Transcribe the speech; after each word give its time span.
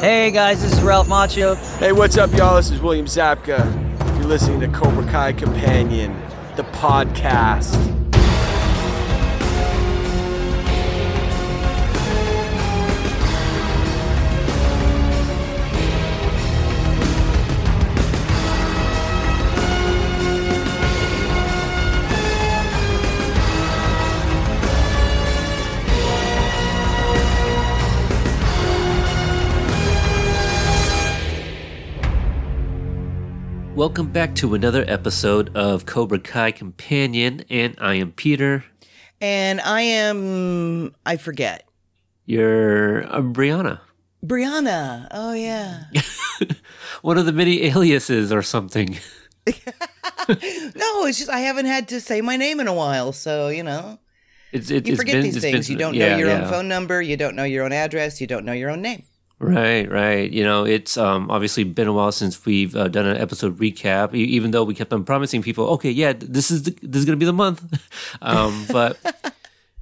Hey 0.00 0.30
guys, 0.30 0.62
this 0.62 0.74
is 0.74 0.80
Ralph 0.80 1.08
Macchio. 1.08 1.56
Hey, 1.78 1.90
what's 1.90 2.16
up, 2.16 2.32
y'all? 2.32 2.54
This 2.54 2.70
is 2.70 2.80
William 2.80 3.06
Zabka. 3.06 3.58
You're 4.16 4.28
listening 4.28 4.60
to 4.60 4.68
Cobra 4.68 5.04
Kai 5.06 5.32
Companion, 5.32 6.16
the 6.54 6.62
podcast. 6.62 7.97
Welcome 33.78 34.10
back 34.10 34.34
to 34.34 34.54
another 34.54 34.84
episode 34.88 35.56
of 35.56 35.86
Cobra 35.86 36.18
Kai 36.18 36.50
Companion, 36.50 37.44
and 37.48 37.76
I 37.78 37.94
am 37.94 38.10
Peter. 38.10 38.64
And 39.20 39.60
I 39.60 39.82
am, 39.82 40.96
I 41.06 41.16
forget. 41.16 41.62
You're 42.26 43.04
uh, 43.06 43.20
Brianna. 43.20 43.78
Brianna. 44.26 45.06
Oh, 45.12 45.32
yeah. 45.32 45.84
One 47.02 47.18
of 47.18 47.26
the 47.26 47.32
many 47.32 47.66
aliases 47.66 48.32
or 48.32 48.42
something. 48.42 48.98
no, 49.46 49.54
it's 51.06 51.18
just 51.18 51.30
I 51.30 51.38
haven't 51.38 51.66
had 51.66 51.86
to 51.88 52.00
say 52.00 52.20
my 52.20 52.36
name 52.36 52.58
in 52.58 52.66
a 52.66 52.74
while. 52.74 53.12
So, 53.12 53.46
you 53.46 53.62
know, 53.62 54.00
It's, 54.50 54.72
it, 54.72 54.88
you 54.88 54.94
it's 54.94 55.00
forget 55.00 55.14
been- 55.14 55.22
these 55.22 55.36
it's 55.36 55.44
things. 55.44 55.68
been- 55.68 55.74
you 55.74 55.78
don't 55.78 55.94
yeah, 55.94 56.08
know 56.10 56.18
your 56.18 56.28
yeah. 56.30 56.42
own 56.42 56.50
phone 56.50 56.66
number. 56.66 57.00
You 57.00 57.16
don't 57.16 57.36
know 57.36 57.44
your 57.44 57.64
own 57.64 57.72
address. 57.72 58.20
You 58.20 58.26
don't 58.26 58.44
know 58.44 58.52
your 58.52 58.70
own 58.70 58.82
name. 58.82 59.04
Right, 59.40 59.88
right. 59.88 60.28
You 60.30 60.42
know, 60.42 60.64
it's 60.64 60.96
um, 60.96 61.30
obviously 61.30 61.62
been 61.62 61.86
a 61.86 61.92
while 61.92 62.10
since 62.10 62.44
we've 62.44 62.74
uh, 62.74 62.88
done 62.88 63.06
an 63.06 63.16
episode 63.16 63.56
recap. 63.58 64.12
Even 64.12 64.50
though 64.50 64.64
we 64.64 64.74
kept 64.74 64.92
on 64.92 65.04
promising 65.04 65.42
people, 65.42 65.66
okay, 65.74 65.90
yeah, 65.90 66.12
this 66.12 66.50
is 66.50 66.64
the, 66.64 66.76
this 66.82 67.00
is 67.00 67.04
gonna 67.04 67.18
be 67.18 67.24
the 67.24 67.32
month. 67.32 67.62
um, 68.22 68.66
but 68.72 68.98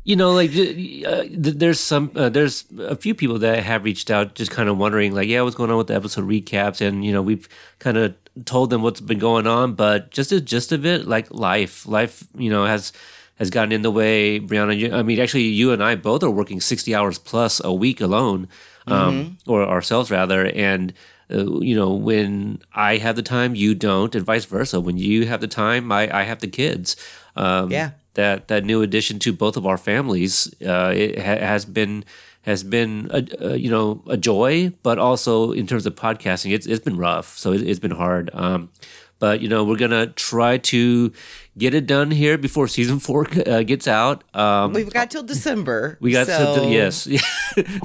you 0.05 0.15
know, 0.15 0.33
like 0.33 0.51
uh, 0.51 1.25
there's 1.31 1.81
some 1.81 2.13
uh, 2.15 2.29
there's 2.29 2.65
a 2.79 2.97
few 2.97 3.15
people 3.15 3.39
that 3.39 3.63
have 3.63 3.83
reached 3.85 4.11
out, 4.11 4.35
just 4.35 4.51
kind 4.51 4.69
of 4.69 4.77
wondering, 4.77 5.15
like, 5.15 5.27
yeah, 5.27 5.41
what's 5.41 5.57
going 5.57 5.71
on 5.71 5.79
with 5.79 5.87
the 5.87 5.95
episode 5.95 6.29
recaps? 6.29 6.87
And 6.87 7.03
you 7.03 7.13
know, 7.13 7.23
we've 7.23 7.49
kind 7.79 7.97
of 7.97 8.15
told 8.45 8.69
them 8.69 8.83
what's 8.83 9.01
been 9.01 9.19
going 9.19 9.47
on, 9.47 9.73
but 9.73 10.11
just 10.11 10.31
the 10.31 10.41
gist 10.41 10.71
of 10.71 10.85
it, 10.85 11.09
like 11.09 11.33
life, 11.33 11.87
life, 11.87 12.25
you 12.37 12.51
know, 12.51 12.67
has 12.67 12.93
has 13.37 13.49
gotten 13.49 13.73
in 13.73 13.81
the 13.81 13.91
way. 13.91 14.39
Brianna, 14.39 14.93
I 14.93 15.03
mean, 15.03 15.19
actually, 15.19 15.45
you 15.45 15.73
and 15.73 15.83
I 15.83 15.95
both 15.95 16.23
are 16.23 16.31
working 16.31 16.61
sixty 16.61 16.95
hours 16.95 17.19
plus 17.19 17.61
a 17.65 17.73
week 17.73 18.03
alone, 18.03 18.49
um, 18.87 19.39
or 19.47 19.63
ourselves 19.65 20.11
rather, 20.11 20.47
and. 20.47 20.93
Uh, 21.29 21.59
you 21.59 21.75
know, 21.75 21.93
when 21.93 22.61
I 22.73 22.99
have 22.99 23.17
the 23.17 23.23
time, 23.23 23.57
you 23.57 23.75
don't, 23.75 24.15
and 24.15 24.25
vice 24.25 24.45
versa. 24.45 24.81
When 24.81 24.97
you 24.97 25.27
have 25.27 25.41
the 25.41 25.49
time, 25.49 25.91
I, 25.91 26.09
I 26.21 26.23
have 26.23 26.39
the 26.39 26.47
kids. 26.47 26.95
Um, 27.35 27.73
Yeah. 27.73 27.91
that 28.15 28.47
that 28.47 28.65
new 28.65 28.81
addition 28.81 29.19
to 29.19 29.33
both 29.33 29.57
of 29.57 29.67
our 29.67 29.77
families 29.77 30.55
uh, 30.65 30.93
it 30.95 31.19
ha- 31.19 31.45
has 31.45 31.65
been 31.65 32.05
has 32.43 32.63
been 32.63 33.11
a, 33.11 33.27
a, 33.41 33.57
you 33.57 33.69
know 33.69 34.05
a 34.07 34.17
joy, 34.17 34.71
but 34.85 34.99
also 35.01 35.51
in 35.51 35.67
terms 35.67 35.85
of 35.85 35.97
podcasting, 35.97 36.53
it's 36.55 36.65
it's 36.65 36.85
been 36.85 36.97
rough. 36.97 37.37
So 37.37 37.53
it, 37.53 37.61
it's 37.63 37.81
been 37.81 37.91
hard. 37.97 38.31
Um, 38.33 38.71
but 39.19 39.41
you 39.41 39.49
know 39.49 39.65
we're 39.65 39.77
gonna 39.77 40.09
try 40.09 40.59
to 40.59 41.13
get 41.59 41.75
it 41.75 41.87
done 41.87 42.11
here 42.11 42.39
before 42.39 42.69
season 42.79 42.99
four 42.99 43.27
uh, 43.47 43.63
gets 43.63 43.89
out. 43.89 44.25
Um, 44.35 44.73
We've 44.73 44.93
got 44.93 45.11
till 45.11 45.23
December. 45.23 45.99
we 46.01 46.13
got 46.13 46.27
so, 46.27 46.57
some, 46.57 46.71
yes, 46.71 47.09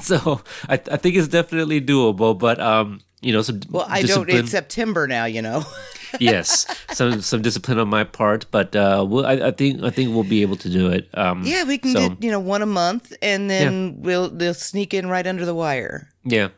so 0.02 0.40
I, 0.68 0.74
I 0.74 0.96
think 0.96 1.16
it's 1.16 1.28
definitely 1.28 1.80
doable. 1.80 2.38
But 2.38 2.60
um, 2.60 3.00
you 3.20 3.32
know, 3.32 3.42
some 3.42 3.60
Well, 3.70 3.86
I 3.88 4.02
don't. 4.02 4.28
It's 4.28 4.50
September 4.50 5.06
now, 5.06 5.24
you 5.24 5.42
know. 5.42 5.64
yes, 6.20 6.66
some 6.92 7.22
some 7.22 7.40
discipline 7.40 7.78
on 7.78 7.88
my 7.88 8.04
part, 8.04 8.46
but 8.50 8.74
uh, 8.76 9.04
we'll, 9.08 9.24
I, 9.24 9.34
I 9.34 9.50
think 9.52 9.82
I 9.82 9.90
think 9.90 10.10
we'll 10.10 10.24
be 10.24 10.42
able 10.42 10.56
to 10.56 10.68
do 10.68 10.88
it. 10.90 11.08
Um, 11.14 11.42
yeah, 11.44 11.64
we 11.64 11.78
can 11.78 11.92
so- 11.92 12.08
get 12.10 12.22
you 12.22 12.30
know 12.30 12.40
one 12.40 12.62
a 12.62 12.66
month, 12.66 13.12
and 13.22 13.48
then 13.48 14.02
we'll 14.02 14.28
they'll 14.28 14.54
sneak 14.54 14.92
in 14.92 15.08
right 15.08 15.26
under 15.26 15.46
the 15.46 15.54
wire. 15.54 16.08
Yeah. 16.24 16.48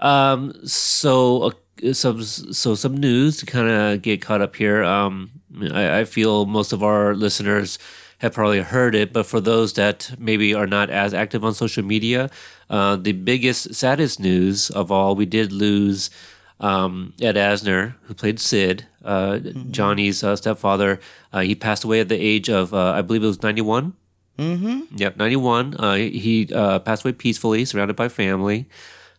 Um, 0.00 0.52
so, 0.66 1.52
some 1.92 2.22
so 2.22 2.74
some 2.74 2.96
news 2.96 3.36
to 3.38 3.46
kind 3.46 3.68
of 3.68 4.02
get 4.02 4.22
caught 4.22 4.40
up 4.40 4.56
here. 4.56 4.82
Um, 4.82 5.30
I, 5.72 6.00
I 6.00 6.04
feel 6.04 6.46
most 6.46 6.72
of 6.72 6.82
our 6.82 7.14
listeners 7.14 7.78
have 8.18 8.32
probably 8.32 8.60
heard 8.60 8.94
it, 8.94 9.12
but 9.12 9.26
for 9.26 9.40
those 9.40 9.74
that 9.74 10.14
maybe 10.18 10.54
are 10.54 10.66
not 10.66 10.90
as 10.90 11.12
active 11.12 11.44
on 11.44 11.54
social 11.54 11.84
media, 11.84 12.30
uh, 12.70 12.96
the 12.96 13.12
biggest, 13.12 13.74
saddest 13.74 14.18
news 14.18 14.70
of 14.70 14.90
all, 14.90 15.14
we 15.14 15.26
did 15.26 15.52
lose 15.52 16.10
um, 16.60 17.12
Ed 17.20 17.36
Asner, 17.36 17.94
who 18.02 18.14
played 18.14 18.40
Sid, 18.40 18.86
uh, 19.04 19.38
Johnny's 19.70 20.22
uh, 20.24 20.36
stepfather. 20.36 21.00
Uh, 21.32 21.40
he 21.40 21.54
passed 21.54 21.84
away 21.84 22.00
at 22.00 22.08
the 22.08 22.16
age 22.16 22.48
of, 22.48 22.72
uh, 22.72 22.92
I 22.92 23.02
believe 23.02 23.22
it 23.22 23.26
was 23.26 23.42
91. 23.42 23.94
Mm-hmm. 24.38 24.96
Yep, 24.96 25.16
91. 25.16 25.74
Uh, 25.74 25.94
he 25.94 26.48
uh, 26.54 26.78
passed 26.78 27.04
away 27.04 27.12
peacefully, 27.12 27.64
surrounded 27.64 27.96
by 27.96 28.08
family. 28.08 28.68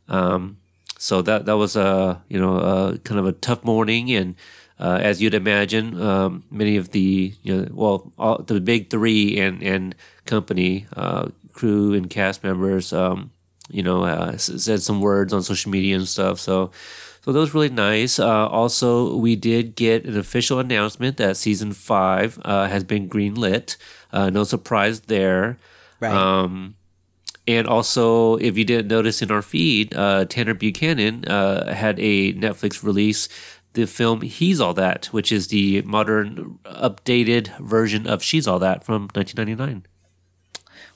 Um, 0.07 0.57
so 1.05 1.21
that 1.21 1.45
that 1.45 1.55
was 1.55 1.75
a 1.75 2.19
you 2.29 2.39
know 2.39 2.57
uh, 2.57 2.97
kind 2.97 3.19
of 3.19 3.27
a 3.27 3.31
tough 3.31 3.63
morning, 3.63 4.11
and 4.11 4.33
uh, 4.79 4.97
as 4.99 5.21
you'd 5.21 5.35
imagine, 5.35 6.01
um, 6.01 6.43
many 6.49 6.77
of 6.77 6.89
the 6.89 7.31
you 7.43 7.55
know 7.55 7.67
well 7.71 8.11
all, 8.17 8.41
the 8.41 8.59
big 8.59 8.89
three 8.89 9.39
and 9.39 9.61
and 9.61 9.93
company 10.25 10.87
uh, 10.95 11.29
crew 11.53 11.93
and 11.93 12.09
cast 12.09 12.43
members, 12.43 12.91
um, 12.91 13.29
you 13.69 13.83
know, 13.83 14.03
uh, 14.03 14.35
said 14.37 14.81
some 14.81 14.99
words 14.99 15.31
on 15.31 15.43
social 15.43 15.71
media 15.71 15.95
and 15.95 16.07
stuff. 16.07 16.39
So. 16.39 16.71
So 17.25 17.31
that 17.31 17.39
was 17.39 17.55
really 17.55 17.73
nice. 17.73 18.19
Uh, 18.19 18.47
also, 18.49 19.15
we 19.17 19.35
did 19.35 19.75
get 19.75 20.05
an 20.05 20.15
official 20.15 20.59
announcement 20.59 21.17
that 21.17 21.37
season 21.37 21.73
five 21.73 22.37
uh, 22.45 22.67
has 22.67 22.83
been 22.83 23.09
greenlit. 23.09 23.77
Uh, 24.13 24.29
no 24.29 24.43
surprise 24.43 24.99
there. 25.09 25.57
Right. 25.99 26.13
Um, 26.13 26.75
and 27.47 27.67
also, 27.67 28.37
if 28.37 28.57
you 28.57 28.65
didn't 28.65 28.87
notice 28.87 29.21
in 29.21 29.29
our 29.31 29.41
feed, 29.41 29.95
uh, 29.95 30.25
Tanner 30.25 30.55
Buchanan 30.55 31.25
uh, 31.25 31.73
had 31.73 31.99
a 31.99 32.33
Netflix 32.33 32.83
release, 32.83 33.29
the 33.73 33.85
film 33.85 34.21
He's 34.21 34.59
All 34.59 34.73
That, 34.73 35.07
which 35.07 35.31
is 35.31 35.49
the 35.49 35.81
modern, 35.83 36.57
updated 36.65 37.55
version 37.59 38.07
of 38.07 38.23
She's 38.23 38.47
All 38.47 38.57
That 38.59 38.83
from 38.83 39.03
1999. 39.13 39.85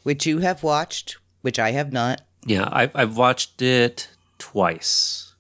which 0.03 0.25
you 0.25 0.39
have 0.39 0.63
watched, 0.63 1.17
which 1.41 1.59
I 1.59 1.71
have 1.71 1.91
not. 1.93 2.21
Yeah, 2.45 2.67
I've, 2.71 2.95
I've 2.95 3.17
watched 3.17 3.61
it 3.61 4.09
twice. 4.39 5.35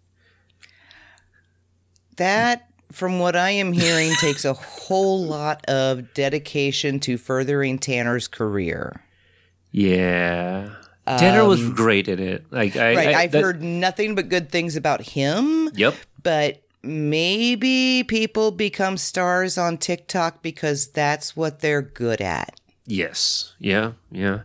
That, 2.17 2.67
from 2.91 3.19
what 3.19 3.35
I 3.35 3.51
am 3.51 3.71
hearing, 3.71 4.11
takes 4.19 4.45
a 4.45 4.53
whole 4.53 5.23
lot 5.23 5.65
of 5.67 6.13
dedication 6.13 6.99
to 7.01 7.17
furthering 7.17 7.79
Tanner's 7.79 8.27
career. 8.27 9.01
Yeah. 9.71 10.75
Tanner 11.17 11.45
was 11.45 11.67
great 11.69 12.07
in 12.07 12.19
it. 12.19 12.45
Like 12.51 12.75
I, 12.75 12.95
Right. 12.95 13.07
I, 13.15 13.21
I've 13.23 13.31
that- 13.31 13.41
heard 13.41 13.61
nothing 13.63 14.15
but 14.15 14.29
good 14.29 14.51
things 14.51 14.75
about 14.75 15.01
him. 15.01 15.69
Yep. 15.75 15.95
But 16.21 16.61
maybe 16.83 18.03
people 18.03 18.51
become 18.51 18.97
stars 18.97 19.57
on 19.57 19.77
TikTok 19.77 20.41
because 20.41 20.87
that's 20.87 21.35
what 21.35 21.59
they're 21.61 21.81
good 21.81 22.21
at. 22.21 22.59
Yes. 22.85 23.53
Yeah. 23.59 23.93
Yeah. 24.11 24.41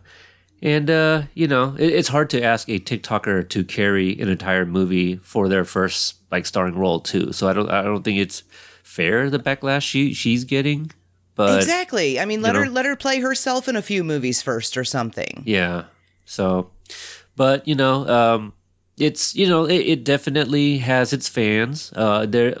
And 0.61 0.89
uh, 0.89 1.23
you 1.33 1.47
know, 1.47 1.75
it, 1.77 1.91
it's 1.93 2.07
hard 2.07 2.29
to 2.31 2.41
ask 2.41 2.69
a 2.69 2.79
TikToker 2.79 3.47
to 3.49 3.63
carry 3.63 4.19
an 4.19 4.29
entire 4.29 4.65
movie 4.65 5.17
for 5.17 5.47
their 5.49 5.65
first 5.65 6.15
like 6.31 6.45
starring 6.45 6.75
role 6.77 6.99
too. 7.01 7.31
So 7.33 7.47
I 7.47 7.53
don't 7.53 7.69
I 7.69 7.83
don't 7.83 8.03
think 8.03 8.19
it's 8.19 8.43
fair 8.83 9.29
the 9.29 9.39
backlash 9.39 9.81
she 9.83 10.13
she's 10.13 10.43
getting. 10.43 10.91
But 11.35 11.57
exactly. 11.59 12.19
I 12.19 12.25
mean, 12.25 12.41
let 12.41 12.55
her 12.55 12.65
know. 12.65 12.71
let 12.71 12.85
her 12.85 12.95
play 12.95 13.19
herself 13.19 13.67
in 13.67 13.75
a 13.75 13.81
few 13.81 14.03
movies 14.03 14.41
first 14.41 14.77
or 14.77 14.83
something. 14.85 15.43
yeah. 15.45 15.83
So 16.25 16.71
but 17.35 17.67
you 17.67 17.75
know, 17.75 18.07
um 18.07 18.53
it's 18.97 19.35
you 19.35 19.47
know 19.47 19.65
it, 19.65 19.81
it 19.81 20.03
definitely 20.05 20.77
has 20.79 21.11
its 21.13 21.27
fans. 21.27 21.91
Uh, 21.95 22.25
there 22.25 22.55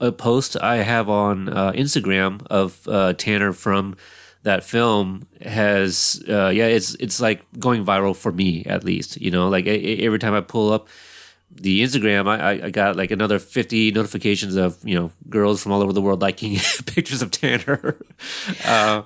a 0.00 0.12
post 0.12 0.56
I 0.60 0.76
have 0.76 1.08
on 1.08 1.48
uh, 1.48 1.72
Instagram 1.72 2.46
of 2.50 2.86
uh, 2.86 3.14
Tanner 3.14 3.52
from 3.54 3.96
that 4.42 4.62
film 4.62 5.26
has 5.40 6.22
uh, 6.28 6.48
yeah 6.48 6.66
it's 6.66 6.94
it's 6.96 7.18
like 7.18 7.40
going 7.58 7.82
viral 7.84 8.14
for 8.14 8.30
me 8.32 8.64
at 8.66 8.84
least. 8.84 9.20
You 9.20 9.30
know, 9.30 9.48
like 9.48 9.66
e- 9.66 9.70
e- 10.02 10.04
every 10.06 10.18
time 10.18 10.34
I 10.34 10.42
pull 10.42 10.70
up 10.72 10.86
the 11.50 11.82
Instagram, 11.82 12.28
I, 12.28 12.36
I- 12.52 12.66
I 12.66 12.70
got 12.70 12.96
like 12.96 13.10
another 13.10 13.38
fifty 13.38 13.90
notifications 13.90 14.56
of 14.56 14.76
you 14.84 14.94
know 14.94 15.12
girls 15.30 15.62
from 15.62 15.72
all 15.72 15.80
over 15.82 15.94
the 15.94 16.02
world 16.02 16.20
liking 16.20 16.56
pictures 16.86 17.22
of 17.22 17.30
Tanner. 17.30 17.96
uh, 18.66 19.02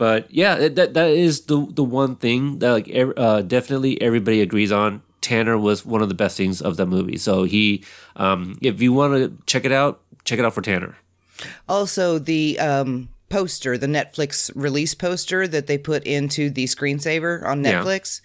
but 0.00 0.32
yeah, 0.32 0.66
that 0.68 0.94
that 0.94 1.10
is 1.10 1.42
the 1.42 1.66
the 1.70 1.84
one 1.84 2.16
thing 2.16 2.58
that 2.60 2.70
like 2.72 2.90
uh, 3.18 3.42
definitely 3.42 4.00
everybody 4.00 4.40
agrees 4.40 4.72
on. 4.72 5.02
Tanner 5.20 5.58
was 5.58 5.84
one 5.84 6.00
of 6.00 6.08
the 6.08 6.14
best 6.14 6.38
things 6.38 6.62
of 6.62 6.78
that 6.78 6.86
movie. 6.86 7.18
So 7.18 7.42
he, 7.44 7.84
um, 8.16 8.56
if 8.62 8.80
you 8.80 8.94
want 8.94 9.12
to 9.12 9.36
check 9.44 9.66
it 9.66 9.72
out, 9.72 10.00
check 10.24 10.38
it 10.38 10.44
out 10.46 10.54
for 10.54 10.62
Tanner. 10.62 10.96
Also, 11.68 12.18
the 12.18 12.58
um, 12.58 13.10
poster, 13.28 13.76
the 13.76 13.86
Netflix 13.86 14.50
release 14.54 14.94
poster 14.94 15.46
that 15.46 15.66
they 15.66 15.76
put 15.76 16.04
into 16.04 16.48
the 16.48 16.64
screensaver 16.64 17.44
on 17.44 17.62
Yeah. 17.62 17.82
Netflix. 17.84 18.22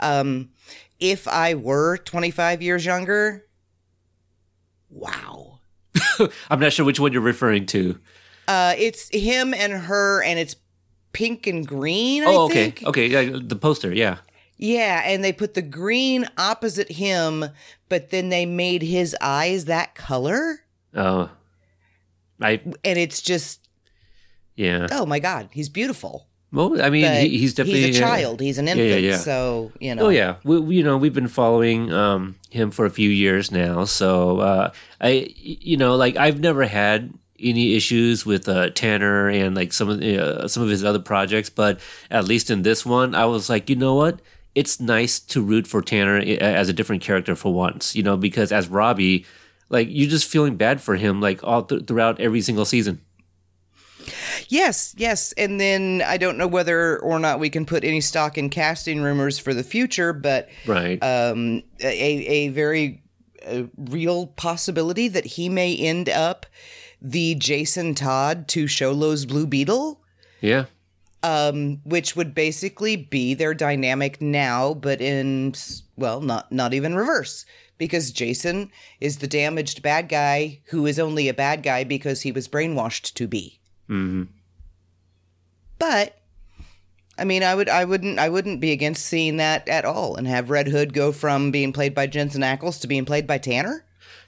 Um, 0.00 0.50
if 0.98 1.28
I 1.28 1.54
were 1.54 1.98
25 1.98 2.60
years 2.62 2.84
younger, 2.84 3.46
wow. 4.90 5.60
I'm 6.50 6.58
not 6.58 6.72
sure 6.72 6.84
which 6.84 6.98
one 6.98 7.12
you're 7.12 7.22
referring 7.22 7.66
to. 7.66 7.96
Uh, 8.48 8.74
it's 8.76 9.08
him 9.10 9.54
and 9.54 9.72
her, 9.72 10.24
and 10.24 10.40
it's 10.40 10.56
pink 11.12 11.46
and 11.46 11.66
green. 11.66 12.22
I 12.22 12.26
Oh, 12.26 12.44
okay, 12.44 12.70
think. 12.70 12.82
okay, 12.88 13.06
yeah, 13.06 13.38
the 13.42 13.56
poster, 13.56 13.92
yeah. 13.92 14.18
Yeah, 14.58 15.02
and 15.04 15.24
they 15.24 15.32
put 15.32 15.54
the 15.54 15.62
green 15.62 16.26
opposite 16.38 16.92
him, 16.92 17.44
but 17.88 18.10
then 18.10 18.28
they 18.28 18.46
made 18.46 18.82
his 18.82 19.16
eyes 19.20 19.64
that 19.66 19.94
color, 19.94 20.60
Oh, 20.94 21.30
I 22.40 22.60
and 22.84 22.98
it's 22.98 23.20
just 23.22 23.68
yeah. 24.56 24.86
oh 24.90 25.06
my 25.06 25.18
god, 25.18 25.48
he's 25.52 25.68
beautiful. 25.68 26.26
Well, 26.52 26.82
I 26.82 26.90
mean, 26.90 27.10
he, 27.22 27.38
he's 27.38 27.54
definitely 27.54 27.84
he's 27.84 27.98
a 27.98 28.04
uh, 28.04 28.08
child. 28.08 28.40
He's 28.40 28.58
an 28.58 28.66
yeah, 28.66 28.74
infant. 28.74 29.02
yeah. 29.02 29.16
So 29.16 29.72
you 29.80 29.94
know. 29.94 30.06
Oh 30.06 30.08
yeah, 30.10 30.36
we, 30.44 30.60
we- 30.60 30.76
you 30.76 30.82
know 30.84 30.96
we've 30.98 31.14
been 31.14 31.28
following 31.28 31.90
um, 31.92 32.36
him 32.50 32.70
for 32.70 32.84
a 32.84 32.90
few 32.90 33.08
years 33.08 33.50
now. 33.50 33.84
So 33.84 34.38
uh, 34.40 34.70
I, 35.00 35.32
you 35.38 35.76
know, 35.78 35.96
like 35.96 36.16
I've 36.16 36.40
never 36.40 36.64
had 36.66 37.14
any 37.42 37.74
issues 37.74 38.24
with 38.24 38.48
uh, 38.48 38.70
Tanner 38.70 39.28
and 39.28 39.54
like 39.56 39.72
some 39.72 39.88
of 39.88 40.00
uh, 40.00 40.46
some 40.48 40.62
of 40.62 40.68
his 40.68 40.84
other 40.84 40.98
projects, 40.98 41.50
but 41.50 41.80
at 42.10 42.26
least 42.26 42.50
in 42.50 42.62
this 42.62 42.86
one, 42.86 43.14
I 43.14 43.24
was 43.26 43.48
like, 43.50 43.68
you 43.70 43.76
know 43.76 43.94
what? 43.94 44.20
It's 44.54 44.80
nice 44.80 45.18
to 45.18 45.42
root 45.42 45.66
for 45.66 45.80
Tanner 45.82 46.18
as 46.18 46.68
a 46.68 46.72
different 46.72 47.02
character 47.02 47.34
for 47.34 47.52
once, 47.54 47.96
you 47.96 48.02
know, 48.02 48.16
because 48.16 48.52
as 48.52 48.68
Robbie, 48.68 49.24
like 49.70 49.88
you're 49.90 50.10
just 50.10 50.28
feeling 50.28 50.56
bad 50.56 50.80
for 50.80 50.96
him 50.96 51.20
like 51.20 51.42
all 51.42 51.62
th- 51.62 51.86
throughout 51.86 52.20
every 52.20 52.42
single 52.42 52.64
season. 52.66 53.00
Yes, 54.48 54.94
yes. 54.98 55.32
And 55.38 55.60
then 55.60 56.02
I 56.04 56.16
don't 56.16 56.36
know 56.36 56.46
whether 56.48 56.98
or 57.00 57.18
not 57.18 57.38
we 57.40 57.48
can 57.50 57.64
put 57.64 57.84
any 57.84 58.00
stock 58.00 58.36
in 58.36 58.50
casting 58.50 59.00
rumors 59.00 59.38
for 59.38 59.54
the 59.54 59.62
future, 59.62 60.12
but 60.12 60.48
Right. 60.66 61.02
um, 61.02 61.62
a, 61.80 61.86
a 62.26 62.48
very 62.48 63.02
uh, 63.46 63.62
real 63.76 64.26
possibility 64.26 65.08
that 65.08 65.24
he 65.24 65.48
may 65.48 65.74
end 65.76 66.08
up 66.08 66.46
the 67.02 67.34
Jason 67.34 67.94
Todd 67.94 68.46
to 68.48 68.64
Xolo's 68.64 69.26
Blue 69.26 69.46
Beetle, 69.46 70.00
yeah. 70.40 70.66
um, 71.22 71.80
which 71.84 72.14
would 72.14 72.34
basically 72.34 72.96
be 72.96 73.34
their 73.34 73.54
dynamic 73.54 74.22
now, 74.22 74.72
but 74.72 75.00
in 75.00 75.54
well, 75.96 76.20
not 76.20 76.52
not 76.52 76.72
even 76.72 76.94
reverse. 76.94 77.44
Because 77.78 78.12
Jason 78.12 78.70
is 79.00 79.18
the 79.18 79.26
damaged 79.26 79.82
bad 79.82 80.08
guy 80.08 80.60
who 80.66 80.86
is 80.86 81.00
only 81.00 81.28
a 81.28 81.34
bad 81.34 81.64
guy 81.64 81.82
because 81.82 82.20
he 82.20 82.30
was 82.30 82.46
brainwashed 82.46 83.14
to 83.14 83.26
be. 83.26 83.58
Mm-hmm. 83.88 84.24
But 85.80 86.22
I 87.18 87.24
mean, 87.24 87.42
I 87.42 87.56
would, 87.56 87.68
I 87.68 87.84
wouldn't, 87.84 88.20
I 88.20 88.28
wouldn't 88.28 88.60
be 88.60 88.70
against 88.70 89.04
seeing 89.04 89.36
that 89.38 89.68
at 89.68 89.84
all, 89.84 90.14
and 90.14 90.28
have 90.28 90.48
Red 90.48 90.68
Hood 90.68 90.94
go 90.94 91.10
from 91.10 91.50
being 91.50 91.72
played 91.72 91.94
by 91.94 92.06
Jensen 92.06 92.42
Ackles 92.42 92.80
to 92.80 92.86
being 92.86 93.04
played 93.04 93.26
by 93.26 93.38
Tanner. 93.38 93.84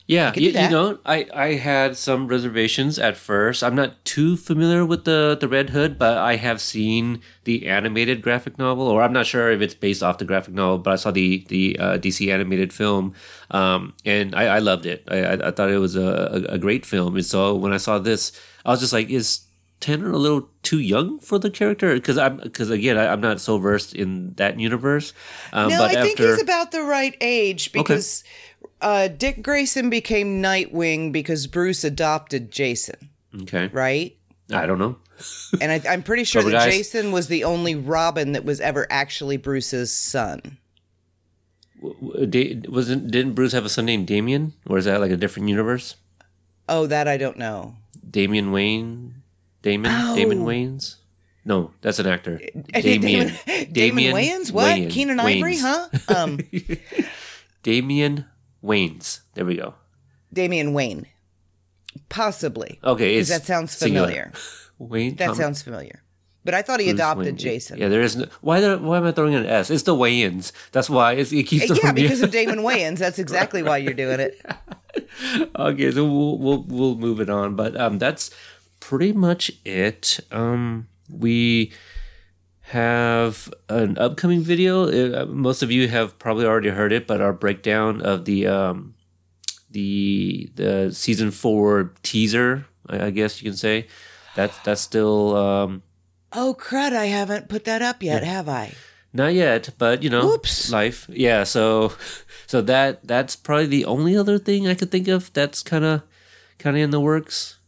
Yeah, 0.06 0.34
you, 0.36 0.50
you 0.50 0.68
know, 0.68 0.98
I, 1.06 1.26
I 1.32 1.54
had 1.54 1.96
some 1.96 2.28
reservations 2.28 2.98
at 2.98 3.16
first. 3.16 3.64
I'm 3.64 3.74
not 3.74 4.04
too 4.04 4.36
familiar 4.36 4.84
with 4.84 5.06
the, 5.06 5.34
the 5.40 5.48
Red 5.48 5.70
Hood, 5.70 5.98
but 5.98 6.18
I 6.18 6.36
have 6.36 6.60
seen 6.60 7.22
the 7.44 7.66
animated 7.66 8.20
graphic 8.20 8.58
novel, 8.58 8.86
or 8.86 9.00
I'm 9.00 9.14
not 9.14 9.24
sure 9.24 9.50
if 9.50 9.62
it's 9.62 9.72
based 9.72 10.02
off 10.02 10.18
the 10.18 10.26
graphic 10.26 10.52
novel, 10.52 10.76
but 10.78 10.92
I 10.92 10.96
saw 10.96 11.10
the 11.10 11.46
the 11.48 11.78
uh, 11.78 11.96
DC 11.96 12.30
animated 12.30 12.70
film, 12.70 13.14
um, 13.50 13.94
and 14.04 14.34
I, 14.34 14.56
I 14.56 14.58
loved 14.58 14.84
it. 14.84 15.04
I, 15.10 15.32
I, 15.32 15.50
thought 15.50 15.70
it 15.70 15.78
was 15.78 15.96
a, 15.96 16.44
a, 16.50 16.58
great 16.58 16.84
film, 16.84 17.16
and 17.16 17.24
so 17.24 17.54
when 17.54 17.72
I 17.72 17.78
saw 17.78 17.98
this, 17.98 18.38
I 18.66 18.72
was 18.72 18.80
just 18.80 18.92
like, 18.92 19.08
is 19.08 19.46
Tanner 19.80 20.12
a 20.12 20.18
little 20.18 20.50
too 20.62 20.80
young 20.80 21.18
for 21.18 21.38
the 21.38 21.50
character? 21.50 21.94
Because 21.94 22.18
I'm 22.18 22.36
because 22.36 22.68
again, 22.68 22.98
I, 22.98 23.08
I'm 23.08 23.22
not 23.22 23.40
so 23.40 23.56
versed 23.56 23.94
in 23.94 24.34
that 24.34 24.60
universe. 24.60 25.14
Um, 25.54 25.70
no, 25.70 25.82
I 25.82 25.94
think 25.94 26.18
he's 26.18 26.42
about 26.42 26.72
the 26.72 26.82
right 26.82 27.16
age 27.22 27.72
because 27.72 28.22
uh, 28.84 29.08
Dick 29.08 29.42
Grayson 29.42 29.88
became 29.88 30.42
Nightwing 30.42 31.10
because 31.10 31.46
Bruce 31.46 31.84
adopted 31.84 32.50
Jason, 32.50 33.08
okay, 33.42 33.69
right? 33.72 34.16
I 34.52 34.66
don't 34.66 34.78
know. 34.78 34.96
And 35.60 35.72
I, 35.72 35.81
I'm 35.88 36.02
pretty 36.02 36.25
sure 36.25 36.42
that 36.42 36.50
guys? 36.52 36.72
Jason 36.72 37.10
was 37.10 37.28
the 37.28 37.44
only 37.44 37.75
Robin 37.75 38.32
that 38.32 38.44
was 38.44 38.60
ever 38.60 38.86
actually 38.90 39.38
Bruce's 39.38 39.90
son. 39.90 40.58
Wasn't 41.81 43.10
didn't 43.10 43.32
Bruce 43.34 43.52
have 43.52 43.64
a 43.64 43.69
son 43.69 43.86
named 43.86 44.06
Damien, 44.06 44.52
or 44.66 44.78
is 44.78 44.84
that 44.84 45.00
like 45.00 45.10
a 45.10 45.16
different 45.16 45.48
universe? 45.48 45.96
Oh, 46.69 46.86
that 46.86 47.08
I 47.08 47.16
don't 47.16 47.38
know. 47.38 47.76
Damian 48.08 48.52
Wayne, 48.52 49.22
Damon, 49.62 49.90
Oh. 49.94 50.14
Damon 50.14 50.40
Waynes. 50.44 50.96
No, 51.44 51.72
that's 51.81 51.98
an 51.98 52.06
actor. 52.06 52.38
Damon, 52.72 53.32
Damon 53.72 54.04
Wayans? 54.04 54.50
What? 54.50 54.76
Wayans. 54.78 54.90
Keenen 54.90 55.20
Ivory? 55.20 55.58
Huh? 55.58 55.88
Um, 56.08 56.38
Damian 57.62 58.25
Waynes. 58.64 59.20
There 59.34 59.44
we 59.44 59.56
go. 59.56 59.75
Damian 60.32 60.72
Wayne. 60.72 61.06
Possibly. 62.08 62.81
Okay, 62.82 63.14
Because 63.14 63.31
it's 63.31 63.38
that 63.40 63.46
sounds 63.46 63.72
singular. 63.72 64.06
familiar. 64.08 64.32
Wayne. 64.78 65.16
That 65.16 65.31
um, 65.31 65.34
sounds 65.37 65.62
familiar. 65.62 66.02
But 66.44 66.55
I 66.55 66.62
thought 66.62 66.81
he 66.81 66.87
Bruce 66.87 66.94
adopted 66.96 67.26
Wayne. 67.26 67.37
Jason. 67.37 67.78
Yeah, 67.78 67.88
there 67.88 68.02
is. 68.02 68.16
No, 68.16 68.26
why? 68.43 68.61
There, 68.61 68.76
why 68.78 68.99
am 68.99 69.05
I 69.05 69.12
throwing 69.12 69.34
an 69.34 69.46
S? 69.46 69.70
It's 69.70 69.84
the 69.84 69.94
Wayans. 69.94 70.52
That's 70.72 70.90
why 70.90 71.12
it's, 71.14 71.32
it 71.32 71.44
keeps 71.44 71.70
Uh, 71.70 71.76
Yeah, 71.82 71.93
because 71.93 72.20
of 72.20 72.31
Damon 72.38 72.58
Wayans. 72.58 72.99
That's 72.99 73.19
exactly 73.19 73.62
why 73.62 73.78
you're 73.78 73.94
doing 73.94 74.20
it. 74.20 74.44
okay, 75.56 75.90
so 75.90 76.05
we'll 76.05 76.38
we'll 76.38 76.62
we'll 76.64 76.96
move 76.96 77.20
it 77.20 77.31
on, 77.31 77.56
but 77.56 77.78
um, 77.81 77.99
that's 77.99 78.31
pretty 78.81 79.12
much 79.12 79.52
it. 79.64 80.20
Um, 80.31 80.88
we 81.10 81.72
have 82.74 83.54
an 83.68 83.96
upcoming 83.98 84.40
video. 84.42 84.90
Uh, 84.90 85.26
most 85.26 85.62
of 85.62 85.70
you 85.70 85.86
have 85.86 86.18
probably 86.18 86.44
already 86.44 86.70
heard 86.70 86.92
it, 86.92 87.06
but 87.06 87.20
our 87.20 87.32
breakdown 87.32 88.02
of 88.02 88.24
the 88.24 88.48
um, 88.48 88.94
the 89.70 90.50
the 90.56 90.90
season 90.92 91.30
four 91.30 91.92
teaser, 92.02 92.66
I, 92.88 93.10
guess 93.10 93.40
you 93.40 93.50
can 93.50 93.56
say, 93.56 93.86
that's 94.34 94.58
that's 94.64 94.80
still 94.80 95.36
um, 95.36 95.82
Oh, 96.32 96.56
crud. 96.58 96.92
I 96.92 97.06
haven't 97.06 97.48
put 97.48 97.64
that 97.64 97.80
up 97.80 98.02
yet, 98.02 98.24
have 98.24 98.48
I? 98.48 98.72
not 99.12 99.32
yet, 99.32 99.70
but 99.78 100.02
you 100.02 100.10
know, 100.10 100.32
Oops. 100.32 100.72
life. 100.72 101.06
Yeah, 101.08 101.44
so 101.44 101.92
so 102.48 102.60
that 102.62 103.06
that's 103.06 103.36
probably 103.36 103.66
the 103.66 103.84
only 103.84 104.16
other 104.16 104.36
thing 104.36 104.66
I 104.66 104.74
could 104.74 104.90
think 104.90 105.06
of 105.06 105.32
that's 105.32 105.62
kind 105.62 105.84
of 105.84 106.02
kind 106.58 106.76
of 106.76 106.82
in 106.82 106.90
the 106.90 106.98
works. 107.00 107.58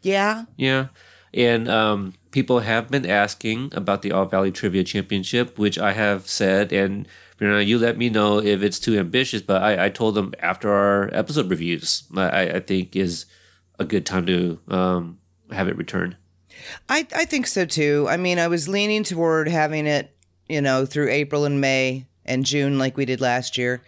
Yeah. 0.00 0.46
Yeah. 0.56 0.86
And 1.34 1.68
um, 1.68 2.14
people 2.30 2.60
have 2.60 2.90
been 2.90 3.06
asking 3.06 3.70
about 3.74 4.02
the 4.02 4.12
All 4.12 4.24
Valley 4.24 4.52
Trivia 4.52 4.84
Championship, 4.84 5.58
which 5.58 5.78
I 5.78 5.92
have 5.92 6.28
said, 6.28 6.72
and 6.72 7.06
you 7.40 7.48
know, 7.48 7.58
you 7.58 7.78
let 7.78 7.96
me 7.96 8.10
know 8.10 8.38
if 8.38 8.62
it's 8.62 8.78
too 8.78 8.98
ambitious. 8.98 9.42
But 9.42 9.62
I, 9.62 9.86
I 9.86 9.88
told 9.88 10.14
them 10.14 10.34
after 10.40 10.70
our 10.70 11.10
episode 11.12 11.48
reviews, 11.50 12.04
I, 12.14 12.50
I 12.50 12.60
think 12.60 12.96
is 12.96 13.26
a 13.78 13.84
good 13.84 14.04
time 14.04 14.26
to 14.26 14.58
um, 14.68 15.18
have 15.50 15.68
it 15.68 15.76
return. 15.76 16.16
I, 16.88 17.06
I 17.14 17.24
think 17.24 17.46
so 17.46 17.64
too. 17.64 18.06
I 18.08 18.16
mean, 18.16 18.38
I 18.38 18.48
was 18.48 18.68
leaning 18.68 19.04
toward 19.04 19.48
having 19.48 19.86
it, 19.86 20.14
you 20.48 20.60
know, 20.60 20.84
through 20.84 21.08
April 21.08 21.46
and 21.46 21.60
May 21.60 22.06
and 22.26 22.44
June 22.44 22.78
like 22.78 22.96
we 22.96 23.06
did 23.06 23.20
last 23.20 23.56
year. 23.56 23.82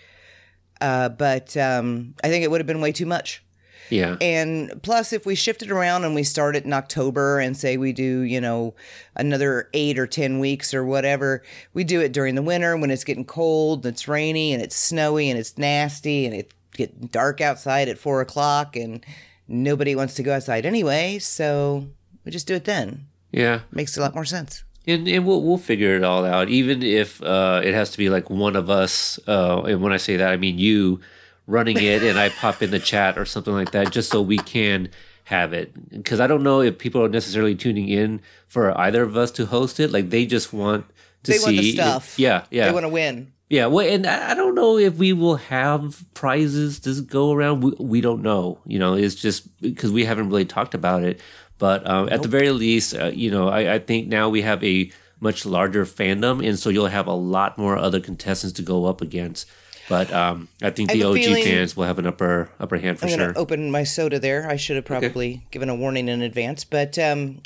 Uh, 0.81 1.11
but 1.11 1.57
um, 1.57 2.15
I 2.25 2.29
think 2.29 2.45
it 2.45 2.51
would 2.51 2.61
have 2.61 2.67
been 2.67 2.81
way 2.81 2.93
too 2.93 3.07
much. 3.07 3.43
Yeah. 3.91 4.17
And 4.21 4.81
plus, 4.83 5.13
if 5.13 5.27
we 5.27 5.35
shift 5.35 5.63
it 5.63 5.71
around 5.71 6.05
and 6.05 6.15
we 6.15 6.23
start 6.23 6.57
it 6.57 6.65
in 6.65 6.73
October 6.73 7.39
and 7.41 7.57
say 7.57 7.77
we 7.77 7.93
do, 7.93 8.21
you 8.21 8.41
know, 8.41 8.75
another 9.17 9.69
eight 9.75 9.99
or 9.99 10.07
10 10.07 10.39
weeks 10.39 10.73
or 10.73 10.85
whatever, 10.85 11.43
we 11.75 11.85
do 11.85 12.01
it 12.01 12.13
during 12.13 12.35
the 12.35 12.43
winter 12.43 12.77
when 12.77 12.91
it's 12.91 13.05
getting 13.05 13.25
cold 13.25 13.85
and 13.85 13.95
it's 13.95 14.09
rainy 14.09 14.53
and 14.53 14.63
it's 14.63 14.77
snowy 14.77 15.29
and 15.29 15.39
it's 15.39 15.59
nasty 15.59 16.27
and 16.27 16.35
it 16.35 16.55
getting 16.73 17.09
dark 17.09 17.41
outside 17.41 17.89
at 17.89 17.99
four 17.99 18.21
o'clock 18.21 18.77
and 18.77 19.05
nobody 19.47 19.95
wants 19.95 20.15
to 20.15 20.23
go 20.23 20.35
outside 20.35 20.65
anyway. 20.65 21.19
So 21.19 21.87
we 22.25 22.33
just 22.33 22.47
do 22.47 22.55
it 22.55 22.65
then. 22.65 23.07
Yeah. 23.31 23.61
Makes 23.71 23.97
a 23.97 24.01
lot 24.01 24.15
more 24.15 24.25
sense. 24.25 24.65
And, 24.87 25.07
and 25.07 25.25
we'll 25.25 25.43
we'll 25.43 25.59
figure 25.59 25.97
it 25.97 26.03
all 26.03 26.25
out. 26.25 26.49
Even 26.49 26.83
if 26.83 27.23
uh, 27.23 27.61
it 27.63 27.73
has 27.73 27.91
to 27.91 27.99
be 27.99 28.11
like 28.11 28.31
one 28.31 28.57
of 28.57 28.69
us, 28.69 29.19
uh, 29.29 29.63
and 29.63 29.81
when 29.81 29.93
I 29.93 29.97
say 29.97 30.17
that, 30.17 30.33
I 30.33 30.37
mean 30.37 30.59
you 30.59 31.01
running 31.47 31.77
it, 31.79 32.03
and 32.03 32.19
I 32.19 32.29
pop 32.29 32.63
in 32.63 32.71
the 32.71 32.79
chat 32.79 33.19
or 33.19 33.25
something 33.25 33.53
like 33.53 33.73
that, 33.73 33.91
just 33.91 34.11
so 34.11 34.23
we 34.23 34.39
can 34.39 34.89
have 35.25 35.53
it. 35.53 35.91
Because 35.91 36.21
I 36.21 36.27
don't 36.27 36.43
know 36.43 36.61
if 36.61 36.79
people 36.79 37.03
are 37.03 37.09
necessarily 37.09 37.55
tuning 37.55 37.89
in 37.89 38.21
for 38.47 38.77
either 38.79 39.03
of 39.03 39.17
us 39.17 39.31
to 39.33 39.47
host 39.47 39.81
it. 39.81 39.91
Like 39.91 40.11
they 40.11 40.27
just 40.27 40.53
want 40.53 40.87
to 41.25 41.33
They 41.33 41.39
see. 41.39 41.45
want 41.45 41.57
the 41.57 41.73
stuff. 41.73 42.19
Yeah, 42.19 42.45
yeah. 42.51 42.67
They 42.67 42.73
want 42.73 42.85
to 42.85 42.89
win. 42.89 43.33
Yeah, 43.49 43.67
well, 43.67 43.87
and 43.87 44.07
I 44.07 44.33
don't 44.33 44.55
know 44.55 44.79
if 44.79 44.97
we 44.97 45.13
will 45.13 45.37
have 45.37 46.07
prizes 46.15 46.81
to 46.81 47.03
go 47.03 47.33
around. 47.33 47.61
We, 47.63 47.73
we 47.79 48.01
don't 48.01 48.23
know. 48.23 48.59
You 48.65 48.79
know, 48.79 48.95
it's 48.95 49.15
just 49.15 49.61
because 49.61 49.93
we 49.93 50.07
haven't 50.07 50.31
really 50.31 50.47
talked 50.47 50.75
about 50.75 51.03
it. 51.03 51.21
But 51.59 51.87
um, 51.87 52.09
at 52.11 52.23
the 52.23 52.29
very 52.29 52.51
least, 52.51 52.95
uh, 52.95 53.11
you 53.13 53.31
know, 53.31 53.49
I, 53.49 53.75
I 53.75 53.79
think 53.79 54.09
now 54.09 54.31
we 54.31 54.41
have 54.41 54.65
a 54.65 54.91
much 55.21 55.45
larger 55.45 55.85
fandom, 55.85 56.45
and 56.47 56.59
so 56.59 56.71
you'll 56.71 56.87
have 56.87 57.07
a 57.07 57.13
lot 57.13 57.59
more 57.59 57.77
other 57.77 58.01
contestants 58.01 58.57
to 58.57 58.63
go 58.63 58.87
up 58.87 59.01
against. 59.03 59.47
But 59.89 60.13
um, 60.13 60.49
I 60.63 60.71
think 60.71 60.91
I 60.91 60.95
the 60.95 61.05
OG 61.05 61.45
fans 61.45 61.77
will 61.77 61.85
have 61.85 61.99
an 61.99 62.07
upper 62.07 62.51
upper 62.61 62.79
hand 62.79 62.99
for 62.99 63.07
I'm 63.07 63.19
sure. 63.19 63.33
open 63.37 63.71
my 63.71 63.85
soda 63.85 64.19
there. 64.19 64.49
I 64.49 64.57
should 64.57 64.77
have 64.77 64.85
probably 64.85 65.47
given 65.51 65.69
a 65.69 65.75
warning 65.75 66.09
in 66.09 66.23
advance, 66.23 66.65
but 66.65 66.99
um, 66.99 67.43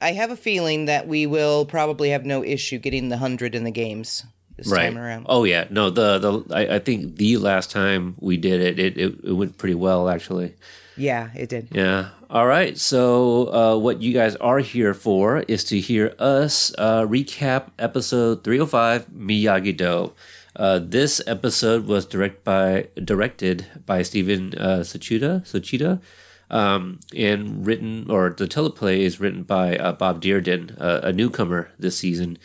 I 0.00 0.12
have 0.12 0.30
a 0.30 0.36
feeling 0.36 0.84
that 0.86 1.08
we 1.08 1.26
will 1.26 1.64
probably 1.64 2.10
have 2.10 2.26
no 2.26 2.44
issue 2.44 2.78
getting 2.78 3.08
the 3.08 3.16
hundred 3.16 3.54
in 3.54 3.64
the 3.64 3.70
games 3.70 4.24
this 4.56 4.68
right. 4.68 4.84
time 4.84 4.98
around. 4.98 5.26
Oh 5.28 5.44
yeah, 5.44 5.66
no. 5.70 5.90
The 5.90 6.18
the 6.18 6.54
I, 6.54 6.76
I 6.76 6.78
think 6.78 7.16
the 7.16 7.36
last 7.38 7.70
time 7.70 8.16
we 8.18 8.36
did 8.36 8.60
it, 8.60 8.78
it, 8.78 8.98
it, 8.98 9.24
it 9.24 9.32
went 9.32 9.58
pretty 9.58 9.74
well 9.74 10.08
actually. 10.08 10.54
Yeah, 10.96 11.30
it 11.34 11.48
did. 11.48 11.68
Yeah. 11.72 12.10
All 12.28 12.46
right. 12.46 12.76
So, 12.76 13.52
uh, 13.52 13.78
what 13.78 14.02
you 14.02 14.12
guys 14.12 14.36
are 14.36 14.58
here 14.58 14.94
for 14.94 15.40
is 15.40 15.64
to 15.64 15.80
hear 15.80 16.14
us 16.18 16.72
uh, 16.76 17.02
recap 17.02 17.70
episode 17.78 18.44
305 18.44 19.06
Miyagi 19.08 19.76
Do. 19.76 20.12
Uh, 20.54 20.78
this 20.78 21.20
episode 21.26 21.86
was 21.86 22.06
by 22.44 22.88
directed 23.02 23.66
by 23.86 24.02
Stephen 24.02 24.54
uh, 24.54 24.84
um, 26.50 27.00
and 27.16 27.66
written, 27.66 28.10
or 28.10 28.30
the 28.30 28.46
teleplay 28.46 28.98
is 28.98 29.18
written 29.18 29.42
by 29.42 29.76
uh, 29.76 29.92
Bob 29.92 30.20
Dearden, 30.20 30.78
uh, 30.78 31.00
a 31.02 31.12
newcomer 31.12 31.70
this 31.78 31.96
season. 31.96 32.38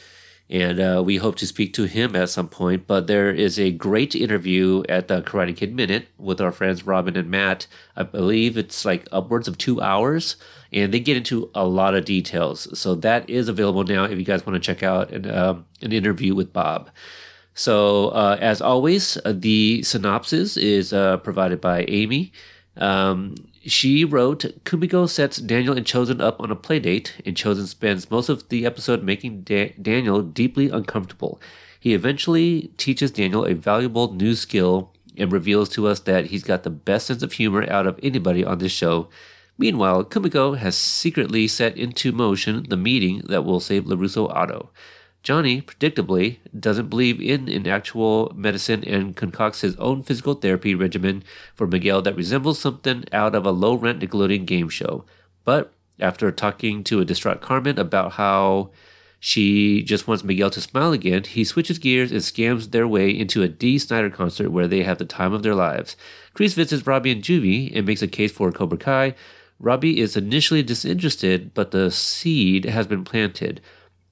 And 0.49 0.79
uh, 0.79 1.03
we 1.05 1.17
hope 1.17 1.35
to 1.35 1.45
speak 1.45 1.73
to 1.73 1.83
him 1.83 2.15
at 2.15 2.29
some 2.29 2.47
point. 2.47 2.87
But 2.87 3.07
there 3.07 3.29
is 3.29 3.59
a 3.59 3.71
great 3.71 4.15
interview 4.15 4.81
at 4.87 5.09
the 5.09 5.21
Karate 5.21 5.53
Kid 5.53 5.75
Minute 5.75 6.07
with 6.17 6.39
our 6.39 6.53
friends 6.53 6.85
Robin 6.85 7.17
and 7.17 7.29
Matt. 7.29 7.67
I 7.97 8.03
believe 8.03 8.57
it's 8.57 8.85
like 8.85 9.09
upwards 9.11 9.49
of 9.49 9.57
two 9.57 9.81
hours, 9.81 10.37
and 10.71 10.93
they 10.93 11.01
get 11.01 11.17
into 11.17 11.51
a 11.53 11.67
lot 11.67 11.95
of 11.95 12.05
details. 12.05 12.79
So 12.79 12.95
that 12.95 13.29
is 13.29 13.49
available 13.49 13.83
now 13.83 14.05
if 14.05 14.17
you 14.17 14.23
guys 14.23 14.45
want 14.45 14.55
to 14.55 14.65
check 14.65 14.83
out 14.83 15.11
an, 15.11 15.29
um, 15.29 15.65
an 15.81 15.91
interview 15.91 16.33
with 16.33 16.53
Bob. 16.53 16.91
So, 17.57 18.09
uh, 18.09 18.37
as 18.39 18.61
always, 18.61 19.17
uh, 19.25 19.33
the 19.35 19.81
synopsis 19.81 20.57
is 20.57 20.93
uh, 20.93 21.17
provided 21.17 21.59
by 21.59 21.85
Amy. 21.87 22.31
Um, 22.75 23.33
she 23.65 24.05
wrote 24.05 24.45
Kumiko 24.63 25.09
sets 25.09 25.37
Daniel 25.37 25.75
and 25.75 25.83
Chozen 25.83 26.21
up 26.21 26.39
on 26.39 26.51
a 26.51 26.55
playdate, 26.55 27.13
and 27.25 27.35
Chozen 27.35 27.65
spends 27.65 28.11
most 28.11 28.29
of 28.29 28.47
the 28.49 28.63
episode 28.63 29.01
making 29.01 29.41
da- 29.41 29.73
Daniel 29.81 30.21
deeply 30.21 30.69
uncomfortable. 30.69 31.41
He 31.79 31.95
eventually 31.95 32.69
teaches 32.77 33.09
Daniel 33.09 33.43
a 33.43 33.55
valuable 33.55 34.13
new 34.13 34.35
skill 34.35 34.93
and 35.17 35.31
reveals 35.31 35.67
to 35.69 35.87
us 35.87 35.99
that 36.01 36.27
he's 36.27 36.43
got 36.43 36.61
the 36.61 36.69
best 36.69 37.07
sense 37.07 37.23
of 37.23 37.33
humor 37.33 37.67
out 37.67 37.87
of 37.87 37.99
anybody 38.03 38.45
on 38.45 38.59
this 38.59 38.71
show. 38.71 39.09
Meanwhile, 39.57 40.05
Kumiko 40.05 40.55
has 40.55 40.77
secretly 40.77 41.47
set 41.47 41.75
into 41.75 42.11
motion 42.11 42.67
the 42.69 42.77
meeting 42.77 43.23
that 43.25 43.45
will 43.45 43.59
save 43.59 43.85
LaRusso 43.85 44.29
Auto. 44.29 44.69
Johnny, 45.27 45.62
predictably, 45.62 46.38
doesn't 46.57 46.89
believe 46.89 47.19
in 47.19 47.50
an 47.50 47.67
actual 47.67 48.31
medicine 48.34 48.81
and 48.86 49.13
concocts 49.13 49.60
his 49.60 49.75
own 49.75 50.01
physical 50.01 50.36
therapy 50.36 50.74
regimen 50.74 51.22
for 51.53 51.67
Miguel 51.67 52.01
that 52.03 52.15
resembles 52.15 52.60
something 52.60 53.03
out 53.12 53.36
of 53.36 53.46
a 53.46 53.51
low 53.51 53.75
rent 53.75 54.00
Nickelodeon 54.00 54.46
game 54.46 54.69
show. 54.69 55.03
But 55.43 55.74
after 56.00 56.31
talking 56.31 56.81
to 56.86 57.01
a 57.01 57.05
distraught 57.05 57.41
Carmen 57.41 57.77
about 57.77 58.13
how 58.13 58.69
she 59.19 59.84
just 59.84 60.07
wants 60.07 60.24
Miguel 60.24 60.50
to 60.50 60.62
smile 60.62 60.93
again, 60.93 61.25
he 61.25 61.43
switches 61.43 61.77
gears 61.77 62.13
and 62.13 62.22
scams 62.22 62.72
their 62.72 62.88
way 62.88 63.10
into 63.10 63.43
a 63.43 63.50
Dee 63.50 63.79
Snider 63.79 64.10
concert 64.10 64.50
where 64.50 64.65
they 64.69 64.84
have 64.84 64.98
the 64.98 65.03
time 65.03 65.34
of 65.34 65.43
their 65.43 65.55
lives. 65.55 65.98
Kreese 66.36 66.55
visits 66.55 66.88
Robbie 66.88 67.12
and 67.12 67.22
Juvie 67.22 67.75
and 67.75 67.86
makes 67.86 68.01
a 68.01 68.07
case 68.07 68.31
for 68.31 68.50
Cobra 68.53 68.77
Kai. 68.77 69.13
Robbie 69.60 70.00
is 70.00 70.15
initially 70.15 70.63
disinterested, 70.63 71.53
but 71.53 71.72
the 71.72 71.91
seed 71.91 72.63
has 72.63 72.88
been 72.88 73.03
planted. 73.03 73.60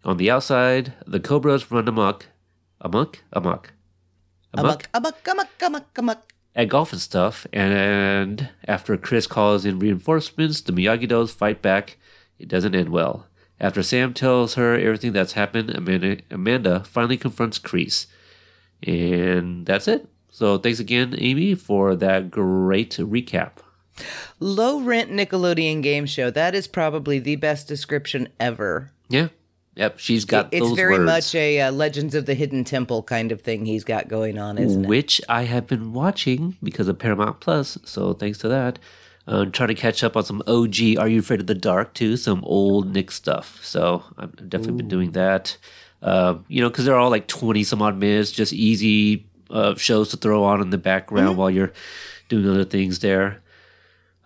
On 0.05 0.17
the 0.17 0.29
outside, 0.29 0.93
the 1.07 1.19
Cobras 1.19 1.69
run 1.71 1.87
amok, 1.87 2.27
amok, 2.79 3.23
amok, 3.33 3.71
Amok, 4.53 4.87
amok, 4.93 5.27
amok, 5.27 5.47
amok, 5.61 5.97
amok. 5.97 6.33
at 6.55 6.69
golf 6.69 6.93
and 6.93 7.01
stuff. 7.01 7.45
And 7.51 8.49
after 8.67 8.95
Chris 8.95 9.27
calls 9.27 9.65
in 9.65 9.79
reinforcements, 9.79 10.61
the 10.61 10.71
Miyagi-Dos 10.71 11.33
fight 11.33 11.61
back. 11.61 11.97
It 12.39 12.47
doesn't 12.47 12.75
end 12.75 12.89
well. 12.89 13.27
After 13.59 13.81
Sam 13.83 14.13
tells 14.13 14.53
her 14.55 14.75
everything 14.75 15.11
that's 15.11 15.33
happened, 15.33 15.71
Amanda, 15.71 16.17
Amanda 16.31 16.83
finally 16.85 17.17
confronts 17.17 17.59
Kreese. 17.59 18.05
And 18.83 19.65
that's 19.65 19.87
it. 19.87 20.07
So 20.29 20.57
thanks 20.57 20.79
again, 20.79 21.15
Amy, 21.17 21.55
for 21.55 21.95
that 21.95 22.29
great 22.31 22.91
recap. 22.91 23.51
Low 24.39 24.79
rent 24.81 25.09
Nickelodeon 25.09 25.81
game 25.81 26.05
show. 26.05 26.29
That 26.29 26.53
is 26.55 26.67
probably 26.67 27.19
the 27.19 27.37
best 27.37 27.67
description 27.67 28.27
ever. 28.39 28.91
Yeah. 29.09 29.29
Yep. 29.75 29.99
She's 29.99 30.23
got 30.23 30.49
it's 30.53 30.71
very 30.71 30.97
words. 30.99 31.05
much 31.05 31.35
a 31.35 31.61
uh, 31.61 31.71
Legends 31.71 32.15
of 32.15 32.25
the 32.25 32.33
Hidden 32.33 32.63
Temple 32.63 33.03
kind 33.03 33.31
of 33.31 33.41
thing 33.41 33.65
he's 33.65 33.83
got 33.83 34.07
going 34.07 34.37
on, 34.37 34.57
isn't 34.57 34.85
it? 34.85 34.87
which 34.87 35.21
I 35.27 35.43
have 35.43 35.67
been 35.67 35.91
watching 35.93 36.55
because 36.63 36.87
of 36.87 36.97
Paramount 36.97 37.41
Plus. 37.41 37.77
So 37.83 38.13
thanks 38.13 38.37
to 38.39 38.47
that, 38.47 38.79
I'm 39.27 39.51
trying 39.51 39.69
to 39.69 39.75
catch 39.75 40.03
up 40.03 40.15
on 40.15 40.23
some 40.23 40.41
OG 40.47 40.97
Are 40.97 41.07
You 41.09 41.19
Afraid 41.19 41.41
of 41.41 41.47
the 41.47 41.55
Dark 41.55 41.93
too, 41.93 42.15
some 42.15 42.43
old 42.45 42.93
Nick 42.93 43.11
stuff. 43.11 43.59
So 43.63 44.03
I've 44.17 44.35
definitely 44.49 44.77
been 44.77 44.87
doing 44.87 45.11
that. 45.11 45.57
Uh, 46.01 46.37
you 46.47 46.61
know, 46.61 46.69
because 46.69 46.85
they're 46.85 46.97
all 46.97 47.09
like 47.09 47.27
twenty 47.27 47.63
some 47.63 47.81
odd 47.81 47.97
minutes, 47.97 48.31
just 48.31 48.53
easy 48.53 49.25
uh, 49.49 49.75
shows 49.75 50.09
to 50.09 50.17
throw 50.17 50.43
on 50.43 50.61
in 50.61 50.69
the 50.69 50.77
background 50.77 51.37
while 51.37 51.49
you're 51.49 51.73
doing 52.29 52.49
other 52.49 52.65
things 52.65 52.99
there. 52.99 53.41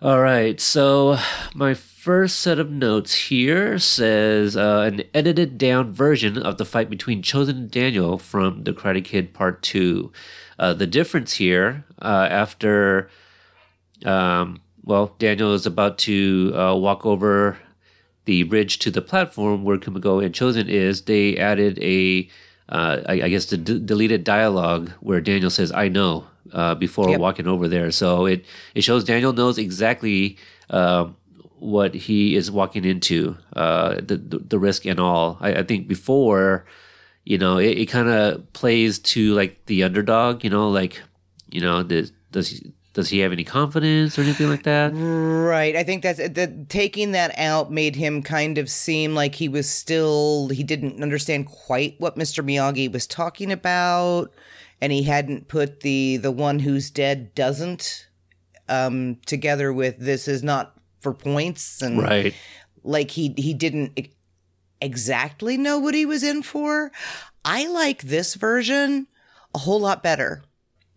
All 0.02 0.22
right, 0.22 0.58
so 0.58 1.18
my 1.54 1.74
first 1.74 2.40
set 2.40 2.58
of 2.58 2.70
notes 2.70 3.12
here 3.14 3.78
says 3.78 4.56
uh, 4.56 4.88
an 4.90 5.02
edited 5.12 5.58
down 5.58 5.92
version 5.92 6.38
of 6.38 6.56
the 6.56 6.64
fight 6.64 6.88
between 6.88 7.20
Chozen 7.20 7.50
and 7.50 7.70
Daniel 7.70 8.16
from 8.16 8.64
The 8.64 8.72
Karate 8.72 9.04
Kid 9.04 9.34
Part 9.34 9.60
2. 9.60 10.10
Uh, 10.58 10.72
the 10.72 10.86
difference 10.86 11.34
here, 11.34 11.84
uh, 12.00 12.26
after, 12.30 13.10
um, 14.06 14.62
well, 14.82 15.14
Daniel 15.18 15.52
is 15.52 15.66
about 15.66 15.98
to 15.98 16.54
uh, 16.56 16.74
walk 16.74 17.04
over 17.04 17.58
the 18.24 18.44
bridge 18.44 18.78
to 18.78 18.90
the 18.90 19.02
platform 19.02 19.64
where 19.64 19.76
Kumiko 19.76 20.24
and 20.24 20.34
Chozen 20.34 20.70
is, 20.70 21.02
they 21.02 21.36
added 21.36 21.78
a, 21.82 22.26
uh, 22.70 23.02
I, 23.06 23.12
I 23.20 23.28
guess, 23.28 23.44
the 23.44 23.58
d- 23.58 23.78
deleted 23.78 24.24
dialogue 24.24 24.92
where 25.00 25.20
Daniel 25.20 25.50
says, 25.50 25.70
I 25.72 25.88
know, 25.88 26.26
uh, 26.52 26.74
before 26.74 27.10
Yep. 27.10 27.20
walking 27.20 27.46
over 27.46 27.68
there. 27.68 27.90
So 27.90 28.26
it, 28.26 28.44
it 28.74 28.82
shows 28.82 29.04
Daniel 29.04 29.32
knows 29.32 29.58
exactly 29.58 30.36
um, 30.70 31.16
what 31.58 31.94
he 31.94 32.36
is 32.36 32.50
walking 32.50 32.84
into, 32.84 33.36
uh, 33.54 33.96
the, 33.96 34.16
the, 34.16 34.38
the 34.38 34.58
risk 34.58 34.86
and 34.86 34.98
all. 35.00 35.36
I, 35.40 35.56
I 35.56 35.62
think 35.62 35.88
before, 35.88 36.64
you 37.24 37.38
know, 37.38 37.58
it, 37.58 37.78
it 37.78 37.86
kind 37.86 38.08
of 38.08 38.50
plays 38.52 38.98
to 39.00 39.34
like 39.34 39.66
the 39.66 39.82
underdog, 39.84 40.42
you 40.44 40.50
know, 40.50 40.68
like, 40.70 41.02
you 41.50 41.60
know, 41.60 41.82
does, 41.82 42.12
does 42.32 42.48
he, 42.48 42.72
does 42.92 43.08
he 43.08 43.20
have 43.20 43.30
any 43.32 43.44
confidence 43.44 44.18
or 44.18 44.22
anything 44.22 44.48
like 44.48 44.64
that? 44.64 44.90
Right. 44.92 45.76
I 45.76 45.84
think 45.84 46.02
that's 46.02 46.18
that 46.18 46.68
taking 46.68 47.12
that 47.12 47.32
out 47.38 47.70
made 47.70 47.94
him 47.94 48.20
kind 48.22 48.58
of 48.58 48.68
seem 48.68 49.14
like 49.14 49.36
he 49.36 49.48
was 49.48 49.70
still 49.70 50.48
he 50.48 50.64
didn't 50.64 51.00
understand 51.00 51.46
quite 51.46 51.94
what 52.00 52.16
Mr. 52.16 52.44
Miyagi 52.44 52.90
was 52.92 53.06
talking 53.06 53.52
about 53.52 54.32
and 54.80 54.92
he 54.92 55.02
hadn't 55.02 55.48
put 55.48 55.80
the 55.80 56.16
the 56.16 56.30
one 56.30 56.58
who's 56.60 56.90
dead 56.90 57.34
doesn't 57.34 58.08
um 58.68 59.16
together 59.26 59.72
with 59.72 59.98
this 59.98 60.28
is 60.28 60.42
not 60.42 60.76
for 61.00 61.12
points 61.14 61.82
and 61.82 61.98
Right. 61.98 62.34
like 62.82 63.10
he 63.10 63.34
he 63.36 63.54
didn't 63.54 63.98
exactly 64.80 65.56
know 65.56 65.78
what 65.78 65.94
he 65.94 66.06
was 66.06 66.22
in 66.22 66.42
for. 66.42 66.90
I 67.44 67.66
like 67.68 68.02
this 68.02 68.34
version 68.34 69.06
a 69.54 69.58
whole 69.58 69.80
lot 69.80 70.02
better. 70.02 70.42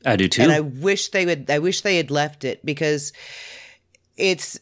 I 0.06 0.16
do 0.16 0.28
too. 0.28 0.42
And 0.44 0.52
I 0.52 0.60
wish 0.60 1.10
they 1.10 1.25
would 1.25 1.50
I 1.50 1.60
wish 1.60 1.82
they 1.82 1.98
had 1.98 2.12
left 2.12 2.44
it 2.44 2.66
because 2.66 3.13
it's 4.18 4.60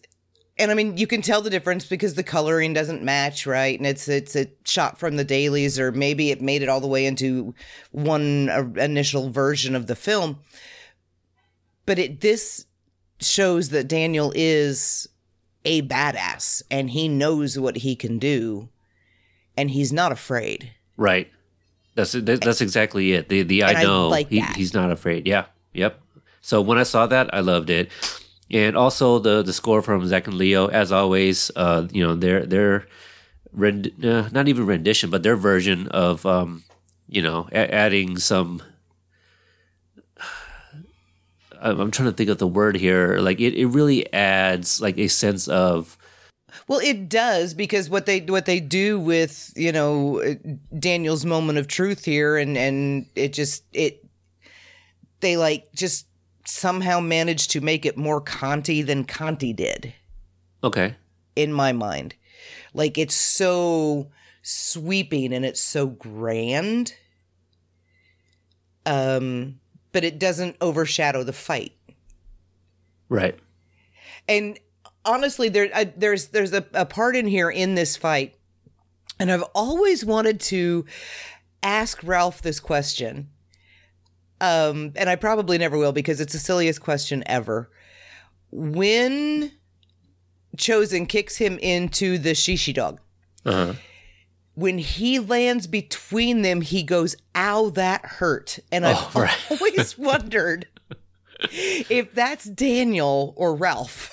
and 0.61 0.71
I 0.71 0.75
mean 0.75 0.95
you 0.97 1.07
can 1.07 1.21
tell 1.21 1.41
the 1.41 1.49
difference 1.49 1.85
because 1.85 2.13
the 2.13 2.23
coloring 2.23 2.73
doesn't 2.73 3.03
match, 3.03 3.45
right? 3.45 3.77
And 3.77 3.87
it's 3.87 4.07
it's 4.07 4.35
a 4.35 4.47
shot 4.63 4.99
from 4.99 5.17
the 5.17 5.23
dailies 5.23 5.79
or 5.79 5.91
maybe 5.91 6.31
it 6.31 6.41
made 6.41 6.61
it 6.61 6.69
all 6.69 6.79
the 6.79 6.87
way 6.87 7.05
into 7.05 7.53
one 7.91 8.49
uh, 8.49 8.61
initial 8.77 9.29
version 9.29 9.75
of 9.75 9.87
the 9.87 9.95
film. 9.95 10.39
But 11.85 11.99
it 11.99 12.21
this 12.21 12.65
shows 13.19 13.69
that 13.69 13.87
Daniel 13.87 14.31
is 14.35 15.09
a 15.65 15.81
badass 15.81 16.61
and 16.69 16.91
he 16.91 17.07
knows 17.07 17.57
what 17.57 17.77
he 17.77 17.95
can 17.95 18.19
do 18.19 18.69
and 19.57 19.71
he's 19.71 19.91
not 19.91 20.11
afraid. 20.11 20.71
Right. 20.95 21.29
That's 21.95 22.13
that, 22.13 22.41
that's 22.41 22.61
exactly 22.61 23.13
it. 23.13 23.29
The 23.29 23.41
the 23.43 23.63
And 23.63 23.77
I 23.77 23.81
I 23.81 23.83
know 23.83 24.09
like 24.09 24.29
he, 24.29 24.41
he's 24.55 24.73
not 24.73 24.91
afraid. 24.91 25.27
Yeah. 25.27 25.45
Yep. 25.73 25.99
So 26.41 26.61
when 26.61 26.77
I 26.77 26.83
saw 26.83 27.05
that, 27.07 27.33
I 27.33 27.39
loved 27.41 27.69
it, 27.69 27.91
and 28.51 28.75
also 28.77 29.19
the 29.19 29.41
the 29.43 29.53
score 29.53 29.81
from 29.81 30.05
Zach 30.07 30.27
and 30.27 30.37
Leo, 30.37 30.67
as 30.67 30.91
always. 30.91 31.51
Uh, 31.55 31.87
you 31.91 32.03
know 32.05 32.15
their 32.15 32.45
their 32.45 32.87
rend 33.51 33.91
uh, 34.03 34.29
not 34.31 34.47
even 34.47 34.65
rendition, 34.65 35.09
but 35.09 35.23
their 35.23 35.35
version 35.35 35.87
of 35.89 36.25
um, 36.25 36.63
you 37.07 37.21
know 37.21 37.47
a- 37.51 37.73
adding 37.73 38.17
some. 38.17 38.61
I'm 41.61 41.91
trying 41.91 42.09
to 42.09 42.15
think 42.15 42.29
of 42.29 42.39
the 42.39 42.47
word 42.47 42.75
here. 42.75 43.19
Like 43.19 43.39
it, 43.39 43.53
it 43.53 43.67
really 43.67 44.11
adds 44.13 44.81
like 44.81 44.97
a 44.97 45.07
sense 45.07 45.47
of 45.47 45.97
Well, 46.67 46.79
it 46.79 47.07
does 47.09 47.53
because 47.53 47.89
what 47.89 48.05
they 48.05 48.21
what 48.21 48.45
they 48.45 48.59
do 48.59 48.99
with 48.99 49.53
you 49.55 49.71
know 49.71 50.21
uh, 50.21 50.35
Daniel's 50.77 51.25
moment 51.25 51.59
of 51.59 51.67
truth 51.67 52.05
here, 52.05 52.37
and 52.37 52.57
and 52.57 53.05
it 53.15 53.33
just 53.33 53.63
it 53.73 54.03
they 55.19 55.37
like 55.37 55.71
just 55.73 56.07
somehow 56.45 56.99
managed 56.99 57.51
to 57.51 57.61
make 57.61 57.85
it 57.85 57.97
more 57.97 58.21
Conti 58.21 58.81
than 58.81 59.05
Conti 59.05 59.53
did 59.53 59.93
okay. 60.63 60.95
in 61.35 61.53
my 61.53 61.71
mind. 61.71 62.15
Like 62.73 62.97
it's 62.97 63.15
so 63.15 64.09
sweeping 64.41 65.33
and 65.33 65.45
it's 65.45 65.61
so 65.61 65.87
grand 65.87 66.93
um, 68.85 69.59
but 69.91 70.03
it 70.03 70.19
doesn't 70.19 70.55
overshadow 70.61 71.23
the 71.23 71.33
fight. 71.33 71.73
Right. 73.09 73.37
And 74.27 74.59
honestly, 75.03 75.49
there 75.49 75.69
I, 75.73 75.85
there's 75.85 76.27
there's 76.27 76.53
a, 76.53 76.65
a 76.73 76.85
part 76.85 77.15
in 77.15 77.27
here 77.27 77.49
in 77.49 77.75
this 77.75 77.97
fight, 77.97 78.35
and 79.19 79.31
I've 79.31 79.43
always 79.53 80.05
wanted 80.05 80.39
to 80.41 80.85
ask 81.61 82.01
Ralph 82.03 82.41
this 82.41 82.59
question. 82.59 83.29
Um, 84.41 84.91
and 84.95 85.09
I 85.09 85.15
probably 85.15 85.57
never 85.57 85.77
will 85.77 85.91
because 85.93 86.19
it's 86.19 86.33
the 86.33 86.39
silliest 86.39 86.81
question 86.81 87.23
ever. 87.27 87.69
When 88.51 89.51
Chozen 90.57 91.07
kicks 91.07 91.37
him 91.37 91.57
into 91.59 92.17
the 92.17 92.31
shishi 92.31 92.73
dog, 92.73 92.99
Uh-huh. 93.45 93.73
when 94.55 94.79
he 94.79 95.19
lands 95.19 95.67
between 95.67 96.41
them, 96.41 96.61
he 96.61 96.83
goes, 96.83 97.15
"Ow, 97.35 97.69
that 97.71 98.03
hurt!" 98.05 98.59
And 98.71 98.85
I've 98.85 99.15
Oh, 99.15 99.21
right. 99.21 99.37
always 99.51 99.97
wondered 99.97 100.67
if 101.49 102.13
that's 102.13 102.45
Daniel 102.45 103.33
or 103.37 103.55
Ralph. 103.55 104.11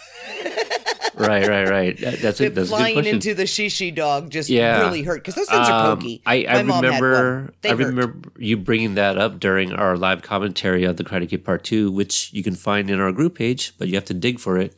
Right, 1.16 1.48
right, 1.48 1.68
right. 1.68 1.98
That- 1.98 2.20
That's 2.20 2.40
a, 2.40 2.44
that 2.44 2.54
that's 2.54 2.68
flying 2.68 3.04
into 3.04 3.34
the 3.34 3.42
shishi 3.42 3.92
dog 3.92 4.30
just 4.30 4.48
Yeah. 4.48 4.82
really 4.82 5.02
hurt 5.02 5.16
because 5.22 5.34
those 5.34 5.48
things 5.48 5.68
are 5.68 5.90
Um, 5.92 5.98
pokey. 5.98 6.22
I, 6.24 6.46
I 6.48 6.52
My 6.54 6.62
mom 6.62 6.84
had 6.84 6.94
remember 7.02 7.52
I 7.64 7.68
hurt. 7.68 7.78
remember 7.78 8.14
you 8.38 8.56
bringing 8.56 8.94
that 8.94 9.18
up 9.18 9.40
during 9.40 9.72
our 9.72 9.96
live 9.96 10.22
commentary 10.22 10.84
of 10.84 10.96
the 10.96 11.02
Karate 11.02 11.28
Kid 11.28 11.44
Part 11.44 11.64
Two, 11.64 11.90
which 11.90 12.30
you 12.32 12.44
can 12.44 12.54
find 12.54 12.88
in 12.88 13.00
our 13.00 13.10
group 13.10 13.34
page, 13.36 13.72
but 13.78 13.88
you 13.88 13.94
have 13.96 14.04
to 14.06 14.14
dig 14.14 14.38
for 14.38 14.58
it. 14.58 14.74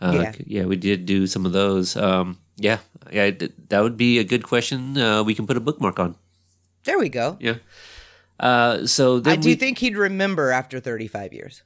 Uh, 0.00 0.12
Yeah. 0.14 0.32
yeah, 0.46 0.64
we 0.64 0.76
did 0.76 1.04
do 1.04 1.26
some 1.26 1.44
of 1.44 1.52
those. 1.52 1.94
Um, 1.94 2.38
yeah, 2.56 2.78
yeah, 3.12 3.30
that 3.68 3.80
would 3.82 3.98
be 3.98 4.18
a 4.18 4.24
good 4.24 4.44
question. 4.44 4.96
Uh, 4.96 5.22
we 5.22 5.34
can 5.34 5.46
put 5.46 5.58
a 5.58 5.60
bookmark 5.60 5.98
on. 6.00 6.16
There 6.84 6.98
we 6.98 7.10
go. 7.10 7.36
Yeah. 7.38 7.56
Uh, 8.40 8.86
so 8.86 9.20
then 9.20 9.34
I 9.34 9.36
do 9.36 9.48
we, 9.50 9.54
think 9.56 9.78
he'd 9.78 9.96
remember 9.96 10.50
after 10.50 10.80
35 10.80 11.32
years, 11.34 11.62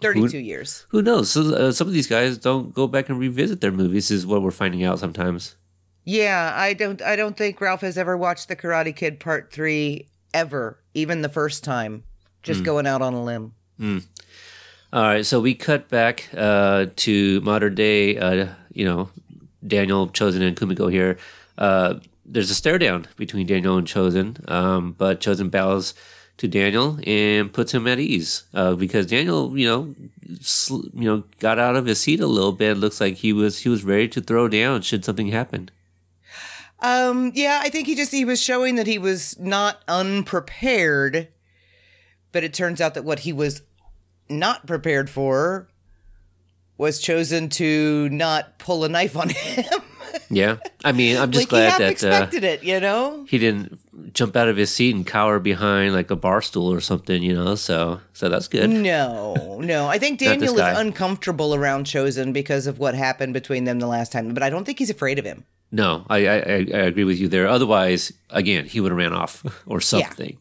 32 0.00 0.38
years. 0.38 0.86
who 0.90 1.02
knows? 1.02 1.30
So, 1.30 1.54
uh, 1.54 1.72
some 1.72 1.86
of 1.86 1.92
these 1.94 2.06
guys 2.06 2.36
don't 2.38 2.74
go 2.74 2.86
back 2.86 3.08
and 3.08 3.18
revisit 3.18 3.60
their 3.60 3.72
movies. 3.72 4.10
Is 4.10 4.26
what 4.26 4.42
we're 4.42 4.50
finding 4.50 4.84
out 4.84 4.98
sometimes. 4.98 5.56
Yeah, 6.04 6.52
I 6.54 6.74
don't. 6.74 7.00
I 7.00 7.16
don't 7.16 7.36
think 7.36 7.60
Ralph 7.60 7.80
has 7.80 7.96
ever 7.96 8.16
watched 8.16 8.48
the 8.48 8.56
Karate 8.56 8.94
Kid 8.94 9.20
Part 9.20 9.50
Three 9.52 10.08
ever, 10.34 10.78
even 10.94 11.22
the 11.22 11.28
first 11.28 11.64
time. 11.64 12.02
Just 12.42 12.60
Hmm. 12.60 12.64
going 12.66 12.86
out 12.86 13.00
on 13.00 13.14
a 13.14 13.22
limb. 13.24 13.52
All 14.92 15.02
right, 15.02 15.26
so 15.26 15.40
we 15.40 15.54
cut 15.54 15.88
back 15.88 16.28
uh, 16.36 16.86
to 16.96 17.40
modern 17.40 17.74
day. 17.74 18.16
Uh, 18.18 18.48
you 18.72 18.84
know, 18.84 19.10
Daniel 19.66 20.08
Chozen 20.08 20.42
and 20.46 20.56
Kumiko 20.56 20.90
here. 20.90 21.16
Uh, 21.58 21.94
there's 22.26 22.50
a 22.50 22.54
stare 22.54 22.78
down 22.78 23.06
between 23.16 23.46
Daniel 23.46 23.76
and 23.76 23.86
Chozen, 23.86 24.48
um, 24.50 24.92
but 24.92 25.20
Chozen 25.20 25.50
bows 25.50 25.94
to 26.36 26.48
Daniel 26.48 26.98
and 27.06 27.52
puts 27.52 27.72
him 27.72 27.86
at 27.86 27.98
ease 27.98 28.44
uh, 28.54 28.74
because 28.74 29.06
Daniel, 29.06 29.56
you 29.56 29.66
know, 29.66 29.94
sl- 30.40 30.86
you 30.92 31.04
know, 31.08 31.24
got 31.38 31.58
out 31.58 31.76
of 31.76 31.86
his 31.86 32.00
seat 32.00 32.20
a 32.20 32.26
little 32.26 32.52
bit. 32.52 32.76
Looks 32.76 33.00
like 33.00 33.14
he 33.16 33.32
was 33.32 33.60
he 33.60 33.68
was 33.68 33.84
ready 33.84 34.08
to 34.08 34.20
throw 34.20 34.48
down 34.48 34.82
should 34.82 35.04
something 35.04 35.28
happen. 35.28 35.70
Um, 36.80 37.32
yeah, 37.34 37.60
I 37.62 37.70
think 37.70 37.86
he 37.86 37.94
just 37.94 38.12
he 38.12 38.24
was 38.24 38.42
showing 38.42 38.74
that 38.74 38.86
he 38.86 38.98
was 38.98 39.38
not 39.38 39.82
unprepared, 39.88 41.28
but 42.32 42.44
it 42.44 42.52
turns 42.52 42.80
out 42.80 42.94
that 42.94 43.04
what 43.04 43.20
he 43.20 43.32
was 43.32 43.62
not 44.28 44.66
prepared 44.66 45.08
for 45.08 45.68
was 46.76 47.00
Chozen 47.00 47.50
to 47.52 48.08
not 48.10 48.58
pull 48.58 48.84
a 48.84 48.88
knife 48.88 49.16
on 49.16 49.30
him. 49.30 49.64
Yeah, 50.30 50.56
I 50.84 50.92
mean, 50.92 51.16
I'm 51.16 51.30
just 51.30 51.44
like 51.52 51.78
glad 51.78 51.80
that 51.80 51.86
uh, 51.86 51.90
expected 51.90 52.44
it, 52.44 52.62
you 52.64 52.80
know. 52.80 53.24
he 53.28 53.38
didn't 53.38 53.78
jump 54.12 54.36
out 54.36 54.48
of 54.48 54.56
his 54.56 54.72
seat 54.72 54.94
and 54.94 55.06
cower 55.06 55.38
behind 55.38 55.94
like 55.94 56.10
a 56.10 56.16
bar 56.16 56.42
stool 56.42 56.72
or 56.72 56.80
something, 56.80 57.22
you 57.22 57.34
know. 57.34 57.54
So 57.54 58.00
so 58.12 58.28
that's 58.28 58.48
good. 58.48 58.70
No, 58.70 59.58
no. 59.60 59.86
I 59.86 59.98
think 59.98 60.18
Daniel 60.20 60.54
is 60.54 60.78
uncomfortable 60.78 61.54
around 61.54 61.86
Chozen 61.86 62.32
because 62.32 62.66
of 62.66 62.78
what 62.78 62.94
happened 62.94 63.32
between 63.32 63.64
them 63.64 63.80
the 63.80 63.86
last 63.86 64.12
time, 64.12 64.32
but 64.34 64.42
I 64.42 64.50
don't 64.50 64.64
think 64.64 64.78
he's 64.78 64.90
afraid 64.90 65.18
of 65.18 65.24
him. 65.24 65.44
No, 65.72 66.06
I, 66.08 66.26
I, 66.28 66.36
I 66.38 66.84
agree 66.86 67.02
with 67.02 67.18
you 67.18 67.26
there. 67.26 67.48
Otherwise, 67.48 68.12
again, 68.30 68.64
he 68.66 68.80
would 68.80 68.92
have 68.92 68.98
ran 68.98 69.12
off 69.12 69.44
or 69.66 69.80
something. 69.80 70.38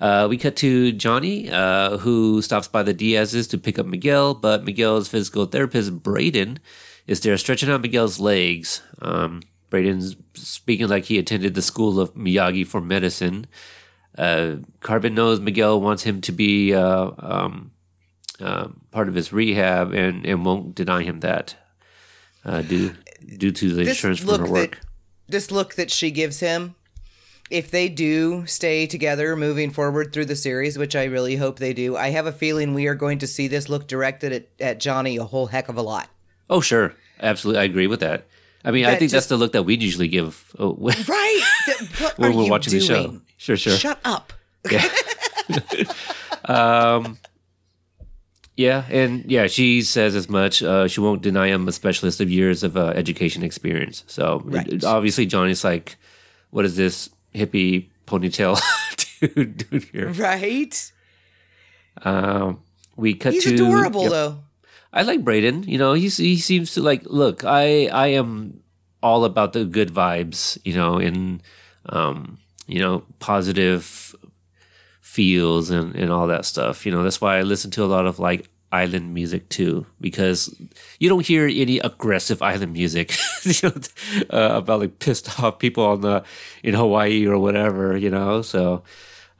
Uh, 0.00 0.26
we 0.28 0.36
cut 0.36 0.56
to 0.56 0.90
Johnny, 0.90 1.48
uh, 1.48 1.98
who 1.98 2.42
stops 2.42 2.66
by 2.66 2.82
the 2.82 2.92
Diaz's 2.92 3.46
to 3.48 3.58
pick 3.58 3.78
up 3.78 3.86
Miguel, 3.86 4.34
but 4.34 4.64
Miguel's 4.64 5.06
physical 5.06 5.46
therapist, 5.46 6.02
Braden, 6.02 6.58
is 7.06 7.20
there 7.20 7.36
stretching 7.38 7.70
out 7.70 7.82
Miguel's 7.82 8.18
legs. 8.18 8.82
Um, 9.00 9.42
Braden's 9.74 10.14
speaking 10.34 10.86
like 10.86 11.06
he 11.06 11.18
attended 11.18 11.54
the 11.54 11.62
school 11.62 11.98
of 11.98 12.14
Miyagi 12.14 12.64
for 12.64 12.80
medicine. 12.80 13.48
Uh, 14.16 14.58
Carmen 14.78 15.16
knows 15.16 15.40
Miguel 15.40 15.80
wants 15.80 16.04
him 16.04 16.20
to 16.20 16.30
be 16.30 16.72
uh, 16.72 17.10
um, 17.18 17.72
uh, 18.38 18.68
part 18.92 19.08
of 19.08 19.16
his 19.16 19.32
rehab 19.32 19.92
and, 19.92 20.24
and 20.24 20.44
won't 20.44 20.76
deny 20.76 21.02
him 21.02 21.18
that 21.20 21.56
uh, 22.44 22.62
due, 22.62 22.94
due 23.36 23.50
to 23.50 23.74
the 23.74 23.88
insurance 23.88 24.20
from 24.20 24.46
her 24.46 24.46
work. 24.46 24.70
that 24.70 24.78
this 25.26 25.50
look 25.50 25.74
that 25.74 25.90
she 25.90 26.12
gives 26.12 26.38
him, 26.38 26.76
if 27.50 27.68
they 27.68 27.88
do 27.88 28.46
stay 28.46 28.86
together 28.86 29.34
moving 29.34 29.72
forward 29.72 30.12
through 30.12 30.26
the 30.26 30.36
series, 30.36 30.78
which 30.78 30.94
I 30.94 31.02
really 31.02 31.34
hope 31.34 31.58
they 31.58 31.72
do, 31.72 31.96
I 31.96 32.10
have 32.10 32.26
a 32.26 32.32
feeling 32.32 32.74
we 32.74 32.86
are 32.86 32.94
going 32.94 33.18
to 33.18 33.26
see 33.26 33.48
this 33.48 33.68
look 33.68 33.88
directed 33.88 34.32
at, 34.32 34.46
at 34.60 34.78
Johnny 34.78 35.16
a 35.16 35.24
whole 35.24 35.46
heck 35.46 35.68
of 35.68 35.76
a 35.76 35.82
lot. 35.82 36.10
Oh, 36.48 36.60
sure. 36.60 36.94
Absolutely. 37.18 37.60
I 37.60 37.64
agree 37.64 37.88
with 37.88 37.98
that. 37.98 38.28
I 38.64 38.70
mean, 38.70 38.86
I 38.86 38.96
think 38.96 39.10
that's 39.10 39.26
the 39.26 39.36
look 39.36 39.52
that 39.52 39.64
we'd 39.64 39.82
usually 39.82 40.08
give 40.08 40.54
oh, 40.58 40.72
when 40.72 40.96
Right? 41.08 41.42
When 42.16 42.34
we're 42.36 42.48
watching 42.48 42.70
doing? 42.78 42.80
the 42.80 42.86
show. 42.86 43.20
Sure, 43.36 43.56
sure. 43.56 43.76
Shut 43.76 43.98
up. 44.04 44.32
Yeah, 48.56 48.84
and 48.88 49.24
yeah, 49.28 49.48
she 49.48 49.82
says 49.82 50.14
as 50.14 50.28
much. 50.28 50.62
Uh, 50.62 50.86
she 50.86 51.00
won't 51.00 51.22
deny 51.22 51.48
him 51.48 51.66
a 51.66 51.72
specialist 51.72 52.20
of 52.20 52.30
years 52.30 52.62
of 52.62 52.76
uh, 52.76 52.92
education 52.94 53.42
experience. 53.42 54.04
So 54.06 54.42
Right. 54.44 54.68
it- 54.68 54.84
obviously, 54.84 55.26
Johnny's 55.26 55.64
like, 55.64 55.96
what 56.50 56.64
is 56.64 56.76
this 56.76 57.10
hippie 57.34 57.88
ponytail 58.06 58.60
dude 59.20 59.68
doing 59.68 59.82
here? 59.92 60.08
Right? 60.10 60.92
Um, 62.02 62.60
we 62.96 63.14
cut 63.14 63.32
He's 63.32 63.44
to 63.44 63.54
adorable, 63.54 64.02
Yep. 64.02 64.10
though. 64.12 64.38
I 64.94 65.02
like 65.02 65.24
Braden. 65.24 65.64
You 65.64 65.76
know, 65.76 65.92
he's 65.92 66.16
he 66.16 66.38
seems 66.38 66.74
to 66.74 66.80
like. 66.80 67.02
Look, 67.04 67.44
I 67.44 67.86
I 67.88 68.08
am 68.08 68.62
all 69.02 69.24
about 69.24 69.52
the 69.52 69.64
good 69.64 69.90
vibes. 69.90 70.56
You 70.64 70.74
know, 70.74 70.98
and 70.98 71.42
um, 71.86 72.38
you 72.66 72.78
know, 72.78 73.04
positive 73.18 74.14
feels 75.00 75.70
and 75.70 75.94
and 75.96 76.12
all 76.12 76.28
that 76.28 76.44
stuff. 76.44 76.86
You 76.86 76.92
know, 76.92 77.02
that's 77.02 77.20
why 77.20 77.38
I 77.38 77.42
listen 77.42 77.72
to 77.72 77.84
a 77.84 77.90
lot 77.90 78.06
of 78.06 78.20
like 78.20 78.48
island 78.70 79.12
music 79.12 79.48
too, 79.48 79.84
because 80.00 80.54
you 81.00 81.08
don't 81.08 81.26
hear 81.26 81.46
any 81.46 81.80
aggressive 81.80 82.40
island 82.40 82.72
music 82.72 83.14
you 83.42 83.52
know, 83.62 83.74
uh, 84.30 84.56
about 84.56 84.80
like 84.80 85.00
pissed 85.00 85.40
off 85.42 85.58
people 85.58 85.84
on 85.84 86.02
the 86.02 86.22
in 86.62 86.74
Hawaii 86.74 87.26
or 87.26 87.38
whatever. 87.38 87.96
You 87.96 88.10
know, 88.10 88.42
so. 88.42 88.84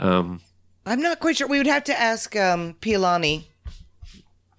Um, 0.00 0.40
I'm 0.86 1.00
not 1.00 1.20
quite 1.20 1.36
sure. 1.36 1.46
We 1.46 1.56
would 1.56 1.68
have 1.68 1.84
to 1.84 1.98
ask 1.98 2.36
um, 2.36 2.74
Pilani 2.82 3.44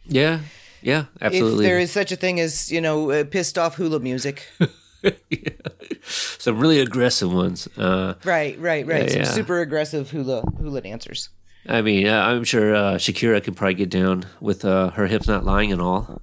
yeah, 0.07 0.39
yeah, 0.85 1.05
absolutely. 1.19 1.65
if 1.65 1.69
there 1.69 1.79
is 1.79 1.91
such 1.91 2.11
a 2.11 2.15
thing 2.15 2.39
as, 2.39 2.71
you 2.71 2.79
know, 2.79 3.11
uh, 3.11 3.23
pissed 3.23 3.57
off 3.57 3.75
hula 3.75 3.99
music. 3.99 4.47
Some 6.03 6.59
really 6.59 6.79
aggressive 6.79 7.33
ones. 7.33 7.67
Uh, 7.77 8.13
right, 8.23 8.57
right, 8.59 8.85
right. 8.85 9.03
Yeah, 9.03 9.09
Some 9.09 9.21
yeah. 9.21 9.31
super 9.31 9.59
aggressive 9.61 10.11
hula 10.11 10.41
hula 10.59 10.81
dancers. 10.81 11.29
I 11.67 11.81
mean, 11.81 12.07
I'm 12.07 12.43
sure 12.43 12.75
uh, 12.75 12.93
Shakira 12.95 13.43
could 13.43 13.55
probably 13.55 13.73
get 13.73 13.89
down 13.89 14.25
with 14.39 14.63
uh, 14.63 14.91
her 14.91 15.07
hips 15.07 15.27
not 15.27 15.43
lying 15.43 15.71
and 15.71 15.81
all. 15.81 16.21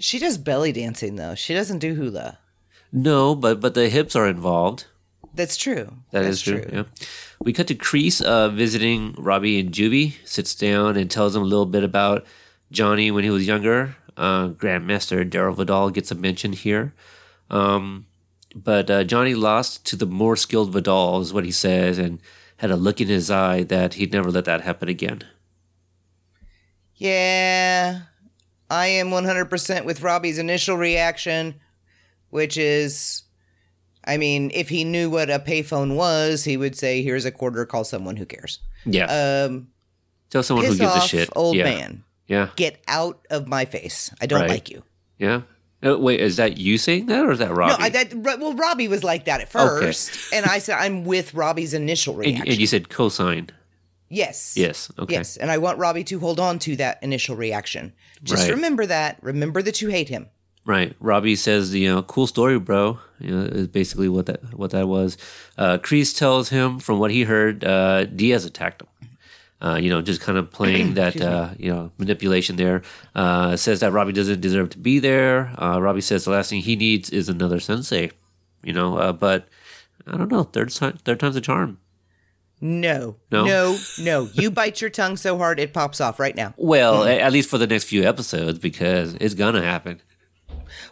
She 0.00 0.18
does 0.18 0.38
belly 0.38 0.72
dancing 0.72 1.16
though. 1.16 1.34
She 1.34 1.52
doesn't 1.52 1.78
do 1.80 1.94
hula. 1.94 2.38
No, 2.92 3.34
but 3.34 3.60
but 3.60 3.74
the 3.74 3.88
hips 3.88 4.16
are 4.16 4.28
involved. 4.28 4.86
That's 5.34 5.56
true. 5.56 5.92
That 6.12 6.22
That's 6.22 6.28
is 6.28 6.42
true. 6.42 6.64
Yeah. 6.72 6.84
We 7.40 7.52
cut 7.52 7.66
to 7.66 7.74
Kreese 7.74 8.22
uh, 8.22 8.48
visiting 8.50 9.14
Robbie 9.18 9.58
and 9.60 9.72
Juvie. 9.72 10.14
Sits 10.24 10.54
down 10.54 10.96
and 10.96 11.10
tells 11.10 11.34
them 11.34 11.42
a 11.42 11.46
little 11.46 11.66
bit 11.66 11.82
about 11.82 12.24
Johnny 12.74 13.10
when 13.10 13.24
he 13.24 13.30
was 13.30 13.46
younger. 13.46 13.96
Uh, 14.16 14.48
Grandmaster 14.48 15.28
Darryl 15.28 15.56
Vidal 15.56 15.90
gets 15.90 16.10
a 16.10 16.14
mention 16.14 16.52
here. 16.52 16.94
Um, 17.50 18.06
but 18.54 18.90
uh, 18.90 19.04
Johnny 19.04 19.34
lost 19.34 19.84
to 19.86 19.96
the 19.96 20.06
more 20.06 20.36
skilled 20.36 20.70
Vidal, 20.70 21.20
is 21.20 21.32
what 21.32 21.44
he 21.44 21.50
says, 21.50 21.98
and 21.98 22.20
had 22.58 22.70
a 22.70 22.76
look 22.76 23.00
in 23.00 23.08
his 23.08 23.30
eye 23.30 23.64
that 23.64 23.94
he'd 23.94 24.12
never 24.12 24.30
let 24.30 24.44
that 24.44 24.60
happen 24.60 24.88
again. 24.88 25.24
Yeah, 26.96 28.02
I 28.70 28.86
am 28.86 29.10
100% 29.10 29.84
with 29.84 30.02
Robbie's 30.02 30.38
initial 30.38 30.76
reaction, 30.76 31.56
which 32.30 32.56
is, 32.56 33.22
I 34.04 34.16
mean, 34.16 34.52
if 34.54 34.68
he 34.68 34.84
knew 34.84 35.10
what 35.10 35.28
a 35.28 35.40
payphone 35.40 35.96
was, 35.96 36.44
he 36.44 36.56
would 36.56 36.76
say, 36.76 37.02
"Here's 37.02 37.24
a 37.24 37.32
quarter. 37.32 37.66
Call 37.66 37.84
someone 37.84 38.16
who 38.16 38.26
cares." 38.26 38.60
Yeah. 38.86 39.06
Um, 39.46 39.68
Tell 40.30 40.42
someone 40.42 40.66
who 40.66 40.76
gives 40.76 40.82
off, 40.82 41.04
a 41.04 41.08
shit. 41.08 41.28
old 41.34 41.56
yeah. 41.56 41.64
man. 41.64 42.04
Yeah. 42.26 42.48
Get 42.56 42.80
out 42.88 43.26
of 43.30 43.46
my 43.48 43.64
face. 43.64 44.10
I 44.20 44.26
don't 44.26 44.40
Right. 44.40 44.50
like 44.50 44.70
you. 44.70 44.82
Yeah. 45.18 45.42
Uh, 45.84 45.98
wait, 45.98 46.18
is 46.20 46.36
that 46.36 46.56
you 46.56 46.78
saying 46.78 47.06
that 47.06 47.24
or 47.26 47.32
is 47.32 47.38
that 47.40 47.52
Robbie? 47.54 47.74
No, 47.78 47.84
I, 47.84 47.88
that, 47.90 48.14
well, 48.14 48.54
Robbie 48.54 48.88
was 48.88 49.04
like 49.04 49.26
that 49.26 49.42
at 49.42 49.54
Okay. 49.54 49.86
first, 49.86 50.10
and 50.32 50.46
I 50.46 50.58
said 50.58 50.78
I'm 50.78 51.04
with 51.04 51.34
Robbie's 51.34 51.74
initial 51.74 52.14
and, 52.14 52.20
reaction. 52.26 52.48
and 52.48 52.58
you 52.58 52.66
said 52.66 52.88
cosign. 52.88 53.50
Yes. 54.08 54.54
Yes. 54.56 54.90
Okay. 54.98 55.14
Yes. 55.14 55.36
And 55.36 55.50
I 55.50 55.58
want 55.58 55.78
Robbie 55.78 56.04
to 56.04 56.18
hold 56.20 56.38
on 56.40 56.58
to 56.60 56.76
that 56.76 57.02
initial 57.02 57.36
reaction. 57.36 57.92
Just 58.22 58.44
Right. 58.44 58.54
remember 58.54 58.86
that. 58.86 59.18
Remember 59.22 59.60
that 59.62 59.82
you 59.82 59.88
hate 59.88 60.08
him. 60.08 60.28
Right. 60.66 60.94
Robbie 61.00 61.36
says, 61.36 61.74
you 61.74 61.92
know, 61.92 62.02
cool 62.02 62.26
story, 62.26 62.58
bro. 62.58 62.98
You 63.20 63.30
know, 63.36 63.42
is 63.44 63.66
basically 63.68 64.08
what 64.08 64.26
that 64.26 64.54
what 64.54 64.70
that 64.70 64.88
was. 64.88 65.18
Uh 65.58 65.76
Kreese 65.78 66.16
tells 66.16 66.48
him 66.48 66.78
from 66.78 66.98
what 66.98 67.10
he 67.10 67.24
heard, 67.24 67.64
uh 67.64 68.04
Diaz 68.04 68.44
attacked 68.46 68.80
him. 68.82 68.88
Uh, 69.64 69.76
you 69.76 69.88
know, 69.88 70.02
just 70.02 70.20
kind 70.20 70.36
of 70.36 70.50
playing 70.58 70.94
that 70.94 71.18
uh, 71.20 71.48
you 71.58 71.72
know, 71.72 71.90
manipulation 71.96 72.56
there. 72.56 72.82
Uh 73.14 73.56
says 73.56 73.80
that 73.80 73.92
Robbie 73.92 74.12
doesn't 74.12 74.40
deserve 74.40 74.68
to 74.70 74.78
be 74.78 74.98
there. 74.98 75.52
Uh 75.58 75.80
Robbie 75.80 76.02
says 76.02 76.24
the 76.24 76.30
last 76.32 76.50
thing 76.50 76.60
he 76.60 76.76
needs 76.76 77.08
is 77.10 77.28
another 77.28 77.60
sensei. 77.60 78.10
You 78.62 78.72
know, 78.74 78.98
uh, 78.98 79.12
but 79.12 79.48
I 80.06 80.16
don't 80.18 80.30
know, 80.30 80.42
third 80.44 80.70
time 80.70 80.98
third 81.04 81.18
time's 81.20 81.36
a 81.36 81.40
charm. 81.40 81.78
No. 82.60 83.16
No? 83.30 83.44
No. 83.44 83.78
No. 83.98 84.28
You 84.34 84.50
bite 84.50 84.80
your 84.80 84.90
tongue 84.90 85.16
so 85.16 85.36
hard 85.38 85.58
it 85.60 85.72
pops 85.74 86.00
off 86.00 86.18
right 86.20 86.34
now. 86.36 86.54
Well, 86.56 87.04
a- 87.04 87.20
at 87.20 87.32
least 87.32 87.50
for 87.50 87.58
the 87.58 87.66
next 87.66 87.84
few 87.84 88.04
episodes, 88.04 88.58
because 88.58 89.14
it's 89.20 89.34
gonna 89.34 89.62
happen. 89.62 90.00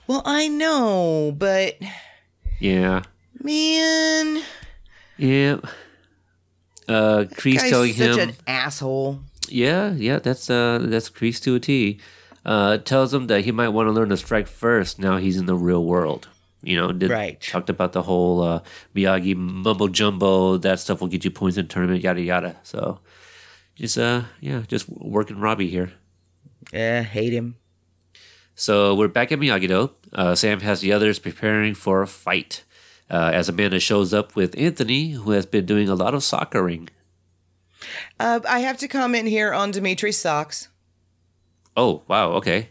Well, 0.06 0.22
I 0.26 0.48
know, 0.48 1.32
but 1.36 1.76
Yeah. 2.60 3.02
man, 3.42 4.42
Yeah. 5.16 5.58
Uh 6.92 7.24
Kreese 7.38 7.68
telling 7.70 7.92
such 7.94 8.18
him 8.18 8.28
an 8.28 8.34
asshole. 8.46 9.20
Yeah, 9.48 9.92
yeah, 9.92 10.18
that's 10.18 10.50
uh 10.50 10.78
that's 10.92 11.10
Kreese 11.10 11.40
to 11.44 11.54
a 11.56 11.60
T. 11.60 11.98
Uh 12.44 12.78
tells 12.78 13.12
him 13.14 13.26
that 13.28 13.44
he 13.44 13.52
might 13.52 13.68
want 13.70 13.86
to 13.88 13.92
learn 13.92 14.08
to 14.10 14.16
strike 14.16 14.46
first 14.48 14.98
now 14.98 15.16
he's 15.16 15.36
in 15.36 15.46
the 15.46 15.54
real 15.56 15.84
world. 15.84 16.28
You 16.64 16.76
know, 16.76 16.92
did, 16.92 17.10
Right. 17.10 17.40
talked 17.40 17.70
about 17.70 17.92
the 17.92 18.02
whole 18.02 18.42
uh 18.42 18.60
Miyagi 18.94 19.34
mumbo 19.36 19.88
jumbo, 19.88 20.56
that 20.58 20.78
stuff 20.80 21.00
will 21.00 21.08
get 21.08 21.24
you 21.24 21.30
points 21.30 21.56
in 21.58 21.66
tournament, 21.68 22.02
yada 22.02 22.20
yada. 22.22 22.56
So 22.62 23.00
just 23.74 23.96
uh 23.98 24.22
yeah, 24.40 24.62
just 24.68 24.88
working 24.88 25.38
Robbie 25.40 25.70
here. 25.70 25.92
Eh, 26.72 27.02
hate 27.02 27.32
him. 27.32 27.56
So 28.54 28.94
we're 28.94 29.08
back 29.08 29.32
at 29.32 29.38
Miyagi 29.40 29.68
Do. 29.68 29.90
Uh, 30.12 30.34
Sam 30.34 30.60
has 30.60 30.80
the 30.80 30.92
others 30.92 31.18
preparing 31.18 31.74
for 31.74 32.02
a 32.02 32.06
fight. 32.06 32.64
Uh, 33.12 33.30
as 33.34 33.48
Amanda 33.50 33.78
shows 33.78 34.14
up 34.14 34.34
with 34.34 34.58
Anthony, 34.58 35.10
who 35.10 35.32
has 35.32 35.44
been 35.44 35.66
doing 35.66 35.86
a 35.88 35.94
lot 35.94 36.14
of 36.14 36.22
soccering. 36.22 36.88
Uh, 38.18 38.40
I 38.48 38.60
have 38.60 38.78
to 38.78 38.88
comment 38.88 39.28
here 39.28 39.52
on 39.52 39.70
Demetri's 39.70 40.16
socks. 40.16 40.68
Oh, 41.76 42.02
wow, 42.08 42.32
okay. 42.32 42.70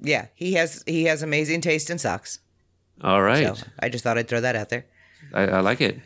Yeah, 0.00 0.26
he 0.34 0.52
has 0.52 0.84
he 0.86 1.04
has 1.04 1.22
amazing 1.22 1.60
taste 1.60 1.90
in 1.90 1.98
socks. 1.98 2.38
All 3.02 3.22
right. 3.22 3.56
So 3.56 3.64
I 3.80 3.88
just 3.88 4.04
thought 4.04 4.18
I'd 4.18 4.28
throw 4.28 4.40
that 4.40 4.54
out 4.54 4.68
there. 4.68 4.84
I, 5.32 5.42
I 5.42 5.60
like 5.60 5.80
it. 5.80 5.98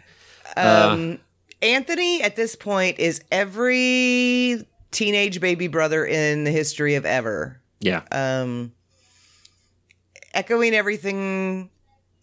Anthony 1.60 2.22
at 2.22 2.36
this 2.36 2.54
point 2.54 2.98
is 2.98 3.22
every 3.32 4.64
teenage 4.92 5.40
baby 5.40 5.66
brother 5.66 6.06
in 6.06 6.44
the 6.44 6.50
history 6.50 6.94
of 6.94 7.04
ever. 7.04 7.60
Yeah. 7.80 8.02
Um 8.12 8.72
echoing 10.32 10.74
everything 10.74 11.70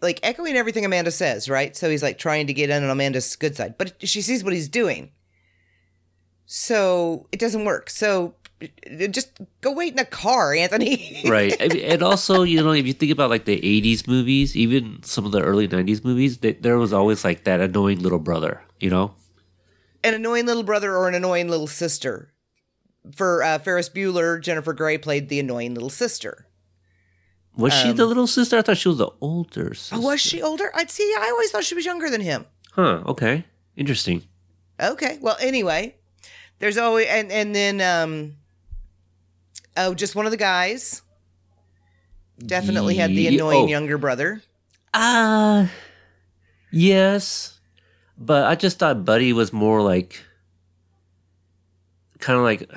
like 0.05 0.19
echoing 0.23 0.55
everything 0.55 0.85
Amanda 0.85 1.11
says, 1.11 1.49
right? 1.49 1.75
So 1.75 1.89
he's 1.89 2.03
like 2.03 2.17
trying 2.17 2.47
to 2.47 2.53
get 2.53 2.69
in 2.69 2.83
on 2.83 2.89
Amanda's 2.89 3.35
good 3.35 3.55
side, 3.55 3.77
but 3.77 3.93
she 3.99 4.21
sees 4.21 4.43
what 4.43 4.53
he's 4.53 4.69
doing. 4.69 5.11
So 6.45 7.27
it 7.31 7.39
doesn't 7.39 7.65
work. 7.65 7.89
So 7.89 8.35
uh, 8.61 9.07
just 9.07 9.39
go 9.61 9.71
wait 9.73 9.93
in 9.93 9.99
a 9.99 10.05
car, 10.05 10.53
Anthony. 10.53 11.23
right 11.27 11.55
I 11.59 11.67
mean, 11.67 11.83
and 11.85 12.03
also 12.03 12.43
you 12.43 12.63
know 12.63 12.71
if 12.71 12.87
you 12.87 12.93
think 12.93 13.11
about 13.11 13.29
like 13.29 13.45
the 13.45 13.59
80s 13.59 14.07
movies 14.07 14.55
even 14.55 15.03
some 15.03 15.25
of 15.25 15.31
the 15.33 15.41
early 15.41 15.67
90s 15.67 16.05
movies 16.05 16.37
they, 16.37 16.53
there 16.53 16.77
was 16.77 16.93
always 16.93 17.25
like 17.25 17.43
that 17.43 17.59
annoying 17.59 17.99
little 17.99 18.19
brother 18.19 18.61
you 18.79 18.89
know 18.89 19.13
an 20.05 20.13
annoying 20.13 20.45
little 20.45 20.63
brother 20.63 20.95
or 20.95 21.07
an 21.07 21.15
annoying 21.15 21.49
little 21.49 21.67
sister. 21.67 22.31
For 23.15 23.43
uh, 23.43 23.59
Ferris 23.59 23.89
Bueller, 23.89 24.39
Jennifer 24.39 24.73
Grey 24.73 24.97
played 24.97 25.29
the 25.29 25.39
annoying 25.39 25.73
little 25.73 25.89
sister. 25.89 26.47
Was 27.57 27.73
she 27.73 27.91
the 27.91 28.05
little 28.05 28.27
sister 28.27 28.57
i 28.57 28.61
thought 28.61 28.77
she 28.77 28.87
was 28.89 28.97
the 28.97 29.09
older 29.21 29.73
sister. 29.73 29.95
Oh, 29.95 30.01
was 30.01 30.21
she 30.21 30.41
older? 30.41 30.71
I'd 30.73 30.91
see. 30.91 31.03
I 31.17 31.29
always 31.31 31.51
thought 31.51 31.63
she 31.63 31.75
was 31.75 31.85
younger 31.85 32.09
than 32.09 32.21
him. 32.21 32.45
huh 32.73 33.01
okay 33.05 33.45
interesting 33.75 34.23
Okay. 34.79 35.17
Well, 35.21 35.37
anyway, 35.39 35.95
there's 36.59 36.77
always 36.77 37.07
and 37.07 37.31
and 37.31 37.55
then 37.55 37.81
um 37.81 38.35
oh, 39.77 39.93
just 39.93 40.15
one 40.15 40.25
of 40.25 40.31
the 40.31 40.37
guys 40.37 41.01
definitely 42.45 42.95
had 42.95 43.09
the 43.11 43.27
annoying 43.27 43.65
oh. 43.65 43.67
younger 43.67 43.97
brother. 43.97 44.41
uh 44.93 45.67
yes 46.71 47.59
but 48.17 48.43
i 48.45 48.55
just 48.55 48.77
thought 48.79 49.05
buddy 49.05 49.31
was 49.31 49.53
more 49.53 49.81
like 49.81 50.21
kind 52.19 52.37
of 52.37 52.43
like 52.43 52.69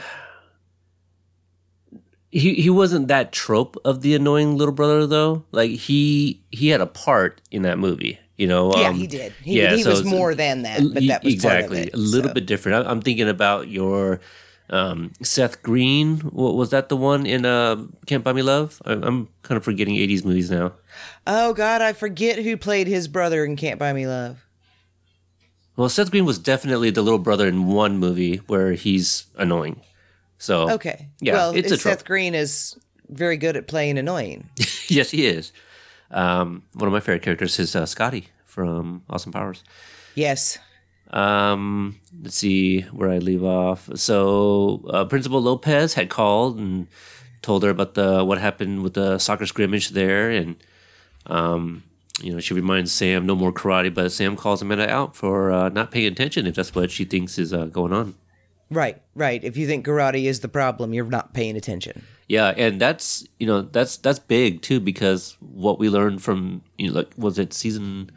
he 2.31 2.55
he 2.55 2.71
wasn't 2.71 3.09
that 3.09 3.33
trope 3.33 3.77
of 3.85 4.03
the 4.03 4.15
annoying 4.15 4.57
little 4.57 4.75
brother 4.75 5.07
though 5.07 5.45
like 5.53 5.71
he 5.71 6.43
he 6.51 6.69
had 6.69 6.81
a 6.81 6.87
part 6.87 7.41
in 7.51 7.63
that 7.63 7.79
movie 7.79 8.19
you 8.37 8.47
know 8.47 8.73
yeah, 8.77 8.89
um, 8.89 8.97
he 8.97 9.07
did. 9.07 9.33
He, 9.43 9.61
yeah, 9.61 9.75
he 9.75 9.83
so 9.83 9.91
was 9.91 10.05
more 10.05 10.35
than 10.35 10.63
that, 10.63 10.81
but 10.95 11.05
that 11.09 11.25
was 11.25 11.35
exactly 11.35 11.81
it, 11.83 11.95
a 11.95 11.97
little 11.97 12.29
so. 12.31 12.35
bit 12.35 12.47
different. 12.47 12.87
I- 12.87 12.91
I'm 12.91 13.03
thinking 13.03 13.29
about 13.29 13.67
your 13.67 14.21
um, 14.71 15.13
Seth 15.23 15.61
Green. 15.63 16.21
Wa- 16.33 16.53
Was 16.53 16.71
that 16.71 16.89
the 16.89 16.97
one 16.97 17.27
in 17.27 17.45
uh, 17.45 17.85
Can't 18.07 18.23
Buy 18.23 18.33
Me 18.33 18.43
Love? 18.43 18.81
I- 18.85 18.93
I'm 18.93 19.29
kind 19.43 19.57
of 19.57 19.65
forgetting 19.65 19.97
'80s 19.97 20.25
movies 20.25 20.53
now. 20.53 20.75
Oh 21.27 21.53
God, 21.53 21.83
I 21.83 21.93
forget 21.93 22.39
who 22.39 22.57
played 22.57 22.87
his 22.87 23.09
brother 23.09 23.45
in 23.45 23.57
Can't 23.57 23.77
Buy 23.81 23.93
Me 23.93 24.07
Love. 24.07 24.47
Well, 25.77 25.89
Seth 25.89 26.13
Green 26.13 26.25
was 26.25 26.39
definitely 26.39 26.91
the 26.91 27.03
little 27.03 27.19
brother 27.19 27.49
in 27.49 27.67
one 27.67 27.99
movie 27.99 28.37
where 28.47 28.73
he's 28.75 29.27
annoying. 29.37 29.81
So 30.39 30.71
Okay. 30.71 31.09
yeah, 31.21 31.33
well, 31.35 31.55
it's 31.57 31.69
Seth 31.71 31.81
trope. 31.83 32.05
Green 32.05 32.35
is 32.35 32.77
very 33.09 33.37
good 33.37 33.57
at 33.57 33.67
playing 33.67 33.99
annoying. 33.99 34.49
yes, 34.89 35.11
he 35.11 35.27
is. 35.27 35.53
Um, 36.11 36.63
one 36.75 36.87
of 36.87 36.93
my 36.93 37.01
favorite 37.01 37.23
characters 37.23 37.59
is 37.59 37.75
uh, 37.77 37.85
Scotty 37.87 38.29
from 38.45 39.03
Austin 39.11 39.33
Powers. 39.33 39.63
yes. 40.15 40.59
Um, 41.11 41.99
let's 42.23 42.37
see 42.37 42.83
where 42.93 43.09
I 43.11 43.17
leave 43.17 43.43
off. 43.43 43.89
So, 43.95 44.85
uh, 44.91 45.07
Principal 45.07 45.41
Lopez 45.41 45.95
had 45.95 46.11
called 46.11 46.59
and 46.59 46.87
told 47.41 47.63
her 47.63 47.71
about 47.71 47.95
the 47.95 48.23
what 48.25 48.37
happened 48.39 48.83
with 48.83 48.93
the 48.93 49.19
soccer 49.19 49.47
scrimmage 49.47 49.89
there, 49.91 50.29
and 50.31 50.57
um, 51.25 51.83
you 52.23 52.31
know, 52.33 52.41
she 52.41 52.53
reminds 52.53 52.93
Sam 52.93 53.25
no 53.25 53.35
more 53.35 53.53
karate, 53.55 53.93
but 53.95 54.13
Sam 54.13 54.37
calls 54.37 54.61
Amanda 54.61 54.87
out 54.91 55.17
for 55.17 55.51
uh, 55.51 55.71
not 55.71 55.91
paying 55.91 56.13
attention 56.13 56.47
if 56.47 56.57
that's 56.57 56.75
what 56.75 56.91
she 56.91 57.07
thinks 57.07 57.39
is 57.39 57.55
uh, 57.55 57.67
going 57.67 57.95
on. 57.95 58.15
Right, 58.71 59.01
right. 59.15 59.43
If 59.43 59.57
you 59.57 59.67
think 59.67 59.87
karate 59.87 60.25
is 60.25 60.41
the 60.41 60.49
problem, 60.49 60.93
you're 60.93 61.07
not 61.07 61.33
paying 61.33 61.57
attention. 61.57 62.05
Yeah, 62.29 62.53
and 62.57 62.81
that's 62.81 63.27
you 63.39 63.47
know 63.47 63.63
that's 63.63 63.97
that's 63.97 64.19
big 64.19 64.61
too 64.61 64.81
because 64.81 65.37
what 65.41 65.79
we 65.79 65.89
learned 65.89 66.23
from 66.23 66.63
you 66.77 66.89
know 66.89 66.95
like 66.95 67.11
was 67.17 67.39
it 67.39 67.55
season 67.55 68.11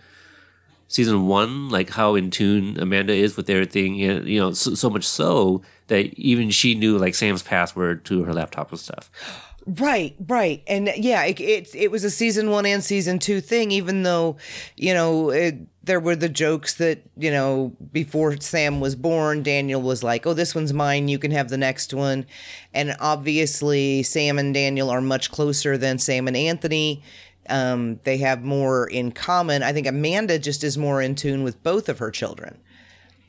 season 0.89 1.27
one 1.27 1.69
like 1.69 1.91
how 1.91 2.15
in 2.15 2.29
tune 2.29 2.77
Amanda 2.77 3.13
is 3.13 3.37
with 3.37 3.49
everything 3.49 3.95
you 3.95 4.39
know 4.39 4.51
so, 4.51 4.73
so 4.73 4.89
much 4.89 5.05
so 5.05 5.61
that 5.87 6.13
even 6.15 6.49
she 6.49 6.75
knew 6.75 6.97
like 6.97 7.15
Sam's 7.15 7.41
password 7.41 8.03
to 8.05 8.23
her 8.25 8.33
laptop 8.33 8.71
and 8.71 8.79
stuff. 8.79 9.09
Right, 9.67 10.15
right, 10.27 10.63
and 10.65 10.91
yeah, 10.97 11.23
it 11.23 11.39
it, 11.39 11.75
it 11.75 11.91
was 11.91 12.03
a 12.03 12.09
season 12.09 12.49
one 12.49 12.65
and 12.65 12.83
season 12.83 13.19
two 13.19 13.41
thing. 13.41 13.69
Even 13.69 14.01
though, 14.01 14.37
you 14.75 14.91
know, 14.91 15.29
it, 15.29 15.55
there 15.83 15.99
were 15.99 16.15
the 16.15 16.29
jokes 16.29 16.73
that 16.75 17.03
you 17.15 17.29
know 17.29 17.71
before 17.91 18.35
Sam 18.39 18.79
was 18.79 18.95
born, 18.95 19.43
Daniel 19.43 19.79
was 19.79 20.03
like, 20.03 20.25
"Oh, 20.25 20.33
this 20.33 20.55
one's 20.55 20.73
mine. 20.73 21.09
You 21.09 21.19
can 21.19 21.29
have 21.29 21.49
the 21.49 21.59
next 21.59 21.93
one," 21.93 22.25
and 22.73 22.95
obviously 22.99 24.01
Sam 24.01 24.39
and 24.39 24.51
Daniel 24.51 24.89
are 24.89 25.01
much 25.01 25.29
closer 25.29 25.77
than 25.77 25.99
Sam 25.99 26.27
and 26.27 26.35
Anthony. 26.35 27.03
Um, 27.47 27.99
they 28.03 28.17
have 28.17 28.43
more 28.43 28.87
in 28.87 29.11
common. 29.11 29.61
I 29.61 29.73
think 29.73 29.85
Amanda 29.85 30.39
just 30.39 30.63
is 30.63 30.75
more 30.75 31.03
in 31.03 31.13
tune 31.13 31.43
with 31.43 31.61
both 31.61 31.87
of 31.87 31.99
her 31.99 32.09
children. 32.09 32.57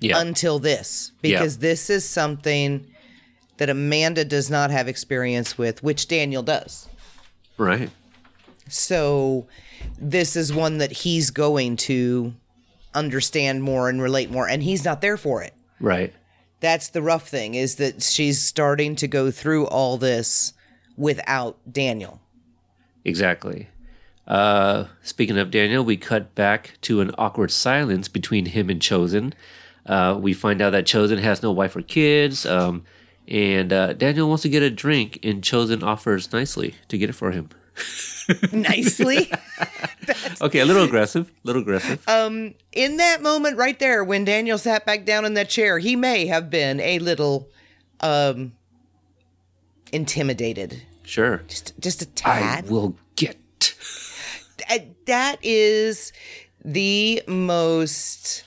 Yeah, 0.00 0.18
until 0.18 0.58
this 0.58 1.12
because 1.20 1.58
this 1.58 1.90
is 1.90 2.08
something 2.08 2.86
that 3.62 3.70
Amanda 3.70 4.24
does 4.24 4.50
not 4.50 4.72
have 4.72 4.88
experience 4.88 5.56
with, 5.56 5.84
which 5.84 6.08
Daniel 6.08 6.42
does. 6.42 6.88
right. 7.58 7.90
So 8.66 9.46
this 10.00 10.34
is 10.34 10.52
one 10.52 10.78
that 10.78 10.90
he's 10.90 11.30
going 11.30 11.76
to 11.76 12.34
understand 12.92 13.62
more 13.62 13.88
and 13.88 14.02
relate 14.02 14.32
more 14.32 14.48
and 14.48 14.64
he's 14.64 14.84
not 14.84 15.00
there 15.00 15.16
for 15.16 15.44
it. 15.44 15.54
Right. 15.78 16.12
That's 16.58 16.88
the 16.88 17.02
rough 17.02 17.28
thing 17.28 17.54
is 17.54 17.76
that 17.76 18.02
she's 18.02 18.42
starting 18.42 18.96
to 18.96 19.06
go 19.06 19.30
through 19.30 19.68
all 19.68 19.96
this 19.96 20.54
without 20.96 21.56
Daniel. 21.70 22.20
Exactly. 23.04 23.68
Uh, 24.26 24.86
speaking 25.02 25.38
of 25.38 25.52
Daniel, 25.52 25.84
we 25.84 25.96
cut 25.96 26.34
back 26.34 26.78
to 26.80 27.00
an 27.00 27.12
awkward 27.16 27.52
silence 27.52 28.08
between 28.08 28.46
him 28.46 28.68
and 28.70 28.80
Chozen. 28.80 29.34
Uh, 29.86 30.18
we 30.20 30.32
find 30.32 30.60
out 30.60 30.70
that 30.70 30.84
Chozen 30.84 31.20
has 31.20 31.44
no 31.44 31.52
wife 31.52 31.76
or 31.76 31.82
kids, 31.82 32.44
um, 32.44 32.82
and 33.32 33.72
uh, 33.72 33.94
Daniel 33.94 34.28
wants 34.28 34.42
to 34.42 34.48
get 34.48 34.62
a 34.62 34.70
drink, 34.70 35.18
and 35.24 35.42
Chozen 35.42 35.82
offers 35.82 36.32
nicely 36.32 36.74
to 36.88 36.96
get 36.98 37.10
it 37.10 37.14
for 37.14 37.32
him. 37.32 37.48
nicely. 38.52 39.30
Okay, 40.40 40.58
a 40.58 40.64
little 40.64 40.82
aggressive, 40.82 41.28
a 41.28 41.32
little 41.46 41.62
aggressive. 41.62 42.02
Um, 42.08 42.54
in 42.72 42.96
that 42.96 43.22
moment 43.22 43.56
right 43.56 43.78
there, 43.78 44.02
when 44.02 44.24
Daniel 44.24 44.58
sat 44.58 44.84
back 44.84 45.04
down 45.04 45.24
in 45.24 45.34
that 45.34 45.48
chair, 45.48 45.78
he 45.78 45.94
may 45.94 46.26
have 46.26 46.50
been 46.50 46.80
a 46.80 46.98
little 46.98 47.48
um 48.00 48.52
intimidated. 49.92 50.82
sure. 51.04 51.42
Just 51.46 51.78
just 51.78 52.02
a 52.02 52.06
tad. 52.06 52.64
I 52.66 52.68
will 52.68 52.96
get. 53.14 53.38
That- 54.68 54.88
that 55.06 55.36
is 55.42 56.12
the 56.64 57.22
most 57.28 58.44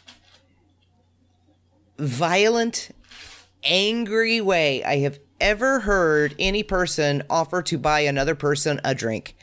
violent, 1.97 2.89
angry 3.65 4.41
way 4.41 4.83
I 4.83 4.97
have 4.99 5.19
ever 5.41 5.81
heard 5.81 6.35
any 6.39 6.63
person 6.63 7.23
offer 7.29 7.61
to 7.63 7.77
buy 7.77 8.01
another 8.01 8.35
person 8.35 8.79
a 8.83 8.95
drink. 8.95 9.35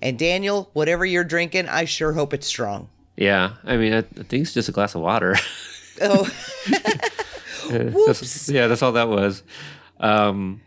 And 0.00 0.18
Daniel, 0.18 0.70
whatever 0.72 1.04
you're 1.04 1.24
drinking, 1.24 1.68
I 1.68 1.84
sure 1.84 2.12
hope 2.12 2.32
it's 2.32 2.46
strong. 2.46 2.88
Yeah, 3.16 3.54
I 3.64 3.76
mean, 3.76 3.92
I, 3.92 4.02
think 4.02 4.32
it's 4.42 4.54
just 4.54 4.68
a 4.68 4.72
glass 4.72 4.94
of 4.94 5.02
water. 5.02 5.36
Oh, 6.00 6.28
That's- 7.68 8.48
yeah, 8.48 8.66
that's 8.66 8.82
all 8.82 8.92
that 8.92 9.08
was. 9.08 9.42
Um, 9.98 10.60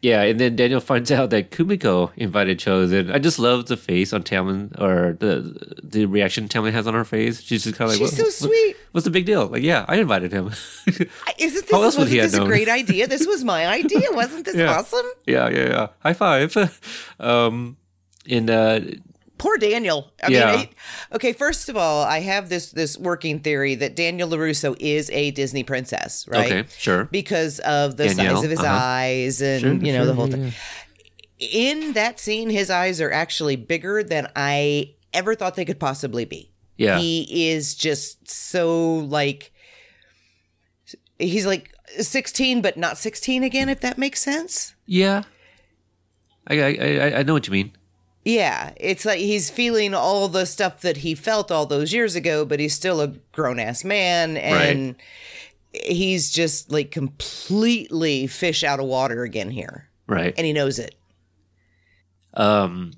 yeah, 0.00 0.22
and 0.22 0.38
then 0.38 0.54
Daniel 0.56 0.80
finds 0.80 1.10
out 1.10 1.30
that 1.30 1.50
Kumiko 1.50 2.10
invited 2.16 2.58
Chozen. 2.60 3.12
I 3.12 3.18
just 3.18 3.38
love 3.38 3.66
the 3.66 3.76
face 3.76 4.12
on 4.12 4.22
Tamlyn, 4.22 4.80
or 4.80 5.14
the 5.18 5.76
the 5.82 6.06
reaction 6.06 6.46
Tamlyn 6.48 6.72
has 6.72 6.86
on 6.86 6.94
her 6.94 7.04
face. 7.04 7.40
She's 7.42 7.64
just 7.64 7.76
kind 7.76 7.90
of 7.90 7.98
like, 7.98 8.08
She's 8.10 8.18
"What- 8.18 8.32
so 8.32 8.46
what- 8.46 8.52
sweet." 8.54 8.76
What's 8.92 9.04
the 9.04 9.10
big 9.10 9.26
deal? 9.26 9.46
Like, 9.48 9.62
yeah, 9.62 9.84
I 9.88 9.96
invited 9.96 10.32
him. 10.32 10.46
isn't 10.48 10.96
this, 11.38 11.70
How 11.70 11.82
else 11.82 11.96
would 11.96 12.02
wasn't 12.04 12.10
he 12.10 12.16
have 12.18 12.30
this 12.32 12.40
a 12.40 12.44
great 12.44 12.68
idea? 12.68 13.06
This 13.06 13.26
was 13.26 13.44
my 13.44 13.66
idea. 13.80 14.08
Wasn't 14.12 14.44
this 14.46 14.56
Yeah. 14.56 14.78
awesome? 14.78 15.04
yeah, 15.26 15.48
yeah, 15.50 15.66
yeah. 15.68 15.86
High 16.00 16.14
five. 16.14 16.56
um, 17.20 17.76
and 18.28 18.48
uh, 18.50 18.80
Poor 19.38 19.56
Daniel. 19.56 20.12
I 20.22 20.30
Yeah. 20.30 20.56
mean, 20.56 20.68
I, 21.12 21.14
okay. 21.16 21.32
First 21.32 21.68
of 21.68 21.76
all, 21.76 22.02
I 22.04 22.20
have 22.20 22.48
this 22.48 22.72
this 22.72 22.98
working 22.98 23.38
theory 23.40 23.74
that 23.76 23.94
Daniel 23.96 24.28
Larusso 24.28 24.76
is 24.80 25.10
a 25.10 25.30
Disney 25.30 25.62
princess, 25.62 26.26
right? 26.28 26.50
okay, 26.52 26.68
sure. 26.76 27.04
Because 27.04 27.60
of 27.60 27.96
the 27.96 28.08
Danielle, 28.08 28.36
size 28.36 28.44
of 28.44 28.50
his 28.50 28.60
uh-huh. 28.60 28.78
eyes 28.80 29.40
and 29.40 29.60
Sure, 29.60 29.72
you 29.74 29.92
know 29.92 30.04
the 30.04 30.12
sure, 30.12 30.14
whole 30.14 30.28
yeah, 30.28 30.50
thing. 30.50 30.52
In 31.38 31.92
that 31.92 32.18
scene, 32.18 32.50
his 32.50 32.68
eyes 32.68 33.00
are 33.00 33.12
actually 33.12 33.54
bigger 33.56 34.02
than 34.02 34.28
I 34.34 34.94
ever 35.12 35.34
thought 35.34 35.54
they 35.54 35.64
could 35.64 35.78
possibly 35.80 36.24
be. 36.24 36.50
Yeah. 36.76 36.98
He 36.98 37.48
is 37.50 37.74
just 37.74 38.28
so 38.30 38.94
like 38.94 39.52
he's 41.18 41.46
like 41.46 41.72
16 41.98 42.60
but 42.62 42.76
not 42.76 42.98
16 42.98 43.42
again 43.42 43.68
if 43.68 43.80
that 43.80 43.98
makes 43.98 44.20
sense. 44.22 44.74
Yeah. 44.86 45.22
I, 46.46 46.60
I 46.60 46.68
I 46.68 47.18
I 47.18 47.22
know 47.24 47.34
what 47.34 47.46
you 47.46 47.52
mean. 47.52 47.72
Yeah, 48.28 48.74
it's 48.76 49.06
like 49.06 49.20
he's 49.20 49.48
feeling 49.48 49.94
all 49.94 50.28
the 50.28 50.44
stuff 50.44 50.82
that 50.82 50.98
he 50.98 51.14
felt 51.14 51.50
all 51.50 51.64
those 51.64 51.94
years 51.94 52.14
ago, 52.14 52.44
but 52.44 52.60
he's 52.60 52.74
still 52.74 53.00
a 53.00 53.08
grown 53.32 53.58
ass 53.58 53.84
man 53.84 54.36
and 54.36 54.96
he's 55.72 56.30
just 56.30 56.70
like 56.70 56.90
completely 56.90 58.26
fish 58.26 58.62
out 58.62 58.80
of 58.80 58.84
water 58.84 59.22
again 59.22 59.48
here. 59.48 59.88
Right. 60.06 60.34
And 60.36 60.46
he 60.46 60.52
knows 60.52 60.78
it. 60.78 60.94
Um, 62.34 62.92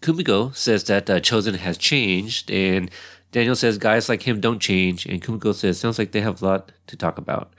Kumiko 0.00 0.52
says 0.52 0.82
that 0.84 1.08
uh, 1.08 1.20
Chozen 1.20 1.58
has 1.58 1.78
changed, 1.78 2.50
and 2.50 2.90
Daniel 3.30 3.54
says 3.54 3.78
guys 3.78 4.08
like 4.08 4.24
him 4.24 4.40
don't 4.40 4.58
change, 4.58 5.06
and 5.06 5.22
Kumiko 5.22 5.54
says 5.54 5.78
sounds 5.78 5.96
like 5.96 6.10
they 6.10 6.22
have 6.22 6.42
a 6.42 6.44
lot 6.44 6.72
to 6.88 6.96
talk 6.96 7.18
about. 7.18 7.54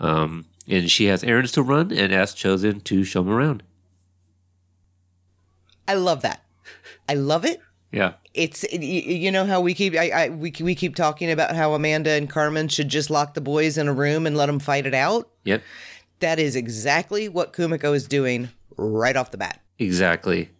Um, 0.00 0.44
and 0.66 0.90
she 0.90 1.06
has 1.06 1.24
errands 1.24 1.52
to 1.52 1.62
run 1.62 1.92
and 1.92 2.12
asks 2.12 2.38
Chozen 2.38 2.84
to 2.84 3.04
show 3.04 3.22
him 3.22 3.30
around. 3.30 3.62
I 5.88 5.94
love 5.94 6.20
that. 6.20 6.42
I 7.08 7.14
love 7.14 7.44
it. 7.44 7.60
Yeah. 7.92 8.14
It's 8.34 8.64
you 8.72 9.30
know 9.30 9.46
how 9.46 9.60
we 9.60 9.72
keep 9.74 9.94
I, 9.94 10.10
I 10.10 10.28
we 10.28 10.52
we 10.60 10.74
keep 10.74 10.94
talking 10.94 11.30
about 11.30 11.56
how 11.56 11.72
Amanda 11.74 12.10
and 12.10 12.28
Carmen 12.28 12.68
should 12.68 12.88
just 12.88 13.08
lock 13.10 13.34
the 13.34 13.40
boys 13.40 13.78
in 13.78 13.88
a 13.88 13.92
room 13.92 14.26
and 14.26 14.36
let 14.36 14.46
them 14.46 14.58
fight 14.58 14.86
it 14.86 14.94
out. 14.94 15.28
Yep. 15.44 15.62
That 16.20 16.38
is 16.38 16.54
exactly 16.54 17.28
what 17.28 17.52
Kumiko 17.52 17.94
is 17.94 18.06
doing 18.06 18.50
right 18.76 19.16
off 19.16 19.30
the 19.30 19.38
bat. 19.38 19.60
Exactly. 19.78 20.50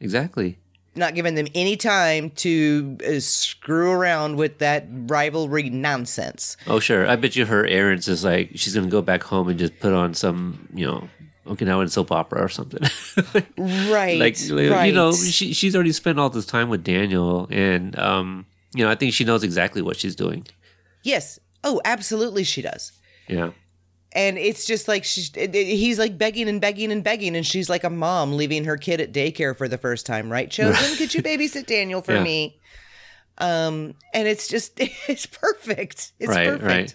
Exactly. 0.00 0.58
not 0.94 1.14
giving 1.14 1.34
them 1.36 1.46
any 1.54 1.76
time 1.76 2.30
to 2.30 2.98
uh, 3.06 3.20
screw 3.20 3.90
around 3.92 4.36
with 4.36 4.58
that 4.58 4.86
rivalry 4.90 5.70
nonsense. 5.70 6.56
Oh, 6.66 6.80
sure. 6.80 7.06
I 7.06 7.14
bet 7.16 7.36
you 7.36 7.46
her 7.46 7.64
errands 7.66 8.08
is 8.08 8.24
like 8.24 8.50
she's 8.56 8.74
gonna 8.74 8.88
go 8.88 9.00
back 9.02 9.22
home 9.22 9.48
and 9.48 9.58
just 9.58 9.78
put 9.78 9.92
on 9.92 10.14
some, 10.14 10.68
you 10.74 10.86
know, 10.86 11.08
Okinawan 11.48 11.90
soap 11.90 12.12
opera 12.12 12.40
or 12.42 12.48
something. 12.48 12.82
Right. 13.58 14.18
like 14.18 14.36
right. 14.50 14.86
you 14.86 14.92
know 14.92 15.12
she 15.12 15.52
she's 15.52 15.74
already 15.74 15.92
spent 15.92 16.18
all 16.20 16.30
this 16.30 16.46
time 16.46 16.68
with 16.68 16.84
Daniel 16.84 17.48
and 17.50 17.98
um 17.98 18.46
you 18.74 18.84
know 18.84 18.90
I 18.90 18.94
think 18.94 19.12
she 19.14 19.24
knows 19.24 19.42
exactly 19.42 19.82
what 19.82 19.96
she's 19.96 20.14
doing. 20.16 20.46
yes. 21.02 21.38
Oh, 21.64 21.80
absolutely, 21.84 22.44
she 22.44 22.62
does. 22.62 22.92
Yeah. 23.28 23.50
And 24.12 24.38
it's 24.38 24.64
just 24.64 24.86
like 24.86 25.02
she's, 25.04 25.30
it- 25.34 25.54
it- 25.54 25.66
he's 25.76 25.98
like 25.98 26.16
begging 26.16 26.48
and 26.48 26.60
begging 26.60 26.92
and 26.92 27.02
begging, 27.02 27.34
and 27.36 27.44
she's 27.44 27.68
like 27.68 27.82
a 27.84 27.90
mom 27.90 28.36
leaving 28.36 28.64
her 28.64 28.76
kid 28.76 29.00
at 29.00 29.12
daycare 29.12 29.56
for 29.58 29.66
the 29.68 29.76
first 29.76 30.06
time, 30.06 30.30
right? 30.30 30.48
Chozen, 30.48 30.96
could 30.98 31.12
you 31.14 31.20
babysit 31.22 31.66
Daniel 31.66 32.00
for 32.00 32.14
Yeah. 32.14 32.22
me? 32.22 32.60
Um, 33.38 33.94
and 34.14 34.26
it's 34.28 34.46
just, 34.48 34.72
it's 35.08 35.26
perfect. 35.26 36.12
It's 36.20 36.28
right, 36.28 36.46
perfect. 36.48 36.64
right. 36.64 36.94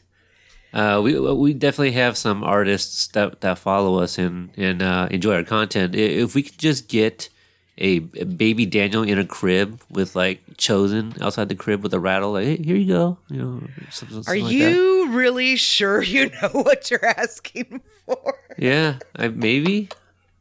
Uh, 0.73 0.99
we 1.03 1.19
we 1.19 1.53
definitely 1.53 1.91
have 1.91 2.17
some 2.17 2.43
artists 2.43 3.07
that, 3.09 3.41
that 3.41 3.59
follow 3.59 3.99
us 3.99 4.17
and 4.17 4.49
and 4.57 4.81
uh, 4.81 5.07
enjoy 5.11 5.35
our 5.35 5.43
content. 5.43 5.93
If 5.95 6.33
we 6.33 6.41
could 6.43 6.57
just 6.57 6.87
get 6.87 7.29
a, 7.77 7.97
a 8.15 8.25
baby 8.25 8.65
Daniel 8.65 9.03
in 9.03 9.19
a 9.19 9.25
crib 9.25 9.81
with 9.89 10.15
like 10.15 10.41
Chozen 10.57 11.19
outside 11.21 11.49
the 11.49 11.55
crib 11.55 11.83
with 11.83 11.93
a 11.93 11.99
rattle, 11.99 12.31
like 12.33 12.45
hey, 12.45 12.57
here 12.57 12.75
you 12.75 12.87
go, 12.87 13.17
you 13.29 13.37
know, 13.37 13.61
something, 13.91 14.17
Are 14.19 14.23
something 14.23 14.43
like 14.45 14.57
that. 14.59 14.71
you 14.71 15.09
really 15.11 15.55
sure 15.57 16.01
you 16.15 16.31
know 16.41 16.49
what 16.49 16.89
you're 16.89 17.05
asking 17.05 17.81
for? 18.05 18.35
Yeah, 18.57 18.97
I, 19.15 19.27
maybe. 19.27 19.89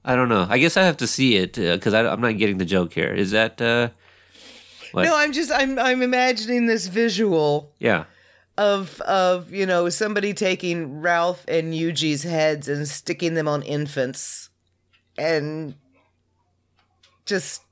I 0.05 0.17
don't 0.17 0.29
know. 0.29 0.47
I 0.51 0.59
guess 0.59 0.77
I 0.77 0.83
have 0.83 0.97
to 0.97 1.07
see 1.07 1.37
it 1.37 1.55
because 1.55 1.95
I'm 1.95 2.21
not 2.21 2.37
getting 2.37 2.59
the 2.59 2.65
joke 2.65 2.93
here. 2.93 3.13
Is 3.15 3.31
that? 3.31 3.61
Uh, 3.61 3.91
What? 4.93 5.05
No, 5.05 5.17
I'm 5.17 5.33
just, 5.33 5.51
I'm, 5.53 5.79
I'm 5.79 6.03
imagining 6.03 6.67
this 6.67 6.87
visual 6.89 7.73
yeah. 7.79 8.05
Of 8.59 9.01
of 9.03 9.53
you 9.53 9.67
know 9.67 9.89
somebody 9.89 10.35
taking 10.35 11.01
Ralph 11.01 11.45
and 11.49 11.73
Yuji's 11.73 12.23
heads 12.23 12.69
and 12.69 12.87
sticking 12.87 13.35
them 13.35 13.49
on 13.49 13.63
infants, 13.63 14.51
and 15.17 15.75
just 17.27 17.63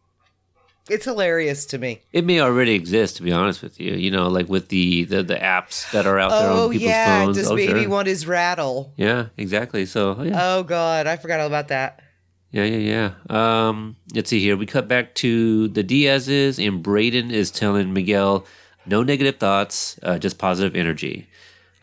it's 0.88 1.04
hilarious 1.04 1.66
to 1.66 1.78
me. 1.78 2.00
It 2.12 2.24
may 2.24 2.40
already 2.40 2.74
exist, 2.74 3.16
to 3.16 3.22
be 3.22 3.30
honest 3.32 3.62
with 3.62 3.78
you. 3.78 3.92
You 3.94 4.10
know, 4.10 4.28
like 4.28 4.48
with 4.48 4.68
the 4.68 5.04
the, 5.04 5.22
the 5.22 5.36
apps 5.36 5.90
that 5.92 6.06
are 6.06 6.18
out 6.18 6.30
there 6.30 6.50
Oh 6.50 6.64
on 6.64 6.70
people's 6.72 6.88
yeah, 6.88 7.24
phones. 7.24 7.36
does 7.36 7.50
oh, 7.50 7.56
baby 7.56 7.82
sure. 7.82 7.88
want 7.90 8.08
his 8.08 8.26
rattle? 8.26 8.92
Yeah, 8.96 9.26
exactly. 9.36 9.86
So 9.86 10.16
oh, 10.18 10.22
yeah, 10.22 10.38
Oh 10.40 10.62
god, 10.62 11.06
I 11.06 11.16
forgot 11.16 11.40
all 11.40 11.46
about 11.46 11.68
that. 11.68 12.02
yeah, 12.50 12.64
yeah, 12.64 13.12
yeah. 13.28 13.68
Um, 13.68 13.96
let's 14.14 14.30
see 14.30 14.40
here. 14.40 14.56
We 14.56 14.66
cut 14.66 14.88
back 14.88 15.14
to 15.16 15.68
the 15.68 15.82
Diaz's, 15.82 16.58
and 16.58 16.82
Braden 16.82 17.30
is 17.30 17.50
telling 17.50 17.92
Miguel 17.92 18.46
no 18.86 19.02
negative 19.02 19.38
thoughts, 19.38 19.98
uh, 20.02 20.18
just 20.18 20.38
positive 20.38 20.74
energy. 20.76 21.28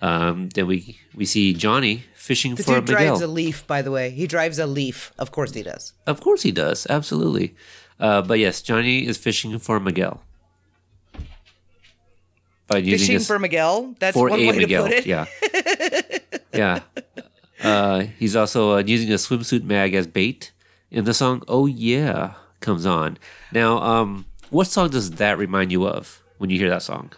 Um, 0.01 0.49
then 0.49 0.67
we 0.67 0.99
we 1.15 1.25
see 1.25 1.53
Johnny 1.53 2.03
fishing 2.13 2.55
The 2.55 2.63
for 2.63 2.75
dude 2.75 2.89
Miguel. 2.89 2.97
drives 3.17 3.21
a 3.21 3.27
leaf, 3.27 3.65
by 3.65 3.81
the 3.81 3.89
way. 3.91 4.09
He 4.11 4.27
drives 4.27 4.59
a 4.59 4.67
leaf. 4.67 5.11
Of 5.17 5.31
course 5.31 5.53
he 5.53 5.63
does. 5.63 5.93
Of 6.05 6.21
course 6.21 6.43
he 6.43 6.51
does. 6.51 6.85
Absolutely. 6.89 7.55
Uh, 7.99 8.21
but 8.21 8.37
yes, 8.37 8.61
Johnny 8.61 9.07
is 9.07 9.17
fishing 9.17 9.57
for 9.57 9.79
Miguel. 9.79 10.21
By 12.67 12.77
using 12.79 12.97
Fishing 13.15 13.19
for 13.25 13.39
Miguel. 13.39 13.95
That's 13.99 14.13
for 14.13 14.29
one 14.29 14.39
a 14.39 14.47
way 14.49 14.57
Miguel. 14.57 14.83
to 14.83 14.89
put 14.89 14.97
it. 14.99 15.05
Yeah. 15.05 15.25
yeah. 16.53 16.79
Uh, 17.63 18.05
he's 18.19 18.35
also 18.35 18.73
uh, 18.77 18.83
using 18.85 19.09
a 19.11 19.15
swimsuit 19.15 19.63
mag 19.63 19.93
as 19.95 20.05
bait. 20.05 20.51
And 20.91 21.05
the 21.05 21.13
song 21.13 21.43
"Oh 21.47 21.65
Yeah" 21.65 22.33
comes 22.59 22.85
on. 22.85 23.17
Now, 23.51 23.77
um, 23.79 24.25
what 24.49 24.67
song 24.67 24.89
does 24.89 25.11
that 25.11 25.37
remind 25.37 25.71
you 25.71 25.87
of 25.87 26.21
when 26.37 26.49
you 26.49 26.57
hear 26.59 26.69
that 26.69 26.81
song? 26.83 27.11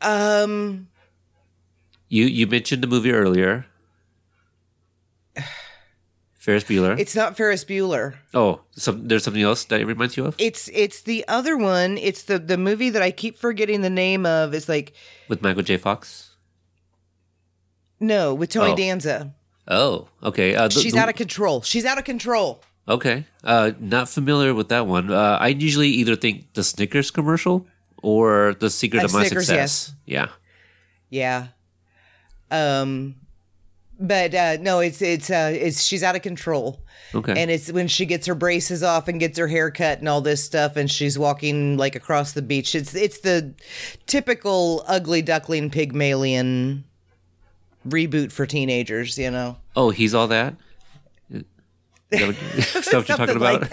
Um, 0.00 0.88
You 2.08 2.24
you 2.24 2.46
mentioned 2.46 2.82
the 2.82 2.86
movie 2.88 3.12
earlier. 3.12 3.66
Ferris 6.34 6.64
Bueller. 6.64 6.98
it's 6.98 7.14
not 7.14 7.36
Ferris 7.36 7.64
Bueller. 7.64 8.14
oh, 8.34 8.62
some, 8.72 9.06
there's 9.06 9.22
something 9.22 9.42
else 9.42 9.62
that 9.66 9.80
it 9.80 9.86
reminds 9.86 10.16
you 10.16 10.24
of 10.26 10.34
It's 10.38 10.68
it's 10.72 11.02
the 11.02 11.24
other 11.28 11.56
one. 11.56 11.96
It's 11.98 12.24
the 12.24 12.38
the 12.40 12.58
movie 12.58 12.90
that 12.90 13.00
I 13.00 13.12
keep 13.12 13.38
forgetting 13.38 13.82
the 13.82 13.90
name 13.90 14.26
of. 14.26 14.52
It's 14.52 14.68
like 14.68 14.92
with 15.28 15.40
Michael 15.40 15.62
J. 15.62 15.76
Fox. 15.76 16.30
no, 18.00 18.34
with 18.34 18.50
Tony 18.50 18.72
Oh. 18.72 18.76
Danza. 18.76 19.34
Oh, 19.68 20.08
okay. 20.24 20.56
Uh, 20.56 20.66
the- 20.66 20.80
She's 20.80 20.96
out 20.96 21.08
of 21.08 21.14
control. 21.14 21.62
She's 21.62 21.84
out 21.84 21.96
of 21.98 22.02
control. 22.04 22.60
Okay. 22.88 23.24
Uh, 23.44 23.72
not 23.78 24.08
familiar 24.08 24.54
with 24.54 24.68
that 24.70 24.86
one. 24.86 25.10
Uh, 25.10 25.38
I 25.40 25.48
usually 25.48 25.88
either 25.88 26.16
think 26.16 26.52
the 26.54 26.64
Snickers 26.64 27.10
commercial 27.10 27.66
or 28.02 28.54
the 28.58 28.70
secret 28.70 29.02
Uh, 29.02 29.04
of 29.06 29.12
my 29.12 29.24
Snickers, 29.26 29.46
success. 29.46 29.94
Yeah. 30.06 30.28
Yeah. 31.10 31.48
Um 32.50 33.16
but 34.00 34.34
uh, 34.34 34.56
no, 34.60 34.80
it's 34.80 35.00
it's 35.00 35.30
uh, 35.30 35.52
it's 35.54 35.82
she's 35.84 36.02
out 36.02 36.16
of 36.16 36.22
control. 36.22 36.80
Okay. 37.14 37.40
And 37.40 37.50
it's 37.52 37.70
when 37.70 37.86
she 37.86 38.04
gets 38.04 38.26
her 38.26 38.34
braces 38.34 38.82
off 38.82 39.06
and 39.06 39.20
gets 39.20 39.38
her 39.38 39.46
hair 39.46 39.70
cut 39.70 40.00
and 40.00 40.08
all 40.08 40.20
this 40.20 40.42
stuff, 40.42 40.76
and 40.76 40.90
she's 40.90 41.16
walking 41.18 41.76
like 41.76 41.94
across 41.94 42.32
the 42.32 42.42
beach. 42.42 42.74
It's 42.74 42.94
it's 42.96 43.20
the 43.20 43.54
typical 44.06 44.82
ugly 44.88 45.22
duckling 45.22 45.70
pygmalion 45.70 46.82
reboot 47.86 48.32
for 48.32 48.44
teenagers, 48.44 49.18
you 49.18 49.30
know. 49.30 49.58
oh, 49.76 49.90
he's 49.90 50.14
all 50.14 50.26
that. 50.28 50.54
Is 52.12 52.18
that 52.20 52.26
what, 52.26 52.36
is 52.58 52.84
that 52.84 52.94
what 52.96 53.08
you're 53.08 53.16
talking 53.16 53.36
about? 53.36 53.70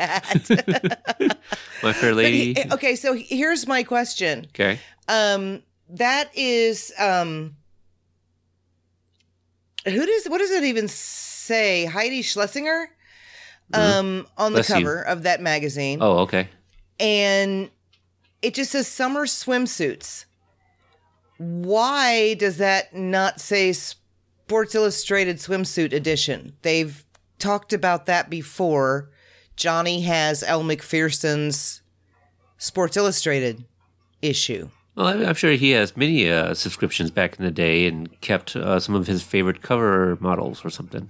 like. 1.19 1.37
My 1.83 1.93
Fair 1.93 2.13
Lady. 2.15 2.53
He- 2.53 2.71
okay, 2.73 2.95
so 2.95 3.13
here's 3.13 3.67
my 3.67 3.83
question. 3.83 4.45
okay. 4.49 4.79
Um, 5.07 5.61
that 5.89 6.29
is 6.35 6.91
um, 6.99 7.55
who 9.85 10.05
does 10.05 10.25
what 10.27 10.39
does 10.39 10.51
it 10.51 10.63
even 10.63 10.87
say? 10.87 11.85
Heidi 11.85 12.21
Schlesinger, 12.21 12.89
um, 13.73 14.27
on 14.37 14.53
the 14.53 14.59
Mm-hmm. 14.61 14.67
Bless 14.67 14.69
you. 14.69 14.75
cover 14.75 15.01
of 15.01 15.23
that 15.23 15.41
magazine, 15.41 15.99
Oh, 16.01 16.19
okay. 16.19 16.47
and 16.99 17.69
it 18.41 18.53
just 18.53 18.71
says 18.71 18.87
summer 18.87 19.25
swimsuits. 19.25 20.25
Why 21.37 22.33
does 22.35 22.57
that 22.57 22.93
not 22.93 23.39
say 23.39 23.71
Sports 23.73 24.75
Illustrated 24.75 25.37
swimsuit 25.37 25.93
edition? 25.93 26.53
They've 26.61 27.03
talked 27.39 27.73
about 27.73 28.05
that 28.05 28.29
before. 28.29 29.09
Johnny 29.55 30.01
has 30.01 30.43
Elle 30.43 30.63
Macpherson's 30.63 31.81
Sports 32.57 32.95
Illustrated 32.97 33.65
issue. 34.21 34.69
Well, 34.95 35.07
I'm 35.27 35.35
sure 35.35 35.51
he 35.51 35.71
has 35.71 35.95
many 35.95 36.29
uh, 36.29 36.53
subscriptions 36.53 37.09
back 37.11 37.37
in 37.39 37.45
the 37.45 37.51
day 37.51 37.87
and 37.87 38.19
kept 38.21 38.55
uh, 38.55 38.79
some 38.79 38.95
of 38.95 39.07
his 39.07 39.23
favorite 39.23 39.61
cover 39.61 40.17
models 40.19 40.63
or 40.65 40.69
something. 40.69 41.09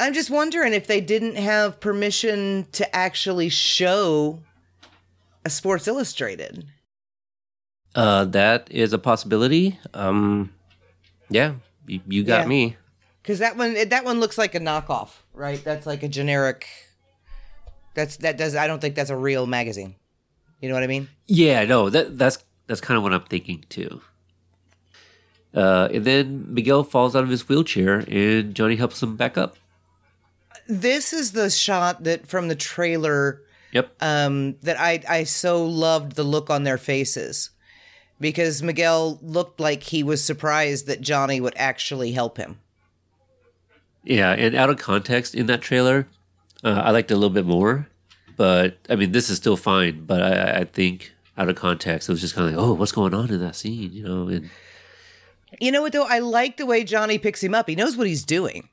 I'm 0.00 0.12
just 0.14 0.30
wondering 0.30 0.72
if 0.72 0.86
they 0.86 1.00
didn't 1.00 1.36
have 1.36 1.80
permission 1.80 2.66
to 2.72 2.94
actually 2.94 3.48
show 3.48 4.40
a 5.44 5.50
Sports 5.50 5.86
Illustrated. 5.88 6.66
Uh, 7.94 8.24
that 8.26 8.68
is 8.70 8.92
a 8.92 8.98
possibility. 8.98 9.78
Um, 9.94 10.52
yeah, 11.30 11.54
you, 11.86 12.00
you 12.06 12.22
got 12.24 12.42
Yeah. 12.42 12.46
me. 12.48 12.76
Because 13.28 13.40
that 13.40 13.58
one, 13.58 13.74
that 13.90 14.06
one 14.06 14.20
looks 14.20 14.38
like 14.38 14.54
a 14.54 14.58
knockoff, 14.58 15.10
right? 15.34 15.62
That's 15.62 15.84
like 15.84 16.02
a 16.02 16.08
generic. 16.08 16.66
That's 17.92 18.16
that 18.16 18.38
does. 18.38 18.56
I 18.56 18.66
don't 18.66 18.80
think 18.80 18.94
that's 18.94 19.10
a 19.10 19.16
real 19.16 19.46
magazine. 19.46 19.96
You 20.62 20.70
know 20.70 20.74
what 20.74 20.82
I 20.82 20.86
mean? 20.86 21.08
Yeah, 21.26 21.66
no, 21.66 21.90
that 21.90 22.16
that's 22.16 22.42
that's 22.68 22.80
kind 22.80 22.96
of 22.96 23.02
what 23.02 23.12
I'm 23.12 23.24
thinking 23.24 23.66
too. 23.68 24.00
Uh, 25.52 25.90
and 25.92 26.06
then 26.06 26.54
Miguel 26.54 26.82
falls 26.84 27.14
out 27.14 27.22
of 27.22 27.28
his 27.28 27.46
wheelchair, 27.50 27.98
and 28.08 28.54
Johnny 28.54 28.76
helps 28.76 29.02
him 29.02 29.14
back 29.14 29.36
up. 29.36 29.58
This 30.66 31.12
is 31.12 31.32
the 31.32 31.50
shot 31.50 32.04
that 32.04 32.26
from 32.26 32.48
the 32.48 32.56
trailer 32.56 33.42
Yep. 33.72 33.92
um, 34.00 34.56
that 34.62 34.80
I 34.80 35.02
I 35.06 35.24
so 35.24 35.66
loved 35.66 36.12
the 36.12 36.24
look 36.24 36.48
on 36.48 36.64
their 36.64 36.78
faces 36.78 37.50
because 38.18 38.62
Miguel 38.62 39.18
looked 39.20 39.60
like 39.60 39.82
he 39.82 40.02
was 40.02 40.24
surprised 40.24 40.86
that 40.86 41.02
Johnny 41.02 41.42
would 41.42 41.52
actually 41.58 42.12
help 42.12 42.38
him. 42.38 42.60
Yeah, 44.08 44.32
and 44.32 44.54
out 44.54 44.70
of 44.70 44.78
context 44.78 45.34
in 45.34 45.46
that 45.46 45.60
trailer, 45.60 46.08
uh, 46.64 46.80
I 46.82 46.92
liked 46.92 47.10
it 47.10 47.14
a 47.14 47.16
little 47.18 47.28
bit 47.28 47.44
more. 47.44 47.88
But 48.38 48.78
I 48.88 48.96
mean, 48.96 49.12
this 49.12 49.28
is 49.28 49.36
still 49.36 49.56
fine. 49.56 50.06
But 50.06 50.22
I, 50.22 50.60
I 50.60 50.64
think 50.64 51.12
out 51.36 51.50
of 51.50 51.56
context, 51.56 52.08
it 52.08 52.12
was 52.12 52.22
just 52.22 52.34
kind 52.34 52.48
of 52.48 52.54
like, 52.54 52.64
oh, 52.64 52.72
what's 52.72 52.92
going 52.92 53.12
on 53.12 53.30
in 53.30 53.38
that 53.40 53.54
scene? 53.54 53.92
You 53.92 54.04
know, 54.04 54.28
and 54.28 54.48
You 55.60 55.70
know 55.72 55.82
what 55.82 55.92
though? 55.92 56.06
I 56.06 56.20
like 56.20 56.56
the 56.56 56.64
way 56.64 56.84
Johnny 56.84 57.18
picks 57.18 57.42
him 57.42 57.54
up. 57.54 57.68
He 57.68 57.76
knows 57.76 57.98
what 57.98 58.06
he's 58.06 58.24
doing. 58.24 58.70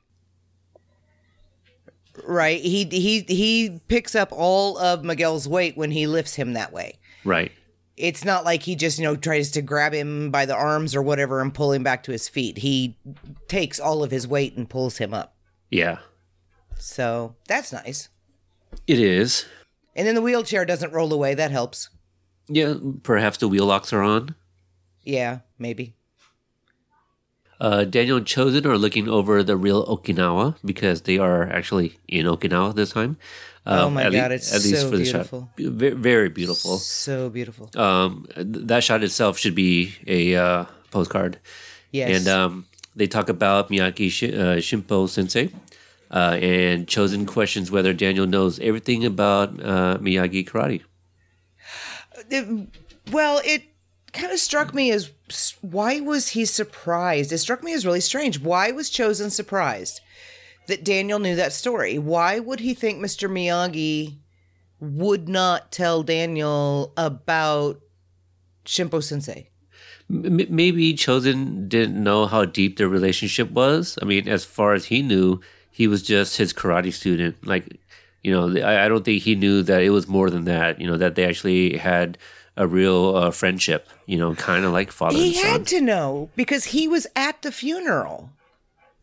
Right? 2.24 2.60
He 2.60 2.84
he 2.84 3.20
he 3.28 3.80
picks 3.88 4.14
up 4.14 4.30
all 4.32 4.78
of 4.78 5.04
Miguel's 5.04 5.46
weight 5.46 5.76
when 5.76 5.90
he 5.90 6.06
lifts 6.06 6.34
him 6.36 6.54
that 6.54 6.72
way. 6.72 6.98
right. 7.24 7.52
It's 7.96 8.24
not 8.24 8.44
like 8.44 8.62
he 8.62 8.76
just, 8.76 8.98
you 8.98 9.04
know, 9.04 9.16
tries 9.16 9.50
to 9.52 9.62
grab 9.62 9.94
him 9.94 10.30
by 10.30 10.44
the 10.44 10.54
arms 10.54 10.94
or 10.94 11.00
whatever 11.02 11.40
and 11.40 11.54
pull 11.54 11.72
him 11.72 11.82
back 11.82 12.02
to 12.04 12.12
his 12.12 12.28
feet. 12.28 12.58
He 12.58 12.98
takes 13.48 13.80
all 13.80 14.02
of 14.02 14.10
his 14.10 14.28
weight 14.28 14.56
and 14.56 14.68
pulls 14.68 14.98
him 14.98 15.14
up. 15.14 15.34
Yeah, 15.70 15.98
So, 16.78 17.34
that's 17.48 17.72
nice. 17.72 18.08
it 18.86 19.00
is. 19.00 19.46
And 19.94 20.06
then 20.06 20.14
the 20.14 20.20
wheelchair 20.22 20.64
doesn't 20.66 20.92
roll 20.92 21.12
away. 21.12 21.34
That 21.34 21.50
helps. 21.50 21.88
Yeah, 22.48 22.74
perhaps 23.02 23.38
the 23.38 23.48
wheel 23.48 23.64
locks 23.64 23.92
are 23.94 24.02
on. 24.02 24.34
Yeah, 25.02 25.38
maybe. 25.58 25.94
Uh, 27.58 27.84
Daniel 27.84 28.18
and 28.18 28.26
Chozen 28.26 28.66
are 28.66 28.76
looking 28.76 29.08
over 29.08 29.42
the 29.42 29.56
real 29.56 29.86
Okinawa 29.86 30.56
because 30.64 31.02
they 31.02 31.16
are 31.18 31.44
actually 31.48 31.98
in 32.06 32.26
Okinawa 32.26 32.74
this 32.74 32.90
time. 32.92 33.16
Oh 33.66 33.86
Um, 33.88 33.94
my 33.94 34.04
at 34.04 34.12
lea- 34.12 34.18
God, 34.18 34.32
it's 34.32 34.48
so 34.48 34.90
beautiful. 34.90 35.40
shot. 35.56 35.58
Ve- 35.58 35.90
Very 35.90 36.28
beautiful. 36.28 36.78
So 36.78 37.28
beautiful. 37.30 37.68
Um, 37.74 38.26
th- 38.34 38.46
that 38.70 38.84
shot 38.84 39.02
itself 39.02 39.38
should 39.38 39.54
be 39.56 39.94
a 40.06 40.36
uh, 40.36 40.64
postcard. 40.92 41.38
Yes. 41.90 42.18
And 42.20 42.28
um, 42.28 42.66
they 42.94 43.06
talk 43.08 43.28
about 43.28 43.68
Miyagi 43.70 44.08
Shi- 44.10 44.34
uh, 44.34 44.56
Shimpo 44.58 45.08
Sensei. 45.08 45.50
Uh, 46.08 46.38
and 46.40 46.86
Chozen 46.86 47.26
questions 47.26 47.72
whether 47.72 47.92
Daniel 47.92 48.28
knows 48.28 48.60
everything 48.60 49.04
about 49.04 49.48
uh, 49.60 49.98
Miyagi 49.98 50.48
karate. 50.48 50.82
It- 52.30 52.68
well, 53.10 53.40
it 53.44 53.62
kind 54.12 54.32
of 54.32 54.38
struck 54.38 54.72
me 54.74 54.90
as 54.92 55.10
why 55.60 56.00
was 56.00 56.28
he 56.28 56.44
surprised? 56.44 57.32
It 57.32 57.38
struck 57.38 57.62
me 57.62 57.72
as 57.74 57.84
really 57.84 58.00
strange. 58.00 58.40
Why 58.40 58.70
was 58.70 58.90
Chozen 58.90 59.30
surprised 59.30 60.00
that 60.66 60.84
Daniel 60.84 61.18
knew 61.18 61.36
that 61.36 61.52
story? 61.52 61.98
Why 61.98 62.38
would 62.38 62.60
he 62.60 62.74
think 62.74 62.98
Mr. 63.02 63.30
Miyagi 63.30 64.16
would 64.80 65.28
not 65.28 65.72
tell 65.72 66.02
Daniel 66.02 66.92
about 66.96 67.80
Shimpo 68.64 69.02
Sensei? 69.02 69.48
M- 70.10 70.46
maybe 70.48 70.94
Chozen 70.94 71.68
didn't 71.68 72.02
know 72.02 72.26
how 72.26 72.44
deep 72.44 72.76
their 72.78 72.88
relationship 72.88 73.50
was. 73.50 73.98
I 74.02 74.04
mean, 74.04 74.28
as 74.28 74.44
far 74.44 74.74
as 74.74 74.86
he 74.86 75.02
knew, 75.02 75.40
he 75.70 75.86
was 75.86 76.02
just 76.02 76.36
his 76.36 76.52
karate 76.52 76.92
student. 76.92 77.46
Like, 77.46 77.78
you 78.22 78.32
know, 78.32 78.60
I, 78.62 78.84
I 78.84 78.88
don't 78.88 79.04
think 79.04 79.22
he 79.22 79.34
knew 79.34 79.62
that 79.62 79.82
it 79.82 79.90
was 79.90 80.08
more 80.08 80.30
than 80.30 80.44
that. 80.44 80.80
You 80.80 80.86
know, 80.86 80.96
that 80.96 81.14
they 81.14 81.24
actually 81.24 81.76
had 81.76 82.18
a 82.56 82.66
real 82.66 83.16
uh, 83.16 83.30
friendship. 83.30 83.88
You 84.06 84.18
know, 84.18 84.34
kind 84.34 84.64
of 84.64 84.72
like 84.72 84.90
father 84.92 85.16
He 85.16 85.26
and 85.28 85.36
son. 85.36 85.44
had 85.50 85.66
to 85.68 85.80
know 85.80 86.30
because 86.36 86.64
he 86.66 86.86
was 86.88 87.06
at 87.16 87.42
the 87.42 87.52
funeral. 87.52 88.30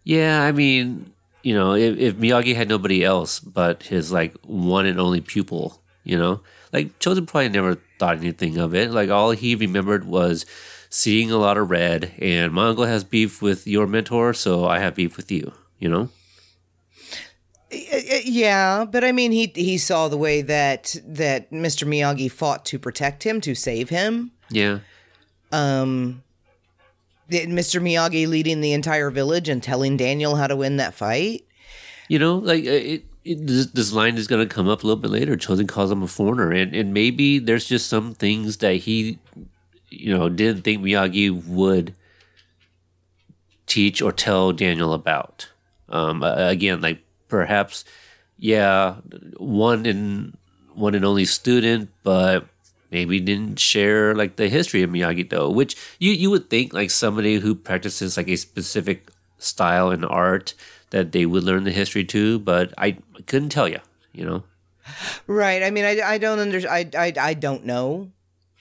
Yeah, 0.05 0.43
I 0.43 0.51
mean, 0.51 1.12
you 1.43 1.53
know, 1.53 1.75
if, 1.75 1.97
if 1.97 2.15
Miyagi 2.15 2.55
had 2.55 2.69
nobody 2.69 3.03
else 3.03 3.39
but 3.39 3.83
his 3.83 4.11
like 4.11 4.35
one 4.43 4.85
and 4.85 4.99
only 4.99 5.21
pupil, 5.21 5.81
you 6.03 6.17
know, 6.17 6.41
like 6.71 6.97
Chozen 6.99 7.27
probably 7.27 7.49
never 7.49 7.77
thought 7.99 8.17
anything 8.17 8.57
of 8.57 8.73
it. 8.73 8.91
Like 8.91 9.09
all 9.09 9.31
he 9.31 9.55
remembered 9.55 10.05
was 10.05 10.45
seeing 10.89 11.31
a 11.31 11.37
lot 11.37 11.57
of 11.57 11.69
red, 11.69 12.13
and 12.19 12.53
my 12.53 12.67
uncle 12.67 12.85
has 12.85 13.03
beef 13.03 13.41
with 13.41 13.67
your 13.67 13.87
mentor, 13.87 14.33
so 14.33 14.65
I 14.65 14.79
have 14.79 14.95
beef 14.95 15.17
with 15.17 15.31
you. 15.31 15.53
You 15.79 15.89
know? 15.89 16.09
Uh, 17.71 18.19
Yeah, 18.23 18.85
but 18.85 19.03
I 19.03 19.11
mean, 19.11 19.31
he 19.31 19.51
he 19.55 19.77
saw 19.77 20.07
the 20.07 20.17
way 20.17 20.41
that 20.41 20.95
that 21.05 21.51
Mr. 21.51 21.87
Miyagi 21.87 22.31
fought 22.31 22.65
to 22.65 22.79
protect 22.79 23.23
him, 23.23 23.41
to 23.41 23.55
save 23.55 23.89
him. 23.89 24.31
Yeah, 24.49 24.79
Um, 25.51 26.22
Mr. 27.29 27.81
Miyagi 27.81 28.27
leading 28.27 28.61
the 28.61 28.73
entire 28.73 29.09
village 29.09 29.49
and 29.49 29.61
telling 29.63 29.97
Daniel 29.97 30.35
how 30.35 30.47
to 30.47 30.55
win 30.55 30.77
that 30.77 30.93
fight. 30.93 31.45
you 32.07 32.19
know, 32.19 32.35
like 32.37 32.65
uh, 32.65 32.71
it. 32.71 33.05
It, 33.25 33.47
this, 33.47 33.67
this 33.67 33.93
line 33.93 34.17
is 34.17 34.27
going 34.27 34.45
to 34.45 34.53
come 34.53 34.67
up 34.67 34.83
a 34.83 34.85
little 34.85 35.01
bit 35.01 35.09
later. 35.09 35.37
Chozen 35.37 35.65
calls 35.65 35.89
him 35.89 36.03
a 36.03 36.07
foreigner, 36.07 36.51
and, 36.51 36.75
and 36.75 36.93
maybe 36.93 37.39
there's 37.39 37.63
just 37.63 37.87
some 37.87 38.13
things 38.13 38.57
that 38.57 38.73
he, 38.73 39.17
you 39.89 40.13
know, 40.13 40.27
didn't 40.27 40.63
think 40.63 40.83
Miyagi 40.83 41.31
would 41.47 41.95
teach 43.65 44.01
or 44.01 44.11
tell 44.11 44.51
Daniel 44.51 44.91
about. 44.93 45.47
Um, 45.87 46.21
again, 46.21 46.81
like 46.81 47.01
perhaps, 47.29 47.85
yeah, 48.37 48.95
one 49.37 49.85
and 49.85 50.37
one 50.73 50.93
and 50.93 51.05
only 51.05 51.23
student, 51.23 51.91
but 52.03 52.45
maybe 52.93 53.19
didn't 53.19 53.59
share 53.59 54.15
like 54.15 54.37
the 54.37 54.47
history 54.47 54.83
of 54.83 54.89
Miyagi 54.89 55.27
Do, 55.27 55.49
which 55.49 55.75
you 55.99 56.11
you 56.11 56.29
would 56.29 56.49
think 56.49 56.73
like 56.73 56.91
somebody 56.91 57.39
who 57.39 57.55
practices 57.55 58.15
like 58.15 58.29
a 58.29 58.37
specific 58.37 59.09
style 59.39 59.91
in 59.91 60.05
art 60.05 60.53
that 60.91 61.11
they 61.11 61.25
would 61.25 61.43
learn 61.43 61.63
the 61.63 61.71
history 61.71 62.05
too, 62.05 62.39
but 62.39 62.73
I 62.77 62.97
couldn't 63.25 63.49
tell 63.49 63.67
you, 63.67 63.79
you 64.13 64.23
know. 64.23 64.43
Right. 65.27 65.63
I 65.63 65.71
mean, 65.71 65.85
I, 65.85 66.01
I 66.01 66.17
don't 66.17 66.39
under 66.39 66.59
I, 66.69 66.87
I 66.95 67.13
I 67.19 67.33
don't 67.33 67.65
know. 67.65 68.11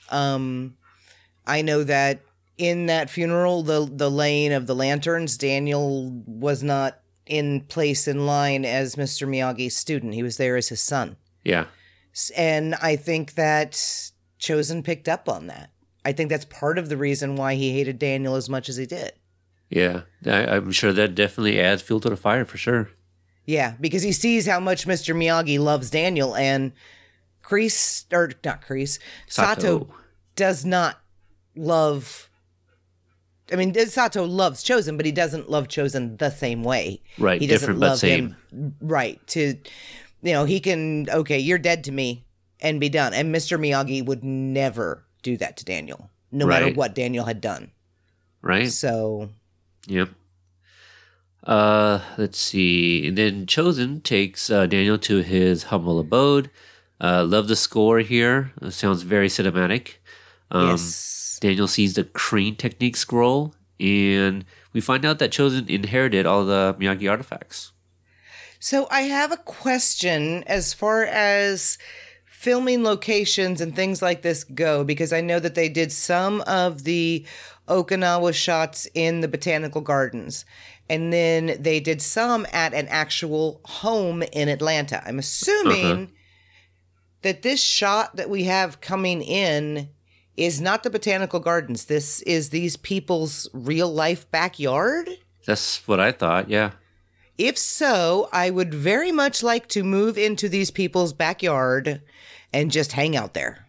Um, 0.09 0.76
I 1.47 1.62
know 1.62 1.85
that 1.85 2.20
in 2.57 2.87
that 2.87 3.11
funeral, 3.11 3.62
the 3.62 3.89
the 3.91 4.11
laying 4.11 4.53
of 4.53 4.66
the 4.66 4.74
lanterns, 4.74 5.37
Daniel 5.37 6.11
was 6.26 6.62
not 6.62 7.01
in 7.26 7.61
place 7.62 8.09
in 8.09 8.26
line 8.26 8.64
as 8.64 8.97
Mr. 8.97 9.28
Miyagi's 9.28 9.76
student. 9.76 10.14
He 10.14 10.22
was 10.22 10.37
there 10.39 10.57
as 10.57 10.68
his 10.68 10.80
son. 10.80 11.16
Yeah. 11.45 11.66
And 12.37 12.74
I 12.76 12.97
think 12.97 13.35
that 13.35 14.12
Chozen 14.43 14.82
picked 14.82 15.09
up 15.09 15.28
on 15.28 15.47
that. 15.47 15.70
I 16.05 16.11
think 16.12 16.28
that's 16.28 16.45
part 16.45 16.76
of 16.76 16.88
the 16.88 16.97
reason 16.97 17.36
why 17.36 17.55
he 17.55 17.72
hated 17.72 17.99
Daniel 18.01 18.34
as 18.34 18.49
much 18.49 18.68
as 18.68 18.76
he 18.76 18.86
did. 18.86 19.12
Yeah, 19.70 20.03
I, 20.26 20.45
I'm 20.57 20.72
sure 20.72 20.93
that 20.93 21.14
definitely 21.14 21.61
adds 21.61 21.80
fuel 21.80 22.01
to 22.01 22.11
the 22.11 22.16
fire 22.16 22.45
for 22.45 22.59
sure. 22.59 22.90
Yeah, 23.47 23.74
because 23.80 24.03
he 24.03 24.12
sees 24.12 24.47
how 24.47 24.59
much 24.61 24.86
Mr. 24.86 25.14
Miyagi 25.14 25.59
loves 25.61 25.90
Daniel, 25.90 26.34
and 26.36 26.72
Kreese 27.43 28.05
or 28.12 28.32
not 28.45 28.62
Kreese 28.62 28.99
Sato. 29.28 29.61
Sato. 29.61 29.95
does 30.36 30.64
not 30.64 31.01
love. 31.55 32.28
I 33.53 33.57
mean, 33.57 33.76
uh, 33.78 33.84
Sato 33.86 34.24
loves 34.24 34.64
Chozen, 34.64 34.97
but 34.97 35.07
he 35.07 35.12
doesn't 35.12 35.51
love 35.51 35.68
Chozen 35.68 36.18
the 36.18 36.30
same 36.30 36.64
way. 36.64 37.01
Right, 37.18 37.40
He 37.40 37.47
doesn't 37.47 37.61
different 37.61 37.80
but 37.80 37.86
love 37.90 37.99
same. 37.99 38.36
him 38.51 38.74
right 38.80 39.24
to, 39.28 39.40
you 40.22 40.32
know, 40.32 40.45
he 40.45 40.59
can 40.61 41.09
okay, 41.11 41.38
you're 41.38 41.59
dead 41.59 41.84
to 41.84 41.93
me, 41.93 42.24
and 42.63 42.81
be 42.81 42.89
done. 42.89 43.13
And 43.13 43.35
Mr. 43.35 43.59
Miyagi 43.59 44.05
would 44.05 44.25
never 44.25 45.05
do 45.23 45.37
that 45.37 45.59
to 45.59 45.65
Daniel, 45.65 46.09
no 46.31 46.47
matter 46.47 46.73
what 46.73 46.95
Daniel 46.95 47.27
had 47.27 47.43
done. 47.43 47.73
Right? 48.41 48.71
So 48.71 49.29
Yep. 49.87 50.11
Uh, 51.45 52.01
let's 52.17 52.39
see. 52.39 53.09
And 53.09 53.19
then 53.19 53.47
Chozen 53.47 54.03
takes 54.03 54.49
uh, 54.49 54.67
Daniel 54.67 54.99
to 54.99 55.19
his 55.19 55.65
humble 55.65 55.99
abode. 55.99 56.51
Uh, 57.01 57.25
love 57.25 57.49
the 57.49 57.57
score 57.57 57.99
here. 57.99 58.53
It 58.63 58.71
sounds 58.73 59.03
very 59.03 59.29
cinematic. 59.29 59.95
Um, 60.53 60.71
yes, 60.71 61.39
Daniel 61.41 61.67
sees 61.67 61.95
the 61.95 62.05
crane 62.05 62.55
technique 62.55 62.97
scroll, 62.97 63.55
and 63.81 64.45
we 64.73 64.81
find 64.81 65.05
out 65.05 65.19
that 65.19 65.33
Chozen 65.33 65.69
inherited 65.69 66.27
all 66.27 66.45
the 66.45 66.77
Miyagi 66.79 67.11
artifacts. 67.11 67.73
So 68.61 68.87
I 68.91 69.03
have 69.03 69.33
a 69.33 69.37
question 69.39 70.45
as 70.47 70.73
far 70.73 71.03
as 71.03 71.79
filming 72.43 72.82
locations 72.82 73.61
and 73.61 73.76
things 73.76 74.03
like 74.03 74.22
this 74.22 74.43
go, 74.43 74.82
because 74.82 75.12
I 75.12 75.20
know 75.20 75.38
that 75.38 75.55
they 75.55 75.68
did 75.68 75.93
some 75.93 76.40
of 76.40 76.82
the 76.82 77.24
Okinawa 77.68 78.34
shots 78.34 78.88
in 78.95 79.20
the 79.20 79.28
botanical 79.28 79.80
gardens. 79.80 80.45
And 80.90 81.12
then 81.12 81.57
they 81.61 81.78
did 81.78 82.03
some 82.03 82.45
at 82.53 82.74
an 82.74 82.88
actual 82.88 83.61
home 83.64 84.24
in 84.32 84.49
Atlanta. 84.49 85.01
I'm 85.07 85.20
assuming 85.20 86.11
that 87.22 87.43
this 87.43 87.62
shot 87.62 88.16
that 88.16 88.28
we 88.28 88.43
have 88.45 88.80
coming 88.80 89.22
in 89.22 89.88
is 90.36 90.61
not 90.61 90.82
the 90.82 90.90
botanical 90.90 91.38
gardens. 91.38 91.84
This 91.84 92.22
is 92.22 92.51
these 92.51 92.76
people's 92.76 93.49
real 93.53 93.95
life 93.95 94.28
backyard. 94.32 95.09
That's 95.47 95.86
what 95.86 96.01
I 96.01 96.11
thought. 96.11 96.51
Yeah. 96.51 96.72
If 97.43 97.59
so, 97.59 98.28
I 98.32 98.51
would 98.51 98.72
very 98.72 99.11
much 99.11 99.43
like 99.43 99.66
to 99.70 99.82
move 99.82 100.16
into 100.16 100.49
these 100.49 100.70
people's 100.70 101.12
backyard 101.12 102.01
and 102.53 102.70
just 102.70 102.93
hang 102.93 103.16
out 103.16 103.34
there 103.34 103.66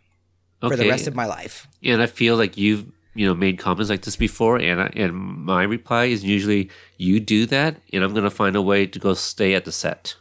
for 0.61 0.76
the 0.76 0.88
rest 0.88 1.07
of 1.07 1.15
my 1.15 1.26
life. 1.26 1.67
and 1.84 1.99
I 1.99 2.05
feel 2.05 2.38
like 2.38 2.55
you've 2.55 2.86
you 3.15 3.26
know 3.26 3.34
made 3.34 3.57
comments 3.57 3.89
like 3.89 4.03
this 4.03 4.15
before, 4.15 4.57
and 4.57 4.80
I, 4.80 4.91
and 4.95 5.15
my 5.15 5.63
reply 5.63 6.05
is 6.05 6.24
usually 6.24 6.69
you 6.97 7.19
do 7.19 7.47
that, 7.47 7.78
and 7.91 8.03
I'm 8.03 8.13
gonna 8.13 8.30
find 8.30 8.55
a 8.55 8.61
way 8.61 8.86
to 8.86 8.99
go 8.99 9.15
stay 9.15 9.55
at 9.55 9.65
the 9.65 9.71
set. 9.71 10.17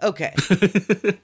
Okay. 0.00 0.32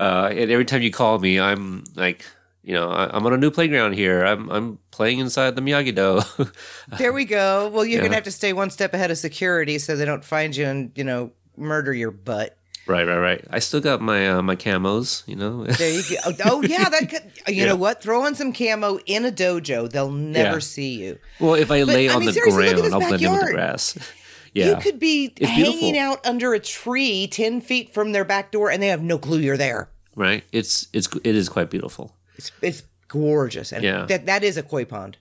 Uh, 0.00 0.30
and 0.32 0.50
every 0.50 0.64
time 0.64 0.82
you 0.82 0.90
call 0.90 1.20
me, 1.20 1.38
I'm 1.38 1.84
like, 1.94 2.24
you 2.62 2.74
know, 2.74 2.88
I, 2.90 3.14
I'm 3.16 3.24
on 3.26 3.32
a 3.32 3.36
new 3.36 3.50
playground 3.50 3.94
here. 3.94 4.24
I'm 4.24 4.48
I'm 4.50 4.78
playing 4.90 5.18
inside 5.18 5.56
the 5.56 5.62
Miyagi 5.62 5.94
Do. 5.94 6.46
there 6.98 7.12
we 7.12 7.24
go. 7.24 7.68
Well, 7.72 7.84
you're 7.84 8.02
gonna 8.02 8.14
have 8.14 8.24
to 8.24 8.30
stay 8.30 8.52
one 8.52 8.70
step 8.70 8.94
ahead 8.94 9.10
of 9.10 9.18
security 9.18 9.78
so 9.78 9.96
they 9.96 10.04
don't 10.04 10.24
find 10.24 10.54
you 10.56 10.66
and, 10.66 10.92
you 10.94 11.04
know, 11.04 11.32
murder 11.56 11.92
your 11.92 12.10
butt. 12.10 12.56
right, 12.86 13.06
right, 13.06 13.18
right. 13.18 13.44
I 13.50 13.58
still 13.60 13.80
got 13.80 14.00
my 14.00 14.30
uh, 14.30 14.42
my 14.42 14.56
camos, 14.56 15.22
you 15.28 15.36
know. 15.36 15.64
There 15.78 15.90
you 15.90 16.02
go. 16.08 16.16
Oh, 16.26 16.34
oh, 16.46 16.62
yeah, 16.62 16.88
that 16.88 17.08
could, 17.10 17.22
you 17.48 17.62
Yeah. 17.62 17.66
know 17.70 17.76
what? 17.76 18.02
Throw 18.02 18.22
on 18.22 18.34
some 18.34 18.52
camo 18.52 18.98
in 19.06 19.24
a 19.24 19.30
dojo. 19.32 19.90
They'll 19.90 20.10
never 20.10 20.56
Yeah. 20.56 20.58
see 20.60 21.02
you. 21.02 21.18
well, 21.40 21.54
if 21.54 21.70
I 21.70 21.82
lay 21.84 22.08
I 22.08 22.14
on 22.14 22.20
mean, 22.20 22.26
the 22.26 22.32
seriously, 22.32 22.66
look 22.66 22.74
at 22.84 22.90
ground, 22.90 22.94
I'll 22.94 23.00
blend 23.08 23.22
in 23.22 23.32
with 23.32 23.40
the 23.46 23.52
grass. 23.52 23.98
yeah, 24.54 24.70
You 24.70 24.76
could 24.76 24.98
be 24.98 25.32
It's 25.36 25.48
hanging 25.50 25.92
beautiful. 25.92 26.00
out 26.12 26.26
under 26.26 26.54
a 26.54 26.60
tree 26.60 27.26
10 27.28 27.60
feet 27.60 27.92
from 27.94 28.12
their 28.12 28.24
back 28.24 28.50
door 28.52 28.70
and 28.70 28.82
they 28.82 28.88
have 28.88 29.02
no 29.02 29.18
clue 29.18 29.38
you're 29.38 29.56
there. 29.56 29.88
right. 30.16 30.44
It's 30.52 30.86
it's 30.92 31.08
it 31.24 31.34
is 31.34 31.48
quite 31.48 31.70
beautiful. 31.70 32.14
It's, 32.36 32.52
it's 32.62 32.82
gorgeous. 33.08 33.72
And 33.72 33.84
Yeah. 33.84 34.06
that, 34.06 34.26
that 34.26 34.42
is 34.44 34.56
a 34.56 34.62
koi 34.62 34.84
pond. 34.84 35.16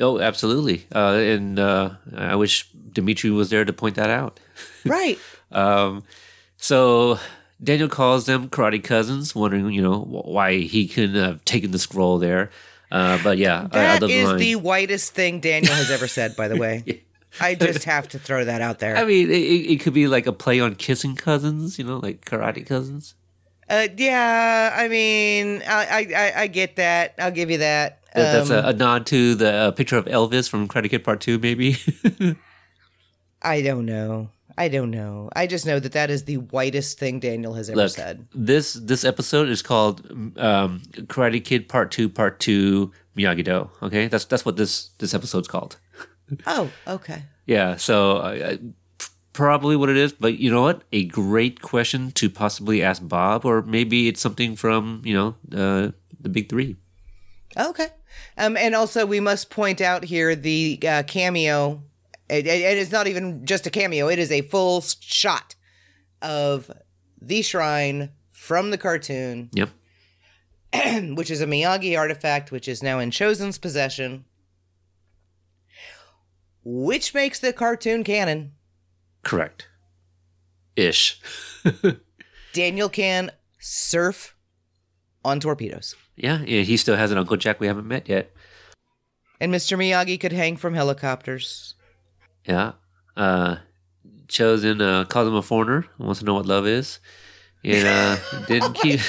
Oh, 0.00 0.18
absolutely. 0.18 0.86
Uh, 0.94 1.14
and 1.14 1.58
uh, 1.58 1.90
I 2.16 2.34
wish 2.34 2.68
Demetri 2.92 3.30
was 3.30 3.50
there 3.50 3.64
to 3.64 3.72
point 3.72 3.94
that 3.96 4.10
out. 4.10 4.40
Right. 4.84 5.18
Um, 5.50 6.02
so 6.58 7.18
Daniel 7.62 7.88
calls 7.88 8.26
them 8.26 8.48
karate 8.50 8.82
cousins, 8.84 9.34
wondering, 9.34 9.70
you 9.70 9.80
know, 9.80 10.00
why 10.00 10.58
he 10.58 10.86
couldn't 10.86 11.14
have 11.14 11.42
taken 11.46 11.70
the 11.70 11.78
scroll 11.78 12.18
there. 12.18 12.50
Uh, 12.92 13.18
but 13.22 13.38
yeah, 13.38 13.66
I, 13.72 13.78
I 13.78 13.98
That 13.98 14.02
love 14.02 14.10
the 14.10 14.36
the 14.36 14.56
whitest 14.56 15.14
thing 15.14 15.40
Daniel 15.40 15.72
has 15.72 15.90
ever 15.90 16.06
said, 16.06 16.36
by 16.36 16.48
the 16.48 16.56
way. 16.56 17.02
I 17.40 17.54
just 17.54 17.84
have 17.94 18.08
to 18.10 18.18
throw 18.18 18.44
that 18.44 18.60
out 18.60 18.78
there. 18.78 18.94
I 18.96 19.04
mean, 19.04 19.30
it, 19.30 19.34
it 19.34 19.72
it 19.72 19.80
could 19.80 19.94
be 19.94 20.06
like 20.06 20.26
a 20.26 20.32
play 20.32 20.60
on 20.60 20.74
kissing 20.74 21.16
cousins, 21.16 21.78
you 21.78 21.84
know, 21.84 21.96
like 21.98 22.24
karate 22.26 22.66
cousins. 22.66 23.14
Uh, 23.68 23.88
yeah, 23.96 24.74
I 24.76 24.88
mean, 24.88 25.62
I, 25.66 26.06
I, 26.14 26.32
I, 26.42 26.46
get 26.48 26.76
that. 26.76 27.14
I'll 27.18 27.30
give 27.30 27.50
you 27.50 27.58
that. 27.58 28.00
That- 28.14 28.32
That's 28.32 28.50
Um, 28.50 28.64
a, 28.64 28.68
a 28.68 28.72
nod 28.72 29.06
to 29.06 29.34
the 29.34 29.50
uh, 29.52 29.70
picture 29.72 29.96
of 29.96 30.04
Elvis 30.04 30.48
from 30.48 30.68
Karate 30.68 30.90
Kid 30.90 31.02
Part 31.04 31.20
Two, 31.20 31.38
maybe. 31.38 31.76
I 33.42 33.62
don't 33.62 33.86
know. 33.86 34.30
I 34.56 34.68
don't 34.68 34.90
know. 34.92 35.30
I 35.34 35.46
just 35.48 35.66
know 35.66 35.80
that 35.80 35.92
that 35.92 36.10
is 36.10 36.24
the 36.24 36.36
whitest 36.36 36.98
thing 36.98 37.18
Daniel 37.18 37.54
has 37.54 37.68
ever 37.68 37.76
Look, 37.76 37.90
said. 37.90 38.26
this 38.34 38.74
this 38.74 39.04
episode 39.04 39.48
is 39.48 39.62
called 39.62 40.06
um, 40.38 40.80
Karate 41.08 41.44
Kid 41.44 41.68
Part 41.68 41.90
Two, 41.90 42.08
Part 42.08 42.38
Two 42.38 42.92
Miyagi 43.16 43.42
Do. 43.44 43.68
Okay, 43.82 44.06
that's 44.06 44.24
that's 44.26 44.44
what 44.44 44.56
this 44.56 44.90
this 44.98 45.12
episode's 45.14 45.48
called. 45.48 45.76
Oh, 46.46 46.70
okay. 46.88 47.24
Yeah, 47.44 47.76
so 47.76 48.16
uh, 48.16 48.56
probably 49.34 49.76
what 49.76 49.90
it 49.90 49.96
is, 49.98 50.12
but 50.14 50.38
you 50.38 50.50
know 50.50 50.62
what? 50.62 50.82
A 50.92 51.04
great 51.04 51.60
question 51.60 52.10
to 52.12 52.30
possibly 52.30 52.82
ask 52.82 53.06
Bob, 53.06 53.44
or 53.44 53.60
maybe 53.60 54.08
it's 54.08 54.20
something 54.22 54.56
from 54.56 55.02
you 55.04 55.12
know 55.12 55.34
uh, 55.52 55.90
the 56.18 56.30
big 56.30 56.48
three. 56.48 56.76
Okay. 57.56 57.88
Um, 58.38 58.56
and 58.56 58.74
also, 58.74 59.04
we 59.04 59.20
must 59.20 59.50
point 59.50 59.80
out 59.82 60.04
here 60.04 60.34
the 60.34 60.78
uh, 60.88 61.02
cameo. 61.02 61.82
It, 62.30 62.46
it- 62.46 62.62
it 62.62 62.78
is 62.78 62.90
not 62.90 63.06
even 63.06 63.44
just 63.44 63.66
a 63.66 63.70
cameo, 63.70 64.08
it 64.08 64.18
is 64.18 64.32
a 64.32 64.40
full 64.40 64.80
shot 64.80 65.54
of 66.22 66.70
the 67.20 67.42
shrine 67.42 68.10
from 68.32 68.70
the 68.70 68.78
cartoon, 68.78 69.50
Yep. 69.52 69.70
which 71.16 71.30
is 71.30 71.40
a 71.42 71.46
Miyagi 71.46 71.96
artifact, 71.98 72.50
which 72.50 72.66
is 72.66 72.82
now 72.82 72.98
in 72.98 73.10
Chozen's 73.10 73.58
possession, 73.58 74.24
which 76.64 77.12
makes 77.14 77.38
the 77.38 77.52
cartoon 77.52 78.04
canon. 78.04 78.52
Correct. 79.24 79.68
Ish. 80.76 81.20
Daniel 82.52 82.88
can 82.88 83.30
surf 83.58 84.34
on 85.24 85.40
torpedoes. 85.40 85.96
Yeah, 86.16 86.42
yeah, 86.42 86.62
he 86.62 86.76
still 86.76 86.96
has 86.96 87.10
an 87.10 87.18
Uncle 87.18 87.36
Jack 87.36 87.58
we 87.58 87.66
haven't 87.66 87.88
met 87.88 88.08
yet. 88.08 88.30
And 89.40 89.52
Mr. 89.52 89.76
Miyagi 89.76 90.20
could 90.20 90.32
hang 90.32 90.56
from 90.56 90.74
helicopters. 90.74 91.74
Yeah. 92.46 92.72
Uh, 93.16 93.56
Chozen 94.28 94.80
uh, 94.80 95.04
calls 95.04 95.28
him 95.28 95.34
a 95.34 95.42
foreigner. 95.42 95.86
Wants 95.98 96.20
to 96.20 96.26
know 96.26 96.34
what 96.34 96.46
love 96.46 96.66
is, 96.66 96.98
and 97.62 97.86
uh, 97.86 98.16
didn't 98.46 98.74
keep. 98.74 99.00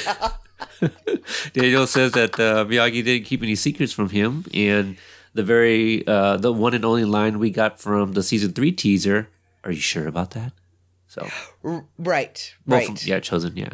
Daniel 1.54 1.88
says 1.88 2.12
that 2.14 2.40
uh, 2.40 2.66
Miyagi 2.66 3.04
didn't 3.04 3.26
keep 3.26 3.42
any 3.42 3.56
secrets 3.56 3.94
from 3.94 4.10
him, 4.10 4.46
and 4.54 4.98
the 5.34 5.44
very 5.44 6.06
uh, 6.08 6.38
the 6.38 6.52
one 6.52 6.74
and 6.74 6.86
only 6.86 7.06
line 7.06 7.40
we 7.40 7.50
got 7.50 7.80
from 7.80 8.14
the 8.14 8.24
season 8.24 8.54
three 8.54 8.72
teaser. 8.72 9.30
Are 9.66 9.72
you 9.72 9.80
sure 9.82 10.08
about 10.08 10.32
that? 10.32 10.54
So, 11.08 11.28
R- 11.64 11.86
right, 11.98 12.56
well, 12.66 12.80
right. 12.80 12.88
from- 12.88 12.98
yeah, 13.04 13.20
Chozen. 13.20 13.54
Yeah, 13.56 13.74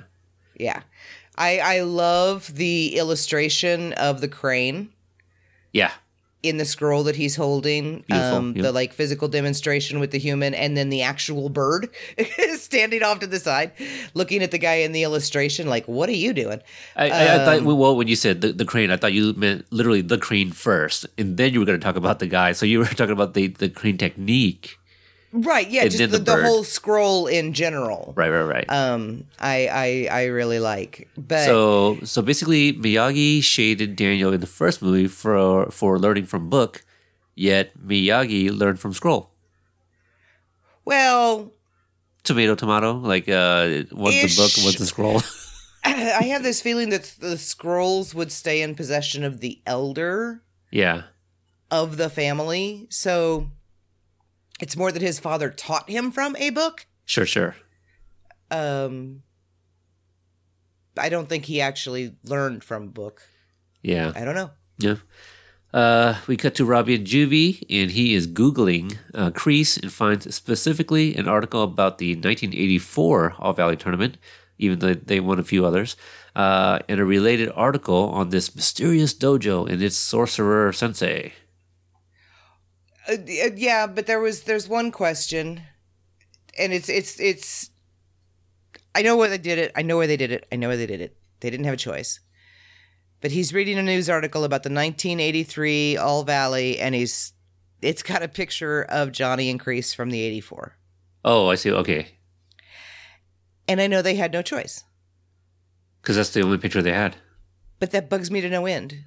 Yeah. 0.58 0.82
I 1.38 1.60
I 1.60 1.80
love 1.82 2.54
the 2.56 2.96
illustration 2.98 3.94
of 3.94 4.20
the 4.22 4.28
crane 4.28 4.90
yeah, 5.72 5.92
in 6.44 6.58
the 6.58 6.66
scroll 6.66 7.04
that 7.04 7.16
he's 7.16 7.36
holding. 7.38 8.04
Um 8.12 8.54
yeah. 8.56 8.64
the 8.64 8.72
like 8.74 8.92
physical 8.94 9.28
demonstration 9.30 10.00
with 10.02 10.12
the 10.12 10.20
human 10.20 10.54
and 10.54 10.76
then 10.76 10.90
the 10.90 11.02
actual 11.04 11.48
bird 11.50 11.88
standing 12.58 13.02
off 13.02 13.20
to 13.20 13.28
the 13.28 13.40
side 13.40 13.72
looking 14.14 14.44
at 14.44 14.52
the 14.52 14.58
guy 14.58 14.76
in 14.84 14.92
the 14.92 15.04
illustration 15.04 15.68
like 15.70 15.88
what 15.88 16.10
are 16.10 16.20
you 16.26 16.34
doing? 16.34 16.62
I, 16.98 17.10
I, 17.10 17.24
I 17.24 17.28
Um, 17.38 17.46
thought 17.46 17.76
well 17.78 17.96
when 17.96 18.10
you 18.10 18.18
said 18.18 18.42
the, 18.42 18.52
the 18.52 18.66
crane, 18.66 18.92
I 18.92 18.98
thought 18.98 19.14
you 19.14 19.34
meant 19.34 19.66
literally 19.72 20.02
the 20.02 20.18
crane 20.18 20.52
first, 20.52 21.06
and 21.18 21.38
then 21.38 21.54
you 21.54 21.60
were 21.62 21.66
going 21.66 21.80
to 21.80 21.84
talk 21.84 21.96
about 21.96 22.20
the 22.20 22.28
guy. 22.28 22.52
So 22.52 22.66
you 22.66 22.80
were 22.80 22.86
talking 23.00 23.14
about 23.14 23.34
the 23.36 23.48
the 23.48 23.70
crane 23.70 23.98
technique. 23.98 24.78
Right, 25.34 25.70
yeah, 25.70 25.84
And 25.84 25.92
just 25.92 26.12
the, 26.12 26.18
the 26.18 26.36
the 26.36 26.44
whole 26.44 26.64
scroll 26.64 27.28
in 27.28 27.54
general. 27.54 28.14
Right, 28.16 28.30
right, 28.30 28.44
right. 28.44 28.66
Um 28.70 29.26
I 29.40 29.68
I 29.68 30.08
I 30.12 30.24
really 30.26 30.60
like. 30.60 31.08
But 31.18 31.46
So 31.46 32.00
so 32.04 32.22
basically 32.22 32.74
Miyagi 32.74 33.42
shaded 33.42 33.96
Daniel 33.96 34.34
in 34.34 34.42
the 34.42 34.48
first 34.48 34.82
movie 34.82 35.08
for 35.08 35.72
for 35.72 35.98
learning 35.98 36.26
from 36.26 36.50
book, 36.50 36.84
yet 37.36 37.72
Miyagi 37.80 38.52
learned 38.52 38.80
from 38.80 38.94
scroll. 38.94 39.32
well, 40.86 41.52
Tomato 42.24 42.54
tomato, 42.56 42.94
like 42.94 43.28
uh 43.30 43.84
one's 43.92 44.22
the 44.22 44.34
book, 44.38 44.52
one's 44.64 44.76
the 44.76 44.86
scroll. 44.86 45.22
I 45.84 46.24
have 46.26 46.44
this 46.44 46.62
feeling 46.62 46.90
that 46.90 47.16
the 47.20 47.38
scrolls 47.38 48.14
would 48.14 48.32
stay 48.32 48.62
in 48.62 48.76
possession 48.76 49.24
of 49.24 49.40
the 49.40 49.60
elder 49.66 50.44
yeah. 50.70 51.04
of 51.72 51.98
the 51.98 52.10
family. 52.10 52.86
So 52.90 53.50
It's 54.62 54.78
more 54.78 54.92
that 54.92 55.02
his 55.02 55.20
father 55.20 55.50
taught 55.50 55.90
him 55.90 56.12
from 56.12 56.36
a 56.38 56.52
book. 56.52 56.86
Sure, 57.06 57.26
sure. 57.26 57.56
Um, 58.52 59.24
I 60.98 61.10
don't 61.10 61.28
think 61.28 61.46
he 61.46 61.60
actually 61.60 62.16
learned 62.24 62.64
from 62.64 62.84
a 62.84 62.88
book. 62.88 63.24
Yeah. 63.82 64.12
I 64.16 64.24
don't 64.24 64.36
know. 64.36 64.52
Yeah. 64.78 64.96
Uh, 65.74 66.16
we 66.28 66.38
cut 66.38 66.54
to 66.56 66.66
Robbie 66.66 66.96
and 66.96 67.08
Juvie, 67.08 67.64
and 67.70 67.92
he 67.92 68.14
is 68.14 68.28
Googling 68.28 68.98
uh, 69.16 69.32
Kreese 69.32 69.82
and 69.82 69.92
finds 69.92 70.34
specifically 70.36 71.16
an 71.16 71.28
article 71.28 71.64
about 71.64 71.98
the 71.98 72.14
1984 72.16 73.36
All 73.40 73.54
Valley 73.54 73.78
tournament, 73.78 74.18
even 74.60 74.80
though 74.80 74.94
they 74.94 75.20
won 75.22 75.40
a 75.40 75.44
few 75.44 75.66
others, 75.66 75.96
uh, 76.36 76.80
and 76.90 77.00
a 77.00 77.06
related 77.06 77.52
article 77.56 78.10
on 78.10 78.30
this 78.30 78.54
mysterious 78.54 79.14
dojo 79.14 79.68
and 79.68 79.82
its 79.82 79.96
sorcerer 79.96 80.74
sensei. 80.74 81.34
Uh, 83.12 83.16
uh, 83.16 83.50
yeah, 83.56 83.88
but 83.88 84.06
there 84.06 84.20
was 84.20 84.44
there's 84.44 84.68
one 84.70 84.92
question, 84.92 85.62
and 86.58 86.72
it's 86.74 86.90
it's 86.90 87.20
it's. 87.20 87.70
I 88.96 89.02
know 89.02 89.16
where 89.18 89.30
they 89.30 89.38
did 89.38 89.58
it. 89.58 89.72
I 89.76 89.82
know 89.82 89.98
where 89.98 90.08
they 90.08 90.18
did 90.18 90.32
it. 90.32 90.46
I 90.52 90.56
know 90.56 90.68
where 90.68 90.78
they 90.78 90.86
did 90.86 91.02
it. 91.02 91.16
They 91.40 91.50
didn't 91.50 91.66
have 91.66 91.74
a 91.76 91.78
choice. 91.78 92.20
But 93.22 93.32
he's 93.32 93.54
reading 93.54 93.78
a 93.78 93.84
news 93.84 94.10
article 94.10 94.44
about 94.44 94.64
the 94.64 94.70
1983 94.70 95.98
All 95.98 96.24
Valley, 96.24 96.80
and 96.80 96.96
he's 96.96 97.34
it's 97.82 98.04
got 98.04 98.24
a 98.24 98.28
picture 98.28 98.84
of 98.84 99.12
Johnny 99.12 99.50
and 99.50 99.60
Kreese 99.60 99.96
from 99.96 100.10
the 100.10 100.22
84. 100.22 100.78
Oh, 101.26 101.48
I 101.50 101.56
see. 101.56 101.72
Okay. 101.72 102.08
And 103.68 103.80
I 103.82 103.88
know 103.88 104.02
they 104.02 104.16
had 104.16 104.34
no 104.34 104.42
choice, 104.42 104.84
Because 106.02 106.16
that's 106.16 106.32
the 106.32 106.42
only 106.42 106.58
picture 106.58 106.82
they 106.82 106.92
had. 106.94 107.16
but 107.80 107.92
that 107.92 108.10
bugs 108.10 108.30
me 108.32 108.42
to 108.42 108.50
no 108.50 108.66
end. 108.66 109.04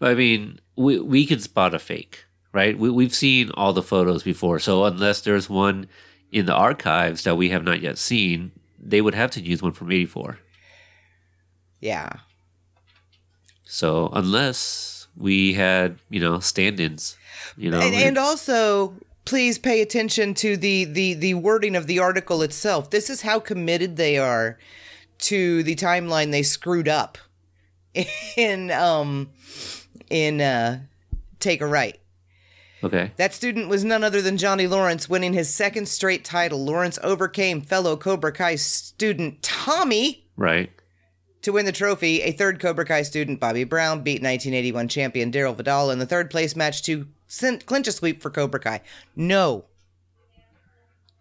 I 0.00 0.14
mean, 0.14 0.58
we 0.76 0.98
we 0.98 1.26
can 1.26 1.38
spot 1.40 1.74
a 1.74 1.78
fake, 1.78 2.24
right? 2.52 2.78
We 2.78 2.90
we've 2.90 3.14
seen 3.14 3.50
all 3.54 3.72
the 3.72 3.82
photos 3.82 4.22
before, 4.22 4.58
so 4.58 4.84
unless 4.84 5.20
there's 5.20 5.48
one 5.48 5.88
in 6.32 6.46
the 6.46 6.54
archives 6.54 7.24
that 7.24 7.36
we 7.36 7.50
have 7.50 7.64
not 7.64 7.80
yet 7.80 7.98
seen, 7.98 8.52
they 8.78 9.00
would 9.00 9.14
have 9.14 9.30
to 9.32 9.40
use 9.40 9.62
one 9.62 9.72
from 9.72 9.90
'84. 9.90 10.38
Yeah. 11.80 12.12
So 13.64 14.10
unless 14.12 15.06
we 15.16 15.54
had, 15.54 15.98
you 16.08 16.20
know, 16.20 16.40
stand-ins, 16.40 17.16
you 17.56 17.70
know, 17.70 17.80
and, 17.80 17.94
and 17.94 18.18
also 18.18 18.94
please 19.24 19.58
pay 19.58 19.80
attention 19.80 20.34
to 20.34 20.56
the, 20.56 20.84
the 20.84 21.14
the 21.14 21.34
wording 21.34 21.76
of 21.76 21.86
the 21.86 21.98
article 21.98 22.42
itself 22.42 22.90
this 22.90 23.08
is 23.10 23.22
how 23.22 23.38
committed 23.38 23.96
they 23.96 24.18
are 24.18 24.58
to 25.18 25.62
the 25.62 25.76
timeline 25.76 26.32
they 26.32 26.42
screwed 26.42 26.88
up 26.88 27.18
in 28.36 28.70
um 28.70 29.30
in 30.08 30.40
uh 30.40 30.80
take 31.38 31.60
a 31.60 31.66
right 31.66 31.99
okay, 32.82 33.12
that 33.16 33.34
student 33.34 33.68
was 33.68 33.84
none 33.84 34.04
other 34.04 34.22
than 34.22 34.36
Johnny 34.36 34.66
Lawrence, 34.66 35.08
winning 35.08 35.32
his 35.32 35.52
second 35.52 35.88
straight 35.88 36.24
title. 36.24 36.64
Lawrence 36.64 36.98
overcame 37.02 37.60
fellow 37.60 37.96
Cobra 37.96 38.32
Kai 38.32 38.56
student 38.56 39.42
Tommy 39.42 40.26
right, 40.36 40.70
to 41.42 41.52
win 41.52 41.66
the 41.66 41.72
trophy. 41.72 42.22
A 42.22 42.32
third 42.32 42.60
Cobra 42.60 42.84
Kai 42.84 43.02
student, 43.02 43.40
Bobby 43.40 43.64
Brown, 43.64 44.02
beat 44.02 44.22
1981 44.22 44.88
champion 44.88 45.32
Darryl 45.32 45.56
Vidal 45.56 45.90
in 45.90 45.98
the 45.98 46.06
third 46.06 46.30
place 46.30 46.56
match 46.56 46.82
to 46.82 47.06
clinch 47.66 47.88
a 47.88 47.92
sweep 47.92 48.22
for 48.22 48.30
Cobra 48.30 48.60
Kai. 48.60 48.80
No. 49.14 49.64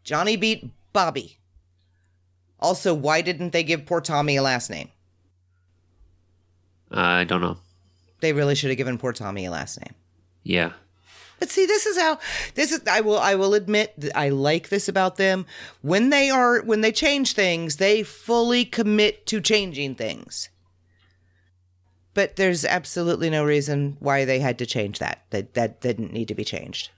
Johnny 0.04 0.38
beat 0.38 0.72
Bobby. 0.92 1.38
Also, 2.60 2.94
why 2.94 3.22
didn't 3.22 3.54
they 3.54 3.64
give 3.64 3.86
poor 3.86 4.02
Tommy 4.02 4.36
a 4.36 4.42
last 4.42 4.70
name? 4.70 4.90
I 6.92 7.24
don't 7.24 7.42
know. 7.42 7.58
They 8.20 8.34
really 8.34 8.56
should 8.56 8.70
have 8.70 8.78
given 8.78 8.98
poor 8.98 9.14
Tommy 9.14 9.46
a 9.46 9.52
last 9.52 9.80
name. 9.80 9.94
Yeah, 10.44 10.74
But 11.40 11.50
see, 11.50 11.66
this 11.66 11.86
is 11.86 11.98
how 11.98 12.20
this 12.56 12.72
is. 12.72 12.82
I 12.88 13.02
will. 13.02 13.18
I 13.18 13.36
will 13.36 13.54
admit 13.54 13.94
that 13.98 14.18
I 14.18 14.30
like 14.30 14.70
this 14.70 14.88
about 14.88 15.16
them. 15.16 15.46
When 15.82 16.10
they 16.10 16.30
are 16.30 16.62
when 16.62 16.82
they 16.82 16.92
change 16.92 17.34
things, 17.34 17.78
they 17.78 18.04
fully 18.04 18.66
commit 18.66 19.26
to 19.28 19.40
changing 19.42 19.96
things. 19.96 20.50
But 22.14 22.36
there's 22.36 22.66
absolutely 22.66 23.30
no 23.30 23.46
reason 23.46 23.96
why 24.00 24.26
they 24.26 24.40
had 24.40 24.58
to 24.60 24.66
change 24.66 25.00
that. 25.00 25.24
That 25.30 25.54
that 25.54 25.80
didn't 25.80 26.12
need 26.12 26.28
to 26.28 26.36
be 26.36 26.44
changed. 26.44 26.90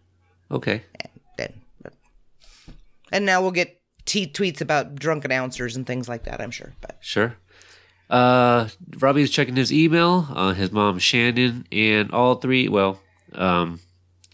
okay, 0.50 0.82
Then, 1.38 1.54
and 3.12 3.26
now 3.26 3.42
we'll 3.42 3.52
get 3.52 3.80
t- 4.06 4.26
tweets 4.28 4.62
about 4.62 4.96
drunk 4.96 5.24
announcers 5.26 5.76
and 5.76 5.86
things 5.86 6.10
like 6.10 6.24
that. 6.24 6.42
I'm 6.42 6.52
sure. 6.52 6.74
But 6.82 6.98
sure. 7.02 7.36
Uh, 8.10 8.68
Robbie 8.98 9.22
is 9.22 9.32
checking 9.32 9.56
his 9.56 9.72
email. 9.72 10.28
Uh, 10.34 10.54
his 10.54 10.72
mom 10.72 11.00
Shannon 11.00 11.66
and 11.72 12.12
all 12.12 12.36
three. 12.36 12.68
Well, 12.68 13.00
um, 13.34 13.80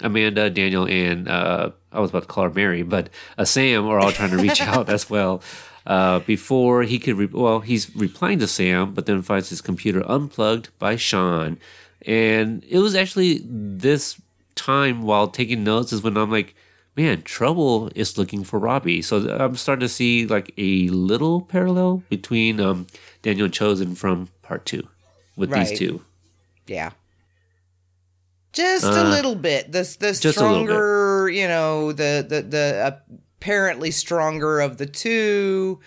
Amanda, 0.01 0.49
Daniel, 0.49 0.85
and 0.87 1.27
uh, 1.27 1.71
I 1.91 1.99
was 1.99 2.09
about 2.11 2.23
to 2.23 2.27
call 2.27 2.43
her 2.45 2.49
Mary, 2.51 2.83
but 2.83 3.09
uh, 3.37 3.45
Sam 3.45 3.85
are 3.87 3.99
all 3.99 4.11
trying 4.11 4.31
to 4.31 4.37
reach 4.37 4.61
out 4.73 4.89
as 4.89 5.09
well. 5.09 5.41
Uh, 5.85 6.19
before 6.19 6.83
he 6.83 6.99
could, 6.99 7.15
re- 7.15 7.25
well, 7.31 7.61
he's 7.61 7.95
replying 7.95 8.39
to 8.39 8.47
Sam, 8.47 8.93
but 8.93 9.05
then 9.05 9.21
finds 9.21 9.49
his 9.49 9.61
computer 9.61 10.03
unplugged 10.09 10.69
by 10.79 10.97
Sean. 10.97 11.57
And 12.05 12.63
it 12.69 12.79
was 12.79 12.93
actually 12.93 13.41
this 13.45 14.19
time 14.55 15.01
while 15.03 15.27
taking 15.29 15.63
notes 15.63 15.93
is 15.93 16.03
when 16.03 16.17
I'm 16.17 16.29
like, 16.29 16.55
man, 16.97 17.21
Trouble 17.21 17.89
is 17.95 18.17
looking 18.17 18.43
for 18.43 18.59
Robbie. 18.59 19.01
So 19.01 19.29
I'm 19.39 19.55
starting 19.55 19.81
to 19.81 19.89
see 19.89 20.25
like 20.27 20.53
a 20.57 20.89
little 20.89 21.41
parallel 21.41 22.03
between 22.09 22.59
um, 22.59 22.87
Daniel 23.21 23.47
Chozen 23.47 23.95
from 23.95 24.27
part 24.41 24.65
two 24.65 24.87
with 25.37 25.51
Right. 25.51 25.67
these 25.69 25.79
two. 25.79 26.01
yeah. 26.67 26.91
Just 28.57 28.85
Uh, 28.85 29.03
a 29.03 29.05
little 29.09 29.35
bit. 29.35 29.71
The 29.71 29.83
the 29.99 30.13
stronger, 30.15 31.29
you 31.29 31.47
know, 31.47 31.91
the 31.91 32.25
the 32.27 32.41
the 32.41 33.01
apparently 33.39 33.91
stronger 33.91 34.59
of 34.61 34.77
the 34.77 34.87
two, 34.87 35.79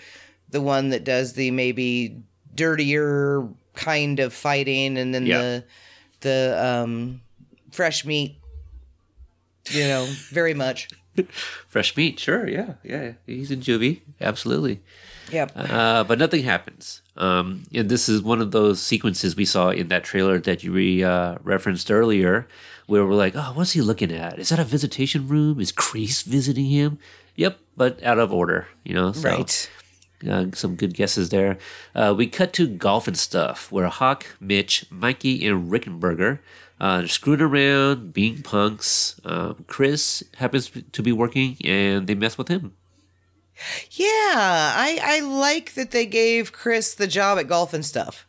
the 0.51 0.61
one 0.61 0.91
that 0.91 1.03
does 1.03 1.33
the 1.33 1.51
maybe 1.51 2.17
dirtier 2.55 3.49
kind 3.75 4.21
of 4.21 4.33
fighting, 4.33 4.97
and 4.97 5.13
then 5.13 5.27
Yeah. 5.27 5.39
the 5.41 5.65
the 6.21 6.65
um 6.65 7.21
fresh 7.73 8.05
meat. 8.05 8.37
You 9.71 9.89
know, 9.89 10.07
very 10.31 10.55
much. 10.55 10.89
Fresh 11.69 11.97
meat, 11.97 12.19
sure, 12.21 12.49
yeah, 12.49 12.75
yeah. 12.85 13.13
He's 13.27 13.51
in 13.51 13.61
juvie, 13.61 14.01
absolutely. 14.21 14.81
Yep. 15.33 15.53
Uh, 15.55 16.05
but 16.05 16.19
nothing 16.19 16.43
happens. 16.43 17.03
Um, 17.17 17.65
and 17.75 17.89
this 17.89 18.09
is 18.09 18.23
one 18.23 18.41
of 18.41 18.51
those 18.51 18.81
sequences 18.81 19.37
we 19.37 19.45
saw 19.45 19.71
in 19.71 19.89
that 19.89 20.05
trailer 20.05 20.39
that 20.41 20.63
you 20.65 20.73
re, 20.73 21.03
uh, 21.03 21.37
referenced 21.43 21.91
earlier, 21.91 22.49
where 22.87 23.05
we're 23.05 23.15
like, 23.15 23.35
"Oh, 23.37 23.53
what's 23.55 23.73
he 23.73 23.81
looking 23.81 24.13
at? 24.13 24.39
Is 24.39 24.49
that 24.49 24.59
a 24.59 24.65
visitation 24.65 25.29
room? 25.29 25.61
Is 25.61 25.73
Kreese 25.73 26.25
visiting 26.25 26.67
him?" 26.67 26.99
Yep, 27.37 27.59
but 27.77 28.03
out 28.03 28.19
of 28.19 28.33
order, 28.33 28.69
you 28.85 28.95
know. 28.95 29.13
So, 29.13 29.29
right. 29.29 29.71
Uh, 30.29 30.47
some 30.53 30.77
good 30.77 30.93
guesses 30.93 31.31
there. 31.31 31.57
Uh, 31.95 32.15
we 32.17 32.27
cut 32.27 32.53
to 32.53 32.67
golf 32.67 33.09
and 33.09 33.17
stuff, 33.17 33.73
where 33.73 33.87
Hawk, 33.89 34.27
Mitch, 34.39 34.85
Mikey, 34.91 35.47
and 35.47 35.73
Rickenberger 35.73 36.41
uh, 36.81 37.07
screwing 37.07 37.41
around, 37.41 38.13
being 38.13 38.43
punks. 38.43 39.21
Um, 39.25 39.65
Chris 39.67 40.25
happens 40.37 40.71
to 40.93 41.03
be 41.03 41.13
working, 41.13 41.57
and 41.65 42.07
they 42.07 42.15
mess 42.15 42.39
with 42.39 42.49
him. 42.49 42.73
Yeah, 43.91 44.07
I 44.77 44.99
I 45.03 45.21
like 45.21 45.75
that 45.75 45.91
they 45.91 46.07
gave 46.07 46.53
Chris 46.53 46.95
the 46.95 47.07
job 47.07 47.39
at 47.39 47.49
golf 47.49 47.75
and 47.75 47.85
stuff. 47.85 48.27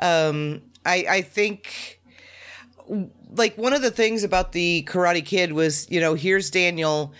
Um, 0.00 0.62
I 0.84 1.06
I 1.08 1.22
think 1.22 2.00
like 3.34 3.56
one 3.58 3.72
of 3.72 3.82
the 3.82 3.90
things 3.90 4.24
about 4.24 4.52
the 4.52 4.86
Karate 4.88 5.24
Kid 5.24 5.52
was 5.52 5.90
you 5.90 6.00
know 6.00 6.14
here's 6.14 6.50
Daniel. 6.50 7.12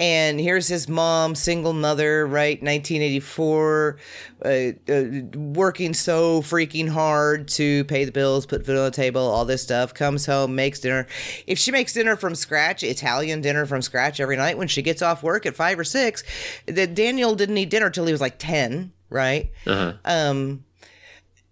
And 0.00 0.40
here's 0.40 0.66
his 0.66 0.88
mom, 0.88 1.34
single 1.34 1.74
mother, 1.74 2.26
right? 2.26 2.56
1984, 2.62 3.98
uh, 4.42 4.48
uh, 4.48 5.04
working 5.36 5.92
so 5.92 6.40
freaking 6.40 6.88
hard 6.88 7.48
to 7.48 7.84
pay 7.84 8.06
the 8.06 8.10
bills, 8.10 8.46
put 8.46 8.64
food 8.64 8.78
on 8.78 8.84
the 8.86 8.90
table, 8.92 9.20
all 9.20 9.44
this 9.44 9.62
stuff. 9.62 9.92
Comes 9.92 10.24
home, 10.24 10.54
makes 10.54 10.80
dinner. 10.80 11.06
If 11.46 11.58
she 11.58 11.70
makes 11.70 11.92
dinner 11.92 12.16
from 12.16 12.34
scratch, 12.34 12.82
Italian 12.82 13.42
dinner 13.42 13.66
from 13.66 13.82
scratch 13.82 14.20
every 14.20 14.38
night 14.38 14.56
when 14.56 14.68
she 14.68 14.80
gets 14.80 15.02
off 15.02 15.22
work 15.22 15.44
at 15.44 15.54
five 15.54 15.78
or 15.78 15.84
six, 15.84 16.24
that 16.64 16.94
Daniel 16.94 17.34
didn't 17.34 17.58
eat 17.58 17.68
dinner 17.68 17.90
till 17.90 18.06
he 18.06 18.12
was 18.12 18.22
like 18.22 18.38
10, 18.38 18.92
right? 19.10 19.50
Uh-huh. 19.66 19.92
Um, 20.06 20.64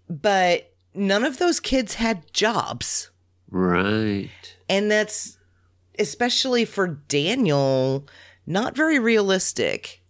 but 0.09 0.73
none 0.95 1.23
of 1.23 1.37
those 1.37 1.59
kids 1.59 1.93
had 1.93 2.33
jobs. 2.33 3.11
Right. 3.51 4.31
And 4.67 4.89
that's 4.89 5.37
especially 5.99 6.65
for 6.65 6.87
Daniel, 6.87 8.07
not 8.49 8.75
very 8.75 8.99
realistic. 8.99 10.01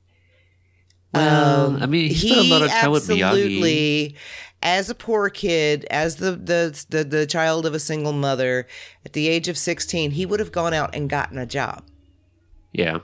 Well, 1.14 1.78
I 1.82 1.86
mean, 1.86 2.10
he, 2.10 2.30
spent 2.30 2.48
a 2.48 2.50
lot 2.50 2.62
of 2.62 2.70
time 2.70 2.92
with 2.92 3.08
Miyagi. 3.08 3.24
absolutely, 3.24 4.16
as 4.62 4.90
a 4.90 4.96
poor 4.96 5.30
kid, 5.30 5.86
as 5.92 6.18
the, 6.18 6.32
the 6.32 6.86
the 6.90 7.04
the 7.04 7.26
child 7.26 7.66
of 7.66 7.74
a 7.74 7.80
single 7.80 8.14
mother, 8.14 8.68
at 9.06 9.14
the 9.14 9.28
age 9.28 9.48
of 9.48 9.58
sixteen, 9.58 10.12
he 10.12 10.26
would 10.26 10.40
have 10.40 10.52
gone 10.52 10.74
out 10.74 10.96
and 10.96 11.10
gotten 11.10 11.38
a 11.38 11.46
job. 11.46 11.84
Yeah. 12.72 13.00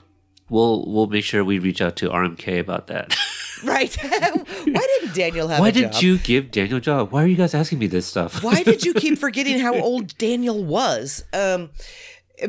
We'll 0.50 0.86
we'll 0.86 1.08
make 1.08 1.24
sure 1.24 1.44
we 1.44 1.58
reach 1.58 1.82
out 1.82 1.96
to 1.98 2.10
RMK 2.10 2.60
about 2.60 2.88
that. 2.88 3.16
Right? 3.64 3.96
Why 4.02 4.66
didn't 4.66 5.16
Daniel 5.16 5.48
have 5.48 5.62
Why 5.62 5.72
did 5.72 6.02
you 6.02 6.18
give 6.18 6.52
Daniel 6.52 6.78
a 6.78 6.82
job? 6.82 7.12
Why 7.12 7.24
are 7.24 7.26
you 7.26 7.38
guys 7.38 7.56
asking 7.56 7.80
me 7.80 7.88
this 7.88 8.06
stuff? 8.06 8.44
Why 8.44 8.64
did 8.64 8.84
you 8.84 8.94
keep 8.94 9.18
forgetting 9.18 9.60
how 9.60 9.74
old 9.80 10.16
Daniel 10.18 10.64
was? 10.64 11.24
Um, 11.32 11.70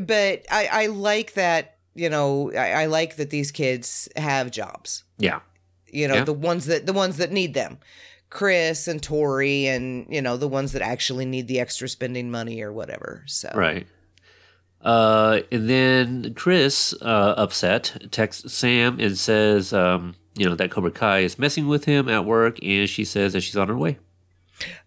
but 0.00 0.44
I, 0.50 0.68
I 0.70 0.86
like 0.86 1.34
that 1.34 1.75
you 1.96 2.08
know, 2.08 2.52
I, 2.52 2.82
I 2.82 2.86
like 2.86 3.16
that 3.16 3.30
these 3.30 3.50
kids 3.50 4.08
have 4.16 4.50
jobs. 4.50 5.02
Yeah. 5.18 5.40
You 5.88 6.06
know, 6.08 6.14
Yeah. 6.16 6.24
the 6.24 6.32
ones 6.32 6.66
that 6.66 6.86
the 6.86 6.92
ones 6.92 7.16
that 7.16 7.32
need 7.32 7.54
them. 7.54 7.78
Chris 8.28 8.88
and 8.88 9.02
Tori 9.02 9.66
and, 9.66 10.06
you 10.10 10.20
know, 10.20 10.36
the 10.36 10.48
ones 10.48 10.72
that 10.72 10.82
actually 10.82 11.24
need 11.24 11.46
the 11.48 11.60
extra 11.60 11.88
spending 11.88 12.30
money 12.30 12.60
or 12.60 12.72
whatever. 12.72 13.22
So 13.26 13.50
Right. 13.54 13.86
Uh, 14.82 15.40
and 15.50 15.68
then 15.70 16.34
Chris, 16.34 16.94
uh, 17.02 17.34
upset, 17.36 18.08
texts 18.10 18.52
Sam 18.52 19.00
and 19.00 19.16
says, 19.18 19.72
um, 19.72 20.14
you 20.36 20.44
know, 20.48 20.54
that 20.54 20.70
Cobra 20.70 20.90
Kai 20.90 21.20
is 21.20 21.38
messing 21.38 21.66
with 21.66 21.86
him 21.86 22.08
at 22.08 22.24
work, 22.24 22.58
and 22.62 22.88
she 22.88 23.04
says 23.04 23.32
that 23.32 23.40
she's 23.40 23.56
on 23.56 23.68
her 23.68 23.76
way. 23.76 23.98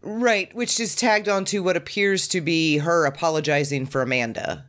Right, 0.01 0.53
which 0.55 0.79
is 0.79 0.95
tagged 0.95 1.27
onto 1.27 1.63
what 1.63 1.75
appears 1.75 2.27
to 2.29 2.39
be 2.41 2.77
her 2.77 3.05
apologizing 3.05 3.87
for 3.87 4.01
Amanda. 4.01 4.65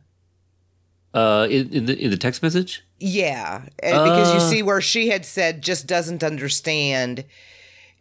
Uh, 1.13 1.45
in, 1.49 1.69
in 1.73 1.85
the 1.87 1.97
in 1.97 2.09
the 2.09 2.15
text 2.17 2.41
message. 2.41 2.83
Yeah, 2.99 3.63
and 3.79 4.03
because 4.05 4.31
you 4.33 4.39
Uh. 4.39 4.49
see 4.49 4.63
where 4.63 4.79
she 4.79 5.09
had 5.09 5.25
said 5.25 5.61
just 5.61 5.85
doesn't 5.85 6.23
understand, 6.23 7.25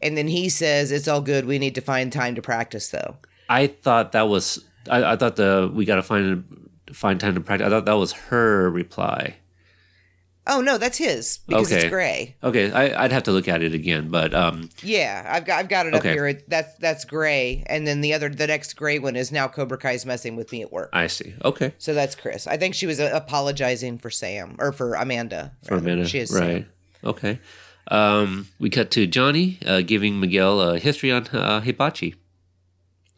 and 0.01 0.17
then 0.17 0.29
he 0.29 0.49
says 0.49 0.93
it's 0.93 1.09
all 1.09 1.21
good. 1.21 1.45
We 1.45 1.59
need 1.59 1.75
to 1.75 1.81
find 1.81 2.13
time 2.13 2.37
to 2.37 2.43
practice, 2.43 2.89
though. 2.91 3.17
I 3.49 3.67
thought 3.67 4.13
that 4.13 4.29
was. 4.29 4.65
I, 4.89 5.03
I 5.13 5.17
thought 5.17 5.35
the 5.35 5.69
we 5.75 5.85
got 5.85 5.97
to 5.97 6.03
find 6.05 6.45
find 6.93 7.19
time 7.19 7.35
to 7.35 7.41
practice. 7.41 7.67
I 7.67 7.71
thought 7.71 7.87
that 7.87 7.95
was 7.99 8.13
her 8.13 8.71
reply. 8.71 9.35
Oh 10.47 10.61
no, 10.63 10.79
that's 10.79 10.97
his 10.99 11.41
because 11.47 11.71
Okay. 11.71 11.83
it's 11.83 11.91
gray. 11.91 12.37
Okay, 12.43 12.73
I, 12.73 13.05
I'd 13.05 13.13
have 13.13 13.25
to 13.25 13.31
look 13.31 13.47
at 13.47 13.63
it 13.63 13.75
again, 13.75 14.09
but 14.09 14.33
um, 14.35 14.71
Yeah, 14.83 15.25
I've 15.29 15.45
got 15.45 15.59
I've 15.61 15.69
got 15.69 15.87
it 15.87 15.95
up 15.95 16.03
here. 16.03 16.27
It, 16.29 16.49
that's 16.49 16.75
that's 16.77 17.05
gray, 17.05 17.63
and 17.67 17.87
then 17.87 18.01
the 18.01 18.15
other 18.15 18.29
the 18.31 18.47
next 18.47 18.75
gray 18.75 18.99
one 18.99 19.17
is 19.17 19.31
now 19.31 19.49
Cobra 19.49 19.77
Kai's 19.79 20.07
messing 20.07 20.37
with 20.37 20.51
me 20.51 20.63
at 20.63 20.73
work. 20.73 20.91
I 20.95 21.07
see. 21.09 21.35
Okay, 21.45 21.75
So 21.79 21.93
that's 21.95 22.15
Chris. 22.15 22.47
I 22.47 22.57
think 22.57 22.75
she 22.75 22.87
was 22.87 22.99
uh, 23.01 23.11
apologizing 23.13 23.99
for 23.99 24.11
Sam 24.11 24.57
or 24.59 24.73
for 24.73 24.95
Amanda. 24.95 25.53
for 25.65 25.75
rather. 25.75 25.87
minute, 25.87 26.09
She 26.09 26.19
is 26.21 26.31
Sam. 26.31 26.41
right? 26.41 26.67
Okay. 27.05 27.39
Um, 27.89 28.49
we 28.59 28.71
cut 28.71 28.91
to 28.93 29.07
Johnny 29.07 29.59
uh, 29.67 29.83
giving 29.83 30.21
Miguel 30.21 30.61
a 30.61 30.79
history 30.79 31.13
on 31.13 31.27
uh, 31.29 31.61
Hibachi. 31.61 32.15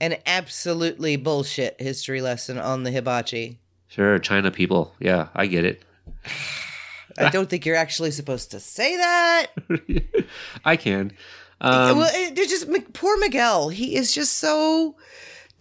An 0.01 0.16
absolutely 0.27 1.16
bullshit 1.16 1.81
history 1.81 2.20
lesson 2.20 2.59
on 2.59 2.83
the 2.83 2.91
hibachi. 2.91 3.61
Sure, 3.87 4.18
China 4.18 4.51
people. 4.51 4.95
Yeah, 4.99 5.29
I 5.35 5.47
get 5.47 5.64
it. 5.64 5.83
I 7.19 7.31
don't 7.31 7.49
think 7.49 7.67
you're 7.67 7.77
actually 7.77 8.11
supposed 8.11 8.51
to 8.53 8.61
say 8.61 8.97
that. 8.97 9.47
I 10.65 10.77
can. 10.77 11.13
Um, 11.61 11.99
well, 11.99 12.11
it's 12.13 12.51
just 12.51 12.69
poor 12.93 13.17
Miguel. 13.19 13.69
He 13.69 13.95
is 13.95 14.13
just 14.13 14.35
so 14.39 14.97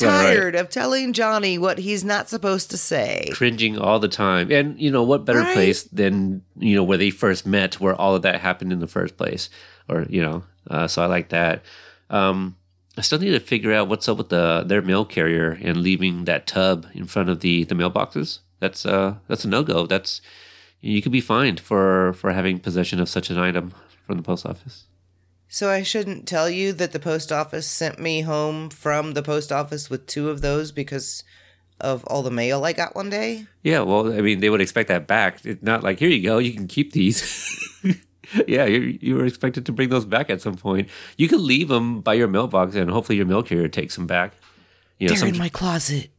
Right, 0.02 0.08
right. 0.08 0.24
tired 0.34 0.56
of 0.56 0.70
telling 0.70 1.14
Johnny 1.14 1.60
what 1.60 1.78
he's 1.78 2.04
not 2.04 2.28
supposed 2.28 2.72
to 2.72 2.78
say. 2.78 3.30
cringing 3.34 3.78
all 3.78 4.00
the 4.00 4.08
time. 4.08 4.52
And 4.52 4.80
you 4.82 4.90
know 4.90 5.04
what 5.04 5.26
better 5.26 5.40
Right. 5.42 5.54
place 5.54 5.84
than 5.84 6.42
you 6.58 6.76
know 6.76 6.84
where 6.84 6.98
they 6.98 7.12
first 7.12 7.46
met, 7.46 7.80
where 7.80 7.94
all 7.94 8.16
of 8.16 8.24
that 8.24 8.42
happened 8.42 8.74
in 8.74 8.80
the 8.80 8.88
first 8.88 9.16
place, 9.16 9.50
or 9.88 10.08
you 10.10 10.24
know. 10.24 10.44
Uh, 10.70 10.88
so 10.88 11.04
I 11.04 11.06
like 11.06 11.30
that. 11.30 11.64
Um, 12.10 12.56
I 12.98 13.02
still 13.02 13.20
need 13.20 13.32
to 13.32 13.40
figure 13.40 13.74
out 13.74 13.90
what's 13.90 14.10
up 14.10 14.18
with 14.18 14.30
the 14.30 14.64
their 14.66 14.82
mail 14.82 15.06
carrier 15.06 15.60
and 15.62 15.78
leaving 15.78 16.26
that 16.26 16.48
tub 16.48 16.88
in 16.96 17.06
front 17.06 17.30
of 17.30 17.42
the 17.42 17.64
the 17.66 17.76
mailboxes. 17.76 18.40
That's 18.60 18.86
uh 18.88 19.16
that's 19.28 19.46
a 19.46 19.48
no 19.50 19.62
go. 19.62 19.86
That's 19.86 20.20
you 20.82 21.02
could 21.02 21.12
be 21.12 21.22
fined 21.22 21.60
for 21.60 22.14
for 22.14 22.32
having 22.32 22.60
possession 22.60 23.00
of 23.00 23.10
such 23.10 23.30
an 23.30 23.38
item 23.38 23.74
from 24.06 24.18
the 24.18 24.24
post 24.24 24.46
office. 24.46 24.86
So 25.48 25.70
I 25.70 25.84
shouldn't 25.84 26.28
tell 26.28 26.50
you 26.50 26.72
that 26.74 26.94
the 26.94 27.00
post 27.00 27.32
office 27.32 27.68
sent 27.68 28.00
me 28.00 28.22
home 28.22 28.70
from 28.70 29.14
the 29.14 29.22
post 29.22 29.52
office 29.52 29.90
with 29.90 30.08
two 30.08 30.30
of 30.30 30.42
those 30.42 30.72
because 30.72 31.24
of 31.80 32.06
all 32.06 32.24
the 32.24 32.32
mail 32.32 32.64
I 32.64 32.74
got 32.74 32.96
one 32.96 33.10
day. 33.10 33.48
Yeah, 33.64 33.82
well, 33.82 34.14
I 34.14 34.22
mean, 34.22 34.40
they 34.40 34.50
would 34.50 34.62
expect 34.62 34.88
that 34.88 35.08
back. 35.08 35.46
It's 35.46 35.62
not 35.62 35.84
like 35.84 36.00
here 36.00 36.10
you 36.10 36.24
go, 36.24 36.38
you 36.38 36.54
can 36.54 36.68
keep 36.68 36.94
these. 36.94 37.22
yeah, 38.48 38.66
you 38.66 38.98
you 39.02 39.16
were 39.16 39.26
expected 39.26 39.66
to 39.66 39.72
bring 39.72 39.90
those 39.90 40.06
back 40.06 40.30
at 40.30 40.42
some 40.42 40.56
point. 40.56 40.90
You 41.18 41.28
could 41.28 41.42
leave 41.42 41.68
them 41.68 42.02
by 42.02 42.14
your 42.14 42.28
mailbox, 42.28 42.76
and 42.76 42.90
hopefully 42.90 43.18
your 43.18 43.26
mail 43.26 43.44
carrier 43.44 43.68
takes 43.68 43.96
them 43.96 44.08
back. 44.08 44.34
You 45.00 45.08
know, 45.08 45.12
They're 45.12 45.20
some, 45.20 45.30
in 45.30 45.38
my 45.38 45.50
closet. 45.50 46.12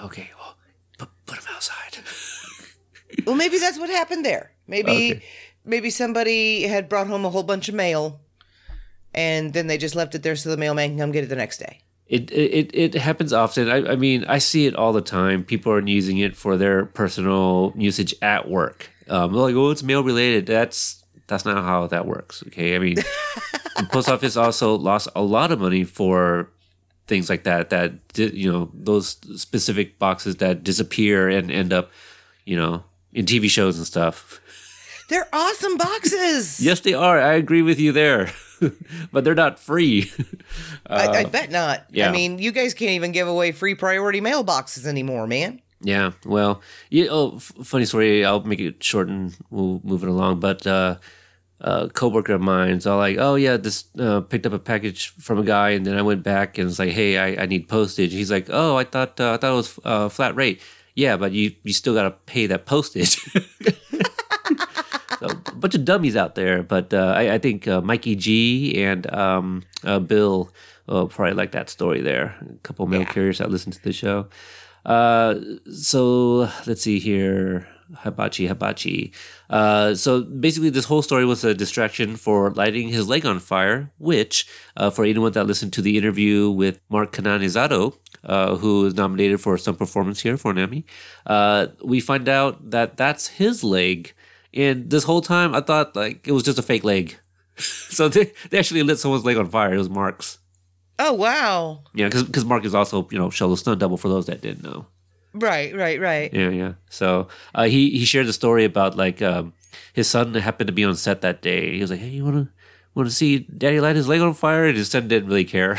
okay, 0.00 0.30
well, 0.38 0.56
put, 0.98 1.08
put 1.26 1.38
them 1.40 1.48
outside. 1.54 1.85
Well, 3.26 3.34
maybe 3.34 3.58
that's 3.58 3.78
what 3.78 3.90
happened 3.90 4.24
there. 4.24 4.52
Maybe 4.66 4.90
Okay. 4.90 5.22
maybe 5.64 5.90
somebody 5.90 6.62
had 6.62 6.88
brought 6.88 7.06
home 7.08 7.24
a 7.24 7.30
whole 7.30 7.42
bunch 7.42 7.68
of 7.68 7.74
mail, 7.74 8.20
and 9.14 9.52
then 9.52 9.66
they 9.66 9.78
just 9.78 9.94
left 9.94 10.14
it 10.14 10.22
there 10.22 10.36
so 10.36 10.48
the 10.50 10.56
mailman 10.56 10.90
can 10.90 10.98
come 10.98 11.12
get 11.12 11.24
it 11.24 11.28
the 11.28 11.36
next 11.36 11.58
day. 11.58 11.80
It 12.06 12.30
it 12.30 12.70
it 12.72 12.94
happens 12.94 13.32
often. 13.32 13.68
I, 13.68 13.92
I 13.92 13.96
mean, 13.96 14.24
I 14.28 14.38
see 14.38 14.66
it 14.66 14.76
all 14.76 14.92
the 14.92 15.00
time. 15.00 15.42
People 15.44 15.72
are 15.72 15.80
using 15.80 16.18
it 16.18 16.36
for 16.36 16.56
their 16.56 16.86
personal 16.86 17.72
usage 17.76 18.14
at 18.22 18.48
work. 18.48 18.90
Um, 19.08 19.32
they're 19.32 19.42
like, 19.42 19.56
oh, 19.56 19.70
it's 19.70 19.82
mail 19.82 20.04
related. 20.04 20.46
That's 20.46 21.04
that's 21.26 21.44
not 21.44 21.56
how 21.64 21.88
that 21.88 22.06
works. 22.06 22.44
Okay, 22.46 22.76
I 22.76 22.78
mean, 22.78 22.94
the 23.76 23.88
post 23.90 24.08
office 24.08 24.36
also 24.36 24.76
lost 24.76 25.08
a 25.16 25.22
lot 25.22 25.50
of 25.50 25.58
money 25.60 25.82
for 25.82 26.48
things 27.08 27.28
like 27.28 27.42
that. 27.42 27.70
That 27.70 27.94
you 28.16 28.52
know, 28.52 28.70
those 28.72 29.16
specific 29.40 29.98
boxes 29.98 30.36
that 30.36 30.62
disappear 30.62 31.28
and 31.28 31.50
end 31.50 31.72
up, 31.72 31.90
you 32.44 32.56
know, 32.56 32.84
in 33.16 33.24
TV 33.24 33.48
shows 33.48 33.78
and 33.78 33.86
stuff. 33.86 34.40
They're 35.08 35.28
awesome 35.32 35.76
boxes. 35.76 36.60
Yes, 36.64 36.80
they 36.80 36.94
are. 36.94 37.18
I 37.20 37.34
agree 37.34 37.62
with 37.62 37.80
you 37.80 37.92
there, 37.92 38.30
but 39.12 39.24
they're 39.24 39.34
not 39.34 39.58
free. 39.58 40.10
I, 40.86 41.08
I 41.08 41.24
bet 41.24 41.50
not. 41.50 41.78
Uh, 41.78 41.82
yeah. 41.90 42.08
I 42.08 42.12
mean, 42.12 42.38
you 42.38 42.52
guys 42.52 42.74
can't 42.74 42.90
even 42.92 43.12
give 43.12 43.26
away 43.26 43.52
free 43.52 43.74
priority 43.74 44.20
mailboxes 44.20 44.86
anymore, 44.86 45.26
man. 45.26 45.62
Yeah, 45.80 46.12
well, 46.24 46.60
yeah. 46.90 47.06
Oh, 47.10 47.36
f- 47.36 47.52
funny 47.64 47.84
story. 47.84 48.24
I'll 48.24 48.40
make 48.40 48.60
it 48.60 48.82
short 48.82 49.08
and 49.08 49.36
we'll 49.50 49.80
move 49.84 50.02
it 50.02 50.08
along. 50.08 50.40
But 50.40 50.66
uh, 50.66 50.96
a 51.60 51.88
coworker 51.88 52.34
of 52.34 52.40
mine's 52.40 52.86
all 52.86 52.98
like, 52.98 53.16
"Oh 53.18 53.36
yeah, 53.36 53.56
this 53.56 53.84
uh, 53.98 54.20
picked 54.22 54.46
up 54.46 54.52
a 54.52 54.58
package 54.58 55.08
from 55.18 55.38
a 55.38 55.44
guy, 55.44 55.70
and 55.70 55.86
then 55.86 55.96
I 55.96 56.02
went 56.02 56.22
back 56.22 56.58
and 56.58 56.68
it's 56.68 56.78
like, 56.78 56.90
hey, 56.92 57.16
I, 57.18 57.42
I 57.42 57.46
need 57.46 57.68
postage." 57.68 58.12
He's 58.12 58.30
like, 58.30 58.46
"Oh, 58.50 58.76
I 58.76 58.84
thought 58.84 59.20
uh, 59.20 59.34
I 59.34 59.36
thought 59.36 59.52
it 59.52 59.56
was 59.56 59.78
uh, 59.84 60.08
flat 60.08 60.34
rate." 60.34 60.60
Yeah, 60.96 61.16
but 61.18 61.30
you 61.32 61.52
you 61.62 61.72
still 61.72 61.94
gotta 61.94 62.10
pay 62.26 62.46
that 62.48 62.64
postage. 62.66 63.20
so, 65.20 65.26
a 65.26 65.34
bunch 65.54 65.74
of 65.74 65.84
dummies 65.84 66.16
out 66.16 66.34
there, 66.34 66.62
but 66.62 66.92
uh, 66.92 67.12
I, 67.16 67.34
I 67.34 67.38
think 67.38 67.68
uh, 67.68 67.80
Mikey 67.80 68.16
G 68.16 68.82
and 68.82 69.06
um, 69.14 69.62
uh, 69.84 69.98
Bill 69.98 70.50
uh, 70.88 71.04
probably 71.06 71.34
like 71.34 71.52
that 71.52 71.70
story 71.70 72.00
there. 72.00 72.34
A 72.40 72.58
couple 72.62 72.86
mail 72.86 73.00
Yeah. 73.00 73.12
carriers 73.12 73.38
that 73.38 73.50
listen 73.50 73.72
to 73.72 73.82
the 73.82 73.92
show. 73.92 74.28
Uh, 74.84 75.34
so 75.70 76.48
let's 76.66 76.82
see 76.82 76.98
here. 76.98 77.68
Hibachi, 77.98 78.48
hibachi. 78.48 79.12
Uh, 79.48 79.94
so 79.94 80.22
basically, 80.22 80.70
this 80.70 80.86
whole 80.86 81.02
story 81.02 81.24
was 81.24 81.44
a 81.44 81.54
distraction 81.54 82.16
for 82.16 82.50
lighting 82.50 82.88
his 82.88 83.06
leg 83.06 83.24
on 83.24 83.38
fire, 83.38 83.92
which, 83.98 84.44
uh, 84.76 84.90
for 84.90 85.04
anyone 85.04 85.30
that 85.32 85.46
listened 85.46 85.72
to 85.74 85.82
the 85.82 85.96
interview 85.96 86.50
with 86.50 86.80
Mark 86.88 87.12
Cananizato, 87.12 87.94
uh, 88.26 88.56
who 88.56 88.84
is 88.86 88.94
nominated 88.94 89.40
for 89.40 89.56
some 89.56 89.76
performance 89.76 90.20
here 90.20 90.36
for 90.36 90.50
an 90.50 90.58
Emmy, 90.58 90.84
uh, 91.26 91.68
we 91.82 92.00
find 92.00 92.28
out 92.28 92.70
that 92.70 92.96
that's 92.96 93.28
his 93.28 93.64
leg. 93.64 94.12
And 94.52 94.90
this 94.90 95.04
whole 95.04 95.22
time, 95.22 95.54
I 95.54 95.60
thought 95.60 95.96
like 95.96 96.26
it 96.26 96.32
was 96.32 96.42
just 96.42 96.58
a 96.58 96.62
fake 96.62 96.84
leg. 96.84 97.16
so 97.56 98.08
they, 98.08 98.32
they 98.50 98.58
actually 98.58 98.82
lit 98.82 98.98
someone's 98.98 99.24
leg 99.24 99.36
on 99.36 99.48
fire. 99.48 99.74
It 99.74 99.78
was 99.78 99.90
Mark's. 99.90 100.38
Oh 100.98 101.12
wow! 101.12 101.84
Yeah, 101.94 102.08
because 102.08 102.44
Mark 102.44 102.64
is 102.64 102.74
also 102.74 103.06
you 103.10 103.18
know 103.18 103.28
Xolo's 103.28 103.60
stunt 103.60 103.80
double 103.80 103.98
for 103.98 104.08
those 104.08 104.26
that 104.26 104.40
didn't 104.40 104.62
know. 104.62 104.86
Right, 105.34 105.76
right, 105.76 106.00
right. 106.00 106.32
Yeah, 106.32 106.48
yeah. 106.48 106.72
So 106.88 107.28
uh, 107.54 107.64
he 107.64 107.90
he 107.90 108.06
shared 108.06 108.26
the 108.26 108.32
story 108.32 108.64
about 108.64 108.96
like 108.96 109.20
um, 109.20 109.52
his 109.92 110.08
son 110.08 110.32
happened 110.34 110.68
to 110.68 110.72
be 110.72 110.84
on 110.84 110.96
set 110.96 111.20
that 111.20 111.42
day. 111.42 111.74
He 111.74 111.82
was 111.82 111.90
like, 111.90 112.00
"Hey, 112.00 112.08
you 112.08 112.24
want 112.24 112.36
to 112.36 112.48
want 112.94 113.08
to 113.08 113.14
see 113.14 113.40
Daddy 113.40 113.78
light 113.80 113.96
his 113.96 114.08
leg 114.08 114.22
on 114.22 114.32
fire?" 114.32 114.66
And 114.66 114.76
his 114.76 114.88
son 114.88 115.08
didn't 115.08 115.28
really 115.28 115.44
care. 115.44 115.78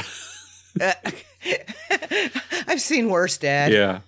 I've 2.67 2.81
seen 2.81 3.09
worse, 3.09 3.37
Dad. 3.37 3.71
yeah. 3.71 3.99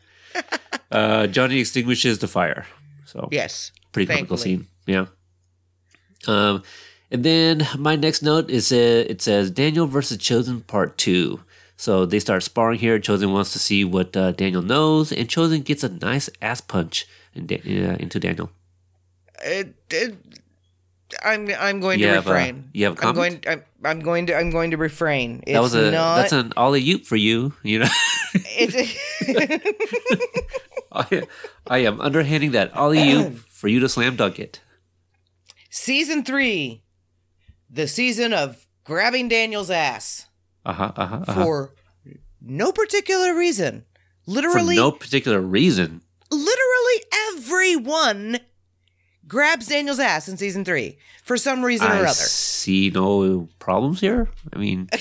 Uh, 0.92 1.28
Johnny 1.28 1.60
extinguishes 1.60 2.20
the 2.20 2.28
fire. 2.28 2.66
So 3.06 3.28
Yes. 3.32 3.72
pretty 3.92 4.12
comical 4.12 4.38
scene. 4.38 4.68
Yeah. 4.86 5.08
Um, 6.28 6.64
and 7.12 7.24
then 7.24 7.68
my 7.78 7.96
next 7.96 8.22
note 8.22 8.50
is 8.50 8.72
uh, 8.72 9.06
it 9.08 9.22
says 9.22 9.50
Daniel 9.52 9.88
versus 9.88 10.18
Chozen 10.18 10.66
Part 10.68 10.98
Two. 10.98 11.42
So 11.78 12.06
they 12.06 12.20
start 12.20 12.44
sparring 12.44 12.80
here. 12.80 13.00
Chozen 13.00 13.32
wants 13.32 13.54
to 13.54 13.60
see 13.60 13.86
what 13.86 14.16
uh, 14.18 14.32
Daniel 14.34 14.62
knows, 14.62 15.12
and 15.12 15.28
Chozen 15.28 15.64
gets 15.64 15.84
a 15.84 15.90
nice 15.90 16.30
ass 16.42 16.60
punch 16.62 17.08
in 17.34 17.48
da- 17.48 17.62
uh, 17.62 17.96
into 18.00 18.20
Daniel. 18.20 18.52
It, 19.42 19.76
it, 19.90 20.16
I'm 21.24 21.50
I'm 21.60 21.80
going 21.80 22.00
You 22.00 22.08
to 22.08 22.14
have 22.14 22.28
a- 22.28 22.34
refrain. 22.34 22.70
you 22.74 22.86
have 22.86 23.00
a 23.00 23.06
I'm 23.08 23.16
going. 23.16 23.44
I'm, 23.48 23.64
I'm 23.84 24.00
going 24.02 24.26
to. 24.28 24.36
I'm 24.36 24.50
going 24.52 24.72
to 24.72 24.78
refrain. 24.78 25.44
It's 25.48 25.54
that 25.54 25.62
was 25.62 25.74
a 25.74 25.92
not. 25.92 26.18
that's 26.18 26.34
an 26.34 26.54
ollie 26.58 26.88
oop 26.92 27.06
for 27.06 27.16
you. 27.16 27.54
You 27.64 27.80
know, 27.80 27.88
it's, 28.34 28.96
I, 30.92 31.24
I 31.68 31.78
am 31.80 32.02
underhanding 32.02 32.52
that 32.52 32.76
ollie 32.76 33.12
oop 33.12 33.38
for 33.50 33.68
you 33.68 33.80
to 33.80 33.90
slam 33.90 34.16
dunk 34.16 34.40
it. 34.40 34.60
season 35.70 36.24
three, 36.24 36.84
the 37.70 37.88
season 37.88 38.34
of 38.34 38.66
grabbing 38.84 39.30
Daniel's 39.30 39.70
ass 39.72 40.28
Uh 40.66 40.74
huh. 40.74 40.92
Uh 40.96 41.06
huh. 41.06 41.20
Uh-huh. 41.28 41.44
for 41.44 41.76
no 42.42 42.72
particular 42.72 43.36
reason. 43.36 43.86
For 44.26 44.32
Literally, 44.32 44.76
no 44.76 44.92
particular 44.92 45.42
reason. 45.42 46.02
literally 46.32 47.04
everyone 47.36 48.40
grabs 49.30 49.68
Daniel's 49.68 50.00
ass 50.00 50.28
in 50.28 50.36
season 50.36 50.66
three 50.66 50.98
for 51.24 51.38
some 51.38 51.64
reason 51.64 51.88
or 51.88 51.92
I 51.92 52.00
other. 52.00 52.10
see 52.10 52.90
no 52.90 53.48
problems 53.60 54.02
here. 54.02 54.28
I 54.52 54.58
mean, 54.58 54.90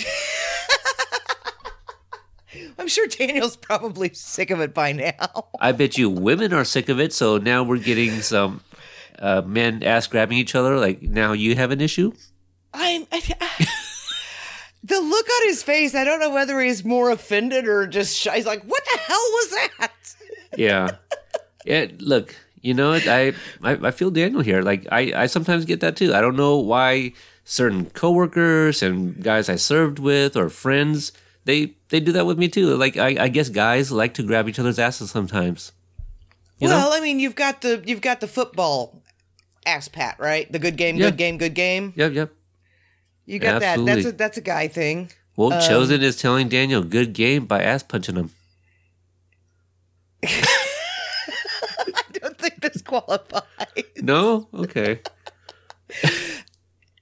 I'm 2.78 2.86
sure 2.86 3.08
Daniel's 3.08 3.56
probably 3.56 4.10
sick 4.14 4.50
of 4.50 4.60
it 4.60 4.72
by 4.72 4.92
now. 4.92 5.48
I 5.60 5.72
bet 5.72 5.98
you 5.98 6.08
women 6.08 6.52
are 6.52 6.64
sick 6.64 6.88
of 6.88 7.00
it. 7.00 7.12
So 7.12 7.38
now 7.38 7.64
we're 7.64 7.78
getting 7.78 8.20
some 8.20 8.60
uh, 9.18 9.42
men 9.44 9.82
ass 9.82 10.06
grabbing 10.06 10.38
each 10.38 10.54
other. 10.54 10.76
Like 10.78 11.02
now 11.02 11.32
you 11.32 11.56
have 11.56 11.72
an 11.72 11.80
issue. 11.80 12.12
I'm. 12.72 13.06
I, 13.10 13.20
the 14.84 15.00
look 15.00 15.26
on 15.28 15.48
his 15.48 15.62
face, 15.62 15.94
I 15.94 16.04
don't 16.04 16.20
know 16.20 16.30
whether 16.30 16.60
he's 16.60 16.84
more 16.84 17.10
offended 17.10 17.66
or 17.66 17.86
just 17.86 18.16
shy. 18.16 18.36
He's 18.36 18.46
like, 18.46 18.62
what 18.62 18.82
the 18.84 18.98
hell 19.00 19.16
was 19.16 19.50
that? 19.50 19.92
Yeah, 20.56 20.96
yeah. 21.64 21.86
Look, 21.98 22.36
you 22.62 22.74
know. 22.74 22.92
I, 22.94 23.34
I 23.62 23.72
I 23.72 23.90
feel 23.90 24.10
Daniel 24.10 24.40
here. 24.42 24.62
Like 24.62 24.86
I 24.90 25.12
I 25.14 25.26
sometimes 25.26 25.64
get 25.64 25.80
that 25.80 25.96
too. 25.96 26.14
I 26.14 26.20
don't 26.20 26.36
know 26.36 26.56
why 26.58 27.12
certain 27.44 27.90
coworkers 27.90 28.82
and 28.82 29.22
guys 29.22 29.48
I 29.48 29.56
served 29.56 29.98
with 29.98 30.36
or 30.36 30.50
friends 30.50 31.12
they 31.48 31.72
they 31.88 31.98
do 31.98 32.12
that 32.12 32.26
with 32.26 32.38
me 32.38 32.46
too. 32.48 32.76
Like 32.76 32.98
I, 32.98 33.24
I 33.24 33.28
guess 33.28 33.48
guys 33.48 33.90
like 33.90 34.12
to 34.14 34.22
grab 34.22 34.50
each 34.50 34.58
other's 34.58 34.78
asses 34.78 35.10
sometimes. 35.10 35.72
You 36.58 36.68
well, 36.68 36.90
know? 36.90 36.96
I 36.96 37.00
mean, 37.00 37.18
you've 37.20 37.34
got 37.34 37.62
the 37.62 37.82
you've 37.86 38.02
got 38.02 38.20
the 38.20 38.28
football 38.28 39.02
ass 39.64 39.88
pat, 39.88 40.16
right? 40.18 40.50
The 40.52 40.58
good 40.58 40.76
game, 40.76 40.98
good 40.98 41.16
game, 41.16 41.38
good 41.38 41.54
game. 41.54 41.94
Yep, 41.96 42.12
yep. 42.12 42.32
You 43.24 43.38
got 43.38 43.60
that. 43.60 43.82
That's 43.82 44.04
a 44.04 44.12
that's 44.12 44.36
a 44.36 44.42
guy 44.42 44.68
thing. 44.68 45.10
Well, 45.36 45.54
Um, 45.54 45.60
Chozen 45.60 46.02
is 46.02 46.16
telling 46.16 46.48
Daniel, 46.50 46.82
"Good 46.82 47.14
game" 47.14 47.46
by 47.46 47.62
ass 47.62 47.82
punching 47.82 48.16
him. 48.16 48.30
I 50.24 50.44
don't 52.12 52.36
think 52.36 52.60
this 52.60 52.77
qualifies. 52.88 53.84
No, 54.02 54.48
okay. 54.54 55.00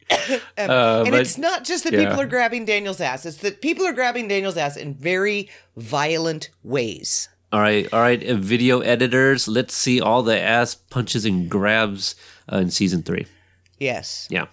Um, 0.09 0.70
Uh, 0.70 1.03
and 1.05 1.11
but- 1.11 1.20
it's 1.20 1.37
not 1.37 1.64
just 1.64 1.82
that 1.84 1.93
yeah. 1.93 2.05
people 2.07 2.20
are 2.20 2.26
grabbing 2.26 2.64
Daniel's 2.64 3.01
ass; 3.01 3.26
it's 3.26 3.39
that 3.39 3.61
people 3.61 3.84
are 3.87 3.93
grabbing 3.93 4.28
Daniel's 4.28 4.57
ass 4.57 4.76
in 4.76 4.95
very 4.95 5.51
violent 5.76 6.49
ways. 6.62 7.28
All 7.53 7.61
right, 7.61 7.93
all 7.93 8.01
right. 8.01 8.22
uh, 8.24 8.34
Video 8.34 8.80
editors, 8.80 9.49
let's 9.49 9.74
see 9.74 10.01
all 10.01 10.22
the 10.22 10.39
ass 10.41 10.74
punches 10.76 11.24
and 11.24 11.49
grabs 11.51 12.14
uh, 12.53 12.59
in 12.59 12.70
season 12.70 13.03
three. 13.03 13.26
Yes. 13.80 14.28
Yeah. 14.30 14.47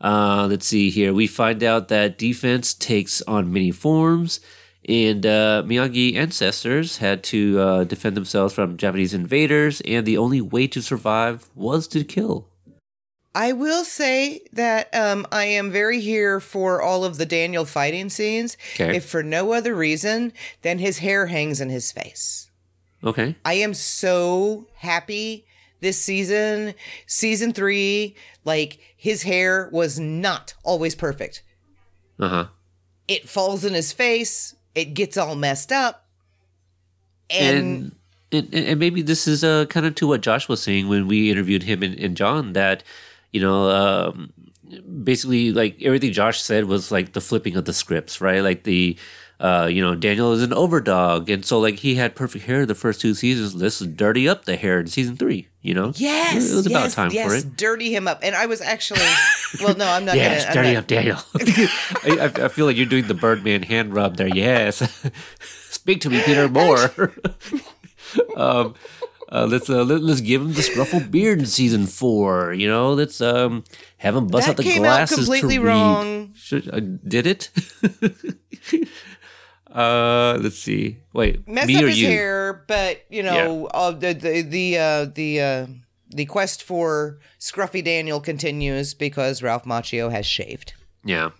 Uh, 0.00 0.46
let's 0.48 0.66
see 0.66 0.90
here. 0.90 1.12
We 1.14 1.26
find 1.26 1.62
out 1.64 1.88
that 1.88 2.18
defense 2.18 2.74
takes 2.74 3.22
on 3.22 3.50
many 3.52 3.70
forms, 3.70 4.40
and 4.88 5.26
uh, 5.26 5.62
Miyagi 5.66 6.14
ancestors 6.16 6.98
had 6.98 7.22
to 7.24 7.58
uh, 7.60 7.84
defend 7.84 8.16
themselves 8.16 8.54
from 8.54 8.76
Japanese 8.76 9.12
invaders, 9.14 9.80
and 9.82 10.06
the 10.06 10.18
only 10.18 10.40
way 10.40 10.66
to 10.68 10.80
survive 10.80 11.48
was 11.54 11.88
to 11.88 12.04
kill. 12.04 12.48
I 13.34 13.52
will 13.52 13.84
say 13.84 14.40
that 14.54 14.88
um, 14.94 15.26
I 15.30 15.44
am 15.44 15.70
very 15.70 16.00
here 16.00 16.40
for 16.40 16.80
all 16.80 17.04
of 17.04 17.18
the 17.18 17.26
Daniel 17.26 17.66
fighting 17.66 18.08
scenes, 18.08 18.56
Okay. 18.74 18.96
if 18.96 19.04
for 19.04 19.22
no 19.22 19.52
other 19.52 19.74
reason 19.74 20.32
than 20.62 20.78
his 20.78 20.98
hair 20.98 21.26
hangs 21.26 21.60
in 21.60 21.68
his 21.68 21.92
face. 21.92 22.50
Okay. 23.04 23.36
I 23.44 23.54
am 23.54 23.74
so 23.74 24.66
happy 24.76 25.44
this 25.80 26.00
season, 26.02 26.74
season 27.06 27.52
three. 27.52 28.16
Like 28.46 28.78
his 28.96 29.24
hair 29.24 29.68
was 29.70 29.98
not 30.00 30.54
always 30.64 30.94
perfect. 30.94 31.42
Uh 32.18 32.28
huh. 32.28 32.46
It 33.06 33.28
falls 33.28 33.64
in 33.66 33.74
his 33.74 33.92
face. 33.92 34.55
It 34.76 34.94
gets 34.94 35.16
all 35.16 35.34
messed 35.34 35.72
up, 35.72 36.06
and, 37.30 37.56
and 37.56 37.96
and, 38.32 38.54
and 38.54 38.80
maybe 38.80 39.02
this 39.02 39.26
is 39.26 39.42
uh, 39.42 39.66
kind 39.66 39.86
of 39.86 39.94
to 39.96 40.06
what 40.06 40.20
Josh 40.20 40.48
was 40.48 40.62
saying 40.62 40.88
when 40.88 41.08
we 41.08 41.30
interviewed 41.30 41.62
him 41.62 41.82
and, 41.82 41.98
and 41.98 42.16
John 42.16 42.52
that 42.52 42.84
you 43.32 43.40
know 43.40 43.70
um, 43.70 44.32
basically 45.02 45.52
like 45.52 45.82
everything 45.82 46.12
Josh 46.12 46.40
said 46.42 46.66
was 46.66 46.90
like 46.90 47.12
the 47.12 47.20
flipping 47.20 47.56
of 47.56 47.64
the 47.64 47.72
scripts, 47.72 48.20
right? 48.20 48.42
Like 48.42 48.64
the 48.64 48.96
uh, 49.40 49.68
you 49.70 49.82
know 49.82 49.94
Daniel 49.94 50.32
is 50.32 50.42
an 50.42 50.50
overdog, 50.50 51.28
and 51.32 51.44
so 51.44 51.58
like 51.58 51.76
he 51.76 51.96
had 51.96 52.14
perfect 52.14 52.46
hair 52.46 52.64
the 52.66 52.74
first 52.74 53.00
two 53.00 53.14
seasons. 53.14 53.54
Let's 53.54 53.78
dirty 53.80 54.28
up 54.28 54.44
the 54.44 54.56
hair 54.56 54.80
in 54.80 54.86
season 54.86 55.16
three. 55.16 55.48
You 55.62 55.74
know, 55.74 55.92
yes, 55.96 56.50
it 56.52 56.54
was 56.54 56.66
about 56.66 56.84
yes, 56.84 56.94
time 56.94 57.10
yes, 57.12 57.26
for 57.28 57.34
it. 57.34 57.56
dirty 57.56 57.92
him 57.92 58.06
up. 58.06 58.20
And 58.22 58.36
I 58.36 58.46
was 58.46 58.60
actually, 58.60 59.00
well, 59.60 59.74
no, 59.76 59.88
I'm 59.88 60.04
not 60.04 60.14
Yes, 60.16 60.44
gonna. 60.44 60.54
Dirty 60.54 60.74
not- 60.74 60.78
up 60.78 60.86
Daniel. 60.86 61.18
I, 62.38 62.44
I- 62.44 62.48
feel 62.48 62.66
like 62.66 62.76
you're 62.76 62.86
doing 62.86 63.08
the 63.08 63.14
Birdman 63.14 63.64
hand 63.64 63.92
rub 63.92 64.16
there. 64.16 64.28
Yes, 64.28 64.76
speak 65.70 66.00
to 66.02 66.10
me, 66.10 66.22
Peter 66.22 66.48
Moore. 66.48 67.12
um, 68.36 68.74
uh, 69.32 69.44
let's 69.50 69.68
uh, 69.68 69.82
let, 69.82 70.00
let's 70.02 70.20
give 70.20 70.40
him 70.40 70.52
the 70.52 70.60
scruffled 70.62 71.10
beard 71.10 71.40
in 71.40 71.46
season 71.46 71.86
four. 71.86 72.52
You 72.52 72.68
know, 72.68 72.92
let's 72.92 73.20
um 73.20 73.64
have 73.98 74.14
him 74.14 74.28
bust 74.28 74.46
That 74.46 74.52
out 74.52 74.56
the 74.58 74.62
came 74.62 74.82
out 74.84 75.08
glasses. 75.08 75.18
completely 75.18 75.56
to 75.56 75.62
read. 75.62 75.68
wrong. 75.68 76.32
Should, 76.36 76.72
uh, 76.72 76.78
did 76.78 77.26
it? 77.26 77.50
Uh, 79.70 80.38
let's 80.40 80.58
see. 80.58 80.98
Wait, 81.12 81.46
messed 81.48 81.68
me 81.68 81.76
up 81.76 81.84
or 81.84 81.88
his 81.88 82.00
you? 82.00 82.08
hair, 82.08 82.64
but 82.68 83.04
you 83.08 83.22
know, 83.22 83.66
uh, 83.66 83.90
the 83.90 84.12
the 84.14 84.42
the 84.42 84.78
uh, 84.78 85.04
the 85.14 85.40
uh, 85.40 85.66
the 86.10 86.24
quest 86.26 86.62
for 86.62 87.18
Scruffy 87.40 87.82
Daniel 87.84 88.20
continues 88.20 88.94
because 88.94 89.42
Ralph 89.42 89.64
Macchio 89.64 90.10
has 90.10 90.24
shaved. 90.26 90.72
Yeah. 91.04 91.30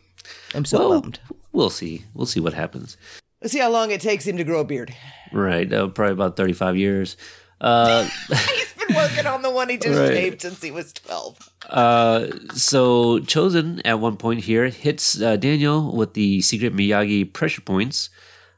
I'm 0.54 0.64
so 0.64 0.78
Well, 0.88 1.00
bummed. 1.00 1.20
we'll 1.52 1.70
see. 1.70 2.04
We'll 2.14 2.26
see 2.26 2.40
what 2.40 2.52
happens. 2.54 2.96
Let's 3.40 3.52
see 3.52 3.60
how 3.60 3.70
long 3.70 3.90
it 3.92 4.00
takes 4.00 4.26
him 4.26 4.36
to 4.38 4.44
grow 4.44 4.60
a 4.60 4.64
beard. 4.64 4.92
Right. 5.32 5.72
Uh, 5.72 5.86
probably 5.88 6.12
about 6.14 6.36
thirty-five 6.36 6.76
years. 6.76 7.16
Uh, 7.60 8.08
been 8.88 8.96
working 8.96 9.26
on 9.26 9.42
the 9.42 9.50
one 9.50 9.68
he 9.68 9.76
just 9.76 9.98
Right. 9.98 10.40
since 10.40 10.62
he 10.62 10.70
was 10.70 10.92
twelve. 10.92 11.38
Uh, 11.68 12.26
so 12.54 13.18
Chozen 13.20 13.80
at 13.84 14.00
one 14.00 14.16
point 14.16 14.44
here 14.44 14.68
hits 14.68 15.20
uh, 15.20 15.36
Daniel 15.36 15.94
with 15.94 16.14
the 16.14 16.40
secret 16.42 16.74
Miyagi 16.74 17.32
pressure 17.32 17.60
points, 17.62 18.10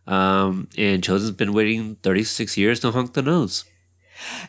um, 0.07 0.68
and 0.76 1.03
Chozen's 1.03 1.31
been 1.33 1.53
waiting 1.53 1.97
thirty 2.03 2.24
six 2.24 2.57
years 2.57 2.81
to 2.81 2.91
honk 2.91 3.14
the 3.14 3.22
nose. 3.22 3.64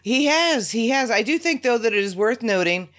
He 0.01 0.25
has, 0.25 0.71
he 0.71 0.89
has. 0.89 1.11
I 1.11 1.21
do 1.21 1.37
think 1.37 1.63
though 1.63 1.77
that 1.77 1.93
it 1.93 2.03
is 2.03 2.15
worth 2.15 2.41
noting 2.41 2.89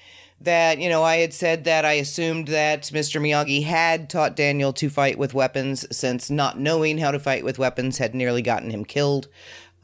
that 0.40 0.78
you 0.78 0.88
know 0.88 1.02
I 1.02 1.16
had 1.16 1.34
said 1.34 1.64
that 1.64 1.84
I 1.84 1.94
assumed 1.94 2.48
that 2.48 2.84
Mr. 2.84 3.20
Miyagi 3.20 3.64
had 3.64 4.08
taught 4.08 4.36
Daniel 4.36 4.72
to 4.74 4.88
fight 4.88 5.18
with 5.18 5.34
weapons, 5.34 5.84
since 5.94 6.30
not 6.30 6.58
knowing 6.58 6.98
how 6.98 7.10
to 7.10 7.18
fight 7.18 7.44
with 7.44 7.58
weapons 7.58 7.98
had 7.98 8.14
nearly 8.14 8.40
gotten 8.40 8.70
him 8.70 8.84
killed. 8.84 9.28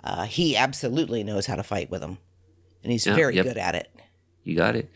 Uh, 0.04 0.24
he 0.24 0.56
absolutely 0.56 1.24
knows 1.24 1.46
how 1.46 1.56
to 1.56 1.64
fight 1.64 1.90
with 1.90 2.00
them, 2.00 2.18
and 2.86 2.92
he's 2.92 3.04
Yeah, 3.04 3.16
very 3.16 3.34
yep. 3.34 3.44
good 3.44 3.58
at 3.58 3.74
it. 3.74 3.90
You 4.44 4.54
got 4.54 4.76
it. 4.76 4.88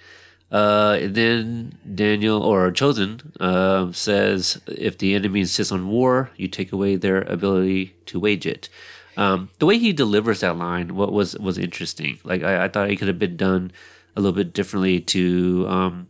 Uh, 0.53 0.97
and 1.03 1.14
then 1.16 1.72
Daniel 1.93 2.41
or 2.43 2.70
Chozen 2.70 3.20
uh, 3.41 3.91
says, 3.91 4.61
if 4.68 4.99
the 4.99 5.14
enemy 5.16 5.41
insists 5.41 5.72
on 5.72 5.88
war, 5.88 6.30
you 6.36 6.47
take 6.47 6.70
away 6.72 6.95
their 6.95 7.22
ability 7.22 7.95
to 8.07 8.20
wage 8.20 8.47
it. 8.47 8.68
Um, 9.16 9.51
the 9.59 9.66
way 9.66 9.76
he 9.78 9.93
delivers 9.93 10.38
that 10.41 10.57
line, 10.57 10.95
what 10.95 11.12
was 11.12 11.36
was 11.38 11.59
interesting. 11.59 12.18
Like 12.22 12.43
I, 12.45 12.64
I 12.64 12.68
thought 12.68 12.91
it 12.91 12.97
could 12.97 13.09
have 13.09 13.18
been 13.18 13.36
done 13.36 13.72
a 14.14 14.20
little 14.20 14.36
bit 14.36 14.55
differently 14.55 15.01
to 15.01 15.66
um, 15.68 16.09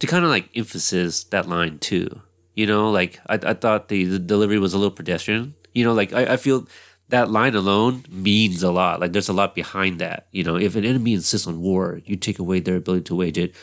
to 0.00 0.06
kind 0.08 0.24
of 0.24 0.30
like 0.30 0.50
emphasis 0.56 1.22
that 1.30 1.48
line 1.48 1.78
too. 1.78 2.20
You 2.54 2.66
know, 2.66 2.90
like 2.90 3.20
I, 3.28 3.34
I 3.34 3.54
thought 3.54 3.86
the, 3.88 4.04
the 4.04 4.18
delivery 4.18 4.58
was 4.58 4.74
a 4.74 4.78
little 4.78 4.90
pedestrian. 4.90 5.54
You 5.74 5.84
know, 5.84 5.94
like 5.94 6.12
I, 6.12 6.34
I 6.34 6.36
feel 6.36 6.66
that 7.10 7.30
line 7.30 7.54
alone 7.54 8.04
means 8.10 8.62
a 8.62 8.70
lot. 8.70 9.00
Like 9.00 9.12
there's 9.12 9.28
a 9.28 9.32
lot 9.32 9.54
behind 9.54 10.00
that. 10.00 10.26
You 10.32 10.44
know, 10.44 10.56
if 10.56 10.76
an 10.76 10.84
enemy 10.84 11.14
insists 11.14 11.46
on 11.46 11.60
war, 11.60 12.00
you 12.04 12.16
take 12.16 12.38
away 12.38 12.60
their 12.60 12.76
ability 12.76 13.04
to 13.04 13.14
wage 13.14 13.38
it. 13.38 13.54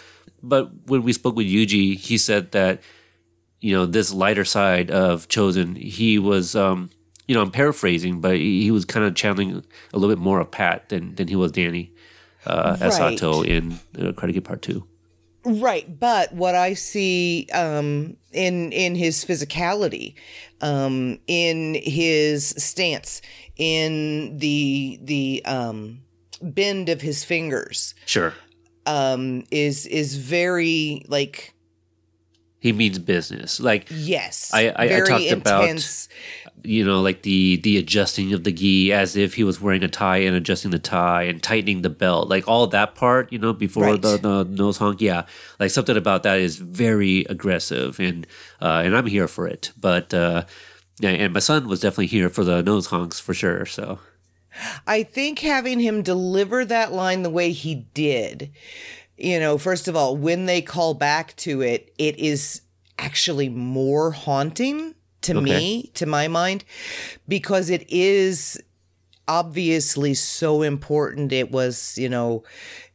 But 0.44 0.70
when 0.86 1.04
we 1.04 1.14
spoke 1.14 1.36
with 1.36 1.48
Yuji, 1.48 1.98
he 1.98 2.18
said 2.18 2.52
that 2.52 2.82
you 3.60 3.74
know 3.76 3.86
this 3.86 4.14
lighter 4.14 4.46
side 4.46 4.92
of 4.92 5.28
Chozen, 5.28 5.78
he 5.78 6.20
was 6.20 6.56
um, 6.56 6.90
you 7.28 7.36
know 7.36 7.42
I'm 7.42 7.52
paraphrasing, 7.52 8.22
but 8.22 8.36
he, 8.36 8.64
he 8.64 8.72
was 8.72 8.86
kind 8.86 9.06
of 9.06 9.16
channeling 9.16 9.64
a 9.94 9.98
little 9.98 10.16
bit 10.16 10.22
more 10.22 10.40
of 10.40 10.52
Pat 10.52 10.90
than 10.90 11.16
than 11.16 11.28
he 11.28 11.36
was 11.36 11.52
Danny 11.52 11.92
uh, 12.46 12.78
as 12.80 13.00
Right. 13.00 13.18
Sato 13.18 13.42
in 13.44 13.80
uh, 14.00 14.12
Kid 14.14 14.46
Part 14.46 14.62
Two. 14.62 14.88
Right, 15.46 15.98
but 15.98 16.34
what 16.34 16.56
I 16.56 16.74
see 16.74 17.48
um, 17.54 18.18
in 18.34 18.74
in 18.74 18.96
his 18.96 19.24
physicality, 19.24 20.16
um, 20.62 21.20
in 21.28 21.76
his 21.84 22.50
stance, 22.58 23.22
in 23.58 24.38
the 24.38 25.00
the 25.02 25.42
um, 25.46 26.00
bend 26.42 26.90
of 26.90 27.02
his 27.02 27.24
fingers, 27.24 27.94
Sure, 28.06 28.34
um, 28.86 29.44
is 29.52 29.86
is 29.86 30.16
very 30.18 31.04
like 31.08 31.54
he 32.60 32.74
means 32.74 32.98
business. 33.00 33.60
Like 33.60 33.88
yes, 33.92 34.52
I- 34.54 34.70
I- 34.70 34.84
I 34.98 35.00
talked 35.02 35.32
about- 35.32 35.64
intense. 35.64 36.10
You 36.64 36.84
know, 36.84 37.02
like 37.02 37.22
the 37.22 37.58
the 37.58 37.78
adjusting 37.78 38.34
of 38.34 38.44
the 38.44 38.52
gi 38.52 38.92
as 38.92 39.16
if 39.16 39.36
he 39.36 39.44
was 39.44 39.62
wearing 39.62 39.84
a 39.84 39.88
tie 39.88 40.18
and 40.18 40.36
adjusting 40.36 40.72
the 40.72 40.80
tie 40.80 41.24
and 41.24 41.42
tightening 41.42 41.82
the 41.82 41.90
belt, 41.90 42.30
like 42.30 42.48
all 42.48 42.68
that 42.68 42.96
part, 42.96 43.32
you 43.32 43.40
know, 43.40 43.54
before 43.54 43.84
Right. 43.84 44.02
the, 44.02 44.18
the 44.18 44.44
nose 44.44 44.78
honk. 44.78 45.02
Yeah, 45.02 45.26
like 45.60 45.72
something 45.72 45.98
about 45.98 46.24
that 46.24 46.40
is 46.40 46.58
very 46.58 47.26
aggressive, 47.30 48.00
and 48.00 48.28
uh, 48.62 48.82
and 48.86 48.96
I'm 48.96 49.08
here 49.08 49.28
for 49.28 49.48
it. 49.48 49.72
But 49.80 50.14
uh, 50.14 50.46
yeah, 51.00 51.12
and 51.12 51.34
my 51.34 51.40
son 51.40 51.68
was 51.68 51.80
definitely 51.80 52.08
here 52.08 52.30
for 52.30 52.44
the 52.44 52.62
nose 52.64 52.88
honks 52.88 53.20
for 53.20 53.34
sure. 53.34 53.66
So 53.66 54.00
I 54.86 55.04
think 55.04 55.40
having 55.40 55.80
him 55.80 56.02
deliver 56.02 56.66
that 56.66 56.92
line 56.92 57.24
the 57.24 57.30
way 57.30 57.52
he 57.52 57.76
did 57.94 58.52
you 59.20 59.40
know, 59.40 59.58
first 59.58 59.88
of 59.88 59.96
all, 59.96 60.16
when 60.16 60.46
they 60.46 60.62
call 60.62 60.94
back 60.94 61.36
to 61.38 61.62
it, 61.62 61.92
it 61.98 62.20
is 62.20 62.62
actually 63.00 63.50
more 63.50 64.12
haunting 64.12 64.94
to 65.24 65.34
Okay. 65.38 65.42
me, 65.42 65.92
to 65.96 66.06
my 66.06 66.28
mind, 66.28 66.64
because 67.28 67.70
it 67.70 67.86
is 67.90 68.62
obviously 69.28 70.14
so 70.14 70.62
important. 70.62 71.32
It 71.34 71.52
was, 71.52 71.98
you 71.98 72.10
know, 72.10 72.44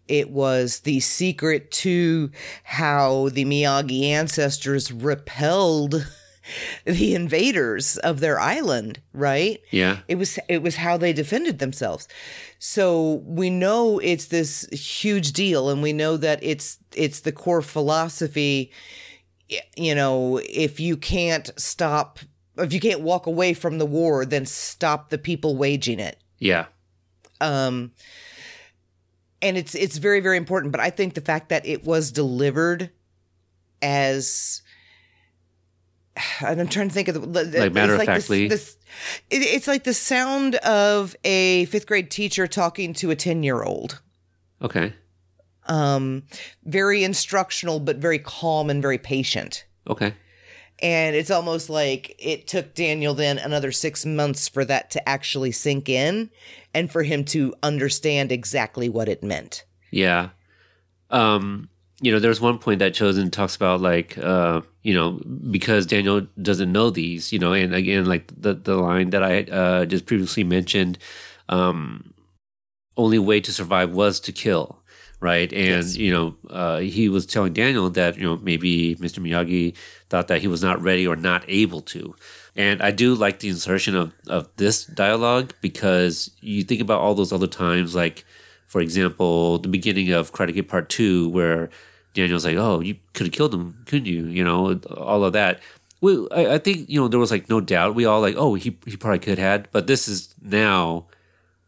it 0.08 0.30
was 0.30 0.80
the 0.80 1.00
secret 1.00 1.70
to 1.70 2.30
how 2.64 3.28
the 3.30 3.44
Miyagi 3.44 4.04
ancestors 4.04 4.90
repelled 4.92 6.06
the 6.84 7.14
invaders 7.14 7.98
of 7.98 8.20
their 8.20 8.38
island, 8.40 9.00
right? 9.12 9.60
Yeah. 9.70 9.98
It 10.08 10.16
was 10.16 10.38
it 10.48 10.62
was 10.62 10.76
how 10.76 10.96
they 10.96 11.12
defended 11.12 11.58
themselves. 11.60 12.08
So 12.58 13.22
we 13.24 13.48
know 13.50 13.98
it's 14.00 14.26
this 14.26 14.66
huge 14.72 15.32
deal 15.32 15.68
and 15.70 15.82
we 15.82 15.92
know 15.92 16.16
that 16.16 16.40
it's 16.42 16.78
it's 16.94 17.20
the 17.20 17.32
core 17.32 17.62
philosophy 17.62 18.72
you 19.76 19.94
know, 19.94 20.40
if 20.44 20.80
you 20.80 20.96
can't 20.96 21.50
stop 21.56 22.18
if 22.58 22.72
you 22.72 22.80
can't 22.80 23.00
walk 23.00 23.26
away 23.26 23.54
from 23.54 23.78
the 23.78 23.86
war, 23.86 24.26
then 24.26 24.44
stop 24.44 25.08
the 25.10 25.16
people 25.18 25.56
waging 25.56 25.98
it. 26.00 26.18
Yeah. 26.38 26.66
Um 27.40 27.92
and 29.40 29.56
it's 29.56 29.74
it's 29.74 29.98
very 29.98 30.20
very 30.20 30.36
important, 30.36 30.72
but 30.72 30.80
I 30.80 30.90
think 30.90 31.14
the 31.14 31.20
fact 31.20 31.48
that 31.48 31.66
it 31.66 31.84
was 31.84 32.12
delivered 32.12 32.90
as 33.80 34.62
and 36.40 36.60
I'm 36.60 36.68
trying 36.68 36.88
to 36.88 36.94
think 36.94 37.08
of 37.08 37.32
the 37.32 37.44
the- 37.44 37.60
Like 37.60 37.72
matter 37.72 37.94
of 37.94 37.98
this- 38.00 38.06
factly? 38.06 38.48
this- 38.48 38.76
it, 39.30 39.36
it's 39.42 39.66
like 39.66 39.84
the 39.84 39.94
sound 39.94 40.56
of 40.56 41.16
a 41.24 41.64
fifth 41.66 41.86
grade 41.86 42.10
teacher 42.10 42.46
talking 42.46 42.92
to 42.94 43.10
a 43.10 43.16
ten 43.16 43.42
year 43.42 43.62
old. 43.62 44.00
Okay. 44.60 44.92
Um, 45.66 46.24
very 46.64 47.04
instructional, 47.04 47.78
but 47.80 47.96
very 47.96 48.18
calm 48.18 48.68
and 48.68 48.82
very 48.82 48.98
patient. 48.98 49.64
Okay. 49.88 50.14
And 50.80 51.14
it's 51.14 51.30
almost 51.30 51.70
like 51.70 52.16
it 52.18 52.48
took 52.48 52.74
Daniel 52.74 53.14
then 53.14 53.38
another 53.38 53.70
six 53.70 54.04
months 54.04 54.48
for 54.48 54.64
that 54.64 54.90
to 54.90 55.08
actually 55.08 55.52
sink 55.52 55.88
in 55.88 56.30
and 56.74 56.90
for 56.90 57.04
him 57.04 57.24
to 57.26 57.54
understand 57.62 58.32
exactly 58.32 58.88
what 58.88 59.08
it 59.08 59.22
meant. 59.22 59.64
Yeah. 59.92 60.30
Um, 61.10 61.68
you 62.00 62.10
know, 62.10 62.18
there's 62.18 62.40
one 62.40 62.58
point 62.58 62.80
that 62.80 62.94
Chozen 62.94 63.30
talks 63.30 63.54
about 63.54 63.80
like, 63.80 64.18
uh, 64.18 64.62
you 64.82 64.92
know, 64.92 65.20
because 65.50 65.86
Daniel 65.86 66.26
doesn't 66.40 66.72
know 66.72 66.90
these, 66.90 67.32
you 67.32 67.38
know, 67.38 67.52
and 67.52 67.72
again, 67.72 68.06
like 68.06 68.32
the 68.36 68.54
the 68.54 68.74
line 68.74 69.10
that 69.10 69.22
I 69.22 69.42
uh, 69.42 69.84
just 69.84 70.06
previously 70.06 70.42
mentioned, 70.42 70.98
um, 71.48 72.12
only 72.96 73.20
way 73.20 73.40
to 73.40 73.52
survive 73.52 73.92
was 73.92 74.18
to 74.20 74.32
kill, 74.32 74.81
right? 75.22 75.50
And 75.52 75.66
Yes. 75.84 75.96
you 75.96 76.12
know, 76.12 76.34
uh, 76.50 76.78
he 76.78 77.08
was 77.08 77.24
telling 77.24 77.52
Daniel 77.52 77.88
that 77.90 78.18
you 78.18 78.24
know 78.24 78.36
maybe 78.42 78.96
Mr. 78.96 79.20
Miyagi 79.20 79.74
thought 80.10 80.28
that 80.28 80.40
he 80.42 80.48
was 80.48 80.62
not 80.62 80.82
ready 80.82 81.06
or 81.06 81.16
not 81.16 81.44
able 81.48 81.80
to. 81.80 82.14
And 82.54 82.82
I 82.82 82.90
do 82.90 83.14
like 83.14 83.38
the 83.38 83.48
insertion 83.48 83.96
of, 83.96 84.12
of 84.28 84.48
this 84.56 84.84
dialogue 84.84 85.54
because 85.62 86.30
you 86.40 86.62
think 86.64 86.82
about 86.82 87.00
all 87.00 87.14
those 87.14 87.32
other 87.32 87.46
times, 87.46 87.94
like, 87.94 88.26
for 88.66 88.82
example, 88.82 89.58
the 89.58 89.68
beginning 89.68 90.12
of 90.12 90.32
Karate 90.32 90.52
Kid 90.52 90.68
Part 90.68 90.90
2, 90.90 91.30
where 91.30 91.70
Daniel's 92.12 92.44
like, 92.44 92.56
oh, 92.58 92.80
you 92.80 92.96
could 93.14 93.26
have 93.28 93.32
killed 93.32 93.54
him, 93.54 93.82
couldn't 93.86 94.04
you? 94.04 94.26
You 94.26 94.44
know, 94.44 94.78
all 94.98 95.24
of 95.24 95.32
that. 95.32 95.60
Well, 96.02 96.28
I, 96.30 96.54
I 96.54 96.58
think, 96.58 96.90
you 96.90 97.00
know, 97.00 97.08
there 97.08 97.20
was 97.20 97.30
like 97.30 97.48
no 97.48 97.60
doubt. 97.62 97.94
We 97.94 98.04
all 98.04 98.20
like, 98.20 98.34
oh, 98.36 98.52
he, 98.54 98.76
he 98.84 98.98
probably 98.98 99.20
could 99.20 99.38
have. 99.38 99.70
But 99.72 99.86
this 99.86 100.06
is 100.06 100.34
now 100.42 101.06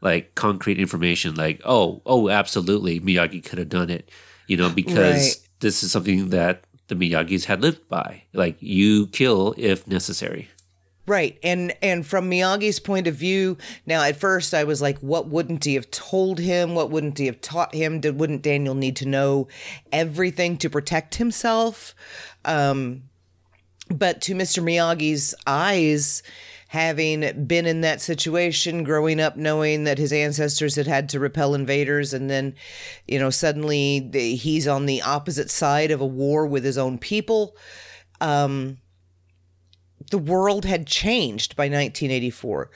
like 0.05 0.35
concrete 0.35 0.79
information 0.79 1.35
like, 1.35 1.61
oh, 1.65 2.03
oh, 2.07 2.29
absolutely, 2.29 3.01
Miyagi 3.01 3.43
could 3.45 3.59
have 3.59 3.71
done 3.71 3.91
it, 3.91 4.11
you 4.47 4.57
know, 4.57 4.69
because 4.69 5.17
Right. 5.17 5.49
this 5.61 5.83
is 5.83 5.91
something 5.91 6.29
that 6.31 6.65
the 6.89 6.95
Miyagis 6.95 7.47
had 7.47 7.63
lived 7.63 7.89
by. 7.89 8.23
Like, 8.35 8.57
you 8.61 9.07
kill 9.09 9.55
if 9.57 9.87
necessary. 9.89 10.49
Right. 11.07 11.39
And 11.43 11.75
and 11.83 12.07
from 12.07 12.31
Miyagi's 12.31 12.81
point 12.81 13.07
of 13.07 13.15
view, 13.15 13.59
now 13.85 14.03
at 14.03 14.17
first 14.17 14.55
I 14.55 14.65
was 14.65 14.81
like, 14.81 14.99
what 15.01 15.29
wouldn't 15.29 15.65
he 15.65 15.75
have 15.75 15.91
told 15.91 16.39
him? 16.39 16.75
What 16.75 16.91
wouldn't 16.91 17.19
he 17.19 17.27
have 17.27 17.43
taught 17.43 17.75
him? 17.75 18.01
Did 18.01 18.19
wouldn't 18.19 18.41
Daniel 18.43 18.75
need 18.75 18.97
to 18.97 19.07
know 19.07 19.47
everything 19.93 20.57
to 20.59 20.71
protect 20.71 21.17
himself? 21.17 21.95
Um 22.45 23.03
but 23.91 24.23
to 24.23 24.35
Mr. 24.35 24.63
Miyagi's 24.63 25.35
eyes, 25.47 26.23
having 26.75 27.47
been 27.47 27.67
in 27.67 27.83
that 27.83 28.01
situation, 28.01 28.83
growing 28.83 29.21
up 29.21 29.37
knowing 29.37 29.85
that 29.85 29.97
his 29.97 30.13
ancestors 30.13 30.75
had 30.75 30.89
had 30.89 31.09
to 31.09 31.21
repel 31.21 31.55
invaders, 31.55 32.13
and 32.13 32.29
then, 32.29 32.53
you 33.07 33.17
know, 33.17 33.31
suddenly 33.31 34.11
he's 34.13 34.67
on 34.67 34.87
the 34.87 35.01
opposite 35.01 35.53
side 35.53 35.93
of 35.93 36.01
a 36.01 36.07
war 36.07 36.45
with 36.49 36.65
his 36.65 36.77
own 36.77 36.99
people. 36.99 37.57
Um, 38.21 38.79
the 40.11 40.19
world 40.19 40.65
had 40.65 40.89
changed 40.89 41.55
by 41.55 41.67
1984. 41.67 42.73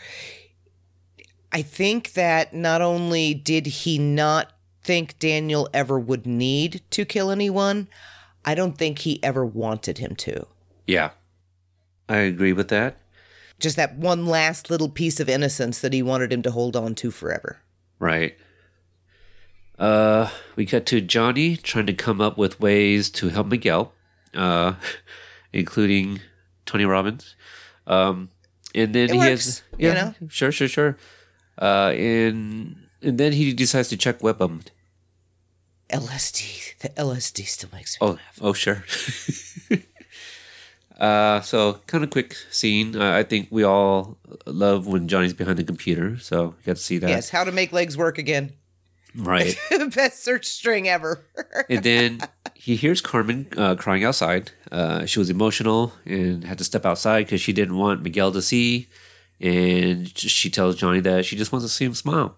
I 1.51 1.63
think 1.63 2.13
that 2.13 2.55
not 2.55 2.81
only 2.81 3.35
did 3.35 3.67
he 3.67 3.99
not 3.99 4.53
think 4.85 5.19
Daniel 5.19 5.69
ever 5.75 5.99
would 5.99 6.25
need 6.25 6.83
to 6.91 7.05
kill 7.05 7.33
anyone, 7.33 7.89
I 8.45 8.55
don't 8.55 8.79
think 8.79 9.01
he 9.01 9.21
ever 9.25 9.45
wanted 9.45 9.99
him 9.99 10.15
to. 10.17 10.47
Yeah. 10.87 11.11
I 12.09 12.19
agree 12.19 12.53
with 12.53 12.69
that. 12.69 12.97
Just 13.59 13.77
that 13.77 13.97
one 13.97 14.27
last 14.27 14.71
little 14.71 14.89
piece 14.89 15.19
of 15.21 15.29
innocence 15.29 15.81
that 15.81 15.93
he 15.93 16.03
wanted 16.03 16.33
him 16.33 16.43
to 16.43 16.51
hold 16.51 16.77
on 16.77 16.95
to 16.97 17.11
forever. 17.11 17.59
Right. 17.99 18.37
Uh, 19.79 20.31
we 20.57 20.67
cut 20.67 20.87
to 20.87 21.01
Johnny 21.01 21.57
trying 21.57 21.87
to 21.87 21.93
come 21.93 22.21
up 22.21 22.37
with 22.39 22.61
ways 22.61 23.11
to 23.11 23.29
help 23.29 23.47
Miguel, 23.49 23.93
uh, 24.35 24.75
including 25.53 26.21
Tony 26.67 26.85
Robbins. 26.85 27.35
Um, 27.87 28.29
and 28.75 28.95
then 28.95 29.05
It 29.05 29.13
he 29.13 29.19
works, 29.19 29.29
has, 29.31 29.63
you 29.79 29.89
yeah, 29.89 29.95
know? 29.95 30.15
sure, 30.29 30.53
sure, 30.53 30.69
sure. 30.69 30.97
Uh, 31.61 31.93
and 31.97 32.77
and 33.03 33.19
then 33.19 33.33
he 33.33 33.53
decides 33.53 33.89
to 33.89 33.97
check 33.97 34.21
Whipham. 34.21 34.63
LSD, 35.91 36.79
the 36.81 36.89
LSD 36.91 37.47
still 37.47 37.71
makes 37.73 37.99
me 38.01 38.07
Oh, 38.07 38.11
laugh. 38.13 38.39
oh, 38.41 38.53
sure. 38.53 38.85
uh, 40.99 41.41
so 41.43 41.81
kind 41.87 42.03
of 42.03 42.11
quick 42.11 42.35
scene. 42.51 42.97
Uh, 42.97 43.13
I 43.13 43.23
think 43.23 43.49
we 43.51 43.63
all 43.63 44.19
love 44.47 44.87
when 44.87 45.09
Johnny's 45.09 45.35
behind 45.35 45.59
the 45.59 45.65
computer, 45.65 46.19
so 46.19 46.55
you 46.59 46.67
got 46.67 46.77
to 46.77 46.83
see 46.83 46.99
that. 46.99 47.09
Yes, 47.09 47.31
how 47.31 47.45
to 47.45 47.53
make 47.53 47.73
legs 47.73 47.97
work 47.97 48.19
again. 48.19 48.53
Right. 49.15 49.57
Best 49.95 50.23
search 50.23 50.47
string 50.47 50.89
ever. 50.89 51.25
and 51.71 51.83
then 51.83 52.21
he 52.55 52.77
hears 52.77 53.01
Carmen 53.01 53.49
uh, 53.57 53.75
crying 53.75 54.05
outside. 54.05 54.53
Uh, 54.71 55.07
she 55.07 55.19
was 55.19 55.31
emotional 55.31 55.93
and 56.05 56.45
had 56.45 56.59
to 56.59 56.65
step 56.65 56.85
outside 56.85 57.25
because 57.25 57.41
she 57.41 57.53
didn't 57.53 57.77
want 57.77 58.03
Miguel 58.03 58.33
to 58.33 58.43
see. 58.43 58.89
And 59.41 60.17
she 60.19 60.51
tells 60.51 60.77
Johnny 60.77 61.01
that 61.01 61.25
she 61.25 61.37
just 61.37 61.53
wants 61.53 61.65
to 61.65 61.73
see 61.73 61.85
him 61.85 61.95
smile. 61.95 62.37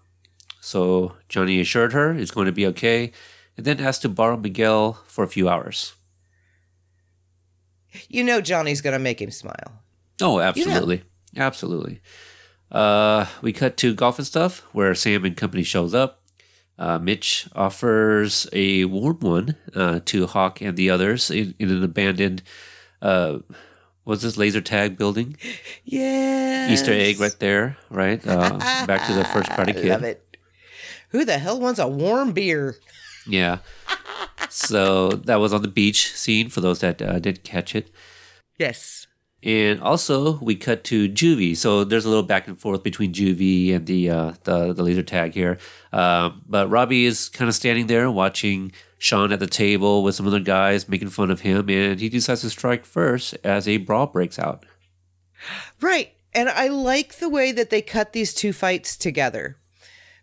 So 0.61 1.15
Johnny 1.27 1.59
assured 1.59 1.93
her 1.93 2.13
it's 2.13 2.31
going 2.31 2.45
to 2.45 2.51
be 2.51 2.67
okay, 2.67 3.11
and 3.57 3.65
then 3.65 3.79
asked 3.79 4.03
to 4.03 4.09
borrow 4.09 4.37
Miguel 4.37 4.99
for 5.07 5.23
a 5.23 5.27
few 5.27 5.49
hours. 5.49 5.93
You 8.09 8.23
know 8.23 8.41
Johnny's 8.41 8.81
going 8.81 8.93
to 8.93 8.99
make 8.99 9.21
him 9.21 9.31
smile. 9.31 9.81
Oh, 10.21 10.39
absolutely, 10.39 11.03
absolutely. 11.35 12.01
Uh, 12.71 13.25
we 13.41 13.51
cut 13.51 13.75
to 13.77 13.93
golf 13.93 14.17
and 14.17 14.25
stuff 14.27 14.59
where 14.71 14.93
Sam 14.95 15.25
and 15.25 15.35
company 15.35 15.63
shows 15.63 15.93
up. 15.93 16.21
Uh, 16.79 16.97
Mitch 16.99 17.47
offers 17.55 18.47
a 18.53 18.85
warm 18.85 19.19
one 19.19 19.55
uh, 19.75 19.99
to 20.05 20.25
Hawk 20.27 20.61
and 20.61 20.75
the 20.77 20.89
others 20.89 21.29
in, 21.29 21.53
in 21.59 21.69
an 21.69 21.83
abandoned, 21.83 22.41
uh, 23.01 23.39
what's 24.03 24.23
this 24.23 24.37
laser 24.37 24.61
tag 24.61 24.97
building? 24.97 25.37
Yeah. 25.83 26.71
Easter 26.71 26.93
egg 26.93 27.19
right 27.19 27.35
there, 27.39 27.77
right? 27.89 28.25
Uh, 28.25 28.57
back 28.87 29.05
to 29.07 29.13
the 29.13 29.25
first 29.25 29.49
Karate 29.49 29.73
Kid. 29.81 29.89
Love 29.89 30.03
it. 30.03 30.37
Who 31.09 31.25
the 31.25 31.37
hell 31.37 31.59
wants 31.59 31.79
a 31.79 31.87
warm 31.87 32.31
beer? 32.31 32.77
Yeah. 33.27 33.57
So 34.51 35.09
that 35.09 35.39
was 35.39 35.53
on 35.53 35.61
the 35.61 35.67
beach 35.67 36.13
scene 36.13 36.49
for 36.49 36.61
those 36.61 36.79
that 36.79 37.01
uh, 37.01 37.19
didn't 37.19 37.43
catch 37.43 37.75
it. 37.75 37.91
Yes. 38.57 39.07
And 39.43 39.81
also, 39.81 40.37
we 40.39 40.55
cut 40.55 40.83
to 40.85 41.09
Juvie. 41.09 41.57
So 41.57 41.83
there's 41.83 42.05
a 42.05 42.09
little 42.09 42.23
back 42.23 42.47
and 42.47 42.59
forth 42.59 42.83
between 42.83 43.11
Juvie 43.11 43.73
and 43.73 43.87
the 43.87 44.09
uh, 44.09 44.33
the, 44.43 44.73
the 44.73 44.83
laser 44.83 45.01
tag 45.01 45.33
here. 45.33 45.57
Um, 45.91 46.43
but 46.47 46.69
Robbie 46.69 47.05
is 47.05 47.29
kind 47.29 47.49
of 47.49 47.55
standing 47.55 47.87
there 47.87 48.11
watching 48.11 48.71
Sean 48.99 49.31
at 49.31 49.39
the 49.39 49.47
table 49.47 50.03
with 50.03 50.13
some 50.13 50.27
other 50.27 50.39
guys 50.39 50.87
making 50.87 51.09
fun 51.09 51.31
of 51.31 51.41
him, 51.41 51.69
and 51.69 51.99
he 51.99 52.07
decides 52.07 52.41
to 52.41 52.51
strike 52.51 52.85
first 52.85 53.35
as 53.43 53.67
a 53.67 53.77
brawl 53.77 54.05
breaks 54.05 54.37
out. 54.37 54.63
Right. 55.79 56.13
And 56.33 56.47
I 56.47 56.67
like 56.67 57.15
the 57.15 57.29
way 57.29 57.51
that 57.51 57.71
they 57.71 57.81
cut 57.81 58.13
these 58.13 58.33
two 58.33 58.53
fights 58.53 58.95
together 58.95 59.57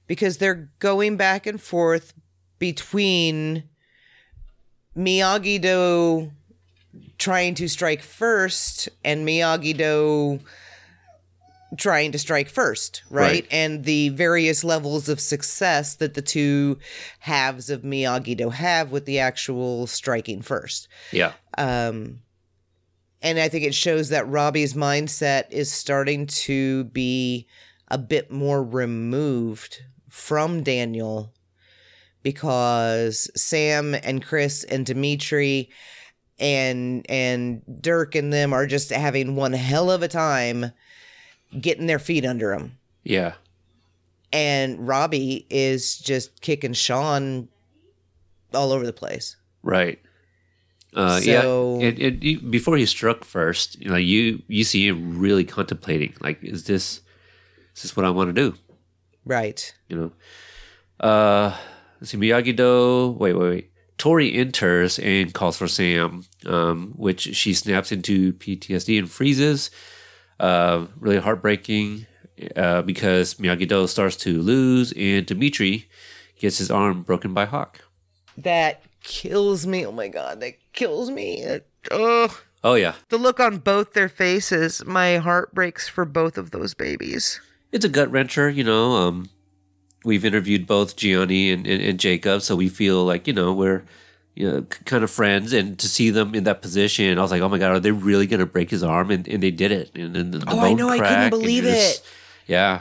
because 0.07 0.39
they're 0.39 0.71
going 0.79 1.17
back 1.17 1.45
and 1.47 1.61
forth 1.61 2.15
between 2.59 3.65
Miyagi 4.99 5.61
Do 5.61 6.33
trying 7.19 7.55
to 7.55 7.69
strike 7.69 8.03
first 8.03 8.89
and 9.05 9.27
Miyagi 9.27 9.77
Do 9.77 10.41
trying 11.77 12.13
to 12.13 12.19
strike 12.19 12.49
first, 12.49 13.03
right? 13.11 13.23
Right. 13.23 13.47
And 13.51 13.85
the 13.85 14.09
various 14.09 14.65
levels 14.65 15.09
of 15.09 15.21
success 15.21 15.95
that 15.97 16.15
the 16.15 16.23
two 16.23 16.79
halves 17.21 17.71
of 17.71 17.83
Miyagi 17.83 18.37
Do 18.37 18.51
have 18.51 18.91
with 18.91 19.05
the 19.05 19.21
actual 19.21 19.87
striking 19.87 20.43
first. 20.43 20.89
Yeah. 21.13 21.33
Um, 21.57 22.21
and 23.23 23.39
I 23.39 23.49
think 23.49 23.65
it 23.65 23.75
shows 23.75 24.09
that 24.09 24.29
Robbie's 24.29 24.75
mindset 24.75 25.51
is 25.51 25.71
starting 25.71 26.27
to 26.27 26.85
be 26.85 27.47
a 27.89 27.99
bit 27.99 28.31
more 28.31 28.63
removed 28.63 29.83
from 30.09 30.63
Daniel 30.63 31.33
because 32.23 33.31
Sam 33.35 33.95
and 34.03 34.25
Chris 34.25 34.65
and 34.65 34.85
Demetri 34.87 35.71
and 36.39 37.05
and 37.09 37.63
Dirk 37.81 38.15
and 38.15 38.33
them 38.33 38.53
are 38.53 38.67
just 38.67 38.91
having 38.91 39.35
one 39.37 39.53
hell 39.53 39.91
of 39.91 40.03
a 40.03 40.09
time 40.09 40.73
getting 41.61 41.87
their 41.87 41.99
feet 41.99 42.25
under 42.25 42.51
them. 42.57 42.79
Yeah. 43.05 43.35
And 44.33 44.87
Robbie 44.87 45.47
is 45.49 45.99
just 45.99 46.41
kicking 46.43 46.75
Sean 46.75 47.49
all 48.53 48.73
over 48.73 48.85
the 48.85 48.93
place. 48.93 49.37
Right. 49.63 49.99
Uh, 50.95 51.21
So- 51.21 51.79
yeah. 51.81 51.89
It, 51.89 51.99
it, 51.99 52.23
you- 52.23 52.41
before 52.41 52.77
he 52.77 52.87
struck 52.87 53.25
first, 53.25 53.81
you 53.81 53.89
know, 53.91 53.97
you 53.97 54.43
you 54.49 54.65
see 54.65 54.87
him 54.87 55.19
really 55.19 55.45
contemplating. 55.45 56.15
Like, 56.21 56.43
is 56.43 56.65
this 56.65 57.01
is 57.75 57.83
this 57.83 57.97
what 57.97 58.05
I 58.07 58.11
want 58.11 58.35
to 58.35 58.51
do? 58.51 58.57
Right. 59.25 59.75
You 59.89 59.97
know. 61.01 61.07
Uh, 61.09 61.57
let's 62.01 62.11
see. 62.11 62.19
Miyagi 62.19 62.55
Do. 62.57 63.11
Wait, 63.19 63.35
wait, 63.35 63.49
wait. 63.49 63.71
Tori 63.99 64.33
enters 64.35 64.99
and 65.01 65.35
calls 65.35 65.57
for 65.59 65.67
Sam, 65.67 66.25
um, 66.47 66.93
which 66.97 67.23
she 67.35 67.53
snaps 67.53 67.91
into 67.91 68.33
PTSD 68.35 68.99
and 68.99 69.11
freezes. 69.11 69.71
Uh, 70.39 70.87
really 71.01 71.19
heartbreaking 71.19 72.07
uh, 72.55 72.83
because 72.83 73.35
Miyagi 73.35 73.67
Do 73.67 73.87
starts 73.89 74.15
to 74.19 74.41
lose, 74.41 74.93
and 74.97 75.27
Demetri 75.27 75.89
gets 76.39 76.59
his 76.59 76.71
arm 76.71 77.03
broken 77.03 77.35
by 77.35 77.45
Hawk. 77.45 77.81
That 78.37 78.83
kills 79.03 79.67
me. 79.67 79.85
Oh 79.85 79.91
my 79.91 80.07
god, 80.09 80.41
that 80.41 80.55
kills 80.73 81.11
me. 81.11 81.43
It- 81.43 81.67
Ugh. 81.91 82.31
Oh 82.65 82.75
yeah, 82.75 82.95
The 83.09 83.19
look 83.19 83.39
on 83.41 83.59
both 83.59 83.93
their 83.95 84.09
faces, 84.09 84.85
my 84.85 85.17
heart 85.19 85.55
breaks 85.55 85.89
for 85.89 86.05
both 86.05 86.37
of 86.37 86.51
those 86.51 86.75
babies. 86.75 87.41
it's 87.73 87.85
a 87.85 87.89
gut 87.89 88.11
wrencher, 88.11 88.53
you 88.55 88.63
know. 88.65 88.93
Um, 88.97 89.31
we've 90.05 90.25
interviewed 90.25 90.67
both 90.67 90.97
Gianni 90.97 91.51
and, 91.51 91.67
and, 91.67 91.83
and 91.83 92.01
Jacob, 92.01 92.43
so 92.43 92.57
we 92.57 92.69
feel 92.69 93.05
like 93.05 93.27
you 93.27 93.33
know 93.33 93.53
we're 93.53 93.85
you 94.35 94.51
know 94.51 94.63
kind 94.85 95.05
of 95.05 95.11
friends, 95.11 95.53
and 95.53 95.79
to 95.79 95.89
see 95.89 96.11
them 96.11 96.35
in 96.35 96.45
that 96.45 96.63
position, 96.63 97.19
I 97.19 97.23
was 97.23 97.31
like, 97.31 97.43
oh 97.43 97.49
my 97.49 97.59
god, 97.59 97.73
are 97.73 97.81
they 97.81 97.93
really 97.93 98.27
gonna 98.27 98.47
break 98.47 98.71
his 98.71 98.83
arm? 98.83 99.11
And, 99.11 99.27
and 99.29 99.43
they 99.43 99.51
did 99.51 99.73
it. 99.73 99.91
And, 99.95 100.17
and 100.17 100.35
the, 100.35 100.45
Oh, 100.49 100.61
I 100.61 100.73
know, 100.75 100.89
I 100.89 100.99
couldn't 100.99 101.31
believe 101.31 101.65
it. 101.65 102.03
Yeah, 102.47 102.81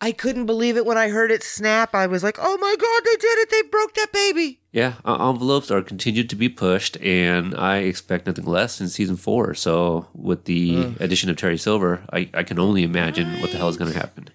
I 0.00 0.12
couldn't 0.12 0.46
believe 0.46 0.76
it 0.76 0.84
when 0.86 0.98
I 0.98 1.08
heard 1.08 1.30
it 1.30 1.42
snap. 1.42 1.94
I 1.94 2.06
was 2.06 2.22
like, 2.22 2.38
"Oh 2.40 2.56
my 2.58 2.76
god, 2.78 3.02
they 3.04 3.16
did 3.16 3.38
it! 3.38 3.50
They 3.50 3.62
broke 3.68 3.94
that 3.94 4.12
baby!" 4.12 4.60
yeah. 4.72 4.94
Uh, 5.04 5.30
envelopes 5.30 5.70
are 5.70 5.82
continued 5.82 6.28
to 6.30 6.36
be 6.36 6.48
pushed, 6.48 6.96
and 6.98 7.54
I 7.54 7.78
expect 7.78 8.26
nothing 8.26 8.44
less 8.44 8.80
in 8.80 8.88
season 8.88 9.16
four. 9.16 9.54
So 9.54 10.06
with 10.14 10.44
the 10.44 10.94
addition 11.00 11.30
of 11.30 11.36
Terry 11.36 11.56
Silver, 11.58 12.02
I, 12.12 12.28
I 12.34 12.42
can 12.42 12.58
only 12.58 12.82
imagine 12.82 13.40
what 13.40 13.50
the 13.50 13.56
hell 13.56 13.68
is 13.68 13.76
gonna 13.76 13.92
happen. 13.94 14.28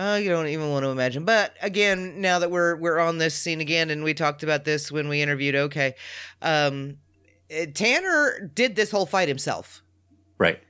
Oh, 0.00 0.14
you 0.16 0.30
don't 0.30 0.46
even 0.46 0.70
want 0.70 0.84
to 0.84 0.90
imagine. 0.90 1.24
But 1.24 1.54
again, 1.60 2.20
now 2.20 2.38
that 2.38 2.50
we're 2.50 2.76
we're 2.76 2.98
on 2.98 3.18
this 3.18 3.34
scene 3.34 3.60
again, 3.60 3.90
and 3.90 4.04
we 4.04 4.14
talked 4.14 4.42
about 4.44 4.64
this 4.64 4.92
when 4.92 5.08
we 5.08 5.20
interviewed 5.20 5.56
OK, 5.56 5.94
um, 6.40 6.98
eh, 7.50 7.66
Tanner 7.74 8.50
did 8.54 8.76
this 8.76 8.90
whole 8.92 9.06
fight 9.06 9.26
himself. 9.28 9.82
Right. 10.38 10.60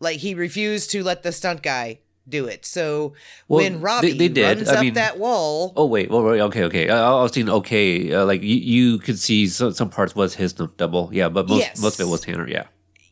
Like 0.00 0.18
he 0.18 0.34
refused 0.34 0.90
to 0.90 1.04
let 1.04 1.22
the 1.22 1.30
stunt 1.30 1.62
guy 1.62 2.00
do 2.28 2.46
it. 2.46 2.64
So 2.66 3.12
Well, 3.48 3.58
when 3.62 3.74
they- 3.74 3.78
Robbie 3.78 4.12
they 4.12 4.28
did. 4.28 4.56
runs 4.58 4.68
I 4.68 4.76
up 4.76 4.80
mean- 4.80 4.94
that 4.94 5.18
wall, 5.18 5.72
Oh 5.76 5.84
wait, 5.86 6.10
well, 6.10 6.22
wait, 6.22 6.40
okay, 6.40 6.64
okay. 6.64 6.88
I, 6.88 6.98
I 7.10 7.22
was 7.22 7.30
thinking, 7.32 7.52
okay, 7.52 8.12
uh, 8.12 8.24
like 8.24 8.42
you, 8.42 8.56
you 8.56 8.98
could 8.98 9.18
see 9.18 9.46
some, 9.46 9.72
some 9.72 9.90
parts 9.90 10.16
was 10.16 10.34
his 10.34 10.52
double, 10.54 11.10
yeah, 11.12 11.28
but 11.28 11.48
most 11.48 11.60
Yes. 11.60 11.80
most 11.80 12.00
of 12.00 12.06
it 12.06 12.10
was 12.10 12.22
Tanner, 12.22 12.48
yeah, 12.48 12.64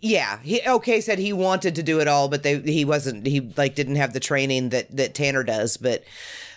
Yeah, 0.05 0.41
he 0.43 0.61
okay 0.67 1.01
said 1.01 1.21
he 1.21 1.33
wanted 1.33 1.77
to 1.77 1.83
do 1.83 2.01
it 2.01 2.09
all, 2.09 2.29
but 2.29 2.43
they 2.43 2.59
he 2.59 2.85
wasn't 2.85 3.25
he 3.25 3.41
like 3.57 3.77
didn't 3.77 3.95
have 3.95 4.13
the 4.13 4.19
training 4.21 4.71
that 4.71 4.95
that 4.97 5.15
Tanner 5.15 5.45
does. 5.45 5.77
But 5.77 6.03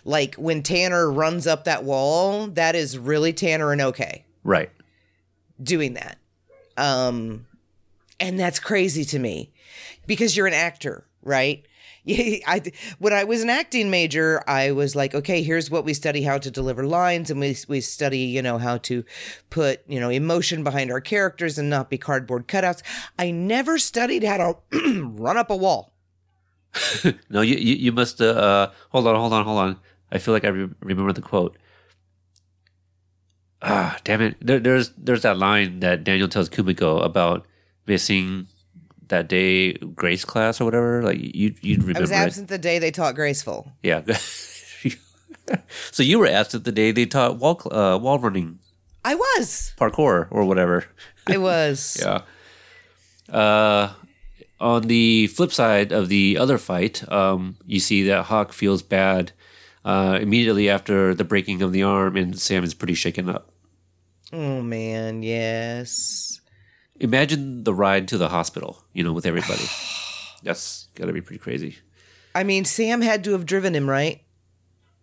like 0.04 0.34
when 0.36 0.64
Tanner 0.64 1.12
runs 1.12 1.46
up 1.46 1.64
that 1.66 1.84
wall, 1.84 2.48
that 2.48 2.76
is 2.76 2.98
really 2.98 3.34
Tanner 3.34 3.72
and 3.72 3.82
okay 3.82 4.26
right, 4.44 4.72
doing 5.62 5.94
that. 5.94 6.18
Um 6.76 7.46
and 8.20 8.40
that's 8.40 8.58
crazy 8.58 9.06
to 9.06 9.20
me 9.20 9.52
because 10.08 10.36
you're 10.36 10.48
an 10.48 10.54
actor, 10.54 11.06
right? 11.22 11.64
Yeah, 12.08 12.38
I 12.46 12.62
when 13.00 13.14
I 13.14 13.24
was 13.24 13.42
an 13.42 13.50
acting 13.50 13.90
major, 13.90 14.44
I 14.48 14.72
was 14.72 14.96
like, 14.96 15.16
okay, 15.16 15.42
here's 15.42 15.72
what 15.72 15.84
we 15.84 15.94
study 15.96 16.22
how 16.22 16.38
to 16.38 16.52
deliver 16.52 16.86
lines, 16.86 17.32
and 17.32 17.40
we 17.40 17.58
we 17.68 17.82
study, 17.82 18.20
you 18.20 18.44
know, 18.44 18.60
how 18.60 18.78
to 18.78 19.04
put 19.50 19.82
you 19.88 20.00
know 20.00 20.10
emotion 20.10 20.64
behind 20.64 20.92
our 20.92 21.02
characters 21.02 21.58
and 21.58 21.68
not 21.68 21.90
be 21.90 21.98
cardboard 21.98 22.48
cutouts. 22.48 22.84
I 23.18 23.32
never 23.32 23.80
studied 23.80 24.24
how 24.24 24.38
to 24.72 25.02
run 25.04 25.36
up 25.38 25.50
a 25.50 25.56
wall. 25.56 25.94
No, 27.30 27.42
you 27.42 27.56
you, 27.56 27.76
you 27.76 27.92
must. 27.92 28.22
Uh, 28.22 28.26
uh, 28.26 28.72
hold 28.90 29.08
on, 29.08 29.16
hold 29.16 29.34
on, 29.34 29.44
hold 29.46 29.58
on. 29.58 29.80
I 30.12 30.20
feel 30.20 30.34
like 30.34 30.46
I 30.46 30.50
re- 30.50 30.70
remember 30.82 31.14
the 31.14 31.22
quote. 31.22 31.58
Ah, 33.62 33.98
damn 34.04 34.22
it! 34.22 34.36
There, 34.40 34.60
there's 34.60 34.90
there's 34.98 35.24
that 35.24 35.38
line 35.38 35.80
that 35.80 36.04
Daniel 36.04 36.28
tells 36.28 36.50
Kumiko 36.50 37.04
about 37.04 37.48
missing 37.88 38.48
that 39.10 39.28
day 39.28 39.74
Grace 39.74 40.26
class 40.26 40.60
or 40.60 40.66
whatever. 40.66 41.04
Like 41.04 41.20
you 41.20 41.54
you'd 41.62 41.84
remember 41.84 42.00
I 42.00 42.02
was 42.02 42.12
it. 42.12 42.16
absent 42.16 42.48
the 42.48 42.58
day 42.58 42.80
they 42.80 42.92
taught 42.92 43.16
graceful. 43.16 43.72
Yeah. 43.84 44.04
so 45.92 46.04
you 46.04 46.20
were 46.20 46.28
absent 46.28 46.64
the 46.64 46.72
day 46.72 46.92
they 46.92 47.06
taught 47.06 47.38
wall 47.38 47.62
uh, 47.72 47.98
wall 47.98 48.20
running 48.20 48.60
I 49.04 49.16
was. 49.16 49.74
parkour 49.78 50.28
or 50.32 50.46
whatever. 50.46 50.86
I 51.28 51.38
was. 51.38 51.98
Yeah. 52.02 52.22
Uh, 53.32 53.94
on 54.60 54.84
the 54.84 55.28
flip 55.28 55.52
side 55.52 55.92
of 55.92 56.10
the 56.10 56.38
other 56.38 56.58
fight, 56.58 57.08
um, 57.12 57.58
you 57.66 57.80
see 57.80 58.04
that 58.04 58.26
Hawk 58.26 58.54
feels 58.54 58.82
bad 58.82 59.32
uh, 59.84 60.18
immediately 60.22 60.70
after 60.70 61.14
the 61.14 61.24
breaking 61.24 61.62
of 61.62 61.72
the 61.72 61.84
arm, 61.84 62.16
and 62.16 62.40
Sam 62.40 62.64
is 62.64 62.74
pretty 62.74 62.94
shaken 62.96 63.30
up. 63.30 63.52
Oh 64.34 64.62
man, 64.62 65.22
yes. 65.24 66.42
Imagine 67.00 67.64
the 67.64 67.74
ride 67.74 68.08
to 68.10 68.18
the 68.18 68.30
hospital, 68.30 68.84
you 68.94 69.04
know, 69.04 69.14
with 69.14 69.26
everybody. 69.26 69.64
That's 70.44 70.88
got 70.96 71.08
to 71.08 71.14
be 71.14 71.22
pretty 71.22 71.40
crazy. 71.40 71.78
I 72.34 72.44
mean, 72.44 72.66
Sam 72.66 73.02
had 73.02 73.24
to 73.26 73.32
have 73.32 73.46
driven 73.46 73.74
him, 73.76 73.90
right? 73.90 74.22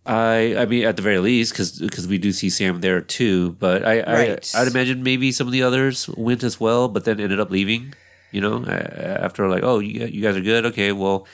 I, 0.05 0.55
I 0.57 0.65
mean, 0.65 0.85
at 0.85 0.97
the 0.97 1.01
very 1.01 1.19
least, 1.19 1.53
because 1.53 2.07
we 2.07 2.17
do 2.17 2.31
see 2.31 2.49
Sam 2.49 2.81
there 2.81 2.99
too. 3.01 3.53
But 3.53 3.85
I, 3.85 4.01
Right. 4.01 4.51
I, 4.55 4.61
I'd 4.61 4.67
imagine 4.67 5.01
maybe 5.03 5.31
some 5.31 5.47
of 5.47 5.53
the 5.53 5.63
others 5.63 6.09
went 6.09 6.43
as 6.43 6.59
well, 6.59 6.89
but 6.89 7.05
then 7.05 7.19
ended 7.19 7.39
up 7.39 7.49
leaving. 7.51 7.93
You 8.31 8.41
know, 8.41 8.65
after 8.65 9.47
like, 9.47 9.63
oh, 9.63 9.79
you, 9.79 10.05
you 10.07 10.21
guys 10.21 10.35
are 10.35 10.41
good. 10.41 10.65
Okay, 10.67 10.91
well, 10.91 11.27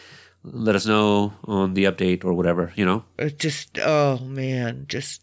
let 0.43 0.76
us 0.76 0.86
know 0.86 1.34
on 1.45 1.74
the 1.74 1.86
update 1.86 2.26
or 2.26 2.34
whatever. 2.34 2.74
You 2.76 2.86
know, 2.86 3.05
It 3.18 3.39
just, 3.39 3.80
oh 3.80 4.20
man, 4.20 4.86
just. 4.88 5.22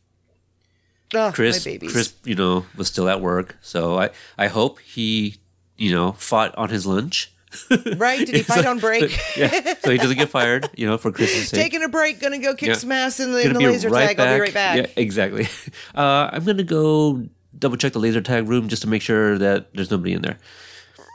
Oh, 1.17 1.33
Chris. 1.33 1.65
Chris, 1.65 2.15
you 2.25 2.35
know, 2.35 2.67
was 2.77 2.89
still 2.89 3.09
at 3.09 3.21
work, 3.21 3.57
so 3.63 3.99
I, 3.99 4.11
I 4.39 4.47
hope 4.49 4.79
he, 4.81 5.37
you 5.77 5.93
know, 5.95 6.13
fought 6.13 6.55
on 6.57 6.69
his 6.71 6.87
lunch. 6.87 7.33
Right? 7.97 8.19
Did 8.27 8.35
he 8.35 8.43
fight 8.55 8.67
on 8.67 8.79
break? 8.81 9.17
yeah, 9.37 9.75
so 9.81 9.91
he 9.91 9.97
doesn't 9.97 10.19
get 10.19 10.29
fired. 10.29 10.69
You 10.77 10.87
know, 10.87 10.99
for 10.99 11.11
Chris's 11.11 11.49
sake. 11.49 11.59
Taking 11.61 11.83
a 11.83 11.89
break, 11.89 12.21
gonna 12.21 12.39
go 12.39 12.55
kick 12.55 12.69
Yeah. 12.69 12.75
some 12.75 12.93
ass 12.93 13.19
in 13.19 13.33
the, 13.33 13.41
in 13.47 13.55
the 13.55 13.61
laser 13.61 13.89
tag. 13.89 14.21
I'll 14.21 14.35
be 14.35 14.41
right 14.41 14.53
back. 14.53 14.77
Yeah, 14.77 14.87
exactly. 14.97 15.49
Uh, 15.95 16.29
I'm 16.33 16.45
gonna 16.45 16.63
go 16.65 17.25
double 17.59 17.79
check 17.79 17.95
the 17.95 17.99
laser 17.99 18.21
tag 18.21 18.47
room 18.49 18.69
just 18.69 18.83
to 18.83 18.89
make 18.89 19.01
sure 19.01 19.39
that 19.39 19.73
there's 19.75 19.91
nobody 19.91 20.13
in 20.13 20.21
there. 20.23 20.37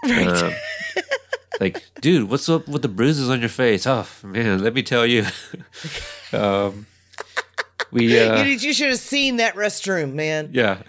Right. 0.04 0.58
like, 1.60 1.84
dude, 2.02 2.28
what's 2.28 2.49
up 2.49 2.68
with 2.68 2.82
the 2.82 2.88
bruises 2.88 3.30
on 3.30 3.39
your 3.41 3.49
face? 3.49 3.86
Oh 3.86 4.08
man, 4.24 4.64
let 4.64 4.74
me 4.74 4.82
tell 4.82 5.06
you. 5.06 5.26
um, 6.34 6.88
we 7.91 8.19
uh, 8.19 8.43
you, 8.43 8.51
you 8.53 8.73
should 8.73 8.89
have 8.89 8.99
seen 8.99 9.37
that 9.37 9.55
restroom, 9.55 10.13
man. 10.13 10.49
yeah. 10.53 10.81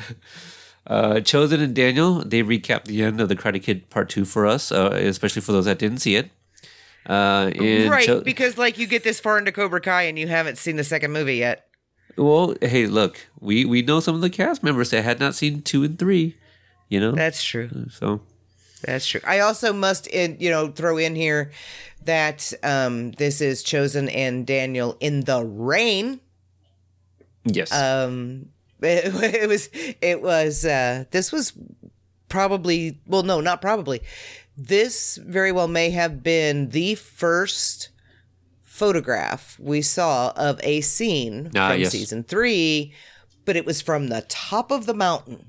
Uh, 0.85 1.15
Chozen 1.21 1.63
and 1.63 1.75
Daniel, 1.77 2.25
they 2.25 2.43
recap 2.43 2.85
the 2.85 3.03
end 3.05 3.21
of 3.21 3.29
the 3.29 3.37
Karate 3.37 3.63
Kid 3.63 3.89
Part 3.89 4.09
Two 4.09 4.25
for 4.25 4.47
us, 4.47 4.73
uh, 4.73 4.91
especially 4.93 5.41
for 5.41 5.53
those 5.53 5.65
that 5.67 5.79
didn't 5.79 5.99
see 5.99 6.17
it. 6.17 6.31
Uh, 7.07 7.51
right, 7.57 8.05
Cho- 8.05 8.21
because 8.21 8.59
like 8.59 8.79
you 8.79 8.87
get 8.87 9.05
this 9.05 9.21
far 9.21 9.39
into 9.39 9.53
Cobra 9.53 9.81
Kai 9.81 10.03
and 10.03 10.19
you 10.19 10.27
haven't 10.29 10.59
seen 10.59 10.77
the 10.77 10.85
second 10.85 11.13
movie 11.13 11.37
yet. 11.37 11.67
well, 12.17 12.55
hey, 12.61 12.87
look, 12.87 13.27
we 13.41 13.65
we 13.65 13.83
know 13.83 14.01
some 14.01 14.15
of 14.17 14.21
the 14.23 14.31
cast 14.31 14.63
members 14.65 14.91
that 14.91 15.03
had 15.03 15.21
not 15.21 15.35
seen 15.37 15.63
two 15.63 15.85
and 15.85 15.99
three. 15.99 16.37
You 16.89 17.01
know, 17.01 17.13
That's 17.13 17.43
true. 17.43 17.71
so 17.91 18.21
That's 18.85 19.07
true. 19.07 19.21
I 19.27 19.39
also 19.39 19.73
must, 19.73 20.07
in, 20.09 20.37
you 20.41 20.51
know, 20.51 20.69
throw 20.69 20.99
in 20.99 21.15
here 21.15 21.53
that 22.05 22.53
um, 22.63 23.13
this 23.13 23.41
is 23.41 23.63
Chozen 23.65 24.15
and 24.15 24.47
Daniel 24.47 24.97
in 25.01 25.21
the 25.21 25.43
rain. 25.45 26.21
Yes, 27.45 27.73
Um, 27.73 28.47
it, 28.83 29.13
it 29.43 29.49
was, 29.49 29.69
it 30.01 30.23
was, 30.23 30.65
uh, 30.65 31.05
this 31.11 31.33
was 31.33 31.53
probably, 32.29 33.01
well, 33.07 33.23
no, 33.23 33.41
not 33.41 33.61
probably. 33.61 34.01
This 34.57 35.17
very 35.17 35.51
well 35.53 35.69
may 35.69 35.91
have 35.91 36.23
been 36.23 36.69
the 36.71 36.95
first 36.95 37.89
photograph 38.63 39.59
we 39.61 39.83
saw 39.83 40.33
of 40.37 40.61
a 40.63 40.81
scene 40.81 41.51
Ah, 41.57 41.71
from 41.71 41.81
yes. 41.81 41.93
season 41.93 42.23
three, 42.25 42.93
but 43.45 43.57
it 43.57 43.67
was 43.67 43.81
from 43.81 44.09
the 44.09 44.23
top 44.29 44.71
of 44.71 44.87
the 44.87 44.95
mountain, 44.95 45.47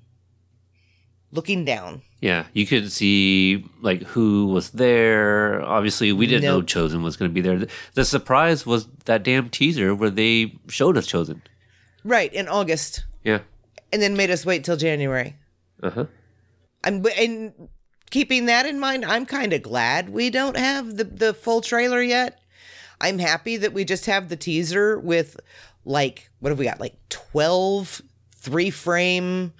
looking 1.31 1.63
down. 1.65 2.01
Yeah, 2.21 2.45
you 2.53 2.65
could 2.65 2.91
see 2.91 3.65
like 3.81 4.03
who 4.03 4.47
was 4.47 4.71
there. 4.71 5.61
Obviously, 5.61 6.11
we 6.13 6.25
didn't 6.27 6.43
know 6.43 6.61
Chozen 6.61 7.03
was 7.03 7.17
going 7.17 7.29
to 7.29 7.33
be 7.33 7.41
there. 7.41 7.67
The 7.95 8.05
surprise 8.05 8.65
was 8.65 8.87
that 9.05 9.23
damn 9.23 9.49
teaser 9.49 9.93
where 9.93 10.09
they 10.09 10.55
showed 10.69 10.97
us 10.97 11.07
Chozen. 11.07 11.41
Right 12.03 12.33
in 12.33 12.47
August, 12.47 13.05
Yeah. 13.23 13.39
and 13.91 14.01
then 14.01 14.15
made 14.17 14.29
us 14.31 14.45
wait 14.45 14.63
till 14.63 14.77
January. 14.77 15.35
Uh 15.81 15.89
huh. 15.89 16.05
I'm 16.83 17.05
and 17.17 17.69
keeping 18.11 18.45
that 18.47 18.65
in 18.65 18.79
mind, 18.79 19.05
I'm 19.05 19.25
kind 19.25 19.53
of 19.53 19.61
glad 19.63 20.09
we 20.09 20.29
don't 20.29 20.57
have 20.57 20.97
the 20.97 21.03
the 21.05 21.33
full 21.33 21.61
trailer 21.61 22.01
yet. 22.01 22.39
I'm 23.01 23.19
happy 23.19 23.57
that 23.57 23.73
we 23.73 23.83
just 23.85 24.05
have 24.05 24.29
the 24.29 24.35
teaser 24.35 24.99
with 24.99 25.39
like 25.85 26.29
what 26.39 26.49
have 26.49 26.59
we 26.59 26.65
got? 26.65 26.79
Like 26.79 26.95
12 27.09 28.01
three 28.35 28.69
frame 28.69 29.53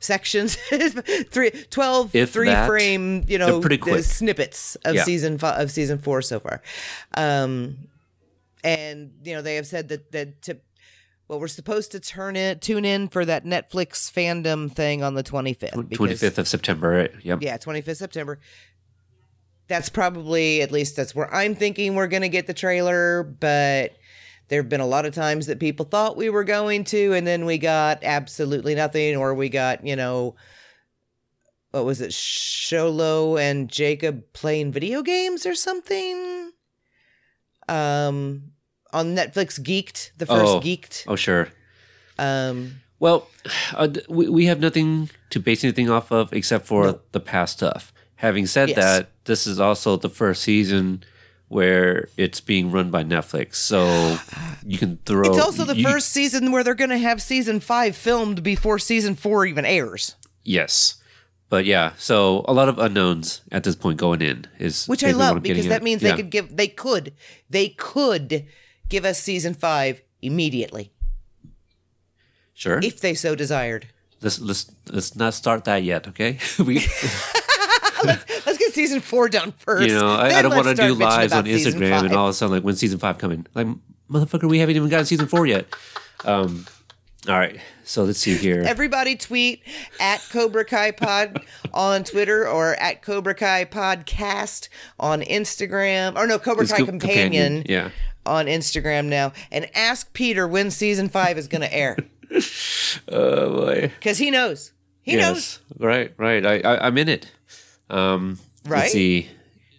sections, 0.00 0.54
three, 1.30 1.50
12 1.50 2.14
If 2.14 2.30
three 2.30 2.48
that. 2.50 2.68
frame, 2.68 3.24
you 3.26 3.36
know, 3.38 3.60
pretty 3.60 3.76
the 3.76 3.82
quick. 3.82 4.04
snippets 4.04 4.76
of 4.84 4.94
Yeah. 4.94 5.02
season 5.02 5.38
five, 5.38 5.60
of 5.60 5.70
season 5.72 5.98
4 5.98 6.22
so 6.22 6.38
far. 6.38 6.62
Um 7.14 7.88
and 8.64 9.12
you 9.24 9.34
know, 9.34 9.42
they 9.42 9.56
have 9.56 9.66
said 9.66 9.88
that 9.88 10.12
that 10.12 10.42
to 10.42 10.58
well, 11.28 11.38
we're 11.38 11.48
supposed 11.48 11.92
to 11.92 12.00
turn 12.00 12.36
it 12.36 12.62
tune 12.62 12.84
in 12.84 13.08
for 13.08 13.24
that 13.24 13.44
Netflix 13.44 14.10
fandom 14.10 14.72
thing 14.72 15.02
on 15.02 15.14
the 15.14 15.22
25th. 15.22 15.72
Twenty 15.72 15.88
because- 15.88 16.20
fifth 16.20 16.38
of 16.38 16.48
September. 16.48 16.88
Right? 16.88 17.12
Yep. 17.22 17.38
yeah, 17.42 17.58
25th 17.58 17.96
September. 17.96 18.38
That's 19.68 19.90
probably, 19.90 20.62
at 20.62 20.72
least 20.72 20.96
that's 20.96 21.14
where 21.14 21.32
I'm 21.32 21.54
thinking 21.54 21.94
we're 21.94 22.06
going 22.06 22.22
to 22.22 22.30
get 22.30 22.46
the 22.46 22.54
trailer, 22.54 23.22
but 23.22 23.94
there 24.48 24.62
have 24.62 24.70
been 24.70 24.80
a 24.80 24.86
lot 24.86 25.04
of 25.04 25.12
times 25.14 25.46
that 25.46 25.60
people 25.60 25.84
thought 25.84 26.16
we 26.16 26.30
were 26.30 26.44
going 26.44 26.84
to, 26.84 27.12
and 27.12 27.26
then 27.26 27.44
we 27.44 27.58
got 27.58 28.02
absolutely 28.02 28.74
nothing, 28.74 29.16
or 29.16 29.34
we 29.34 29.50
got, 29.50 29.86
you 29.86 29.94
know, 29.94 30.36
what 31.72 31.84
was 31.84 32.00
it, 32.00 32.12
Xolo 32.12 33.38
and 33.38 33.68
Jacob 33.70 34.24
playing 34.32 34.72
video 34.72 35.02
games 35.02 35.44
or 35.44 35.54
something? 35.54 36.52
Um, 37.68 38.52
on 38.92 39.14
Netflix, 39.14 39.60
Geeked, 39.60 40.10
the 40.18 40.26
first 40.26 40.44
Oh. 40.44 40.60
Geeked. 40.60 41.04
Oh 41.06 41.16
sure. 41.16 41.48
Um, 42.18 42.80
Well, 43.00 43.28
uh, 43.74 43.88
we, 44.08 44.28
we 44.28 44.46
have 44.46 44.58
nothing 44.60 45.10
to 45.30 45.38
base 45.40 45.62
anything 45.62 45.88
off 45.88 46.10
of 46.10 46.32
except 46.32 46.66
for 46.66 46.98
the 47.12 47.20
past 47.20 47.54
stuff. 47.58 47.92
Having 48.16 48.46
said 48.46 48.70
Yes. 48.70 48.76
that, 48.78 49.10
this 49.24 49.46
is 49.46 49.60
also 49.60 49.96
the 49.96 50.08
first 50.08 50.42
season 50.42 51.04
where 51.46 52.08
it's 52.16 52.40
being 52.40 52.70
run 52.72 52.90
by 52.90 53.04
Netflix, 53.04 53.54
so 53.54 54.18
you 54.66 54.76
can 54.78 54.98
throw. 55.06 55.30
it's 55.30 55.38
also 55.38 55.64
the 55.64 55.76
you- 55.76 55.84
first 55.88 56.08
season 56.10 56.50
where 56.50 56.64
they're 56.64 56.74
going 56.74 56.90
to 56.90 56.98
have 56.98 57.22
season 57.22 57.60
five 57.60 57.96
filmed 57.96 58.42
before 58.42 58.78
season 58.80 59.14
four 59.14 59.46
even 59.46 59.64
airs. 59.64 60.16
Yes, 60.42 60.96
but 61.48 61.64
yeah, 61.64 61.92
so 61.96 62.44
a 62.48 62.52
lot 62.52 62.68
of 62.68 62.78
unknowns 62.78 63.40
at 63.52 63.62
this 63.64 63.76
point 63.76 63.98
going 63.98 64.20
in 64.20 64.46
is 64.58 64.86
which 64.86 65.04
I 65.04 65.12
love 65.12 65.40
because 65.42 65.66
at. 65.66 65.70
that 65.70 65.82
means 65.82 66.02
Yeah. 66.02 66.10
they 66.10 66.16
could 66.16 66.30
give 66.30 66.56
they 66.56 66.68
could 66.68 67.12
they 67.48 67.68
could 67.70 68.44
give 68.88 69.04
us 69.04 69.20
season 69.20 69.54
five 69.54 70.02
immediately 70.22 70.92
sure. 72.54 72.80
if 72.82 73.00
they 73.00 73.14
so 73.14 73.34
desired. 73.34 73.86
let's 74.22 74.40
let's 74.40 74.70
let's 74.90 75.16
not 75.16 75.34
start 75.34 75.64
that 75.64 75.82
yet, 75.82 76.08
okay? 76.08 76.38
we 76.58 76.86
Let's 78.04 78.58
get 78.58 78.72
season 78.74 79.00
four 79.00 79.28
done 79.28 79.52
first. 79.58 79.88
you 79.88 79.94
know 79.94 80.08
I, 80.08 80.28
I 80.38 80.42
don't 80.42 80.54
want 80.54 80.68
to 80.68 80.74
do 80.74 80.94
lives 80.94 81.32
on 81.32 81.46
Instagram 81.46 82.04
and 82.04 82.14
all 82.14 82.26
of 82.26 82.30
a 82.30 82.34
sudden 82.34 82.54
like 82.54 82.62
when 82.62 82.76
season 82.76 82.98
five 83.00 83.18
coming 83.18 83.44
like 83.54 83.66
motherfucker 84.08 84.48
we 84.48 84.60
haven't 84.60 84.76
even 84.76 84.88
gotten 84.88 85.06
season 85.06 85.26
four 85.26 85.46
yet. 85.46 85.66
Um, 86.24 86.66
all 87.28 87.38
right, 87.38 87.60
so 87.84 88.04
let's 88.04 88.20
see 88.20 88.36
here. 88.36 88.62
Everybody 88.64 89.16
tweet 89.16 89.62
at 89.98 90.24
Cobra 90.30 90.64
Kai 90.64 90.92
Pod 90.92 91.44
on 91.74 92.04
Twitter 92.04 92.46
or 92.48 92.74
at 92.74 93.02
Cobra 93.02 93.34
Kai 93.34 93.64
Podcast 93.64 94.68
on 95.00 95.22
Instagram. 95.22 96.16
Or 96.16 96.26
no, 96.26 96.38
Cobra 96.38 96.62
It's 96.62 96.72
Kai 96.72 96.78
co- 96.78 96.86
Companion, 96.86 97.64
yeah. 97.68 97.90
On 98.28 98.46
Instagram 98.46 99.06
now. 99.06 99.32
And 99.50 99.68
ask 99.74 100.12
Peter 100.12 100.46
when 100.46 100.70
season 100.70 101.08
five 101.08 101.38
is 101.38 101.48
going 101.48 101.62
to 101.62 101.74
air. 101.74 101.96
Oh 103.08 103.54
boy. 103.66 103.92
Because 103.98 104.18
he 104.18 104.30
knows. 104.30 104.72
He 105.02 105.16
knows. 105.16 105.60
Right, 105.78 106.12
right. 106.18 106.44
I, 106.44 106.60
I 106.60 106.86
I'm 106.86 106.98
in 106.98 107.08
it. 107.08 107.30
Um 107.90 108.38
Right? 108.66 108.90
see. 108.90 109.28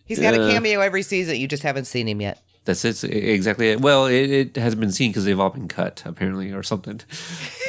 He's 0.06 0.20
got 0.20 0.34
a 0.34 0.44
Uh, 0.44 0.52
cameo 0.52 0.80
every 0.80 1.04
season. 1.04 1.36
You 1.38 1.48
just 1.48 1.62
haven't 1.64 1.86
seen 1.86 2.08
him 2.08 2.22
yet. 2.22 2.42
That's 2.66 2.84
it. 2.86 3.04
exactly 3.04 3.70
it. 3.70 3.82
Well, 3.82 4.06
it, 4.08 4.30
it 4.32 4.56
hasn't 4.56 4.80
been 4.80 4.92
seen 4.92 5.12
because 5.12 5.26
they've 5.26 5.40
all 5.40 5.50
been 5.52 5.68
cut, 5.68 6.02
apparently, 6.06 6.52
or 6.52 6.64
something. 6.64 7.02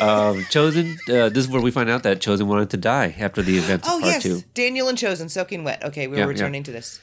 Um, 0.01 0.45
Chozen. 0.51 0.95
Uh, 1.11 1.29
this 1.29 1.45
is 1.45 1.49
where 1.49 1.61
we 1.61 1.71
find 1.71 1.91
out 1.91 2.05
that 2.05 2.21
Chozen 2.21 2.45
wanted 2.47 2.71
to 2.71 2.79
die 2.79 3.15
after 3.19 3.43
the 3.43 3.59
events 3.59 3.87
of 3.87 3.93
Oh 3.95 4.01
part 4.01 4.13
yes, 4.15 4.23
two. 4.23 4.41
Daniel 4.55 4.89
and 4.89 4.97
Chozen 4.97 5.29
soaking 5.29 5.63
wet. 5.63 5.85
Okay, 5.85 6.07
we 6.07 6.17
Yeah, 6.17 6.25
were 6.25 6.33
yeah. 6.33 6.37
returning 6.39 6.63
to 6.63 6.73
this. 6.73 7.01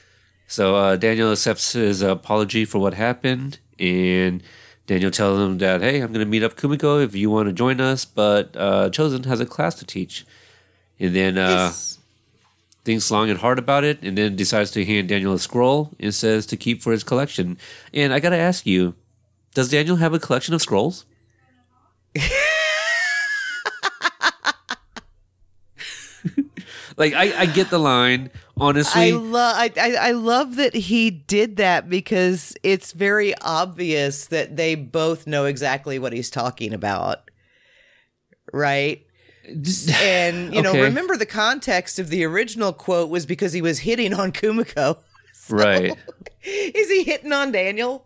So 0.48 0.74
uh, 0.74 0.96
Daniel 0.96 1.30
accepts 1.30 1.72
his 1.72 2.00
apology 2.02 2.64
for 2.64 2.78
what 2.78 2.94
happened, 2.94 3.58
and 3.78 4.42
Daniel 4.86 5.10
tells 5.10 5.38
him 5.38 5.58
that, 5.58 5.82
"Hey, 5.82 6.00
I'm 6.00 6.08
going 6.12 6.24
to 6.24 6.30
meet 6.30 6.42
up 6.42 6.56
Kumiko 6.56 7.04
if 7.04 7.14
you 7.14 7.28
want 7.30 7.48
to 7.48 7.52
join 7.52 7.80
us, 7.80 8.04
but 8.06 8.56
uh, 8.56 8.88
Chozen 8.90 9.26
has 9.26 9.40
a 9.40 9.46
class 9.46 9.74
to 9.76 9.84
teach." 9.86 10.24
And 10.98 11.14
then 11.14 11.36
uh, 11.38 11.68
Yes. 11.70 11.98
thinks 12.84 13.10
long 13.10 13.28
and 13.30 13.38
hard 13.38 13.58
about 13.58 13.84
it, 13.84 13.98
and 14.02 14.16
then 14.16 14.36
decides 14.36 14.70
to 14.72 14.84
hand 14.84 15.08
Daniel 15.10 15.34
a 15.34 15.38
scroll 15.38 15.90
and 16.00 16.14
says 16.14 16.46
to 16.46 16.56
keep 16.56 16.82
for 16.82 16.92
his 16.92 17.04
collection. 17.04 17.58
And 17.92 18.12
I 18.14 18.18
got 18.18 18.30
to 18.30 18.38
ask 18.38 18.64
you, 18.66 18.94
does 19.54 19.68
Daniel 19.68 19.96
have 19.96 20.14
a 20.14 20.18
collection 20.18 20.54
of 20.54 20.62
scrolls? 20.62 21.04
like 26.98 27.14
I, 27.14 27.42
I 27.42 27.46
get 27.46 27.70
the 27.70 27.78
line. 27.78 28.30
Honestly, 28.56 29.12
I 29.12 29.16
love 29.16 29.56
I, 29.56 29.72
I 29.80 29.94
I 30.08 30.10
love 30.10 30.56
that 30.56 30.74
he 30.74 31.10
did 31.10 31.56
that 31.56 31.88
because 31.88 32.54
it's 32.62 32.92
very 32.92 33.34
obvious 33.38 34.26
that 34.26 34.56
they 34.56 34.74
both 34.74 35.26
know 35.26 35.44
exactly 35.46 35.98
what 35.98 36.12
he's 36.12 36.28
talking 36.28 36.74
about. 36.74 37.30
Right? 38.52 39.04
And 40.02 40.52
you 40.54 40.60
know, 40.60 40.72
Okay. 40.72 40.82
remember 40.82 41.16
the 41.16 41.24
context 41.24 41.98
of 41.98 42.10
the 42.10 42.22
original 42.24 42.74
quote 42.74 43.08
was 43.08 43.24
because 43.24 43.54
he 43.54 43.62
was 43.62 43.78
hitting 43.78 44.12
on 44.12 44.30
Kumiko. 44.30 44.98
right? 45.48 45.94
Is 46.42 46.90
he 46.90 47.02
hitting 47.04 47.32
on 47.32 47.50
Daniel? 47.52 48.04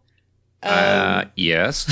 uh, 0.62 1.24
yes. 1.34 1.90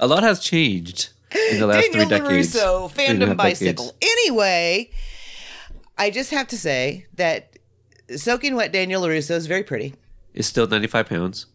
a 0.00 0.06
lot 0.08 0.24
has 0.24 0.40
changed 0.40 1.10
in 1.52 1.60
the 1.60 1.66
last 1.66 1.90
Daniel 1.92 2.08
three 2.08 2.18
decades. 2.18 2.54
LaRusso, 2.54 2.90
Three 2.90 3.06
and 3.06 3.22
a 3.22 3.26
fandom 3.28 3.36
bicycle. 3.36 3.86
decades. 3.86 3.98
Anyway, 4.02 4.90
I 5.98 6.10
just 6.10 6.30
have 6.30 6.48
to 6.48 6.58
say 6.58 7.06
that 7.14 7.58
soaking 8.14 8.54
wet 8.54 8.72
Daniel 8.72 9.02
LaRusso 9.02 9.32
is 9.32 9.46
very 9.46 9.62
pretty. 9.62 9.94
It's 10.34 10.48
still 10.48 10.66
ninety 10.66 10.86
five 10.88 11.08
pounds. 11.08 11.46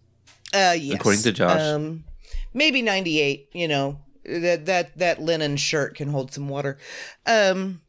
Uh, 0.53 0.76
yes. 0.80 0.95
According 0.95 1.22
to 1.23 1.31
Josh. 1.31 1.60
Um, 1.60 2.06
maybe 2.53 2.81
98, 2.81 3.49
you 3.53 3.68
know, 3.68 3.99
that, 4.26 4.65
that, 4.65 4.97
that 4.97 5.22
linen 5.22 5.57
shirt 5.57 5.95
can 5.95 6.10
hold 6.10 6.31
some 6.34 6.47
water. 6.47 6.77
Um, 7.26 7.81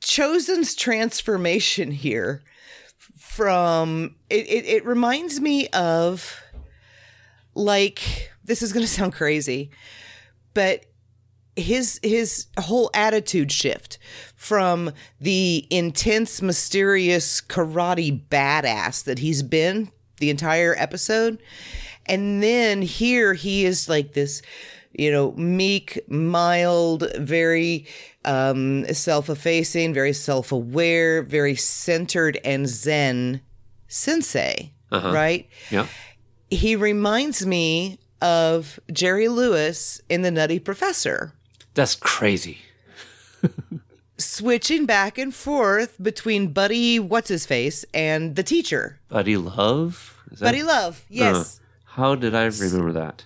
Chozen's 0.00 0.74
transformation 0.74 1.90
here 1.90 2.42
from, 3.18 4.16
it, 4.30 4.46
it, 4.48 4.64
it 4.66 4.86
reminds 4.86 5.40
me 5.40 5.68
of 5.68 6.40
like, 7.54 8.30
this 8.44 8.62
is 8.62 8.72
going 8.72 8.86
to 8.86 8.90
sound 8.92 9.12
crazy, 9.12 9.70
but 10.54 10.86
his 11.56 12.00
his 12.02 12.46
whole 12.58 12.90
attitude 12.94 13.52
shift 13.52 13.98
from 14.34 14.90
the 15.20 15.66
intense 15.70 16.40
mysterious 16.40 17.42
karate 17.42 18.20
badass 18.28 19.04
that 19.04 19.18
he's 19.18 19.42
been 19.42 19.90
the 20.18 20.30
entire 20.30 20.74
episode 20.78 21.38
and 22.06 22.42
then 22.42 22.80
here 22.80 23.34
he 23.34 23.66
is 23.66 23.86
like 23.88 24.14
this 24.14 24.40
you 24.92 25.10
know 25.12 25.32
meek 25.32 26.00
mild 26.08 27.04
very 27.18 27.86
um 28.24 28.84
self-effacing 28.86 29.92
very 29.92 30.12
self-aware 30.14 31.22
very 31.22 31.54
centered 31.54 32.38
and 32.44 32.66
zen 32.68 33.40
sensei 33.88 34.72
right 35.12 35.48
Yeah. 35.70 35.86
he 36.50 36.76
reminds 36.76 37.44
me 37.46 37.98
of 38.22 38.80
Jerry 38.90 39.28
Lewis 39.28 40.00
in 40.08 40.22
The 40.22 40.30
Nutty 40.30 40.58
Professor, 40.58 41.32
That's 41.74 41.94
crazy. 41.94 42.58
switching 44.16 44.86
back 44.86 45.18
and 45.18 45.34
forth 45.34 45.96
between 46.02 46.52
Buddy 46.52 46.98
What's 46.98 47.28
His 47.28 47.44
Face 47.46 47.84
and 47.92 48.36
the 48.36 48.42
teacher. 48.42 48.98
Buddy 49.08 49.36
Love? 49.36 50.16
That- 50.30 50.40
Buddy 50.40 50.62
Love, 50.62 51.00
uh, 51.00 51.06
yes. 51.10 51.60
Huh. 51.84 52.02
How 52.02 52.14
did 52.14 52.34
I 52.34 52.44
remember 52.46 52.92
that? 52.92 53.24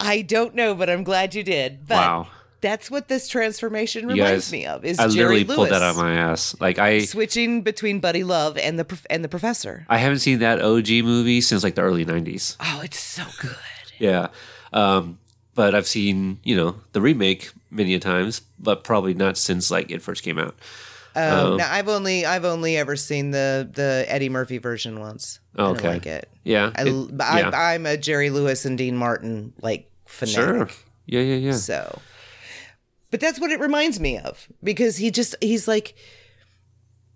I 0.00 0.22
don't 0.22 0.54
know, 0.54 0.74
but 0.74 0.88
I'm 0.88 1.04
glad 1.04 1.34
you 1.34 1.42
did. 1.42 1.86
But 1.86 1.96
wow. 1.96 2.28
That's 2.62 2.90
what 2.90 3.08
this 3.08 3.28
transformation 3.28 4.06
reminds 4.06 4.46
guys, 4.46 4.52
me 4.52 4.66
of. 4.66 4.84
Is 4.84 4.98
I 4.98 5.08
Jerry 5.08 5.14
literally 5.14 5.44
Lewis 5.44 5.56
pulled 5.56 5.68
that 5.68 5.82
out 5.82 5.90
of 5.90 5.96
my 5.98 6.14
ass. 6.14 6.56
Like 6.58 6.78
I, 6.78 7.00
switching 7.04 7.60
between 7.62 8.00
Buddy 8.00 8.24
Love 8.24 8.56
and 8.56 8.78
the 8.78 8.98
and 9.10 9.22
the 9.22 9.28
professor. 9.28 9.84
I 9.90 9.98
haven't 9.98 10.20
seen 10.20 10.38
that 10.38 10.62
OG 10.62 10.88
movie 11.04 11.42
since 11.42 11.62
like 11.62 11.74
the 11.74 11.82
early 11.82 12.04
'90s. 12.06 12.56
Oh, 12.58 12.80
it's 12.82 12.98
so 12.98 13.24
good. 13.40 13.54
Yeah, 13.98 14.28
um, 14.72 15.18
but 15.54 15.74
I've 15.74 15.86
seen 15.86 16.38
you 16.44 16.56
know 16.56 16.76
the 16.92 17.00
remake 17.00 17.50
many 17.70 17.94
a 17.94 17.98
times, 18.00 18.42
but 18.58 18.84
probably 18.84 19.14
not 19.14 19.36
since 19.36 19.70
like 19.70 19.90
it 19.90 20.02
first 20.02 20.22
came 20.22 20.38
out. 20.38 20.54
Um, 21.14 21.56
now 21.56 21.72
I've 21.72 21.88
only 21.88 22.26
I've 22.26 22.44
only 22.44 22.76
ever 22.76 22.94
seen 22.96 23.30
the 23.30 23.68
the 23.72 24.04
Eddie 24.08 24.28
Murphy 24.28 24.58
version 24.58 25.00
once. 25.00 25.40
I 25.56 25.62
don't 25.62 25.76
Okay. 25.78 25.88
like 25.88 26.06
it. 26.06 26.28
Yeah, 26.44 26.72
I, 26.76 26.82
it- 26.86 27.20
I, 27.20 27.40
yeah. 27.40 27.50
I'm 27.54 27.86
a 27.86 27.96
Jerry 27.96 28.28
Lewis 28.30 28.64
and 28.66 28.76
Dean 28.76 28.96
Martin 28.98 29.54
like 29.62 29.90
fanatic. 30.04 30.34
sure. 30.44 30.68
Yeah, 31.06 31.20
yeah, 31.22 31.36
yeah. 31.36 31.52
So, 31.52 32.00
but 33.10 33.20
that's 33.20 33.40
what 33.40 33.50
it 33.50 33.60
reminds 33.60 33.98
me 33.98 34.18
of 34.18 34.46
because 34.62 34.98
he 34.98 35.10
just 35.10 35.34
he's 35.40 35.66
like 35.66 35.94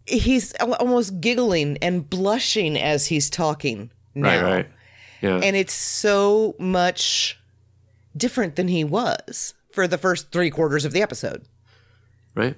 he's 0.07 0.53
almost 0.55 1.21
giggling 1.21 1.77
and 1.83 2.09
blushing 2.09 2.77
as 2.79 3.07
he's 3.09 3.29
talking 3.31 3.91
now, 4.15 4.43
Right, 4.43 4.43
right. 4.57 4.69
Yeah, 5.21 5.41
and 5.43 5.55
it's 5.57 5.75
so 5.75 6.55
much 6.59 7.39
different 8.17 8.57
than 8.57 8.69
he 8.69 8.85
was 8.85 9.55
for 9.73 9.87
the 9.87 9.99
first 9.99 10.33
three 10.33 10.51
quarters 10.51 10.85
of 10.85 10.93
the 10.93 11.03
episode. 11.03 11.43
right. 12.35 12.57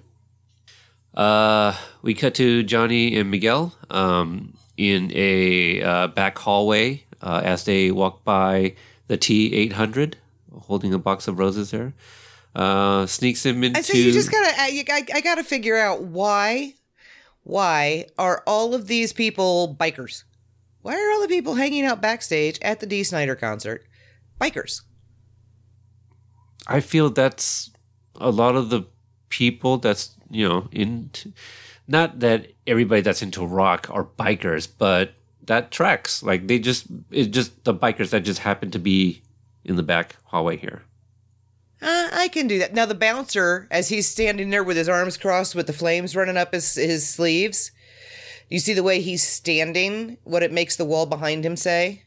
Uh, 1.15 1.77
we 2.01 2.15
cut 2.15 2.35
to 2.37 2.63
Johnny 2.63 3.17
and 3.19 3.31
Miguel 3.31 3.75
um, 3.91 4.55
in 4.79 5.13
a 5.15 5.83
uh, 5.83 6.07
back 6.07 6.39
hallway 6.39 7.05
uh, 7.21 7.43
as 7.45 7.65
they 7.65 7.91
walk 7.91 8.25
by 8.25 8.75
the 9.09 9.19
T 9.19 9.53
eight 9.55 9.75
hundred, 9.75 10.17
holding 10.59 10.95
a 10.95 10.99
box 10.99 11.29
of 11.29 11.39
roses 11.39 11.71
there. 11.71 11.93
Uh, 12.55 13.05
sneaks 13.07 13.45
him 13.45 13.63
into. 13.63 13.79
I 13.79 13.83
say 13.83 13.99
you 13.99 14.13
just 14.13 14.31
gotta 14.31 14.53
I, 14.59 14.85
I, 14.89 15.07
I 15.17 15.21
gotta 15.21 15.45
figure 15.45 15.77
out 15.77 16.03
why 16.03 16.75
why 17.45 18.07
are 18.19 18.43
all 18.47 18.75
of 18.75 18.87
these 18.87 19.13
people 19.13 19.77
bikers? 19.79 20.25
Why 20.83 20.95
are 20.95 21.13
all 21.13 21.23
the 21.23 21.29
people 21.29 21.55
hanging 21.55 21.85
out 21.85 22.03
backstage 22.03 22.59
at 22.61 22.81
the 22.81 22.87
Dee 22.87 23.05
Snider 23.05 23.37
concert 23.37 23.87
bikers? 24.41 24.83
I 26.67 26.81
feel 26.81 27.11
that's 27.11 27.71
a 28.21 28.31
lot 28.31 28.57
of 28.57 28.71
the 28.71 28.85
people 29.29 29.79
that's 29.79 30.15
you 30.31 30.49
know 30.49 30.69
into 30.73 31.33
not 31.89 32.21
that 32.21 32.49
everybody 32.67 33.01
that's 33.01 33.23
into 33.23 33.45
rock 33.47 33.89
are 33.91 34.05
bikers, 34.05 34.69
but 34.77 35.15
that 35.45 35.71
tracks 35.71 36.23
like 36.23 36.47
they 36.47 36.59
just 36.59 36.87
it's 37.11 37.29
just 37.29 37.65
the 37.65 37.75
bikers 37.75 38.11
that 38.11 38.21
just 38.21 38.41
happen 38.41 38.71
to 38.71 38.79
be 38.79 39.23
in 39.65 39.77
the 39.77 39.83
back 39.83 40.17
hallway 40.25 40.57
here. 40.57 40.83
Uh, 41.81 42.11
I 42.13 42.29
can 42.29 42.47
do 42.47 42.61
that. 42.61 42.75
Now 42.75 42.87
the 42.87 42.95
bouncer, 42.95 43.67
as 43.71 43.89
he's 43.89 44.09
standing 44.09 44.51
there 44.51 44.63
with 44.63 44.77
his 44.77 44.89
arms 44.89 45.17
crossed, 45.17 45.57
with 45.57 45.67
the 45.67 45.73
flames 45.73 46.15
running 46.15 46.37
up 46.37 46.53
his 46.53 46.75
his 46.75 47.09
sleeves, 47.09 47.73
you 48.53 48.59
see 48.61 48.75
the 48.75 48.83
way 48.83 49.01
he's 49.01 49.23
standing. 49.27 50.19
What 50.25 50.43
it 50.43 50.53
makes 50.53 50.77
the 50.77 50.85
wall 50.85 51.07
behind 51.07 51.45
him 51.45 51.57
say? 51.57 52.03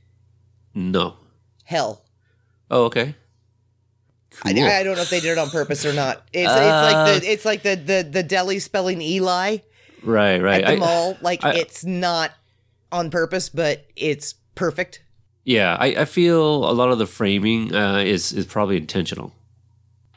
No. 0.73 1.15
Hell. 1.63 2.03
Oh, 2.69 2.85
okay. 2.85 3.15
I, 4.43 4.49
I 4.49 4.83
don't 4.83 4.95
know 4.95 5.01
if 5.01 5.09
they 5.09 5.21
did 5.21 5.31
it 5.31 5.37
on 5.37 5.49
purpose 5.49 5.85
or 5.85 5.93
not. 5.93 6.27
It's, 6.33 6.49
Uh, 6.49 6.53
it's 6.59 6.93
like 6.93 7.21
the 7.21 7.31
it's 7.31 7.45
like 7.45 7.63
the 7.63 7.75
the 7.75 8.09
the 8.11 8.23
deli 8.23 8.59
spelling 8.59 9.01
Eli 9.01 9.57
right, 10.03 10.41
right. 10.41 10.61
at 10.63 10.67
the 10.67 10.73
I- 10.73 10.75
mall. 10.75 11.17
Like 11.21 11.43
I- 11.43 11.53
it's 11.55 11.85
not 11.85 12.31
on 12.91 13.09
purpose, 13.09 13.47
but 13.47 13.85
it's 13.95 14.33
perfect. 14.55 15.01
yeah, 15.45 15.77
I, 15.79 15.87
I 16.01 16.05
feel 16.05 16.69
a 16.69 16.73
lot 16.73 16.89
of 16.91 16.97
the 16.99 17.07
framing 17.07 17.73
uh, 17.73 17.99
is 17.99 18.33
is 18.33 18.45
probably 18.45 18.75
intentional. 18.77 19.31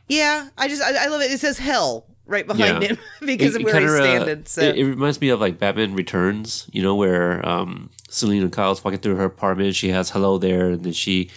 Yeah, 0.08 0.48
I 0.58 0.66
just 0.68 0.82
I, 0.82 1.04
I 1.04 1.06
love 1.06 1.20
it. 1.20 1.30
It 1.30 1.38
says 1.38 1.58
hell 1.58 2.06
right 2.28 2.46
behind 2.46 2.82
Yeah. 2.82 2.88
him 2.90 2.98
because 3.26 3.56
It- 3.56 3.62
of 3.62 3.64
where 3.64 3.80
he's 3.80 3.90
uh, 3.90 3.96
standing. 3.96 4.46
So 4.46 4.60
it, 4.62 4.76
it 4.76 4.84
reminds 4.84 5.20
me 5.20 5.30
of 5.30 5.40
like 5.40 5.58
Batman 5.58 5.94
Returns, 5.94 6.68
you 6.72 6.82
know, 6.82 6.94
where 6.94 7.44
um, 7.48 7.90
Selina 8.08 8.48
Kyle's 8.48 8.84
walking 8.84 9.00
through 9.00 9.16
her 9.16 9.24
apartment. 9.24 9.74
She 9.74 9.88
has 9.88 10.10
hello 10.10 10.38
there, 10.38 10.68
and 10.70 10.84
then 10.84 10.92
she 10.92 11.30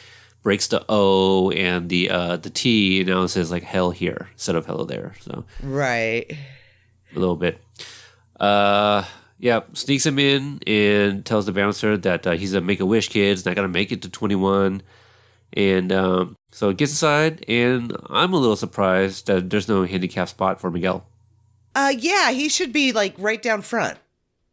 breaks 0.43 0.68
the 0.68 0.84
O 0.89 1.49
and 1.51 1.89
the 1.89 2.09
uh, 2.09 2.38
the 2.38 2.49
T, 2.49 2.99
and 3.01 3.09
now 3.09 3.23
it 3.23 3.30
says 3.30 3.49
like 3.51 3.63
hell 3.63 3.91
here 3.91 4.30
instead 4.34 4.55
of 4.55 4.65
hello 4.68 4.84
there. 4.85 5.13
So 5.22 5.45
right. 5.63 6.30
a 7.15 7.19
little 7.19 7.35
bit. 7.35 7.59
Uh, 8.39 9.05
yeah, 9.39 9.61
sneaks 9.73 10.05
him 10.05 10.19
in 10.19 10.59
and 10.68 11.26
tells 11.26 11.45
the 11.45 11.51
bouncer 11.51 11.97
that 11.97 12.27
uh, 12.27 12.31
he's 12.31 12.53
a 12.53 12.61
Make 12.61 12.80
a 12.80 12.85
Wish 12.85 13.07
kid. 13.09 13.30
He's 13.30 13.45
not 13.45 13.55
gonna 13.55 13.68
make 13.68 13.91
it 13.91 14.01
to 14.03 14.09
twenty 14.09 14.35
one, 14.35 14.81
and 15.53 15.91
um, 15.91 16.35
so 16.52 16.69
it 16.69 16.78
gets 16.78 16.91
inside. 16.91 17.44
And 17.48 17.95
I'm 18.10 18.34
a 18.34 18.38
little 18.38 18.56
surprised 18.56 19.28
that 19.28 19.49
there's 19.49 19.68
no 19.68 19.84
handicap 19.86 20.30
spot 20.30 20.60
for 20.61 20.69
Miguel. 20.72 21.06
Uh, 21.73 21.94
yeah, 21.98 22.32
he 22.32 22.49
should 22.49 22.73
be 22.73 22.91
like 22.91 23.15
right 23.18 23.41
down 23.41 23.61
front. 23.61 23.98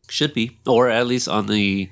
Should 0.09 0.33
be, 0.35 0.59
or 0.67 0.89
at 0.89 1.07
least 1.07 1.29
on 1.29 1.47
the 1.47 1.91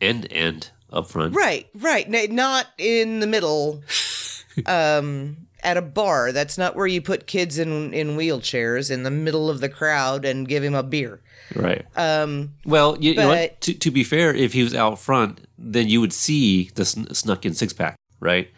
end 0.00 0.26
end 0.30 0.70
up 0.92 1.08
front. 1.08 1.34
Right, 1.34 1.68
right. 1.74 2.06
N- 2.12 2.34
not 2.34 2.66
in 2.78 3.20
the 3.20 3.26
middle. 3.26 3.82
um, 4.66 5.36
at 5.62 5.76
a 5.76 5.82
bar. 5.82 6.30
That's 6.32 6.56
not 6.56 6.76
where 6.76 6.86
you 6.86 7.02
put 7.02 7.26
kids 7.26 7.58
in 7.58 7.92
in 7.92 8.16
wheelchairs 8.16 8.90
in 8.90 9.02
the 9.02 9.10
middle 9.10 9.50
of 9.50 9.60
the 9.60 9.68
crowd 9.68 10.24
and 10.24 10.46
give 10.48 10.62
him 10.62 10.74
a 10.74 10.82
beer. 10.82 11.20
Right. 11.54 11.84
Um, 11.96 12.54
Well, 12.64 12.96
you, 13.00 13.10
you 13.12 13.16
know 13.16 13.28
what? 13.28 13.50
but- 13.50 13.60
To, 13.62 13.74
to 13.74 13.90
be 13.90 14.04
fair, 14.04 14.34
if 14.34 14.52
he 14.52 14.62
was 14.62 14.74
out 14.74 14.98
front, 14.98 15.40
then 15.58 15.88
you 15.88 16.00
would 16.00 16.12
see 16.12 16.70
the 16.74 16.84
sn- 16.84 17.12
snuck 17.14 17.44
in 17.46 17.54
six 17.54 17.72
pack, 17.72 17.96
right? 18.20 18.48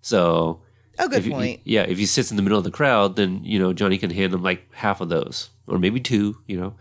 So, 0.00 0.60
oh, 0.98 1.08
good 1.08 1.18
if 1.18 1.26
you- 1.26 1.32
point. 1.32 1.60
yeah, 1.64 1.82
if 1.82 1.98
he 1.98 2.06
sits 2.06 2.30
in 2.30 2.36
the 2.36 2.42
middle 2.42 2.58
of 2.58 2.64
the 2.64 2.70
crowd, 2.70 3.16
then 3.16 3.42
you 3.44 3.58
know 3.58 3.72
Johnny 3.72 3.98
can 3.98 4.10
hand 4.10 4.32
him 4.34 4.42
like 4.42 4.72
half 4.74 5.00
of 5.00 5.08
those, 5.08 5.50
or 5.66 5.78
maybe 5.78 6.00
two. 6.00 6.38
You 6.46 6.60
know, 6.60 6.74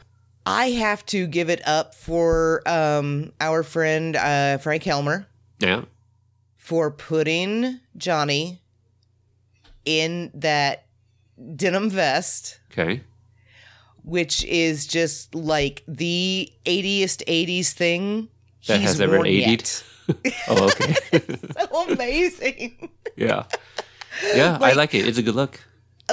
I 0.46 0.72
have 0.72 1.06
to 1.08 1.28
give 1.28 1.50
it 1.50 1.62
up 1.68 1.96
for 1.96 2.62
um 2.68 3.32
our 3.42 3.64
friend 3.64 4.16
uh 4.16 4.58
Frank 4.60 4.84
Helmer 4.84 5.28
yeah, 5.60 5.84
for 6.58 6.92
putting 6.92 7.80
Johnny 7.98 8.62
in 9.86 10.32
that 10.34 10.86
denim 11.56 11.90
vest. 11.90 12.60
okay, 12.72 13.02
which 14.04 14.44
is 14.46 14.86
just 14.88 15.34
like 15.36 15.84
the 15.88 16.52
80st 16.66 17.24
80s 17.26 17.72
thing 17.74 18.30
That 18.68 18.80
he's 18.80 18.90
has 18.92 19.02
ever 19.02 19.18
worn 19.18 19.28
80'd? 19.28 19.48
yet. 19.50 19.84
Oh 20.48 20.66
okay, 20.70 20.96
so 21.60 21.84
amazing. 21.92 22.90
yeah, 23.16 23.44
yeah, 24.36 24.56
I 24.56 24.58
Like- 24.58 24.76
like 24.76 24.94
it. 24.96 25.08
It's 25.08 25.18
a 25.18 25.24
good 25.24 25.36
look. 25.36 25.60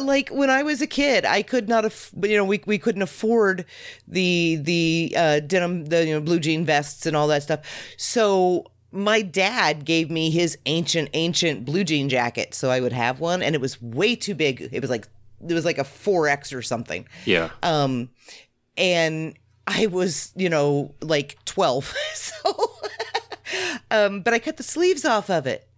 like 0.00 0.28
when 0.30 0.50
I 0.50 0.62
was 0.64 0.82
a 0.82 0.86
kid, 0.88 1.24
I 1.24 1.42
could 1.42 1.68
not 1.68 1.84
have, 1.84 2.10
you 2.22 2.36
know, 2.36 2.44
we, 2.44 2.60
we 2.66 2.78
couldn't 2.78 3.02
afford 3.02 3.64
the 4.08 4.58
the 4.60 5.14
uh, 5.16 5.40
denim, 5.40 5.84
the 5.86 6.04
you 6.06 6.14
know 6.14 6.20
blue 6.20 6.40
jean 6.40 6.64
vests 6.64 7.06
and 7.06 7.16
all 7.16 7.28
that 7.28 7.42
stuff. 7.44 7.60
So 7.96 8.66
my 8.90 9.22
dad 9.22 9.84
gave 9.84 10.10
me 10.10 10.30
his 10.30 10.58
ancient 10.66 11.10
ancient 11.14 11.64
blue 11.64 11.84
jean 11.84 12.08
jacket, 12.08 12.54
so 12.54 12.70
I 12.70 12.80
would 12.80 12.92
have 12.92 13.20
one, 13.20 13.42
and 13.42 13.54
it 13.54 13.60
was 13.60 13.80
way 13.80 14.16
too 14.16 14.34
big. 14.34 14.68
It 14.72 14.80
was 14.80 14.90
like 14.90 15.06
it 15.48 15.52
was 15.54 15.64
like 15.64 15.78
a 15.78 15.84
four 15.84 16.26
X 16.28 16.52
or 16.52 16.62
something. 16.62 17.06
Yeah, 17.24 17.50
um 17.62 18.08
and 18.76 19.34
i 19.68 19.86
was 19.86 20.32
you 20.34 20.48
know 20.50 20.92
like 21.00 21.38
12 21.44 21.94
so 22.14 22.76
um 23.90 24.20
but 24.22 24.32
i 24.34 24.38
cut 24.38 24.56
the 24.56 24.62
sleeves 24.62 25.04
off 25.04 25.28
of 25.30 25.46
it 25.46 25.68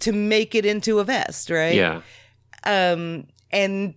to 0.00 0.12
make 0.12 0.54
it 0.54 0.64
into 0.64 0.98
a 1.00 1.04
vest 1.04 1.50
right? 1.50 1.74
Yeah, 1.74 2.02
um 2.64 3.26
and 3.50 3.94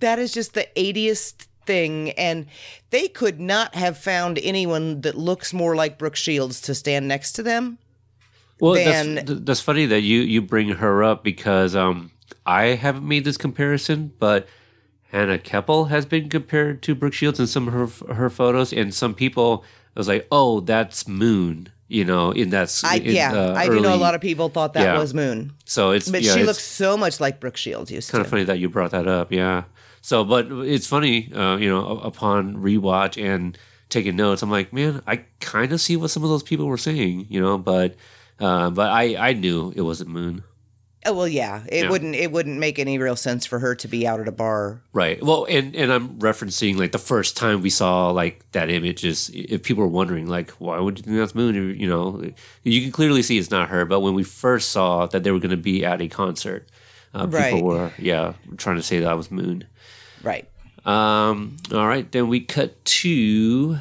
that 0.00 0.18
is 0.18 0.32
just 0.32 0.54
the 0.54 0.66
80th 0.76 1.46
thing. 1.66 2.10
And 2.10 2.46
they 2.90 3.06
could 3.08 3.38
not 3.40 3.74
have 3.74 3.96
found 3.96 4.38
anyone 4.42 5.00
that 5.02 5.14
looks 5.16 5.52
more 5.54 5.74
like 5.76 5.98
brooke 5.98 6.16
shields 6.16 6.60
to 6.62 6.74
stand 6.74 7.08
next 7.08 7.32
to 7.32 7.42
them 7.42 7.78
Well, 8.60 8.74
Then- 8.74 9.14
that's, 9.14 9.40
that's 9.40 9.60
funny 9.60 9.86
that 9.86 10.00
you 10.02 10.20
you 10.20 10.42
bring 10.42 10.68
her 10.70 11.02
up 11.02 11.24
because 11.24 11.74
um 11.74 12.10
I 12.46 12.74
haven't 12.76 13.08
made 13.08 13.24
this 13.24 13.38
comparison, 13.38 14.12
but 14.18 14.46
Hannah 15.10 15.38
Kepple 15.38 15.88
has 15.88 16.04
been 16.04 16.28
compared 16.28 16.82
to 16.82 16.94
Brooke 16.94 17.14
Shields 17.14 17.40
in 17.40 17.46
some 17.46 17.68
of 17.68 17.74
her 17.74 18.14
her 18.14 18.28
photos, 18.30 18.72
and 18.72 18.92
some 18.92 19.14
people 19.14 19.64
was 19.94 20.08
like, 20.08 20.26
"Oh, 20.30 20.60
that's 20.60 21.08
Moon," 21.08 21.68
you 21.88 22.04
know, 22.04 22.30
in 22.30 22.50
that. 22.50 22.80
i 22.84 22.96
in, 22.96 23.14
yeah 23.14 23.32
uh, 23.32 23.54
i 23.54 23.66
do 23.66 23.80
know 23.80 23.94
a 23.94 23.96
lot 23.96 24.14
of 24.14 24.20
people 24.20 24.48
thought 24.48 24.72
that 24.72 24.84
yeah. 24.84 24.98
was 24.98 25.12
moon 25.12 25.52
So 25.64 25.90
it's 25.90 26.10
but 26.10 26.22
yeah, 26.22 26.34
she 26.34 26.40
it's 26.40 26.46
looks 26.46 26.62
so 26.64 26.96
much 26.96 27.20
like 27.20 27.40
brooke 27.40 27.56
shields 27.56 27.90
used 27.90 28.10
kind 28.10 28.22
to 28.22 28.26
of 28.26 28.30
funny 28.30 28.44
that 28.44 28.58
you 28.58 28.68
brought 28.68 28.90
that 28.92 29.06
up. 29.06 29.32
Yeah. 29.32 29.64
So, 30.00 30.22
but 30.22 30.46
it's 30.50 30.86
funny, 30.86 31.32
uh, 31.32 31.56
you 31.56 31.68
know, 31.68 31.98
upon 31.98 32.56
rewatch 32.56 33.16
and 33.22 33.56
taking 33.88 34.16
notes, 34.16 34.42
I'm 34.42 34.50
like, 34.50 34.70
man, 34.70 35.00
I 35.06 35.24
kind 35.40 35.72
of 35.72 35.80
see 35.80 35.96
what 35.96 36.10
some 36.10 36.22
of 36.22 36.28
those 36.28 36.42
people 36.42 36.66
were 36.66 36.76
saying, 36.76 37.26
you 37.30 37.40
know, 37.40 37.56
but. 37.58 37.96
Uh, 38.40 38.68
but 38.68 38.90
I, 38.90 39.14
I 39.28 39.32
knew 39.32 39.72
it 39.76 39.82
wasn't 39.82 40.10
Moon. 40.10 40.42
Oh 41.06 41.12
well, 41.12 41.28
yeah. 41.28 41.62
It 41.68 41.84
Yeah. 41.84 41.90
wouldn't. 41.90 42.14
It 42.14 42.32
wouldn't 42.32 42.58
make 42.58 42.78
any 42.78 42.96
real 42.98 43.16
sense 43.16 43.44
for 43.44 43.58
her 43.58 43.74
to 43.74 43.88
be 43.88 44.06
out 44.06 44.20
at 44.20 44.28
a 44.28 44.32
bar. 44.32 44.80
Right. 44.92 45.22
Well, 45.22 45.46
and 45.50 45.74
and 45.76 45.92
I'm 45.92 46.18
referencing 46.18 46.78
like 46.78 46.92
the 46.92 46.98
first 46.98 47.36
time 47.36 47.60
we 47.60 47.70
saw 47.70 48.10
like 48.10 48.44
that 48.52 48.70
image 48.70 49.04
is 49.04 49.30
if 49.34 49.62
people 49.62 49.84
are 49.84 49.88
wondering 49.88 50.26
like 50.28 50.50
why 50.52 50.78
would 50.78 50.98
you 50.98 51.04
think 51.04 51.16
that's 51.18 51.34
Moon? 51.34 51.54
You 51.78 51.86
know, 51.86 52.22
you 52.62 52.80
can 52.82 52.90
clearly 52.90 53.22
see 53.22 53.36
it's 53.38 53.50
not 53.50 53.68
her. 53.68 53.84
But 53.84 54.00
when 54.00 54.14
we 54.14 54.22
first 54.24 54.70
saw 54.70 55.06
that 55.06 55.24
they 55.24 55.30
were 55.30 55.40
going 55.40 55.50
to 55.50 55.56
be 55.58 55.84
at 55.84 56.00
a 56.00 56.08
concert, 56.08 56.68
Uh, 57.14 57.26
Right. 57.28 57.52
People 57.54 57.68
were, 57.68 57.92
yeah, 57.98 58.32
trying 58.56 58.76
to 58.76 58.82
say 58.82 58.98
that 59.00 59.16
was 59.16 59.30
Moon. 59.30 59.64
Right. 60.22 60.48
Um, 60.86 61.56
all 61.72 61.86
right, 61.86 62.10
then 62.10 62.28
we 62.28 62.40
cut 62.40 62.84
to 62.84 63.78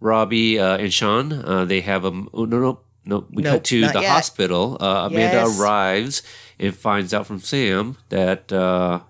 Robbie 0.00 0.58
uh, 0.58 0.78
and 0.78 0.92
Sean. 0.92 1.32
Uh, 1.32 1.64
they 1.64 1.80
have 1.82 2.04
a 2.04 2.08
oh, 2.32 2.44
no, 2.44 2.58
no, 2.60 2.80
no. 3.04 3.26
We 3.30 3.42
Nope, 3.42 3.54
cut 3.54 3.64
to 3.64 3.80
the 3.88 4.00
yet. 4.00 4.10
hospital. 4.10 4.76
Uh, 4.80 5.06
Amanda 5.06 5.36
Yes. 5.38 5.58
arrives 5.60 6.22
and 6.58 6.74
finds 6.74 7.12
out 7.14 7.26
from 7.26 7.40
Sam 7.40 7.96
that 8.10 8.52
uh, 8.52 9.00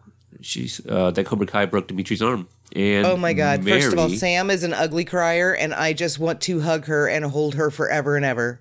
she's 0.41 0.81
uh, 0.89 1.11
that 1.12 1.25
Cobra 1.27 1.47
Kai 1.47 1.67
broke 1.67 1.89
Demetri's 1.89 2.23
arm. 2.23 2.49
And 2.75 3.05
Oh 3.05 3.17
my 3.17 3.33
God. 3.33 3.65
First 3.65 3.93
of 3.93 3.99
all, 3.99 4.09
Sam 4.09 4.49
is 4.49 4.62
an 4.62 4.73
ugly 4.73 5.05
crier, 5.05 5.53
and 5.53 5.75
I 5.75 5.93
just 5.93 6.19
want 6.21 6.41
to 6.43 6.61
hug 6.61 6.85
her 6.87 7.09
and 7.09 7.25
hold 7.25 7.57
her 7.57 7.69
forever 7.71 8.15
and 8.17 8.25
ever. 8.25 8.61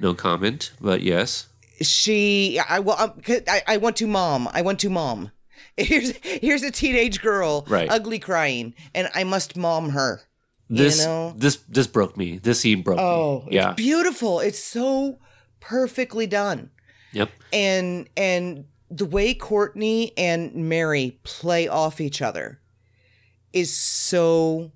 no 0.00 0.12
comment, 0.14 0.72
but 0.80 1.02
yes, 1.02 1.46
She, 1.80 2.58
I 2.68 2.80
well, 2.80 2.96
um, 2.98 3.20
I, 3.48 3.62
I 3.66 3.76
want 3.76 3.96
to 3.96 4.06
mom. 4.08 4.48
I 4.52 4.62
want 4.62 4.80
to 4.80 4.90
mom. 4.90 5.30
Here's 5.76 6.12
here's 6.22 6.62
a 6.62 6.70
teenage 6.70 7.20
girl, 7.20 7.64
Right. 7.68 7.90
ugly 7.90 8.18
crying, 8.20 8.74
and 8.94 9.08
I 9.14 9.22
must 9.24 9.56
mom 9.56 9.90
her. 9.90 10.22
This 10.76 11.04
know? 11.04 11.34
this 11.36 11.56
this 11.68 11.86
broke 11.86 12.16
me. 12.16 12.38
This 12.38 12.60
scene 12.60 12.82
broke 12.82 12.98
Oh, 12.98 13.44
me. 13.46 13.56
Yeah, 13.56 13.70
it's 13.72 13.76
beautiful. 13.76 14.40
It's 14.40 14.58
so 14.58 15.18
perfectly 15.60 16.26
done. 16.26 16.70
yep, 17.12 17.30
and 17.52 18.08
and 18.16 18.64
the 18.90 19.06
way 19.06 19.34
Courtney 19.34 20.12
and 20.16 20.54
Mary 20.54 21.18
play 21.24 21.66
off 21.68 22.00
each 22.00 22.20
other 22.22 22.60
is 23.52 23.74
so 23.74 24.72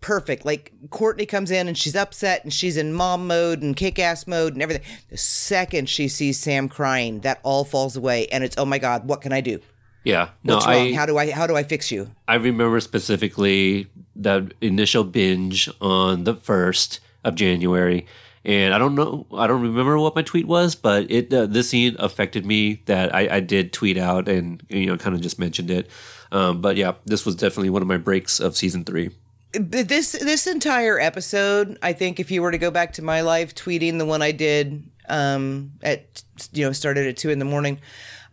perfect. 0.00 0.44
Like 0.44 0.72
Courtney 0.90 1.26
comes 1.26 1.50
in 1.50 1.66
and 1.68 1.76
she's 1.76 1.96
upset 1.96 2.44
and 2.44 2.52
she's 2.52 2.76
in 2.76 2.92
mom 2.92 3.26
mode 3.26 3.62
and 3.62 3.74
kick 3.76 3.98
ass 3.98 4.26
mode 4.26 4.52
and 4.52 4.62
everything. 4.62 4.84
The 5.10 5.16
second 5.16 5.88
she 5.88 6.06
sees 6.08 6.38
Sam 6.38 6.68
crying, 6.68 7.20
that 7.20 7.40
all 7.42 7.64
falls 7.64 7.96
away 7.96 8.28
and 8.28 8.44
it's 8.44 8.56
oh 8.56 8.64
my 8.64 8.78
god, 8.78 9.08
what 9.08 9.20
can 9.20 9.32
I 9.32 9.40
do? 9.40 9.58
Yeah. 10.04 10.30
No, 10.42 10.54
What's 10.54 10.66
wrong? 10.66 10.74
I 10.74 10.92
how 10.94 11.06
do 11.06 11.18
I 11.18 11.30
how 11.30 11.46
do 11.46 11.56
I 11.56 11.62
fix 11.62 11.90
you? 11.90 12.10
I 12.26 12.36
remember 12.36 12.80
specifically 12.80 13.88
that 14.16 14.54
initial 14.60 15.04
binge 15.04 15.68
on 15.80 16.24
the 16.24 16.34
first 16.34 17.00
of 17.24 17.34
January, 17.34 18.06
and 18.44 18.72
I 18.72 18.78
don't 18.78 18.94
know, 18.94 19.26
I 19.34 19.46
don't 19.46 19.62
remember 19.62 19.98
what 19.98 20.14
my 20.14 20.22
tweet 20.22 20.46
was, 20.46 20.74
but 20.74 21.10
it 21.10 21.32
uh, 21.32 21.46
this 21.46 21.70
scene 21.70 21.96
affected 21.98 22.46
me 22.46 22.82
that 22.86 23.14
I, 23.14 23.36
I 23.36 23.40
did 23.40 23.72
tweet 23.72 23.98
out 23.98 24.28
and 24.28 24.62
you 24.68 24.86
know 24.86 24.96
kind 24.96 25.14
of 25.14 25.20
just 25.20 25.38
mentioned 25.38 25.70
it. 25.70 25.90
Um, 26.30 26.60
but 26.60 26.76
yeah, 26.76 26.94
this 27.06 27.24
was 27.24 27.36
definitely 27.36 27.70
one 27.70 27.82
of 27.82 27.88
my 27.88 27.96
breaks 27.96 28.40
of 28.40 28.56
season 28.56 28.84
three. 28.84 29.10
This 29.52 30.12
this 30.12 30.46
entire 30.46 31.00
episode, 31.00 31.78
I 31.82 31.92
think 31.92 32.20
if 32.20 32.30
you 32.30 32.42
were 32.42 32.50
to 32.50 32.58
go 32.58 32.70
back 32.70 32.92
to 32.94 33.02
my 33.02 33.22
live 33.22 33.54
tweeting 33.54 33.98
the 33.98 34.04
one 34.06 34.22
I 34.22 34.32
did 34.32 34.90
um 35.08 35.72
at 35.82 36.22
you 36.52 36.66
know 36.66 36.72
started 36.72 37.06
at 37.06 37.16
two 37.16 37.30
in 37.30 37.38
the 37.38 37.44
morning 37.46 37.80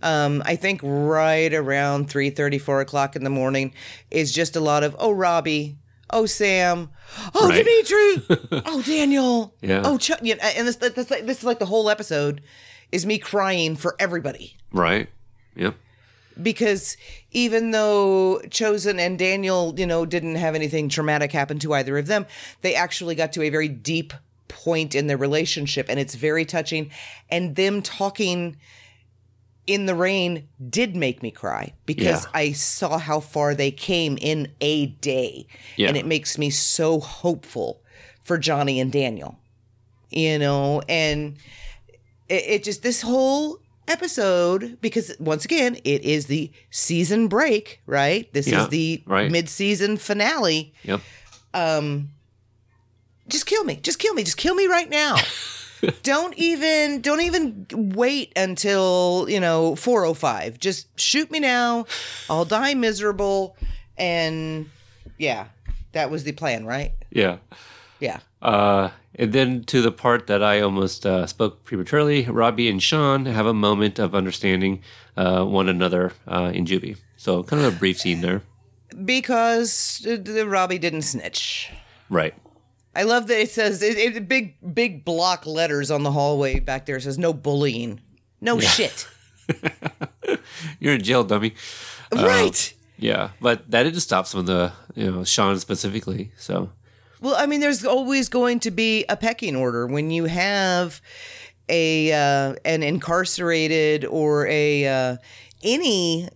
um 0.05 0.41
i 0.45 0.55
think 0.55 0.79
right 0.83 1.53
around 1.53 2.09
three 2.09 2.29
thirty, 2.29 2.57
four 2.57 2.79
o'clock 2.79 3.15
in 3.15 3.23
the 3.25 3.29
morning 3.29 3.73
is 4.09 4.31
just 4.31 4.55
a 4.55 4.59
lot 4.61 4.83
of 4.83 4.95
oh 4.99 5.11
robbie 5.11 5.75
oh 6.11 6.25
sam 6.25 6.89
oh 7.33 7.49
Right. 7.49 7.65
demetri 7.65 8.61
oh 8.65 8.81
daniel 8.85 9.53
Yeah. 9.61 9.81
oh 9.83 9.97
Chuck. 9.97 10.19
And 10.21 10.67
this, 10.67 10.77
this, 10.77 10.93
this 11.07 11.37
is 11.39 11.43
like 11.43 11.59
the 11.59 11.65
whole 11.65 11.89
episode 11.89 12.41
is 12.91 13.05
me 13.05 13.17
crying 13.17 13.75
for 13.75 13.95
everybody 13.99 14.55
Right? 14.71 15.09
Yep. 15.55 15.75
because 16.41 16.97
even 17.31 17.71
though 17.71 18.41
Chozen 18.49 18.99
and 18.99 19.17
Daniel, 19.17 19.73
you 19.77 19.85
know, 19.87 20.05
didn't 20.05 20.35
have 20.35 20.53
anything 20.55 20.89
traumatic 20.89 21.31
happen 21.31 21.59
to 21.59 21.73
either 21.73 21.97
of 21.97 22.07
them, 22.07 22.25
they 22.61 22.75
actually 22.75 23.15
got 23.15 23.31
to 23.33 23.41
a 23.41 23.49
very 23.49 23.67
deep 23.69 24.13
point 24.49 24.93
in 24.95 25.07
their 25.07 25.17
relationship 25.17 25.85
and 25.89 25.97
it's 25.99 26.15
very 26.15 26.43
touching. 26.45 26.91
And 27.29 27.55
them 27.55 27.81
talking 27.81 28.57
in 29.67 29.85
the 29.87 29.95
rain 29.95 30.47
did 30.69 30.95
make 30.95 31.23
me 31.23 31.31
cry 31.31 31.73
because 31.85 32.23
Yeah. 32.25 32.29
I 32.33 32.51
saw 32.51 32.97
how 32.99 33.19
far 33.19 33.55
they 33.55 33.71
came 33.71 34.17
in 34.21 34.51
a 34.61 34.85
day. 34.87 35.47
Yeah. 35.75 35.87
And 35.87 35.97
it 35.97 36.05
makes 36.05 36.37
me 36.37 36.49
so 36.49 36.99
hopeful 36.99 37.81
for 38.23 38.37
Johnny 38.37 38.79
and 38.79 38.91
Daniel, 38.91 39.39
you 40.09 40.37
know, 40.39 40.81
and 40.87 41.37
it, 42.29 42.43
it 42.47 42.63
just 42.63 42.83
this 42.83 43.01
whole 43.01 43.59
episode 43.87 44.79
because 44.81 45.15
once 45.19 45.45
again 45.45 45.75
it 45.83 46.01
is 46.03 46.25
the 46.25 46.51
season 46.71 47.27
break 47.27 47.81
right 47.85 48.33
this 48.33 48.47
Yeah, 48.47 48.63
is 48.63 48.69
the 48.69 49.03
right. 49.05 49.31
mid-season 49.31 49.97
finale 49.97 50.73
Yep. 50.83 51.01
Um, 51.53 52.09
just 53.27 53.45
kill 53.45 53.63
me 53.63 53.75
just 53.75 53.99
kill 53.99 54.15
me 54.15 54.23
just 54.23 54.37
kill 54.37 54.55
me 54.55 54.65
right 54.65 54.89
now 54.89 55.17
don't 56.03 56.33
even 56.37 57.01
don't 57.01 57.21
even 57.21 57.65
wait 57.71 58.31
until 58.35 59.25
you 59.29 59.39
know 59.39 59.75
405 59.75 60.59
just 60.59 60.87
shoot 60.99 61.29
me 61.31 61.39
now 61.39 61.85
i'll 62.29 62.45
die 62.45 62.73
miserable 62.73 63.55
and 63.97 64.69
yeah 65.17 65.47
that 65.93 66.09
was 66.11 66.23
the 66.23 66.31
plan 66.31 66.65
right 66.65 66.91
Yeah. 67.11 67.37
yeah 67.99 68.19
Uh, 68.41 68.89
and 69.17 69.31
then 69.33 69.63
to 69.65 69.81
the 69.81 69.91
part 69.91 70.27
that 70.27 70.43
I 70.43 70.59
almost 70.61 71.05
uh, 71.05 71.25
spoke 71.25 71.63
prematurely, 71.63 72.25
Robbie 72.25 72.69
and 72.69 72.83
Sean 72.83 73.25
have 73.25 73.45
a 73.47 73.53
moment 73.53 73.97
of 73.97 74.13
understanding 74.13 74.81
uh, 75.17 75.43
one 75.45 75.67
another 75.69 76.11
uh, 76.27 76.51
in 76.53 76.65
juvie. 76.65 76.97
So 77.17 77.41
kind 77.43 77.63
of 77.63 77.73
a 77.73 77.77
brief 77.79 77.97
scene 77.99 78.21
there. 78.21 78.41
because 79.05 80.05
uh, 80.05 80.17
the 80.21 80.45
robbie 80.47 80.77
didn't 80.77 81.03
snitch 81.03 81.71
Right. 82.09 82.33
I 82.95 83.03
love 83.03 83.27
that 83.27 83.39
it 83.41 83.51
says 83.51 83.83
it, 83.83 83.97
it 83.97 84.27
big 84.27 84.55
big 84.73 85.03
block 85.03 85.45
letters 85.45 85.91
on 85.91 86.03
the 86.03 86.11
hallway 86.11 86.59
back 86.59 86.85
there. 86.85 86.95
It 86.95 87.01
says 87.01 87.17
no 87.17 87.33
bullying, 87.33 87.99
no 88.39 88.59
shit. 88.59 89.07
You're 90.79 90.95
in 90.95 91.03
jail, 91.03 91.23
dummy. 91.23 91.53
right. 92.13 92.73
Yeah, 92.97 93.31
but 93.41 93.69
that 93.71 93.83
didn't 93.83 93.99
stop 93.99 94.25
some 94.25 94.39
of 94.39 94.45
the, 94.45 94.71
you 94.95 95.11
know, 95.11 95.23
Sean 95.25 95.59
specifically. 95.59 96.31
So 96.37 96.69
Well, 97.19 97.35
I 97.37 97.45
mean, 97.45 97.59
there's 97.59 97.85
always 97.85 98.29
going 98.29 98.61
to 98.61 98.71
be 98.71 99.03
a 99.09 99.17
pecking 99.17 99.55
order 99.55 99.85
when 99.85 100.11
you 100.11 100.25
have 100.25 101.01
a 101.67 102.13
uh, 102.13 102.55
an 102.63 102.83
incarcerated 102.83 104.05
or 104.05 104.47
a 104.47 104.87
uh, 104.87 105.17
any 105.63 106.29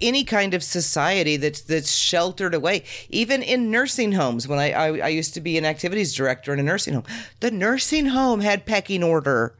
any 0.00 0.24
kind 0.24 0.54
of 0.54 0.62
society 0.62 1.36
that's 1.36 1.60
that's 1.62 1.92
sheltered 1.92 2.54
away. 2.54 2.84
Even 3.08 3.42
in 3.42 3.70
nursing 3.70 4.12
homes, 4.12 4.46
when 4.46 4.58
I, 4.58 4.72
I 4.72 4.86
I 4.98 5.08
used 5.08 5.34
to 5.34 5.40
be 5.40 5.58
an 5.58 5.64
activities 5.64 6.14
director 6.14 6.52
in 6.52 6.60
a 6.60 6.62
nursing 6.62 6.94
home, 6.94 7.04
the 7.40 7.50
nursing 7.50 8.06
home 8.06 8.40
had 8.40 8.66
pecking 8.66 9.02
order. 9.02 9.54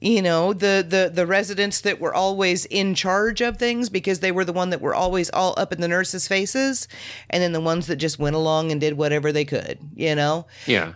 You 0.00 0.20
know, 0.20 0.52
the 0.52 0.84
the 0.86 1.10
the 1.14 1.26
residents 1.26 1.80
that 1.82 2.00
were 2.00 2.12
always 2.12 2.64
in 2.66 2.96
charge 2.96 3.40
of 3.40 3.56
things 3.56 3.88
because 3.88 4.18
they 4.18 4.32
were 4.32 4.44
the 4.44 4.52
one 4.52 4.70
that 4.70 4.80
were 4.80 4.94
always 4.94 5.30
all 5.30 5.54
up 5.56 5.72
in 5.72 5.80
the 5.80 5.86
nurses' 5.86 6.26
faces, 6.26 6.88
and 7.30 7.40
then 7.40 7.52
the 7.52 7.60
ones 7.60 7.86
that 7.86 7.96
just 7.96 8.18
went 8.18 8.34
along 8.34 8.72
and 8.72 8.80
did 8.80 8.96
whatever 8.96 9.30
they 9.30 9.44
could. 9.44 9.78
You 9.94 10.16
know, 10.16 10.46
yeah, 10.66 10.94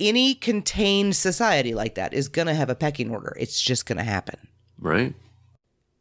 any 0.00 0.34
contained 0.34 1.14
society 1.14 1.74
like 1.74 1.94
that 1.96 2.14
is 2.14 2.28
gonna 2.28 2.54
have 2.54 2.70
a 2.70 2.74
pecking 2.74 3.10
order. 3.10 3.36
It's 3.38 3.60
just 3.60 3.84
gonna 3.84 4.04
happen. 4.04 4.38
right. 4.78 5.14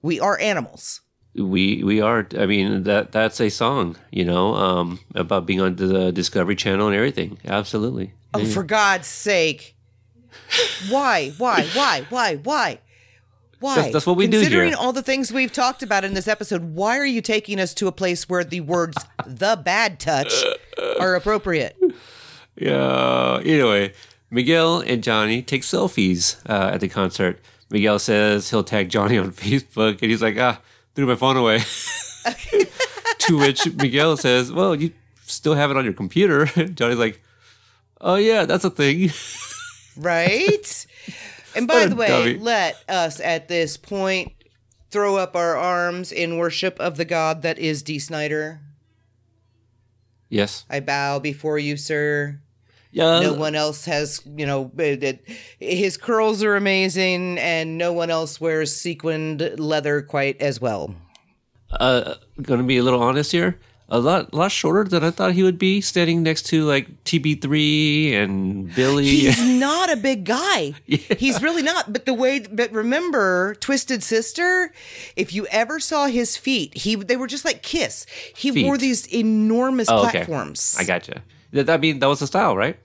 We 0.01 0.19
are 0.21 0.39
animals. 0.39 1.01
We 1.37 1.83
we 1.83 2.01
are. 2.01 2.27
I 2.37 2.45
mean 2.45 2.83
that 2.83 3.11
that's 3.11 3.39
a 3.39 3.49
song, 3.49 3.95
you 4.11 4.25
know, 4.25 4.55
um, 4.55 4.99
about 5.15 5.45
being 5.45 5.61
on 5.61 5.75
the 5.75 6.11
Discovery 6.11 6.55
Channel 6.55 6.87
and 6.87 6.95
everything. 6.95 7.37
Absolutely. 7.45 8.13
Oh, 8.33 8.43
for 8.45 8.63
God's 8.63 9.07
sake! 9.07 9.75
Why? 10.89 11.29
Why? 11.37 11.63
Why? 11.73 12.05
Why? 12.09 12.35
Why? 12.37 12.79
Why? 13.59 13.75
That's- 13.75 13.93
that's 13.93 14.05
what 14.07 14.17
we 14.17 14.27
do 14.27 14.37
here. 14.37 14.45
Considering 14.45 14.75
all 14.75 14.93
the 14.93 15.01
things 15.01 15.31
we've 15.31 15.51
talked 15.51 15.81
about 15.81 16.03
in 16.03 16.13
this 16.13 16.27
episode, 16.27 16.75
why 16.75 16.97
are 16.97 17.05
you 17.05 17.21
taking 17.21 17.59
us 17.59 17.73
to 17.75 17.87
a 17.87 17.91
place 17.91 18.27
where 18.29 18.43
the 18.43 18.61
words 18.61 18.97
"the 19.25 19.59
bad 19.63 19.99
touch" 19.99 20.33
are 20.99 21.15
appropriate? 21.15 21.75
Yeah. 22.55 23.39
Anyway, 23.43 23.93
Miguel 24.29 24.79
and 24.81 25.03
Johnny 25.03 25.41
take 25.41 25.61
selfies 25.63 26.37
uh, 26.49 26.71
at 26.73 26.81
the 26.81 26.87
concert. 26.87 27.39
Miguel 27.69 27.99
says 27.99 28.49
he'll 28.49 28.63
tag 28.63 28.89
Johnny 28.89 29.17
on 29.17 29.31
Facebook, 29.33 30.01
and 30.01 30.11
he's 30.11 30.21
like, 30.21 30.37
ah, 30.39 30.59
threw 30.97 31.05
my 31.05 31.15
phone 31.15 31.37
away. 31.37 31.59
to 33.19 33.37
which 33.37 33.71
Miguel 33.75 34.17
says, 34.17 34.51
well, 34.51 34.73
you 34.73 34.91
still 35.21 35.53
have 35.53 35.69
it 35.69 35.77
on 35.77 35.83
your 35.85 35.93
computer. 35.93 36.45
Johnny's 36.73 36.97
like, 36.97 37.21
oh 38.01 38.15
yeah, 38.15 38.45
that's 38.45 38.65
a 38.65 38.69
thing. 38.71 39.11
Right? 39.99 40.85
And 41.55 41.67
by 41.67 41.87
the 41.87 41.95
way, 41.95 42.07
dummy. 42.07 42.37
let 42.37 42.77
us 42.87 43.19
at 43.19 43.47
this 43.47 43.77
point 43.77 44.31
throw 44.91 45.15
up 45.17 45.35
our 45.35 45.57
arms 45.57 46.11
in 46.11 46.37
worship 46.37 46.79
of 46.79 46.97
the 46.97 47.05
God 47.05 47.41
that 47.41 47.57
is 47.57 47.81
Dee 47.81 47.97
Snider. 47.97 48.61
yes. 50.29 50.65
I 50.69 50.81
bow 50.81 51.17
before 51.17 51.57
you, 51.57 51.77
sir. 51.77 52.41
Yeah. 52.91 53.19
No 53.19 53.33
one 53.33 53.53
else 53.55 53.85
has, 53.85 54.21
you 54.25 54.45
know, 54.45 54.71
it, 54.77 55.03
it- 55.03 55.27
his 55.59 55.97
curls 55.97 56.41
are 56.43 56.55
amazing, 56.55 57.37
and 57.37 57.77
no 57.77 57.93
one 57.93 58.09
else 58.09 58.39
wears 58.41 58.75
sequined 58.75 59.59
leather 59.59 60.01
quite 60.01 60.41
as 60.41 60.59
well. 60.61 60.95
uh, 61.71 62.15
going 62.41 62.59
to 62.61 62.65
be 62.65 62.77
a 62.77 62.83
little 62.83 63.01
honest 63.03 63.31
here. 63.31 63.59
a 63.89 63.99
lot, 63.99 64.33
lot 64.33 64.51
shorter 64.51 64.83
than 64.89 65.03
I 65.03 65.11
thought 65.11 65.33
he 65.33 65.43
would 65.43 65.57
be, 65.59 65.79
standing 65.81 66.23
next 66.23 66.43
to 66.47 66.63
like 66.65 67.03
TB3 67.05 68.13
and 68.13 68.73
Billy. 68.75 69.05
He's 69.05 69.41
not 69.59 69.91
a 69.91 69.95
big 69.97 70.25
guy. 70.25 70.73
He's 70.85 71.41
really 71.41 71.61
not. 71.63 71.91
But 71.93 72.05
the 72.05 72.13
way, 72.13 72.39
but 72.39 72.71
remember, 72.71 73.55
Twisted 73.59 74.03
Sister. 74.03 74.71
If 75.15 75.33
you 75.33 75.45
ever 75.51 75.79
saw 75.79 76.07
his 76.07 76.35
feet, 76.37 76.75
he 76.77 76.95
they 76.95 77.15
were 77.17 77.27
just 77.27 77.45
like 77.45 77.63
Kiss. 77.63 78.05
He 78.35 78.51
Feet. 78.51 78.65
wore 78.65 78.77
these 78.77 79.05
enormous 79.13 79.87
Oh, 79.89 79.99
okay. 80.07 80.11
platforms. 80.23 80.75
I 80.79 80.83
gotcha. 80.83 81.21
That, 81.51 81.69
I 81.69 81.77
mean, 81.77 81.99
that 81.99 82.07
was 82.07 82.19
the 82.19 82.27
style, 82.27 82.55
right? 82.55 82.77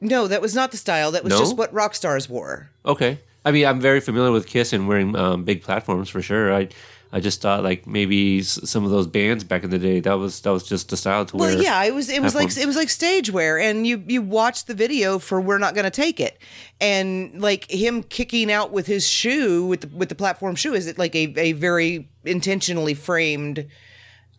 No, 0.00 0.26
that 0.26 0.42
was 0.42 0.54
not 0.54 0.70
the 0.72 0.76
style. 0.76 1.12
That 1.12 1.22
was 1.24 1.30
No? 1.32 1.38
just 1.38 1.56
what 1.56 1.72
rock 1.72 1.94
stars 1.94 2.28
wore. 2.28 2.70
Okay. 2.84 3.18
I 3.44 3.50
mean, 3.52 3.66
I'm 3.66 3.80
very 3.80 4.00
familiar 4.00 4.32
with 4.32 4.46
Kiss 4.46 4.72
and 4.72 4.88
wearing 4.88 5.14
um, 5.16 5.44
big 5.44 5.62
platforms 5.62 6.08
for 6.08 6.22
sure. 6.22 6.52
I 6.52 6.68
I 7.14 7.20
just 7.20 7.42
thought 7.42 7.62
like 7.62 7.86
maybe 7.86 8.38
s- 8.38 8.58
some 8.64 8.84
of 8.84 8.90
those 8.90 9.06
bands 9.06 9.44
back 9.44 9.64
in 9.64 9.70
the 9.70 9.78
day 9.78 10.00
that 10.00 10.14
was 10.14 10.40
that 10.40 10.50
was 10.50 10.62
just 10.66 10.88
the 10.88 10.96
style 10.96 11.26
to 11.26 11.36
wear. 11.36 11.50
Well, 11.54 11.62
yeah, 11.62 11.84
it 11.84 11.92
was 11.94 12.08
it 12.08 12.22
was 12.22 12.34
like 12.34 12.44
platforms. 12.48 12.56
it 12.58 12.66
was 12.66 12.76
like 12.76 12.88
stage 12.88 13.30
wear, 13.30 13.58
and 13.58 13.86
you 13.86 14.02
you 14.08 14.22
watch 14.22 14.64
the 14.64 14.74
video 14.74 15.18
for 15.18 15.40
"We're 15.40 15.58
Not 15.58 15.74
Gonna 15.74 15.90
Take 15.90 16.20
It," 16.20 16.38
and 16.80 17.40
like 17.40 17.70
him 17.70 18.02
kicking 18.02 18.50
out 18.50 18.72
with 18.72 18.86
his 18.86 19.06
shoe 19.08 19.66
with 19.66 19.82
the, 19.82 19.88
with 19.88 20.08
the 20.08 20.14
platform 20.14 20.54
shoe 20.54 20.72
is 20.74 20.86
it 20.86 20.98
like 20.98 21.14
a 21.14 21.34
a 21.36 21.52
very 21.52 22.08
intentionally 22.24 22.94
framed 22.94 23.66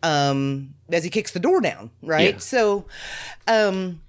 um 0.04 0.74
as 0.92 1.02
he 1.02 1.10
kicks 1.10 1.32
the 1.32 1.40
door 1.40 1.60
down, 1.60 1.90
right? 2.02 2.34
Yeah. 2.34 2.38
So, 2.38 2.84
um. 3.46 4.00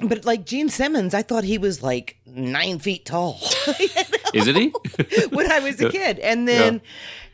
But 0.00 0.24
like 0.24 0.44
Gene 0.44 0.68
Simmons, 0.68 1.14
I 1.14 1.22
thought 1.22 1.44
he 1.44 1.56
was 1.56 1.82
like 1.82 2.16
nine 2.26 2.78
feet 2.80 3.04
tall. 3.04 3.40
Isn't 4.34 4.56
he? 4.56 4.72
when 5.30 5.50
I 5.52 5.60
was 5.60 5.80
a 5.80 5.88
kid. 5.88 6.18
And 6.18 6.48
then 6.48 6.80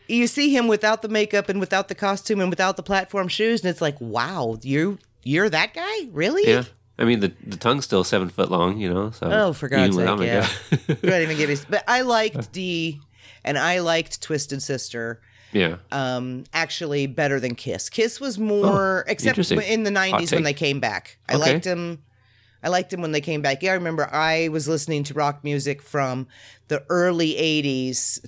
you 0.09 0.27
see 0.27 0.55
him 0.55 0.69
without 0.69 1.01
the 1.01 1.09
makeup 1.09 1.49
and 1.49 1.59
without 1.59 1.89
the 1.89 1.95
costume 1.95 2.39
and 2.39 2.51
without 2.51 2.77
the 2.77 2.83
platform 2.83 3.29
shoes, 3.29 3.63
and 3.63 3.71
it's 3.71 3.81
like, 3.81 3.99
wow, 3.99 4.59
you 4.63 4.99
you're 5.25 5.49
that 5.49 5.73
guy, 5.75 6.09
really? 6.13 6.47
yeah. 6.49 6.65
I 6.99 7.05
mean, 7.05 7.21
the 7.21 7.33
the 7.47 7.57
tongue's 7.57 7.87
still 7.87 8.05
seven 8.05 8.29
foot 8.29 8.51
long, 8.51 8.77
you 8.79 8.93
know. 8.93 9.11
So 9.11 9.31
Oh, 9.31 9.53
for 9.55 9.69
God's 9.71 9.97
sake, 9.97 10.07
yeah. 10.07 10.15
makeup. 10.17 10.51
Couldn't 11.01 11.23
even 11.23 11.39
give 11.39 11.49
me. 11.49 11.57
But 11.67 11.83
I 11.89 12.03
liked 12.03 12.53
Dee, 12.53 13.01
and 13.43 13.57
I 13.57 13.79
liked 13.79 14.21
Twisted 14.21 14.63
Sister. 14.63 15.23
Yeah. 15.53 15.77
Um, 15.91 16.45
actually, 16.53 17.07
better 17.07 17.41
than 17.41 17.55
Kiss. 17.55 17.89
Kiss 17.91 18.21
was 18.21 18.39
more, 18.39 19.05
Oh, 19.09 19.11
interesting. 19.11 19.61
in 19.63 19.83
the 19.83 19.91
'90s 19.91 20.33
when 20.33 20.43
they 20.45 20.55
came 20.55 20.81
back. 20.81 21.19
I 21.29 21.35
Okay. 21.35 21.53
liked 21.55 21.65
him. 21.65 22.03
I 22.63 22.69
liked 22.69 22.93
him 22.93 23.01
when 23.01 23.13
they 23.13 23.21
came 23.23 23.41
back. 23.43 23.63
Yeah, 23.63 23.73
I 23.73 23.75
remember 23.75 24.09
I 24.13 24.49
was 24.49 24.69
listening 24.69 25.03
to 25.05 25.15
rock 25.15 25.43
music 25.43 25.81
from 25.83 26.27
the 26.69 26.85
early 26.89 27.35
'80s, 27.37 28.21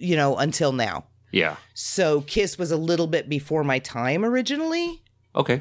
you 0.00 0.16
know, 0.16 0.36
until 0.36 0.72
now. 0.72 1.04
Yeah. 1.30 1.56
So 1.74 2.22
Kiss 2.22 2.56
was 2.58 2.70
a 2.70 2.76
little 2.76 3.06
bit 3.06 3.28
before 3.28 3.62
my 3.64 3.78
time 3.78 4.24
originally, 4.24 5.02
Okay. 5.34 5.60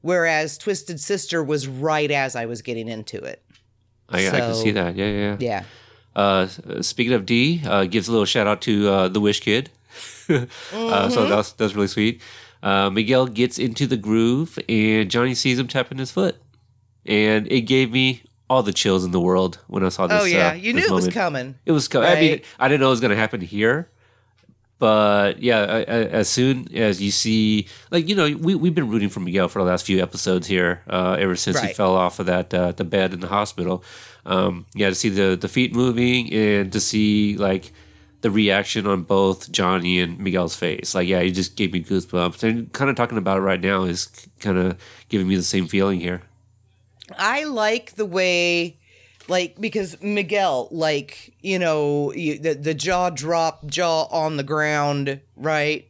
whereas 0.00 0.56
Twisted 0.58 0.98
Sister 1.00 1.42
was 1.42 1.68
right 1.68 2.10
as 2.10 2.34
I 2.34 2.46
was 2.46 2.62
getting 2.62 2.88
into 2.88 3.18
it. 3.22 3.42
I, 4.08 4.26
I 4.28 4.30
can 4.30 4.54
see 4.54 4.70
that. 4.72 4.96
Yeah, 4.96 5.06
yeah. 5.06 5.18
yeah. 5.18 5.36
Yeah. 5.40 5.64
Uh, 6.14 6.46
speaking 6.82 7.12
of 7.14 7.24
Dee, 7.26 7.62
uh, 7.64 7.84
gives 7.84 8.08
a 8.08 8.10
little 8.12 8.26
shout 8.26 8.46
out 8.46 8.60
to 8.62 8.88
uh, 8.88 9.08
the 9.08 9.20
Wish 9.20 9.40
Kid. 9.40 9.70
uh, 10.28 10.32
Mm-hmm. 10.32 11.10
so 11.12 11.26
that's 11.26 11.52
that's 11.52 11.74
really 11.74 11.88
sweet. 11.88 12.20
Uh, 12.62 12.90
Miguel 12.90 13.26
gets 13.26 13.58
into 13.58 13.86
the 13.86 13.96
groove, 13.96 14.58
and 14.68 15.10
Johnny 15.10 15.34
sees 15.34 15.58
him 15.58 15.66
tapping 15.68 15.98
his 15.98 16.10
foot, 16.12 16.36
and 17.04 17.50
it 17.50 17.62
gave 17.62 17.90
me 17.90 18.22
all 18.48 18.62
the 18.62 18.72
chills 18.72 19.04
in 19.04 19.10
the 19.10 19.20
world 19.20 19.58
when 19.66 19.84
I 19.84 19.88
saw 19.88 20.06
this. 20.06 20.22
Oh 20.22 20.24
yeah, 20.24 20.50
uh, 20.50 20.52
you 20.54 20.72
knew 20.72 20.84
it 20.84 20.90
was 20.90 21.08
coming. 21.08 21.56
It 21.66 21.72
was. 21.72 21.88
Co- 21.88 22.02
I 22.02 22.14
mean, 22.20 22.40
I 22.60 22.68
didn't 22.68 22.80
know 22.80 22.86
it 22.88 22.90
was 22.90 23.00
going 23.00 23.10
to 23.10 23.16
happen 23.16 23.40
here, 23.40 23.88
but 24.78 25.40
yeah, 25.42 25.60
I, 25.60 25.78
I, 25.78 25.82
as 25.82 26.28
soon 26.28 26.72
as 26.74 27.00
you 27.00 27.10
see, 27.10 27.68
like 27.90 28.08
you 28.08 28.14
know, 28.14 28.24
we 28.36 28.54
we've 28.54 28.74
been 28.74 28.88
rooting 28.88 29.08
for 29.08 29.20
Miguel 29.20 29.48
for 29.48 29.60
the 29.60 29.64
last 29.68 29.86
few 29.86 30.02
episodes 30.02 30.46
here, 30.46 30.82
uh, 30.88 31.16
ever 31.18 31.36
since 31.36 31.60
he 31.60 31.72
fell 31.74 31.94
off 31.96 32.18
of 32.18 32.26
that 32.26 32.52
uh, 32.52 32.72
the 32.72 32.84
bed 32.84 33.12
in 33.12 33.20
the 33.20 33.28
hospital. 33.28 33.84
Um, 34.26 34.66
yeah, 34.74 34.88
to 34.88 34.94
see 34.94 35.08
the 35.08 35.36
the 35.36 35.48
feet 35.48 35.74
moving 35.74 36.32
and 36.32 36.72
to 36.72 36.80
see 36.80 37.36
like 37.36 37.72
the 38.22 38.30
reaction 38.30 38.86
on 38.86 39.02
both 39.02 39.52
Johnny 39.52 40.00
and 40.00 40.18
Miguel's 40.18 40.56
face, 40.56 40.94
like 40.94 41.06
yeah, 41.06 41.18
it 41.18 41.32
just 41.32 41.56
gave 41.56 41.72
me 41.72 41.82
goosebumps. 41.82 42.42
And 42.42 42.72
kind 42.72 42.88
of 42.88 42.96
talking 42.96 43.18
about 43.18 43.38
it 43.38 43.42
right 43.42 43.60
now 43.60 43.84
is 43.84 44.06
kind 44.40 44.58
of 44.58 44.78
giving 45.08 45.28
me 45.28 45.36
the 45.36 45.42
same 45.42 45.66
feeling 45.66 46.00
here. 46.00 46.22
I 47.18 47.44
like 47.44 47.96
the 47.96 48.06
way, 48.06 48.78
like, 49.28 49.60
because 49.60 50.00
Miguel, 50.02 50.68
like, 50.70 51.34
you 51.40 51.58
know, 51.58 52.12
the 52.12 52.54
the 52.54 52.74
jaw 52.74 53.10
drop, 53.10 53.66
jaw 53.66 54.04
on 54.04 54.36
the 54.36 54.44
ground, 54.44 55.20
right? 55.36 55.88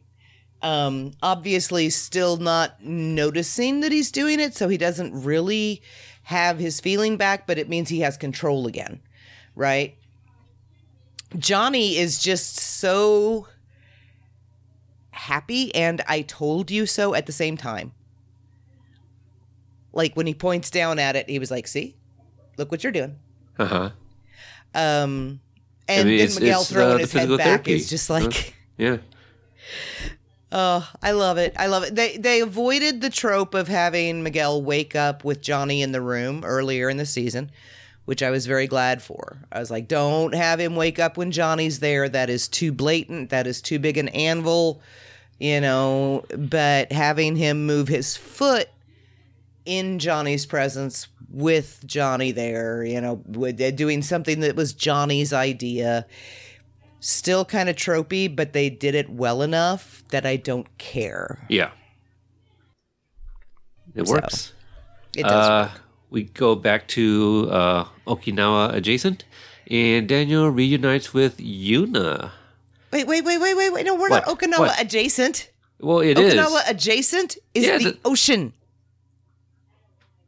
Um, 0.61 1.11
obviously, 1.21 1.89
still 1.89 2.37
not 2.37 2.81
noticing 2.83 3.81
that 3.81 3.91
he's 3.91 4.11
doing 4.11 4.39
it, 4.39 4.55
so 4.55 4.69
he 4.69 4.77
doesn't 4.77 5.23
really 5.23 5.81
have 6.23 6.57
his 6.57 6.79
feeling 6.79 7.17
back, 7.17 7.45
but 7.45 7.57
it 7.57 7.69
means 7.69 7.89
he 7.89 7.99
has 7.99 8.17
control 8.17 8.65
again, 8.65 9.01
right? 9.55 9.97
Johnny 11.37 11.97
is 11.97 12.21
just 12.21 12.57
so 12.57 13.47
happy 15.11 15.73
and 15.73 16.01
I 16.07 16.21
told 16.21 16.69
you 16.69 16.85
so 16.85 17.13
at 17.13 17.25
the 17.25 17.31
same 17.31 17.57
time. 17.57 17.93
Like 19.91 20.15
when 20.15 20.25
he 20.27 20.33
points 20.33 20.69
down 20.69 20.97
at 20.99 21.15
it, 21.15 21.29
he 21.29 21.37
was 21.37 21.51
like, 21.51 21.67
"See, 21.67 21.95
look 22.57 22.71
what 22.71 22.83
you're 22.83 22.91
doing." 22.91 23.17
Uh 23.59 23.65
huh. 23.65 23.89
Um, 24.73 25.39
and 25.87 26.09
mean, 26.09 26.17
then 26.17 26.35
Miguel 26.35 26.61
uh, 26.61 26.63
throwing 26.63 26.93
the 26.93 26.99
his 26.99 27.11
head 27.11 27.19
physical 27.21 27.37
back 27.37 27.45
therapy. 27.45 27.73
is 27.73 27.89
just 27.89 28.09
like, 28.09 28.55
Yeah. 28.77 28.97
oh, 30.51 30.89
I 31.01 31.11
love 31.11 31.37
it. 31.37 31.53
I 31.57 31.67
love 31.67 31.83
it. 31.83 31.95
They 31.95 32.17
they 32.17 32.41
avoided 32.41 33.01
the 33.01 33.09
trope 33.09 33.53
of 33.53 33.67
having 33.67 34.23
Miguel 34.23 34.61
wake 34.61 34.95
up 34.95 35.23
with 35.23 35.41
Johnny 35.41 35.81
in 35.81 35.91
the 35.91 36.01
room 36.01 36.43
earlier 36.43 36.89
in 36.89 36.97
the 36.97 37.05
season, 37.05 37.51
which 38.05 38.21
I 38.21 38.29
was 38.29 38.45
very 38.45 38.67
glad 38.67 39.01
for. 39.01 39.37
I 39.51 39.59
was 39.59 39.71
like, 39.71 39.87
don't 39.87 40.33
have 40.33 40.59
him 40.59 40.75
wake 40.75 40.99
up 40.99 41.17
when 41.17 41.31
Johnny's 41.31 41.79
there. 41.79 42.09
That 42.09 42.29
is 42.29 42.47
too 42.47 42.71
blatant. 42.71 43.29
That 43.29 43.47
is 43.47 43.61
too 43.61 43.79
big 43.79 43.97
an 43.97 44.09
anvil, 44.09 44.81
you 45.39 45.61
know. 45.61 46.25
But 46.37 46.91
having 46.91 47.35
him 47.35 47.65
move 47.65 47.87
his 47.87 48.17
foot 48.17 48.67
in 49.65 49.99
Johnny's 49.99 50.45
presence 50.45 51.07
with 51.29 51.81
Johnny 51.85 52.31
there, 52.31 52.83
you 52.83 52.99
know, 53.01 53.21
with, 53.25 53.59
uh, 53.61 53.71
doing 53.71 54.01
something 54.01 54.41
that 54.41 54.55
was 54.55 54.73
Johnny's 54.73 55.33
idea. 55.33 56.05
Still 56.99 57.43
kind 57.43 57.67
of 57.67 57.75
tropey, 57.75 58.33
but 58.33 58.53
they 58.53 58.69
did 58.69 58.95
it 58.95 59.09
well 59.09 59.41
enough 59.41 60.03
that 60.11 60.25
I 60.25 60.37
don't 60.37 60.77
care. 60.77 61.45
Yeah. 61.49 61.71
It 63.95 64.07
So, 64.07 64.13
works. 64.13 64.53
It 65.15 65.23
does. 65.23 65.49
Uh, 65.49 65.71
we 66.13 66.23
go 66.37 66.53
back 66.55 66.87
to 66.93 67.49
uh, 67.51 67.83
Okinawa 68.05 68.71
adjacent, 68.73 69.25
and 69.69 70.07
Daniel 70.07 70.47
reunites 70.53 71.11
with 71.13 71.37
Yuna. 71.41 72.29
wait, 72.93 73.07
wait, 73.07 73.25
wait, 73.25 73.39
wait, 73.41 73.55
wait, 73.57 73.73
wait. 73.73 73.83
No, 73.85 73.95
we're 73.95 74.09
What? 74.13 74.25
not 74.27 74.37
Okinawa 74.37 74.59
What? 74.69 74.79
adjacent. 74.79 75.49
Well, 75.81 75.99
it 75.99 76.17
is. 76.19 76.33
Okinawa 76.37 76.69
adjacent 76.69 77.37
is 77.53 77.65
Yeah, 77.65 77.77
the, 77.79 77.83
the- 77.91 77.97
ocean. 78.05 78.53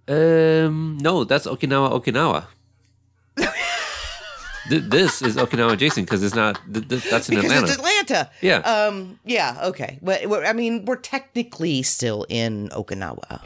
Um, 0.08 0.98
no, 1.02 1.24
that's 1.24 1.46
Okinawa, 1.48 1.92
Okinawa. 1.94 2.46
This 4.68 5.22
is 5.22 5.36
Okinawa 5.38 5.74
adjacent 5.74 6.08
because 6.08 6.24
it's 6.24 6.34
not. 6.34 6.60
Th- 6.72 6.88
th- 6.88 7.04
that's 7.04 7.30
in 7.30 7.36
Because 7.36 7.52
Atlanta. 7.52 7.68
it's 7.68 7.78
Atlanta. 7.78 8.32
Yeah. 8.42 8.58
Um. 8.66 9.20
Yeah. 9.24 9.60
Okay. 9.70 10.00
But 10.02 10.26
I 10.44 10.54
mean, 10.54 10.86
we're 10.86 10.96
technically 10.98 11.84
still 11.84 12.26
in 12.30 12.70
Okinawa. 12.70 13.46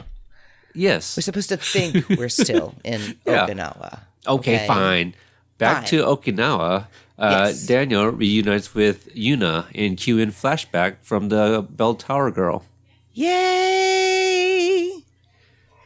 Yes. 0.80 1.16
We're 1.16 1.22
supposed 1.22 1.50
to 1.50 1.56
think 1.58 2.08
we're 2.18 2.28
still 2.32 2.74
in 2.84 3.00
Yeah. 3.26 3.46
Okinawa. 3.46 4.00
Okay, 4.26 4.66
fine. 4.66 5.14
Back 5.58 5.76
Fine. 5.84 5.86
to 5.92 5.96
Okinawa. 6.04 6.86
Uh, 7.18 7.46
Yes. 7.52 7.66
Daniel 7.66 8.08
reunites 8.08 8.74
with 8.74 9.12
Yuna 9.14 9.66
in 9.76 9.92
in 9.92 10.30
flashback 10.32 10.96
from 11.02 11.28
the 11.28 11.60
Bell 11.68 11.94
Tower 11.94 12.30
girl. 12.30 12.64
Yay! 13.12 14.90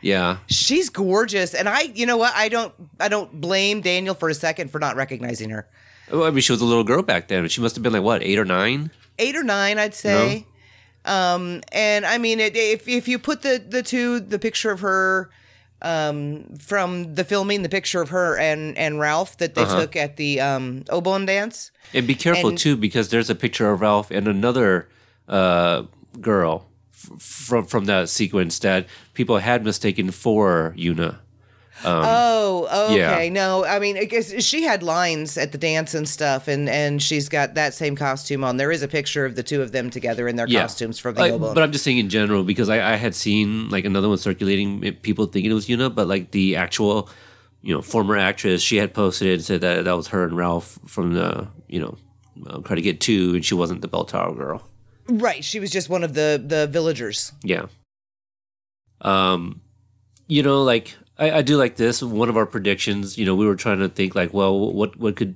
Yeah. 0.00 0.38
She's 0.48 0.90
gorgeous, 0.90 1.54
and 1.54 1.68
I, 1.68 1.82
you 1.82 2.06
know 2.06 2.16
what? 2.18 2.32
I 2.36 2.48
don't, 2.48 2.72
I 3.00 3.08
don't 3.08 3.40
blame 3.40 3.80
Daniel 3.80 4.14
for 4.14 4.28
a 4.28 4.34
second 4.34 4.70
for 4.70 4.78
not 4.78 4.96
recognizing 4.96 5.50
her. 5.50 5.66
Well, 6.12 6.24
I 6.24 6.30
mean, 6.30 6.40
she 6.40 6.52
was 6.52 6.60
a 6.60 6.64
little 6.66 6.84
girl 6.84 7.02
back 7.02 7.28
then. 7.28 7.48
She 7.48 7.60
must 7.62 7.74
have 7.76 7.82
been 7.82 7.94
like 7.94 8.02
what, 8.02 8.22
eight 8.22 8.38
or 8.38 8.44
nine? 8.44 8.90
Eight 9.18 9.34
or 9.34 9.42
nine, 9.42 9.78
I'd 9.78 9.94
say. 9.94 10.46
Um, 11.04 11.60
and 11.72 12.06
I 12.06 12.18
mean, 12.18 12.40
it, 12.40 12.56
if 12.56 12.88
if 12.88 13.08
you 13.08 13.18
put 13.18 13.42
the 13.42 13.62
the 13.66 13.82
two, 13.82 14.20
the 14.20 14.38
picture 14.38 14.70
of 14.70 14.80
her, 14.80 15.30
um, 15.82 16.44
from 16.58 17.14
the 17.14 17.24
filming, 17.24 17.62
the 17.62 17.68
picture 17.68 18.00
of 18.00 18.08
her 18.10 18.38
and 18.38 18.76
and 18.78 18.98
Ralph 18.98 19.36
that 19.38 19.54
they 19.54 19.62
Uh-huh. 19.62 19.80
took 19.82 19.96
at 19.96 20.16
the 20.16 20.40
um 20.40 20.84
Obon 20.88 21.26
dance. 21.26 21.70
And 21.92 22.06
be 22.06 22.14
careful 22.14 22.50
And- 22.50 22.58
too, 22.58 22.76
because 22.76 23.10
there's 23.10 23.28
a 23.30 23.34
picture 23.34 23.70
of 23.70 23.80
Ralph 23.80 24.10
and 24.10 24.26
another 24.26 24.88
uh, 25.28 25.82
girl 26.20 26.66
f- 26.92 27.20
from 27.20 27.66
from 27.66 27.84
that 27.86 28.08
sequence 28.08 28.58
that 28.60 28.86
people 29.14 29.38
had 29.38 29.64
mistaken 29.64 30.10
for 30.10 30.74
Yuna. 30.76 31.16
Um, 31.84 32.04
Oh, 32.06 32.88
okay. 32.92 33.24
yeah. 33.26 33.28
No, 33.32 33.64
I 33.64 33.78
mean, 33.78 33.96
I 33.98 34.04
guess 34.04 34.42
she 34.42 34.62
had 34.62 34.82
lines 34.82 35.36
at 35.36 35.52
the 35.52 35.58
dance 35.58 35.94
and 35.94 36.08
stuff, 36.08 36.48
and 36.48 36.68
and 36.68 37.02
she's 37.02 37.28
got 37.28 37.54
that 37.54 37.74
same 37.74 37.94
costume 37.96 38.42
on. 38.44 38.56
There 38.56 38.72
is 38.72 38.82
a 38.82 38.88
picture 38.88 39.24
of 39.26 39.36
the 39.36 39.42
two 39.42 39.60
of 39.62 39.72
them 39.72 39.90
together 39.90 40.26
in 40.28 40.36
their 40.36 40.46
costumes 40.46 40.98
from 40.98 41.14
the 41.14 41.20
Like. 41.36 41.40
But 41.54 41.62
I'm 41.62 41.72
just 41.72 41.84
saying 41.84 41.98
in 41.98 42.08
general 42.08 42.42
because 42.44 42.68
I, 42.68 42.94
I 42.94 42.96
had 42.96 43.14
seen 43.14 43.68
like 43.68 43.84
another 43.84 44.08
one 44.08 44.18
circulating, 44.18 44.84
eh, 44.84 44.92
people 45.02 45.26
thinking 45.26 45.50
it 45.50 45.54
was 45.54 45.66
Yuna, 45.68 45.94
but 45.94 46.06
like 46.08 46.30
the 46.30 46.56
actual, 46.56 47.08
you 47.62 47.74
know, 47.74 47.82
former 47.82 48.16
actress, 48.16 48.62
she 48.62 48.76
had 48.76 48.94
posted 48.94 49.28
it 49.28 49.34
and 49.34 49.44
said 49.44 49.60
that 49.60 49.84
that 49.84 49.96
was 49.96 50.08
her 50.08 50.24
and 50.24 50.36
Ralph 50.36 50.78
from 50.86 51.14
the, 51.14 51.48
you 51.68 51.80
know, 51.80 51.96
uh, 52.46 52.58
Karate 52.58 52.82
Kid 52.82 53.00
Two, 53.00 53.34
and 53.34 53.44
she 53.44 53.54
wasn't 53.54 53.80
the 53.82 53.88
Bell 53.88 54.04
Tower 54.04 54.34
girl. 54.34 54.66
right, 55.08 55.44
she 55.44 55.60
was 55.60 55.70
just 55.70 55.88
one 55.88 56.02
of 56.02 56.14
the 56.14 56.42
the 56.44 56.66
villagers. 56.66 57.32
Yeah. 57.42 57.66
Um, 59.00 59.60
you 60.28 60.42
know, 60.42 60.62
like 60.62 60.96
I, 61.18 61.30
I 61.30 61.42
do 61.42 61.56
like 61.56 61.76
this. 61.76 62.02
One 62.02 62.28
of 62.28 62.36
our 62.36 62.46
predictions, 62.46 63.16
you 63.16 63.24
know, 63.24 63.34
we 63.34 63.46
were 63.46 63.56
trying 63.56 63.78
to 63.78 63.88
think 63.88 64.14
like, 64.14 64.32
well, 64.34 64.72
what 64.72 64.96
what 64.96 65.16
could, 65.16 65.34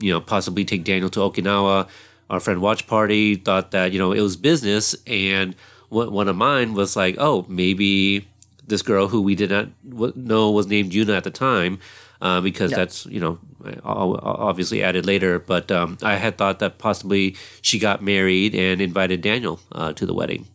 you 0.00 0.12
know, 0.12 0.20
possibly 0.20 0.64
take 0.64 0.84
Daniel 0.84 1.10
to 1.10 1.20
Okinawa. 1.20 1.88
Our 2.28 2.40
friend 2.40 2.60
Watch 2.60 2.86
Party 2.86 3.36
thought 3.36 3.70
that 3.70 3.92
you 3.92 3.98
know 3.98 4.12
it 4.12 4.20
was 4.20 4.36
business, 4.36 4.96
and 5.06 5.54
one 5.88 6.12
one 6.12 6.28
of 6.28 6.36
mine 6.36 6.74
was 6.74 6.96
like, 6.96 7.16
oh, 7.18 7.44
maybe 7.48 8.26
this 8.66 8.82
girl 8.82 9.08
who 9.08 9.22
we 9.22 9.34
did 9.34 9.50
not 9.50 9.68
know 10.16 10.50
was 10.50 10.66
named 10.66 10.92
Yuna 10.92 11.16
at 11.16 11.24
the 11.24 11.30
time. 11.30 11.78
Uh, 12.18 12.40
because 12.40 12.70
that's 12.70 13.04
you 13.06 13.20
know 13.20 13.38
obviously 13.84 14.82
added 14.82 15.04
later, 15.04 15.38
but 15.38 15.70
um, 15.70 15.98
I 16.02 16.16
had 16.16 16.38
thought 16.38 16.60
that 16.60 16.78
possibly 16.78 17.36
she 17.60 17.78
got 17.78 18.02
married 18.02 18.54
and 18.54 18.80
invited 18.80 19.20
Daniel 19.20 19.60
uh, 19.72 19.92
to 19.92 20.06
the 20.06 20.14
wedding. 20.14 20.46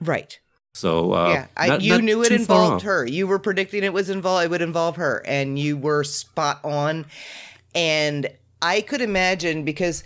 Right. 0.00 0.38
So 0.78 1.12
uh, 1.12 1.28
yeah, 1.30 1.46
I, 1.56 1.66
not- 1.66 1.82
you 1.82 1.92
not 1.94 2.04
knew 2.04 2.22
it 2.22 2.30
involved 2.30 2.84
her. 2.84 3.04
You 3.04 3.26
were 3.26 3.40
predicting 3.40 3.82
it 3.82 3.92
was 3.92 4.08
involved. 4.08 4.44
It 4.44 4.50
would 4.50 4.62
involve 4.62 4.96
her, 4.96 5.22
and 5.26 5.58
you 5.58 5.76
were 5.76 6.04
spot 6.04 6.64
on. 6.64 7.06
And 7.74 8.28
I 8.62 8.80
could 8.80 9.00
imagine 9.00 9.64
because 9.64 10.04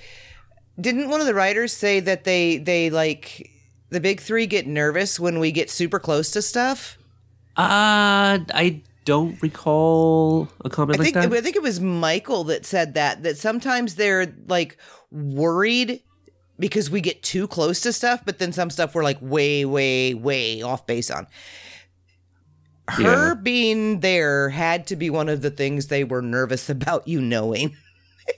didn't 0.81 1.11
one 1.11 1.21
of 1.21 1.27
the 1.27 1.35
writers 1.35 1.73
say 1.75 2.01
that 2.01 2.25
they 2.25 2.57
they 2.57 2.89
like 2.89 3.51
the 3.91 4.01
big 4.01 4.21
three 4.21 4.47
get 4.47 4.67
nervous 4.67 5.21
when 5.21 5.39
we 5.39 5.53
get 5.53 5.69
super 5.69 5.99
close 5.99 6.31
to 6.31 6.41
stuff? 6.41 6.97
Uh, 7.55 8.41
I 8.55 8.81
don't 9.05 9.41
recall 9.43 10.49
a 10.65 10.71
comment 10.71 10.99
I 10.99 11.05
like 11.05 11.15
that. 11.15 11.31
I 11.31 11.41
think 11.43 11.57
it 11.57 11.63
was 11.63 11.81
Michael 11.81 12.45
that 12.45 12.65
said 12.65 12.95
that 12.95 13.25
that 13.25 13.37
sometimes 13.37 13.97
they're 13.97 14.35
like 14.49 14.79
worried 15.11 16.03
because 16.63 16.89
we 16.91 17.03
get 17.03 17.23
too 17.23 17.47
close 17.47 17.81
to 17.83 17.93
stuff, 17.93 18.23
but 18.25 18.39
then 18.39 18.53
some 18.53 18.71
stuff 18.71 18.95
we're 18.95 19.05
like 19.05 19.19
way, 19.21 19.67
way, 19.67 20.15
way 20.15 20.63
off 20.63 20.87
base 20.87 21.11
on. 21.11 21.27
Her 22.89 23.29
Yeah. 23.29 23.35
being 23.35 24.01
there 24.01 24.49
had 24.49 24.87
to 24.87 24.97
be 24.97 25.11
one 25.11 25.29
of 25.29 25.43
the 25.43 25.51
things 25.51 25.89
they 25.89 26.05
were 26.05 26.23
nervous 26.23 26.71
about 26.77 27.07
you 27.07 27.21
knowing. 27.21 27.77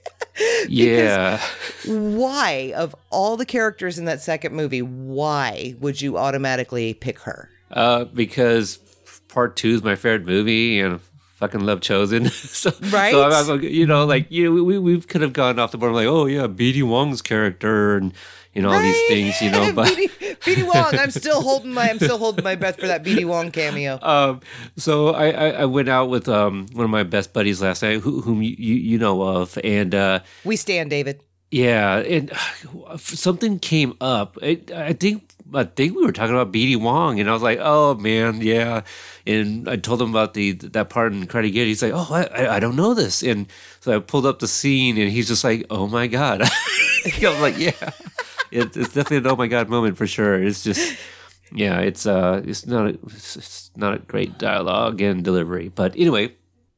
yeah, 0.67 1.39
Why, 1.85 2.73
of 2.75 2.95
all 3.11 3.37
the 3.37 3.45
characters 3.45 3.97
in 3.99 4.05
that 4.05 4.21
second 4.21 4.53
movie, 4.55 4.81
why 4.81 5.75
would 5.79 6.01
you 6.01 6.17
automatically 6.17 6.93
pick 6.93 7.19
her? 7.19 7.49
uh, 7.71 8.05
because 8.05 8.77
part 9.27 9.55
two 9.55 9.69
is 9.75 9.83
my 9.83 9.95
favorite 9.95 10.25
movie, 10.25 10.79
and 10.79 10.99
fucking 11.45 11.65
love 11.65 11.79
Chozen. 11.81 12.29
so, 12.31 12.71
Right? 12.89 13.11
So 13.11 13.23
I'm, 13.23 13.49
I'm- 13.49 13.63
you 13.63 13.85
know, 13.85 14.05
like 14.05 14.31
you 14.31 14.45
know, 14.45 14.63
we 14.63 14.77
we 14.79 14.99
could 15.01 15.21
have 15.21 15.33
gone 15.33 15.59
off 15.59 15.71
the 15.71 15.77
board 15.77 15.89
I'm 15.89 15.95
like, 15.95 16.07
oh 16.07 16.25
yeah, 16.25 16.47
BD 16.47 16.83
Wong's 16.83 17.21
character, 17.21 17.97
and 17.97 18.13
you 18.53 18.61
know 18.61 18.71
all 18.71 18.81
these 18.81 19.07
things, 19.07 19.41
you 19.41 19.51
know, 19.51 19.71
but. 19.75 19.87
BD, 19.93 20.09
BD 20.45 20.63
Wong, 20.63 20.93
I'm 20.99 21.11
still 21.11 21.41
holding 21.41 21.73
my 21.73 21.89
I'm 21.89 21.97
still 21.97 22.17
holding 22.17 22.43
my 22.43 22.55
breath 22.55 22.79
for 22.79 22.87
that 22.87 23.03
BD 23.03 23.25
Wong 23.25 23.51
cameo. 23.51 23.99
Um, 24.05 24.41
so 24.77 25.09
I, 25.09 25.29
I, 25.31 25.47
I 25.49 25.65
went 25.65 25.89
out 25.89 26.09
with 26.09 26.27
um, 26.29 26.67
one 26.73 26.83
of 26.85 26.91
my 26.91 27.03
best 27.03 27.33
buddies 27.33 27.61
last 27.61 27.81
night, 27.81 27.99
who, 28.01 28.21
whom 28.21 28.41
you, 28.41 28.55
you 28.57 28.75
you 28.75 28.97
know 28.97 29.21
of, 29.21 29.57
and 29.63 29.93
uh, 29.95 30.19
we 30.43 30.55
stand, 30.55 30.89
David. 30.89 31.21
Yeah, 31.51 31.97
and 31.99 32.31
uh, 32.87 32.97
something 32.97 33.59
came 33.59 33.95
up. 34.01 34.37
I, 34.41 34.61
I 34.75 34.93
think 34.93 35.29
I 35.55 35.63
think 35.63 35.95
we 35.95 36.05
were 36.05 36.11
talking 36.11 36.35
about 36.35 36.51
BD 36.51 36.75
Wong, 36.77 37.19
and 37.19 37.29
I 37.29 37.33
was 37.33 37.41
like, 37.41 37.59
"Oh 37.61 37.95
man, 37.95 38.41
yeah." 38.41 38.81
And 39.27 39.67
I 39.69 39.75
told 39.77 40.01
him 40.01 40.09
about 40.11 40.33
the 40.33 40.51
that 40.53 40.89
part 40.89 41.13
in 41.13 41.25
Karate 41.27 41.51
Kid. 41.53 41.67
He's 41.67 41.81
like, 41.81 41.93
"Oh, 41.95 42.07
I, 42.11 42.23
I- 42.25 42.55
I 42.55 42.59
don't 42.59 42.75
know 42.75 42.93
this," 42.93 43.23
and 43.23 43.47
so 43.79 43.95
I 43.95 43.99
pulled 43.99 44.25
up 44.25 44.39
the 44.39 44.47
scene, 44.47 44.97
and 44.97 45.09
he's 45.11 45.27
just 45.27 45.43
like, 45.43 45.65
"Oh 45.69 45.87
my 45.87 46.07
god!" 46.07 46.41
I'm 47.23 47.41
like, 47.41 47.57
"Yeah, 47.57 47.71
it, 48.51 48.75
it's 48.77 48.93
definitely 48.93 49.17
an 49.17 49.27
oh 49.27 49.35
my 49.35 49.47
god 49.47 49.69
moment 49.69 49.97
for 49.97 50.07
sure." 50.07 50.41
It's 50.43 50.63
just, 50.63 50.97
yeah, 51.53 51.79
it's 51.79 52.05
uh, 52.05 52.41
it's 52.45 52.65
not 52.65 52.87
a, 52.87 52.97
it's 53.05 53.71
not 53.75 53.93
a 53.95 53.99
great 53.99 54.37
dialogue 54.37 55.01
and 55.01 55.23
delivery, 55.23 55.69
but 55.69 55.93
anyway, 55.95 56.33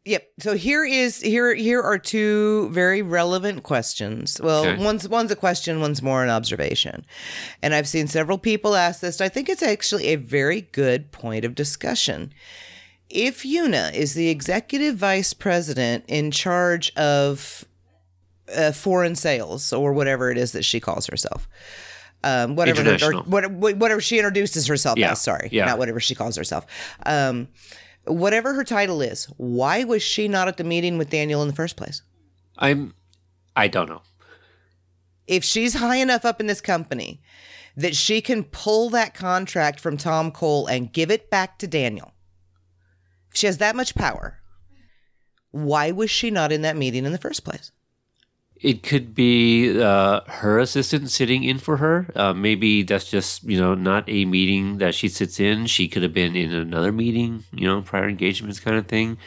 Yep. 0.08 0.28
So 0.40 0.56
here 0.56 0.86
is 0.86 1.22
here 1.22 1.54
here 1.54 1.82
are 1.82 1.98
two 1.98 2.70
very 2.72 3.02
relevant 3.02 3.64
questions. 3.64 4.40
Well, 4.42 4.66
Okay. 4.66 4.82
one's 4.84 5.08
one's 5.10 5.32
a 5.32 5.36
question, 5.36 5.82
one's 5.82 6.02
more 6.02 6.24
an 6.24 6.30
observation. 6.30 7.06
And 7.62 7.76
I've 7.76 7.88
seen 7.88 8.08
several 8.08 8.38
people 8.38 8.76
ask 8.76 9.02
this. 9.02 9.20
I 9.20 9.28
think 9.28 9.50
it's 9.50 9.62
actually 9.64 10.08
a 10.08 10.16
very 10.16 10.62
good 10.72 11.12
point 11.12 11.44
of 11.44 11.56
discussion. 11.56 12.32
If 13.10 13.44
Yuna 13.44 13.94
is 13.94 14.14
the 14.14 14.30
executive 14.30 14.96
vice 14.96 15.34
president 15.34 16.06
in 16.08 16.32
charge 16.32 16.94
of 16.96 17.66
uh, 18.56 18.72
foreign 18.72 19.16
sales 19.16 19.74
or 19.74 19.92
whatever 19.92 20.32
it 20.32 20.38
is 20.38 20.54
that 20.54 20.64
she 20.64 20.80
calls 20.80 21.08
herself, 21.08 21.50
um, 22.24 22.56
whatever 22.56 22.82
her- 22.84 23.14
or, 23.14 23.22
what- 23.24 23.52
whatever 23.52 24.00
she 24.00 24.18
introduces 24.20 24.68
herself 24.68 24.98
Yeah, 24.98 25.12
as. 25.12 25.22
Sorry, 25.22 25.50
yeah. 25.52 25.66
not 25.66 25.78
whatever 25.80 26.00
she 26.00 26.16
calls 26.16 26.38
herself. 26.38 26.66
Um, 27.06 27.50
whatever 28.08 28.54
her 28.54 28.64
title 28.64 29.02
is, 29.02 29.26
why 29.38 29.84
was 29.84 30.02
she 30.02 30.28
not 30.28 30.48
at 30.48 30.58
the 30.58 30.64
meeting 30.64 30.98
with 30.98 31.10
Daniel 31.10 31.42
in 31.42 31.48
the 31.48 31.56
first 31.56 31.76
place? 31.76 32.02
I'm 32.58 32.94
I 33.56 33.68
don't 33.68 33.90
know. 33.90 34.02
If 35.28 35.44
she's 35.44 35.76
high 35.76 35.98
enough 35.98 36.26
up 36.26 36.40
in 36.40 36.48
this 36.48 36.62
company 36.62 37.22
that 37.76 37.96
she 37.96 38.22
can 38.22 38.44
pull 38.44 38.90
that 38.90 39.14
contract 39.14 39.80
from 39.80 39.98
Tom 39.98 40.32
Cole 40.32 40.68
and 40.68 40.94
give 40.94 41.12
it 41.12 41.30
back 41.30 41.60
to 41.60 41.68
Daniel, 41.68 42.14
if 43.32 43.38
she 43.38 43.48
has 43.48 43.58
that 43.58 43.76
much 43.76 43.96
power. 43.96 44.40
Why 45.52 45.92
was 45.92 46.12
she 46.12 46.30
not 46.30 46.52
in 46.52 46.62
that 46.62 46.78
meeting 46.78 47.06
in 47.06 47.12
the 47.12 47.18
first 47.18 47.44
place? 47.44 47.72
It 48.60 48.82
could 48.82 49.14
be 49.14 49.80
uh, 49.80 50.22
her 50.28 50.60
assistant 50.60 51.12
sitting 51.12 51.44
in 51.44 51.60
for 51.60 51.78
her. 51.78 52.10
Uh, 52.16 52.34
maybe 52.34 52.84
that's 52.84 53.10
just 53.10 53.44
you 53.44 53.60
know 53.60 53.76
not 53.76 54.06
a 54.08 54.26
meeting 54.26 54.80
that 54.80 54.96
she 54.96 55.08
sits 55.10 55.40
in. 55.40 55.68
She 55.68 55.88
could 55.88 56.04
have 56.04 56.14
been 56.14 56.36
in 56.36 56.54
another 56.54 56.92
meeting, 56.92 57.44
you 57.52 57.68
know, 57.68 57.82
prior 57.82 58.10
engagements 58.10 58.60
kind 58.60 58.78
of 58.78 58.88
thing. 58.88 59.18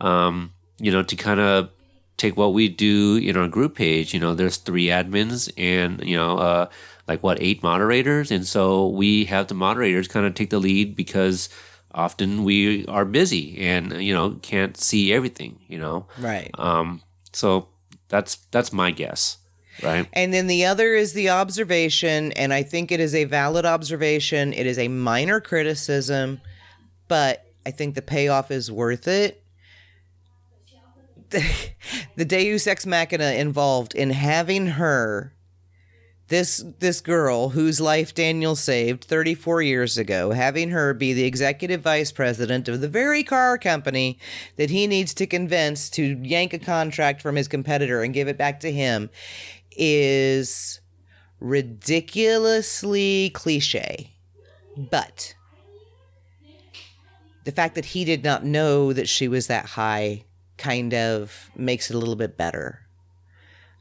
Um, 0.00 0.52
you 0.78 0.90
know, 0.90 1.02
to 1.02 1.16
kind 1.16 1.40
of 1.40 1.70
take 2.16 2.36
what 2.36 2.52
we 2.52 2.68
do 2.68 3.16
in 3.16 3.36
our 3.36 3.48
group 3.48 3.76
page. 3.76 4.12
You 4.14 4.20
know, 4.20 4.34
there's 4.34 4.56
three 4.56 4.86
admins 4.86 5.52
and 5.56 6.02
you 6.04 6.16
know, 6.16 6.38
uh, 6.38 6.66
like 7.06 7.22
what 7.22 7.40
eight 7.40 7.62
moderators, 7.62 8.30
and 8.30 8.46
so 8.46 8.88
we 8.88 9.24
have 9.26 9.46
the 9.46 9.54
moderators 9.54 10.08
kind 10.08 10.26
of 10.26 10.34
take 10.34 10.50
the 10.50 10.58
lead 10.58 10.96
because 10.96 11.48
often 11.92 12.42
we 12.42 12.84
are 12.86 13.04
busy 13.04 13.58
and 13.58 14.02
you 14.02 14.12
know 14.12 14.38
can't 14.42 14.76
see 14.76 15.12
everything. 15.12 15.60
You 15.68 15.78
know, 15.78 16.06
Right. 16.18 16.50
um, 16.58 17.02
so 17.32 17.68
that's 18.14 18.36
that's 18.52 18.72
my 18.72 18.92
guess, 18.92 19.38
right? 19.82 20.06
And 20.12 20.32
then 20.32 20.46
the 20.46 20.64
other 20.66 20.94
is 20.94 21.14
the 21.14 21.30
observation, 21.30 22.30
and 22.32 22.54
I 22.54 22.62
think 22.62 22.92
it 22.92 23.00
is 23.00 23.12
a 23.12 23.24
valid 23.24 23.66
observation. 23.66 24.52
It 24.52 24.66
is 24.66 24.78
a 24.78 24.86
minor 24.86 25.40
criticism, 25.40 26.40
but 27.08 27.44
I 27.66 27.72
think 27.72 27.96
the 27.96 28.02
payoff 28.02 28.52
is 28.52 28.70
worth 28.70 29.08
it. 29.08 29.42
The, 32.16 32.24
Deus 32.24 32.68
Ex 32.68 32.86
Machina 32.86 33.32
involved 33.32 33.92
in 33.96 34.10
having 34.10 34.68
her, 34.68 35.32
this 36.28 36.64
this 36.78 37.00
girl 37.00 37.50
whose 37.50 37.80
life 37.80 38.14
Daniel 38.14 38.56
saved 38.56 39.04
34 39.04 39.62
years 39.62 39.98
ago, 39.98 40.30
having 40.30 40.70
her 40.70 40.94
be 40.94 41.12
the 41.12 41.24
executive 41.24 41.82
vice 41.82 42.12
president 42.12 42.68
of 42.68 42.80
the 42.80 42.88
very 42.88 43.22
car 43.22 43.58
company 43.58 44.18
that 44.56 44.70
he 44.70 44.86
needs 44.86 45.12
to 45.14 45.26
convince 45.26 45.90
to 45.90 46.18
yank 46.22 46.52
a 46.54 46.58
contract 46.58 47.20
from 47.20 47.36
his 47.36 47.48
competitor 47.48 48.02
and 48.02 48.14
give 48.14 48.28
it 48.28 48.38
back 48.38 48.60
to 48.60 48.72
him 48.72 49.10
is 49.76 50.80
ridiculously 51.40 53.30
cliche. 53.30 54.12
But 54.76 55.34
the 57.44 57.52
fact 57.52 57.74
that 57.74 57.84
he 57.84 58.04
did 58.04 58.24
not 58.24 58.44
know 58.44 58.92
that 58.92 59.08
she 59.08 59.28
was 59.28 59.46
that 59.48 59.66
high 59.66 60.24
kind 60.56 60.94
of 60.94 61.50
makes 61.54 61.90
it 61.90 61.94
a 61.94 61.98
little 61.98 62.16
bit 62.16 62.36
better. 62.36 62.80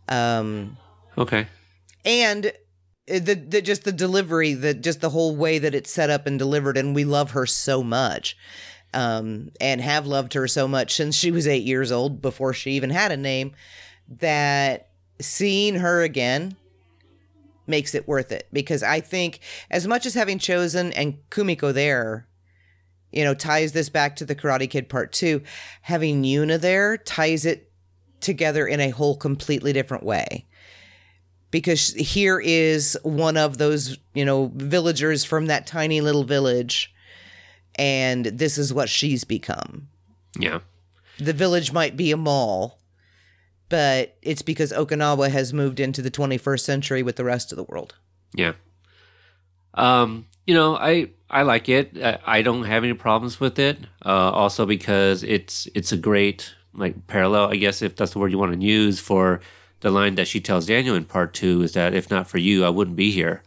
Um, 0.10 0.78
Okay. 1.18 1.48
And 2.06 2.52
the, 3.08 3.36
the 3.36 3.62
just 3.62 3.84
the 3.84 3.92
delivery, 3.92 4.54
the 4.54 4.74
just 4.74 5.02
the 5.02 5.10
whole 5.10 5.36
way 5.36 5.60
that 5.60 5.76
it's 5.76 5.92
set 5.92 6.10
up 6.10 6.26
and 6.26 6.40
delivered, 6.40 6.78
and 6.78 6.96
we 6.96 7.06
love 7.06 7.32
her 7.32 7.46
so 7.46 7.84
much, 7.84 8.38
um, 8.94 9.52
and 9.60 9.82
have 9.82 10.08
loved 10.08 10.34
her 10.34 10.48
so 10.48 10.68
much 10.68 10.94
since 10.96 11.16
she 11.16 11.32
was 11.32 11.48
eight 11.48 11.64
years 11.64 11.92
old 11.92 12.22
before 12.22 12.54
she 12.54 12.72
even 12.72 12.90
had 12.90 13.12
a 13.12 13.18
name. 13.18 13.54
That 14.20 14.90
seeing 15.20 15.76
her 15.76 16.02
again 16.02 16.56
makes 17.66 17.96
it 17.96 18.08
worth 18.08 18.32
it 18.32 18.48
because 18.52 18.84
I 18.84 19.00
think 19.00 19.40
as 19.72 19.88
much 19.88 20.06
as 20.06 20.14
having 20.14 20.40
Chozen 20.40 20.92
and 20.96 21.18
Kumiko 21.30 21.74
there 21.74 22.28
you 23.14 23.24
know, 23.24 23.36
ties 23.36 23.72
this 23.72 23.90
back 23.90 24.16
to 24.18 24.26
the 24.26 24.36
Karate 24.36 24.70
Kid 24.70 24.90
Part 24.90 25.14
Two. 25.14 25.44
Having 25.84 26.24
Yuna 26.24 26.60
there 26.60 26.98
ties 26.98 27.46
it 27.46 27.72
together 28.20 28.66
in 28.66 28.80
a 28.80 28.90
whole 28.90 29.16
completely 29.16 29.72
different 29.72 30.04
way. 30.04 30.48
Because 31.54 31.94
here 31.94 32.40
is 32.40 32.98
one 33.04 33.38
of 33.38 33.60
those, 33.60 34.00
you 34.16 34.26
know, 34.26 34.52
villagers 34.56 35.24
from 35.24 35.46
that 35.46 35.68
tiny 35.68 36.02
little 36.02 36.24
village, 36.24 36.92
and 37.76 38.26
this 38.26 38.58
is 38.58 38.74
what 38.74 38.90
she's 38.90 39.24
become. 39.24 39.88
Yeah. 40.36 40.62
The 41.20 41.32
village 41.32 41.72
might 41.72 41.96
be 41.96 42.12
a 42.12 42.18
mall, 42.18 42.80
but 43.70 44.18
it's 44.24 44.42
because 44.42 44.74
Okinawa 44.74 45.30
has 45.30 45.54
moved 45.54 45.80
into 45.80 46.02
the 46.02 46.10
21st 46.10 46.62
century 46.62 47.04
with 47.04 47.18
the 47.18 47.24
rest 47.24 47.52
of 47.52 47.56
the 47.56 47.66
world. 47.66 47.94
Yeah. 48.34 48.54
Um, 49.76 50.26
you 50.48 50.56
know, 50.56 50.76
I 50.76 51.12
I 51.30 51.44
like 51.44 51.70
it. 51.70 51.96
I, 52.04 52.18
I 52.26 52.42
don't 52.42 52.64
have 52.64 52.84
any 52.84 52.96
problems 52.96 53.40
with 53.40 53.60
it. 53.60 53.78
Uh, 54.04 54.32
also 54.32 54.66
because 54.66 55.22
it's 55.22 55.68
it's 55.76 55.92
a 55.92 55.98
great 55.98 56.56
like 56.74 57.06
parallel, 57.06 57.50
I 57.50 57.58
guess, 57.58 57.84
if 57.84 57.96
that's 57.96 58.14
the 58.14 58.20
word 58.20 58.32
you 58.32 58.40
want 58.40 58.60
to 58.60 58.66
use 58.66 59.00
for 59.00 59.40
the 59.84 59.92
line 59.92 60.16
that 60.16 60.28
she 60.28 60.40
tells 60.42 60.66
Daniel 60.66 60.96
in 60.96 61.06
part 61.06 61.34
two 61.36 61.62
is 61.62 61.74
that 61.74 61.94
if 61.94 62.10
not 62.10 62.28
for 62.28 62.40
you, 62.40 62.64
I 62.66 62.70
wouldn't 62.70 62.96
be 62.98 63.12
here. 63.12 63.44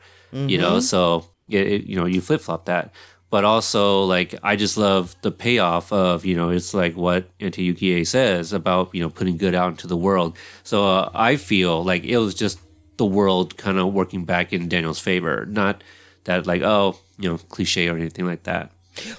You 0.50 0.58
know, 0.58 0.80
so 0.80 1.26
it, 1.48 1.66
it- 1.66 1.86
you 1.86 1.96
know, 1.96 2.04
you 2.06 2.20
flip 2.20 2.40
flop 2.42 2.66
that. 2.66 2.92
But 3.28 3.44
also, 3.44 4.04
like, 4.04 4.34
I 4.42 4.54
just 4.54 4.76
love 4.78 5.16
the 5.22 5.32
payoff 5.32 5.90
of, 5.92 6.24
you 6.24 6.36
know, 6.36 6.50
it's 6.50 6.72
like 6.74 6.94
what 6.96 7.28
Auntie 7.40 7.66
Yukie 7.74 8.06
says 8.06 8.52
about, 8.52 8.94
you 8.94 9.02
know, 9.02 9.10
putting 9.10 9.36
good 9.36 9.54
out 9.54 9.70
into 9.70 9.88
the 9.88 9.96
world. 9.96 10.36
So 10.62 10.86
uh, 10.86 11.10
I 11.12 11.34
feel 11.36 11.82
like 11.82 12.04
it 12.04 12.18
was 12.18 12.34
just 12.34 12.60
the 12.98 13.04
world 13.06 13.56
kind 13.56 13.78
of 13.78 13.92
working 13.92 14.24
back 14.24 14.52
in 14.52 14.68
Daniel's 14.68 15.00
favor, 15.00 15.44
not 15.46 15.82
that, 16.24 16.46
like, 16.46 16.62
oh, 16.62 16.96
you 17.18 17.28
know, 17.28 17.38
cliche 17.48 17.88
or 17.88 17.96
anything 17.96 18.26
like 18.26 18.44
that. 18.44 18.70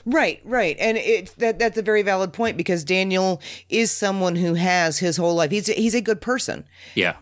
Right, 0.05 0.41
right, 0.43 0.75
and 0.79 0.97
it's 0.97 1.33
that 1.33 1.59
that's 1.59 1.77
a 1.77 1.81
very 1.81 2.01
valid 2.01 2.33
point 2.33 2.57
because 2.57 2.83
Daniel 2.83 3.41
is 3.69 3.91
someone 3.91 4.35
who 4.35 4.55
has 4.55 4.99
his 4.99 5.17
whole 5.17 5.35
life. 5.35 5.51
He's 5.51 5.67
he's 5.67 5.95
a 5.95 6.01
good 6.01 6.21
person. 6.21 6.65
Yeah. 6.95 7.17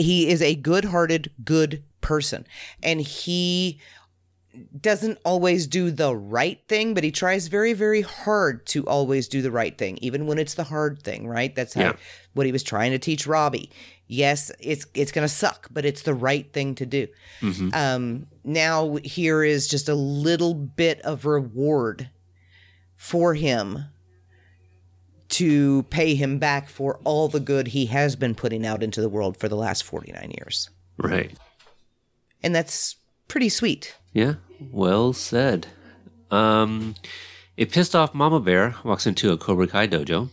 He 0.00 0.28
is 0.28 0.40
a 0.40 0.54
good-hearted, 0.54 1.32
good 1.44 1.82
person, 2.00 2.46
and 2.84 3.00
he 3.00 3.80
doesn't 4.80 5.18
always 5.24 5.66
do 5.66 5.90
the 5.90 6.14
right 6.14 6.60
thing, 6.68 6.94
but 6.94 7.04
he 7.04 7.10
tries 7.10 7.48
very, 7.48 7.72
very 7.72 8.02
hard 8.02 8.64
to 8.66 8.86
always 8.86 9.26
do 9.28 9.42
the 9.42 9.50
right 9.50 9.76
thing, 9.76 9.98
even 10.00 10.26
when 10.26 10.38
it's 10.38 10.54
the 10.54 10.64
hard 10.64 11.02
thing. 11.02 11.26
Right? 11.26 11.54
That's 11.54 11.74
how 11.74 11.80
Yeah. 11.82 11.92
what 12.34 12.46
he 12.46 12.52
was 12.52 12.62
trying 12.62 12.92
to 12.92 12.98
teach 12.98 13.26
Robbie. 13.26 13.70
Yes, 14.10 14.50
it's 14.58 14.86
it's 14.94 15.12
gonna 15.12 15.28
suck, 15.28 15.68
but 15.70 15.84
it's 15.84 16.02
the 16.02 16.14
right 16.14 16.50
thing 16.52 16.74
to 16.76 16.86
do. 16.86 17.08
Um, 17.74 18.26
now 18.42 18.96
here 19.04 19.44
is 19.44 19.68
just 19.68 19.88
a 19.88 19.94
little 19.94 20.54
bit 20.54 21.00
of 21.02 21.26
reward 21.26 22.08
for 22.96 23.34
him 23.34 23.84
to 25.28 25.82
pay 25.84 26.14
him 26.14 26.38
back 26.38 26.68
for 26.68 26.98
all 27.04 27.28
the 27.28 27.38
good 27.38 27.68
he 27.68 27.86
has 27.86 28.16
been 28.16 28.34
putting 28.34 28.64
out 28.66 28.82
into 28.82 29.02
the 29.02 29.10
world 29.10 29.36
for 29.36 29.46
the 29.48 29.56
last 29.56 29.84
49 29.84 30.32
years. 30.38 30.70
Right. 30.96 31.36
And 32.42 32.54
that's 32.54 32.96
pretty 33.28 33.50
sweet. 33.50 33.94
Yeah, 34.14 34.34
well 34.72 35.12
said. 35.12 35.66
Um, 36.30 36.94
a 37.58 37.66
pissed 37.66 37.94
off 37.94 38.14
mama 38.14 38.40
bear 38.40 38.74
walks 38.84 39.06
into 39.06 39.32
a 39.32 39.36
Cobra 39.36 39.66
Kai 39.66 39.86
dojo. 39.86 40.30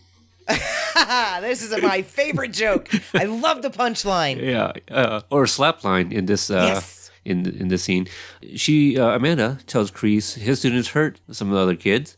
This 1.41 1.61
is 1.61 1.81
my 1.81 2.01
favorite 2.01 2.53
joke. 2.53 2.89
I 3.13 3.26
love 3.26 3.61
the 3.61 3.69
punchline. 3.69 4.41
Yeah, 4.41 4.72
uh, 4.89 5.22
or 5.30 5.45
slapline 5.45 6.11
in 6.11 6.26
this 6.26 6.49
uh, 6.49 6.55
Yes. 6.73 7.11
in 7.26 7.45
in 7.59 7.67
this 7.67 7.84
scene. 7.84 8.07
She 8.55 8.97
uh, 8.99 9.15
Amanda 9.15 9.59
tells 9.67 9.91
Kreese 9.91 10.35
his 10.35 10.59
students 10.59 10.89
hurt 10.89 11.19
some 11.31 11.49
of 11.49 11.55
the 11.55 11.61
other 11.61 11.76
kids, 11.76 12.17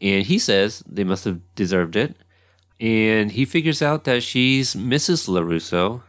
and 0.00 0.24
he 0.26 0.38
says 0.38 0.82
they 0.86 1.04
must 1.04 1.24
have 1.24 1.40
deserved 1.54 1.96
it. 1.96 2.16
And 2.80 3.30
he 3.32 3.44
figures 3.44 3.80
out 3.82 4.04
that 4.04 4.22
she's 4.24 4.74
Mrs. 4.74 5.28
LaRusso, 5.28 6.02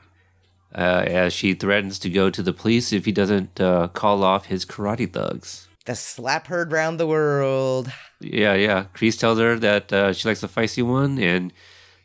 uh, 0.73 1.03
as 1.05 1.31
she 1.33 1.53
threatens 1.53 1.99
to 1.99 2.09
go 2.09 2.29
to 2.31 2.41
the 2.41 2.53
police 2.53 2.91
if 2.91 3.05
he 3.05 3.11
doesn't 3.11 3.61
uh, 3.61 3.89
call 3.89 4.23
off 4.23 4.45
his 4.47 4.65
karate 4.65 5.11
thugs. 5.11 5.67
The 5.85 5.93
slap 5.95 6.47
heard 6.47 6.71
round 6.71 6.99
the 6.99 7.05
world. 7.05 7.91
Yeah, 8.23 8.53
yeah. 8.53 8.85
Kreese 8.93 9.19
tells 9.19 9.39
her 9.39 9.57
that 9.59 9.91
uh, 9.93 10.13
she 10.13 10.27
likes 10.27 10.41
the 10.41 10.47
feisty 10.47 10.83
one, 10.83 11.19
and 11.19 11.51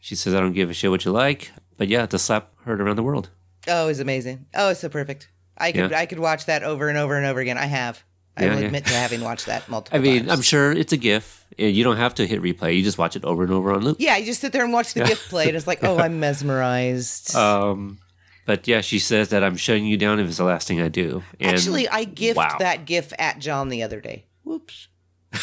she 0.01 0.15
says, 0.15 0.35
"I 0.35 0.41
don't 0.41 0.53
give 0.53 0.71
a 0.71 0.75
shit 0.75 0.91
what 0.91 1.05
you 1.05 1.13
like." 1.13 1.51
But 1.77 1.89
yeah, 1.89 2.07
the 2.07 2.19
slap 2.19 2.51
heard 2.65 2.81
around 2.81 2.97
the 2.97 3.03
world. 3.03 3.31
Oh, 3.69 3.89
it's 3.89 4.01
amazing. 4.01 4.47
Oh, 4.55 4.71
it's 4.71 4.81
so 4.81 4.89
perfect. 4.89 5.29
I 5.57 5.73
could 5.73 5.91
Yeah. 5.91 5.99
I 5.99 6.07
could 6.07 6.19
watch 6.19 6.47
that 6.47 6.63
over 6.63 6.89
and 6.89 6.97
over 6.99 7.17
and 7.17 7.27
over 7.27 7.41
again. 7.41 7.59
I 7.59 7.67
have. 7.67 8.03
I 8.37 8.45
Yeah, 8.45 8.55
will 8.55 8.61
yeah. 8.61 8.67
admit 8.67 8.87
to 8.87 8.93
having 8.95 9.21
watched 9.21 9.47
that 9.47 9.69
multiple 9.71 9.99
times. 9.99 10.09
I 10.09 10.11
mean, 10.13 10.21
times. 10.27 10.33
I'm 10.33 10.43
sure 10.43 10.73
it's 10.73 10.93
a 10.93 10.97
GIF. 10.97 11.45
and 11.59 11.75
You 11.75 11.83
don't 11.85 11.97
have 11.97 12.15
to 12.17 12.27
hit 12.27 12.41
replay. 12.41 12.77
You 12.77 12.83
just 12.85 12.99
watch 12.99 13.17
it 13.17 13.25
over 13.25 13.43
and 13.43 13.53
over 13.53 13.73
on 13.73 13.83
loop. 13.85 13.97
Yeah, 14.01 14.17
you 14.17 14.27
just 14.27 14.41
sit 14.41 14.53
there 14.53 14.63
and 14.65 14.73
watch 14.73 14.95
the 14.95 15.05
GIF 15.05 15.29
play, 15.29 15.49
and 15.49 15.57
it's 15.57 15.67
like, 15.67 15.81
oh, 15.83 15.99
I'm 15.99 16.21
mesmerized. 16.21 17.35
Um, 17.35 17.99
but 18.47 18.67
yeah, 18.69 18.81
she 18.81 18.99
says 19.01 19.29
that 19.31 19.43
I'm 19.45 19.57
shutting 19.57 19.87
you 19.87 19.97
down 19.97 20.21
if 20.21 20.29
it's 20.29 20.39
the 20.39 20.45
last 20.45 20.69
thing 20.69 20.81
I 20.81 20.89
do. 20.89 21.23
And 21.41 21.51
Actually, 21.57 21.89
I 21.89 22.05
gift 22.05 22.37
wow. 22.37 22.57
that 22.61 22.85
gif 22.87 23.13
at 23.19 23.41
John 23.41 23.69
the 23.69 23.83
other 23.83 24.01
day. 24.01 24.27
Whoops. 24.45 24.89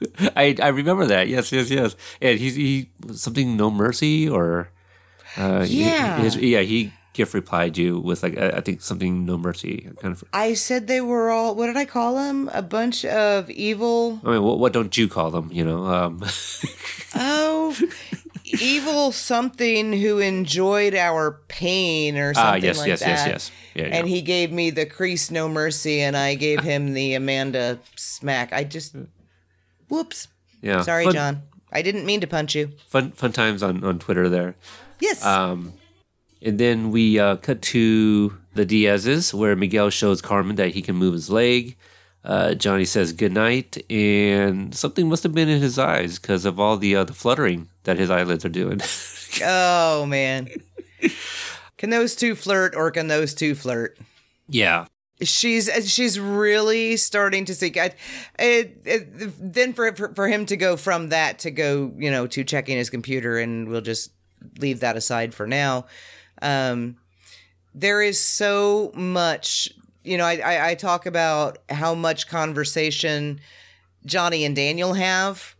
I 0.36 0.54
I 0.62 0.68
remember 0.68 1.06
that. 1.06 1.28
Yes, 1.28 1.52
yes, 1.52 1.70
yes. 1.70 1.96
And 2.20 2.38
he's 2.38 2.54
he 2.54 2.90
something 3.12 3.56
no 3.56 3.70
mercy 3.70 4.28
or 4.28 4.70
uh, 5.36 5.64
he- 5.64 5.84
Yeah. 5.84 6.18
his- 6.20 6.36
yeah. 6.36 6.60
He 6.60 6.92
gift 7.14 7.32
replied 7.32 7.78
you 7.78 7.98
with 7.98 8.22
like 8.22 8.36
I 8.36 8.58
I 8.58 8.60
think 8.60 8.82
something 8.82 9.24
no 9.24 9.38
mercy 9.38 9.88
kind 10.00 10.12
of. 10.12 10.22
I 10.32 10.52
said 10.54 10.86
they 10.86 11.00
were 11.00 11.30
all. 11.30 11.54
What 11.54 11.66
did 11.68 11.76
I 11.76 11.84
call 11.86 12.16
them? 12.16 12.50
A 12.52 12.60
bunch 12.62 13.04
of 13.06 13.48
evil. 13.50 14.20
I 14.24 14.32
mean, 14.32 14.42
what, 14.42 14.58
what 14.58 14.72
don't 14.72 14.96
you 14.96 15.08
call 15.08 15.30
them? 15.30 15.48
You 15.52 15.64
know, 15.64 15.84
um, 15.86 16.20
Oh, 17.18 17.74
evil 18.60 19.12
something 19.12 19.92
who 19.92 20.18
enjoyed 20.18 20.94
our 20.94 21.40
pain 21.48 22.16
or 22.18 22.32
ah, 22.36 22.52
something 22.52 22.64
yes, 22.64 22.78
like 22.78 22.88
yes, 22.88 23.00
that. 23.00 23.08
yes, 23.08 23.26
yes, 23.26 23.50
yeah, 23.74 23.86
yeah. 23.88 23.96
And 23.96 24.08
he 24.08 24.20
gave 24.22 24.52
me 24.52 24.70
the 24.70 24.84
Kreese 24.86 25.30
no 25.30 25.48
mercy, 25.48 26.00
and 26.00 26.16
I 26.16 26.34
gave 26.34 26.60
him 26.60 26.92
the 26.92 27.14
Amanda 27.14 27.78
smack. 27.96 28.52
I 28.52 28.64
just, 28.64 28.94
whoops. 29.88 30.28
yeah. 30.62 30.82
Sorry, 30.82 31.04
fun, 31.04 31.14
John. 31.14 31.42
I 31.72 31.82
didn't 31.82 32.06
mean 32.06 32.20
to 32.20 32.26
punch 32.26 32.54
you. 32.54 32.70
Fun, 32.86 33.12
fun 33.12 33.32
times 33.32 33.62
on 33.62 33.84
on 33.84 33.98
Twitter 33.98 34.28
there. 34.28 34.56
Yes. 35.00 35.24
Um, 35.24 35.74
and 36.42 36.58
then 36.58 36.90
we 36.90 37.18
uh, 37.18 37.36
cut 37.36 37.60
to 37.62 38.36
the 38.54 38.64
Diaz's, 38.64 39.34
where 39.34 39.56
Miguel 39.56 39.90
shows 39.90 40.22
Carmen 40.22 40.56
that 40.56 40.70
he 40.74 40.82
can 40.82 40.96
move 40.96 41.14
his 41.14 41.30
leg. 41.30 41.76
Uh, 42.24 42.54
Johnny 42.54 42.84
says 42.84 43.12
goodnight, 43.12 43.78
and 43.90 44.74
something 44.74 45.08
must 45.08 45.22
have 45.22 45.32
been 45.34 45.48
in 45.48 45.60
his 45.60 45.78
eyes 45.78 46.18
because 46.18 46.44
of 46.44 46.58
all 46.58 46.76
the 46.76 46.96
uh, 46.96 47.04
the 47.04 47.12
fluttering 47.12 47.68
that 47.84 47.98
his 47.98 48.10
eyelids 48.10 48.44
are 48.44 48.48
doing. 48.50 48.80
oh 49.44 50.06
man. 50.06 50.48
Can 51.76 51.90
those 51.90 52.16
two 52.16 52.34
flirt, 52.34 52.74
or 52.74 52.90
can 52.90 53.08
those 53.08 53.34
two 53.34 53.54
flirt? 53.54 53.98
yeah, 54.48 54.86
she's 55.22 55.70
she's 55.90 56.20
really 56.20 56.96
starting 56.96 57.44
to 57.46 57.54
see 57.54 57.72
I, 57.76 57.92
it, 58.38 58.80
it, 58.84 59.54
then 59.54 59.72
for, 59.72 59.94
for 59.94 60.14
for 60.14 60.28
him 60.28 60.46
to 60.46 60.56
go 60.56 60.76
from 60.76 61.08
that 61.08 61.38
to 61.40 61.50
go 61.50 61.92
you 61.96 62.10
know 62.10 62.26
to 62.26 62.44
checking 62.44 62.76
his 62.76 62.90
computer 62.90 63.38
and 63.38 63.68
we'll 63.68 63.80
just 63.80 64.12
leave 64.58 64.80
that 64.80 64.96
aside 64.96 65.34
for 65.34 65.46
now. 65.46 65.86
Um 66.42 66.96
there 67.74 68.00
is 68.02 68.20
so 68.20 68.90
much 68.94 69.70
you 70.02 70.16
know 70.16 70.24
I, 70.24 70.36
I 70.36 70.68
i 70.70 70.74
talk 70.74 71.04
about 71.04 71.58
how 71.68 71.94
much 71.94 72.26
conversation 72.26 73.40
johnny 74.06 74.44
and 74.44 74.56
daniel 74.56 74.94
have 74.94 75.56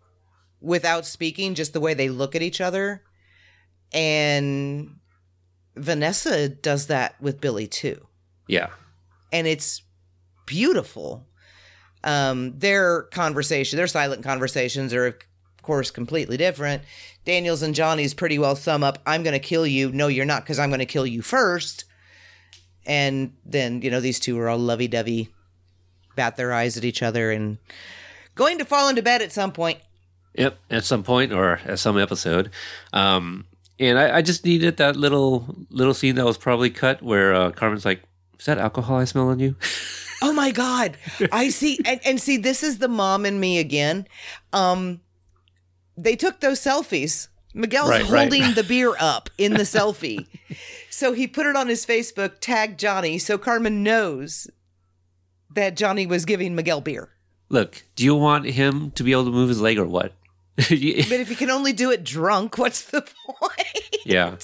without 0.60 1.06
speaking 1.06 1.54
just 1.54 1.72
the 1.72 1.80
way 1.80 1.94
they 1.94 2.08
look 2.08 2.34
at 2.34 2.42
each 2.42 2.60
other. 2.60 3.02
And 3.92 4.96
vanessa 5.76 6.48
does 6.48 6.88
that 6.88 7.20
with 7.20 7.40
billy 7.40 7.66
too. 7.66 8.06
Yeah, 8.48 8.68
and 9.32 9.46
it's 9.46 9.82
beautiful. 10.46 11.26
Um, 12.04 12.58
their 12.58 13.02
conversation, 13.04 13.76
their 13.76 13.86
silent 13.86 14.22
conversations 14.22 14.94
are, 14.94 15.06
of 15.06 15.16
course, 15.62 15.90
completely 15.90 16.36
different. 16.36 16.82
Daniel's 17.24 17.62
and 17.62 17.74
Johnny's 17.74 18.14
pretty 18.14 18.38
well 18.38 18.54
sum 18.54 18.84
up 18.84 19.00
I'm 19.04 19.24
going 19.24 19.32
to 19.32 19.40
kill 19.40 19.66
you. 19.66 19.90
No, 19.90 20.06
you're 20.06 20.24
not, 20.24 20.42
because 20.44 20.58
I'm 20.58 20.70
going 20.70 20.78
to 20.78 20.86
kill 20.86 21.06
you 21.06 21.22
first. 21.22 21.84
And 22.86 23.32
then, 23.44 23.82
you 23.82 23.90
know, 23.90 24.00
these 24.00 24.20
two 24.20 24.38
are 24.38 24.48
all 24.48 24.58
lovey 24.58 24.86
dovey, 24.86 25.30
bat 26.14 26.36
their 26.36 26.52
eyes 26.52 26.76
at 26.76 26.84
each 26.84 27.02
other, 27.02 27.32
and 27.32 27.58
going 28.36 28.58
to 28.58 28.64
fall 28.64 28.88
into 28.88 29.02
bed 29.02 29.22
at 29.22 29.32
some 29.32 29.50
point. 29.50 29.80
yep. 30.34 30.58
At 30.70 30.84
some 30.84 31.02
point 31.02 31.32
or 31.32 31.58
at 31.64 31.80
some 31.80 31.98
episode, 31.98 32.50
um, 32.92 33.46
and 33.80 33.98
I, 33.98 34.18
I 34.18 34.22
just 34.22 34.44
needed 34.44 34.76
that 34.76 34.94
little 34.94 35.56
little 35.70 35.94
scene 35.94 36.14
that 36.14 36.24
was 36.24 36.38
probably 36.38 36.70
cut 36.70 37.02
where 37.02 37.34
uh, 37.34 37.50
Carmen's 37.50 37.84
like, 37.84 38.02
"Is 38.38 38.46
that 38.46 38.58
alcohol 38.58 38.96
I 38.98 39.04
smell 39.04 39.28
on 39.28 39.38
you?" 39.38 39.56
Oh 40.22 40.32
my 40.32 40.50
God. 40.50 40.96
I 41.30 41.50
see. 41.50 41.78
And, 41.84 42.00
and 42.02 42.18
see, 42.18 42.38
this 42.38 42.62
is 42.62 42.78
the 42.78 42.88
mom 42.88 43.26
and 43.26 43.38
me 43.38 43.58
again. 43.58 44.08
Um, 44.50 45.02
they 45.94 46.16
took 46.16 46.40
those 46.40 46.58
selfies. 46.58 47.28
Miguel's 47.52 47.90
Right, 47.90 48.00
right. 48.08 48.32
holding 48.32 48.54
the 48.54 48.64
beer 48.64 48.94
up 48.98 49.28
in 49.36 49.52
the 49.52 49.64
selfie. 49.64 50.26
So 50.88 51.12
he 51.12 51.26
put 51.26 51.44
it 51.44 51.54
on 51.54 51.68
his 51.68 51.84
Facebook, 51.84 52.36
tagged 52.40 52.80
Johnny, 52.80 53.18
so 53.18 53.36
Carmen 53.36 53.82
knows 53.82 54.48
that 55.54 55.76
Johnny 55.76 56.06
was 56.06 56.24
giving 56.24 56.54
Miguel 56.54 56.80
beer. 56.80 57.10
look, 57.50 57.84
do 57.94 58.02
you 58.02 58.14
want 58.14 58.46
him 58.46 58.92
to 58.92 59.02
be 59.04 59.12
able 59.12 59.26
to 59.26 59.30
move 59.30 59.50
his 59.50 59.60
leg 59.60 59.78
or 59.78 59.84
what? 59.84 60.12
But 60.56 60.70
if 60.72 61.28
you 61.28 61.36
can 61.36 61.50
only 61.50 61.74
do 61.74 61.90
it 61.90 62.02
drunk, 62.04 62.56
what's 62.56 62.86
the 62.86 63.02
point? 63.02 64.02
yeah. 64.06 64.36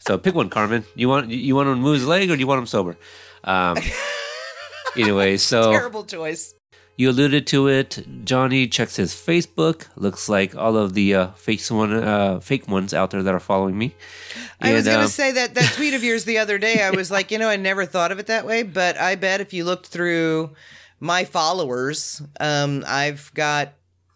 So 0.00 0.18
pick 0.18 0.34
one, 0.34 0.50
Carmen. 0.50 0.84
You 0.96 1.08
want 1.08 1.30
you 1.30 1.54
want 1.54 1.68
him 1.68 1.76
to 1.76 1.80
move 1.80 1.94
his 1.94 2.06
leg 2.08 2.28
or 2.30 2.34
do 2.34 2.40
you 2.40 2.48
want 2.48 2.58
him 2.58 2.66
sober? 2.66 2.96
Um, 3.44 3.76
anyway, 4.96 5.36
so 5.36 5.70
Terrible 5.72 6.04
choice. 6.04 6.54
you 6.96 7.10
alluded 7.10 7.46
to 7.48 7.68
it. 7.68 8.04
Johnny 8.24 8.66
checks 8.68 8.96
his 8.96 9.12
Facebook. 9.14 9.86
Looks 9.96 10.28
like 10.28 10.54
all 10.56 10.76
of 10.76 10.94
the 10.94 11.14
uh, 11.14 11.26
fake 11.32 11.64
one, 11.68 11.92
uh, 11.92 12.40
fake 12.40 12.68
ones 12.68 12.92
out 12.92 13.10
there 13.10 13.22
that 13.22 13.34
are 13.34 13.40
following 13.40 13.76
me. 13.78 13.94
I 14.60 14.72
was 14.74 14.84
going 14.84 15.00
to 15.00 15.08
say 15.08 15.32
that 15.32 15.54
that 15.54 15.72
tweet 15.76 15.94
of 15.94 16.04
yours 16.04 16.24
the 16.24 16.38
other 16.38 16.58
day. 16.58 16.82
I 16.82 16.90
was 16.90 17.10
like, 17.10 17.30
you 17.30 17.38
know, 17.38 17.48
I 17.48 17.56
never 17.56 17.86
thought 17.86 18.12
of 18.12 18.18
it 18.18 18.26
that 18.26 18.46
way, 18.46 18.62
but 18.62 18.98
I 18.98 19.14
bet 19.14 19.40
if 19.40 19.52
you 19.52 19.64
looked 19.64 19.86
through 19.86 20.50
my 21.00 21.24
followers, 21.24 22.20
um, 22.38 22.84
I've 22.86 23.32
got 23.34 23.72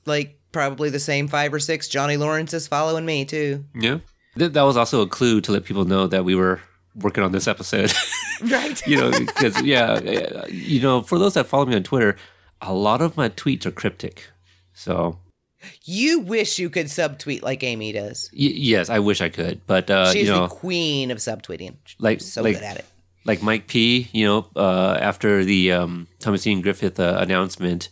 like 0.07 0.39
probably 0.53 0.91
the 0.91 1.01
same 1.01 1.29
five 1.29 1.53
or 1.53 1.59
six 1.59 1.89
Johnny 1.89 2.17
Lawrence's 2.17 2.69
following 2.69 3.07
me 3.07 3.25
too. 3.25 3.65
Yeah. 3.75 3.99
Th- 4.39 4.53
that 4.53 4.63
was 4.63 4.77
also 4.77 5.01
a 5.01 5.07
clue 5.07 5.41
to 5.41 5.53
let 5.53 5.65
people 5.65 5.85
know 5.85 6.07
that 6.07 6.25
we 6.25 6.35
were 6.35 6.61
working 6.97 7.25
on 7.25 7.33
this 7.33 7.49
episode. 7.49 7.93
Right. 8.43 8.85
you 8.87 8.97
know, 8.97 9.11
because 9.13 9.63
yeah, 9.63 10.01
you 10.49 10.81
know, 10.81 11.03
for 11.03 11.19
those 11.21 11.35
that 11.35 11.47
follow 11.47 11.65
me 11.67 11.77
on 11.77 11.85
Twitter, 11.85 12.17
a 12.61 12.75
lot 12.75 13.01
of 13.01 13.17
my 13.17 13.29
tweets 13.29 13.65
are 13.65 13.71
cryptic. 13.71 14.29
So 14.75 15.19
You 15.85 16.19
wish 16.21 16.59
you 16.59 16.69
could 16.69 16.87
subtweet 16.87 17.43
like 17.43 17.63
Amy 17.63 17.93
does. 17.93 18.29
y- 18.33 18.39
yes, 18.53 18.91
I 18.91 18.99
wish 18.99 19.21
I 19.21 19.29
could, 19.29 19.61
but 19.69 19.89
uh, 19.89 20.13
She's 20.13 20.27
you 20.27 20.33
know, 20.35 20.43
the 20.49 20.55
queen 20.55 21.13
of 21.13 21.19
subtweeting. 21.19 21.77
like 22.01 22.21
so 22.21 22.43
like 22.43 22.57
good 22.57 22.65
at 22.65 22.77
it. 22.79 22.85
like 23.25 23.41
Mike 23.41 23.69
P. 23.69 24.09
You 24.13 24.27
know, 24.27 24.47
uh, 24.57 24.99
after 25.01 25.45
the 25.45 25.71
um, 25.73 26.09
Thomas 26.19 26.45
Ian 26.47 26.61
Griffith 26.61 26.99
uh, 26.99 27.17
announcement. 27.21 27.89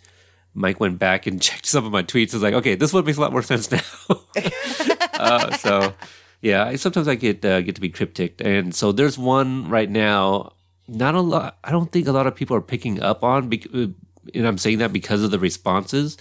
Mike 0.55 0.81
went 0.81 0.99
back 0.99 1.27
and 1.27 1.41
checked 1.47 1.65
some 1.67 1.87
of 1.87 1.93
my 1.93 2.03
tweets. 2.03 2.35
Was 2.35 2.43
like, 2.43 2.53
okay, 2.55 2.75
this 2.75 2.93
one 2.93 3.05
makes 3.07 3.17
a 3.17 3.21
lot 3.23 3.33
more 3.33 3.41
sense 3.43 3.71
now. 3.71 3.81
uh, 5.15 5.57
so, 5.57 5.95
yeah, 6.43 6.65
I, 6.65 6.77
sometimes 6.77 7.09
I 7.09 7.15
get 7.15 7.45
uh, 7.45 7.61
get 7.63 7.77
to 7.77 7.81
be 7.81 7.89
cryptic, 7.89 8.41
and 8.45 8.75
so 8.75 8.93
there's 8.93 9.17
one 9.17 9.69
right 9.71 9.89
now. 9.89 10.53
Not 10.89 11.15
a 11.15 11.21
lot. 11.21 11.59
I 11.63 11.71
don't 11.71 11.91
think 11.91 12.09
a 12.09 12.13
lot 12.13 12.27
of 12.27 12.35
people 12.35 12.57
are 12.57 12.61
picking 12.61 13.01
up 13.01 13.23
on, 13.23 13.49
bec- 13.49 13.73
uh, 13.73 13.87
and 14.35 14.47
I'm 14.47 14.59
saying 14.59 14.79
that 14.79 14.93
because 14.93 15.23
of 15.23 15.31
the 15.31 15.39
responses. 15.39 16.19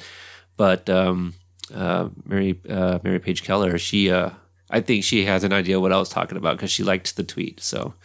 But 0.56 0.88
um, 0.89 1.34
uh, 1.73 2.10
Mary 2.26 2.60
uh, 2.69 2.99
Mary 3.03 3.19
Page 3.19 3.43
Keller, 3.43 3.77
she, 3.80 4.11
uh, 4.11 4.30
I 4.69 4.81
think 4.81 5.03
she 5.03 5.26
has 5.26 5.43
an 5.43 5.52
idea 5.52 5.80
what 5.80 5.91
I 5.91 5.98
was 5.98 6.10
talking 6.10 6.38
about 6.38 6.57
because 6.57 6.72
she 6.72 6.84
liked 6.84 7.15
the 7.15 7.23
tweet. 7.23 7.60
So 7.60 7.95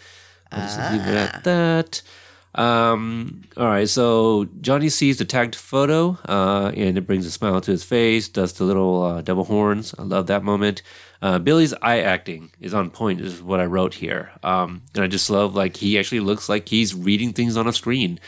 I'll 0.50 0.62
just 0.62 0.92
leave 0.92 1.02
it 1.02 1.14
at 1.14 1.44
that. 1.44 2.02
Um, 2.54 3.42
all 3.58 3.66
right, 3.66 3.88
so 3.88 4.48
Johnny 4.62 4.88
sees 4.88 5.18
the 5.18 5.26
tagged 5.26 5.54
photo, 5.54 6.16
uh, 6.26 6.72
and 6.74 6.96
it 6.96 7.06
brings 7.06 7.26
a 7.26 7.30
smile 7.30 7.60
to 7.60 7.70
his 7.70 7.84
face. 7.84 8.28
Does 8.28 8.54
the 8.54 8.64
little 8.64 9.02
uh, 9.02 9.20
double 9.20 9.44
horns? 9.44 9.94
I 9.98 10.02
love 10.02 10.26
that 10.28 10.42
moment. 10.42 10.82
Uh, 11.22 11.38
Billy's 11.38 11.74
eye 11.82 12.00
acting 12.00 12.50
is 12.60 12.74
on 12.74 12.90
point. 12.90 13.20
Is 13.20 13.42
what 13.42 13.60
I 13.60 13.66
wrote 13.66 13.94
here, 13.94 14.30
um, 14.42 14.82
and 14.94 15.02
I 15.04 15.06
just 15.06 15.30
love 15.30 15.54
like 15.54 15.76
he 15.76 15.98
actually 15.98 16.20
looks 16.20 16.48
like 16.48 16.68
he's 16.68 16.94
reading 16.94 17.32
things 17.32 17.56
on 17.56 17.66
a 17.66 17.72
screen. 17.72 18.20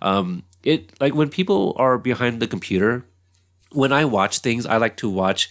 Um, 0.00 0.44
it 0.62 0.98
like 1.00 1.14
when 1.14 1.28
people 1.28 1.74
are 1.78 1.98
behind 1.98 2.40
the 2.40 2.46
computer. 2.46 3.04
When 3.72 3.92
I 3.92 4.04
watch 4.04 4.38
things, 4.38 4.64
I 4.64 4.76
like 4.76 4.96
to 4.98 5.10
watch 5.10 5.50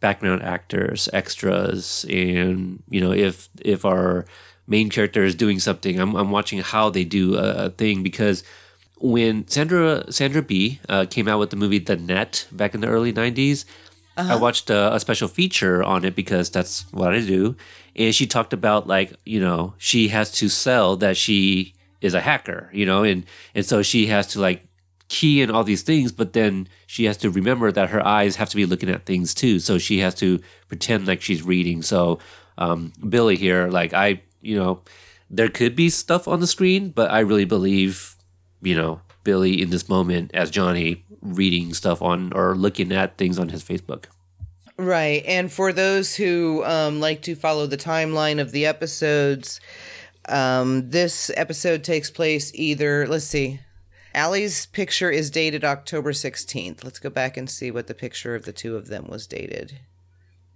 background 0.00 0.42
actors, 0.42 1.08
extras, 1.12 2.04
and 2.10 2.82
you 2.90 3.00
know 3.00 3.12
if 3.12 3.48
if 3.60 3.84
our 3.84 4.26
main 4.66 4.90
character 4.90 5.24
is 5.24 5.34
doing 5.34 5.58
something, 5.58 5.98
I'm 5.98 6.14
I'm 6.14 6.30
watching 6.30 6.58
how 6.60 6.90
they 6.90 7.04
do 7.04 7.36
a, 7.36 7.66
a 7.66 7.70
thing 7.70 8.02
because 8.02 8.44
when 8.98 9.46
Sandra 9.48 10.10
Sandra 10.12 10.42
B 10.42 10.80
uh, 10.88 11.06
came 11.08 11.28
out 11.28 11.38
with 11.38 11.50
the 11.50 11.56
movie 11.56 11.78
The 11.78 11.96
Net 11.96 12.46
back 12.52 12.74
in 12.74 12.80
the 12.80 12.88
early 12.88 13.12
'90s, 13.12 13.64
I 14.16 14.36
watched 14.36 14.70
a, 14.70 14.94
a 14.94 15.00
special 15.00 15.28
feature 15.28 15.82
on 15.82 16.04
it 16.04 16.14
because 16.14 16.50
that's 16.50 16.90
what 16.92 17.14
I 17.14 17.20
do, 17.20 17.56
and 17.96 18.14
she 18.14 18.26
talked 18.26 18.52
about 18.52 18.86
like 18.86 19.12
you 19.24 19.40
know 19.40 19.74
she 19.78 20.08
has 20.08 20.30
to 20.32 20.48
sell 20.48 20.96
that 20.98 21.16
she 21.16 21.74
is 22.00 22.14
a 22.14 22.20
hacker, 22.20 22.70
you 22.72 22.86
know, 22.86 23.02
and 23.02 23.24
and 23.54 23.64
so 23.64 23.82
she 23.82 24.06
has 24.06 24.26
to 24.28 24.40
like 24.40 24.62
key 25.08 25.40
in 25.40 25.50
all 25.50 25.64
these 25.64 25.82
things, 25.82 26.12
but 26.12 26.32
then 26.32 26.68
she 26.86 27.04
has 27.04 27.16
to 27.18 27.30
remember 27.30 27.70
that 27.70 27.90
her 27.90 28.04
eyes 28.06 28.36
have 28.36 28.48
to 28.48 28.56
be 28.56 28.66
looking 28.66 28.90
at 28.90 29.06
things 29.06 29.34
too. 29.34 29.58
So 29.58 29.78
she 29.78 30.00
has 30.00 30.14
to 30.16 30.40
pretend 30.68 31.06
like 31.06 31.22
she's 31.22 31.42
reading. 31.42 31.82
So 31.82 32.18
um, 32.58 32.92
Billy 33.08 33.36
here, 33.36 33.68
like 33.68 33.92
I, 33.92 34.22
you 34.40 34.56
know, 34.56 34.82
there 35.30 35.48
could 35.48 35.76
be 35.76 35.90
stuff 35.90 36.28
on 36.28 36.40
the 36.40 36.46
screen, 36.46 36.90
but 36.90 37.10
I 37.10 37.20
really 37.20 37.44
believe, 37.44 38.16
you 38.62 38.76
know, 38.76 39.00
Billy 39.24 39.60
in 39.60 39.70
this 39.70 39.88
moment 39.88 40.30
as 40.34 40.50
Johnny 40.50 41.03
reading 41.24 41.74
stuff 41.74 42.02
on 42.02 42.32
or 42.32 42.54
looking 42.54 42.92
at 42.92 43.16
things 43.16 43.38
on 43.38 43.48
his 43.48 43.64
Facebook. 43.64 44.04
Right. 44.76 45.24
And 45.26 45.50
for 45.52 45.72
those 45.72 46.14
who 46.14 46.64
um, 46.64 47.00
like 47.00 47.22
to 47.22 47.34
follow 47.34 47.66
the 47.66 47.76
timeline 47.76 48.40
of 48.40 48.52
the 48.52 48.66
episodes, 48.66 49.60
um, 50.28 50.90
this 50.90 51.30
episode 51.36 51.84
takes 51.84 52.10
place 52.10 52.52
either, 52.54 53.06
let's 53.06 53.24
see, 53.24 53.60
Allie's 54.14 54.66
picture 54.66 55.10
is 55.10 55.30
dated 55.30 55.64
October 55.64 56.12
16th. 56.12 56.84
Let's 56.84 56.98
go 56.98 57.10
back 57.10 57.36
and 57.36 57.48
see 57.50 57.70
what 57.70 57.86
the 57.86 57.94
picture 57.94 58.34
of 58.34 58.44
the 58.44 58.52
two 58.52 58.76
of 58.76 58.88
them 58.88 59.06
was 59.08 59.26
dated. 59.26 59.80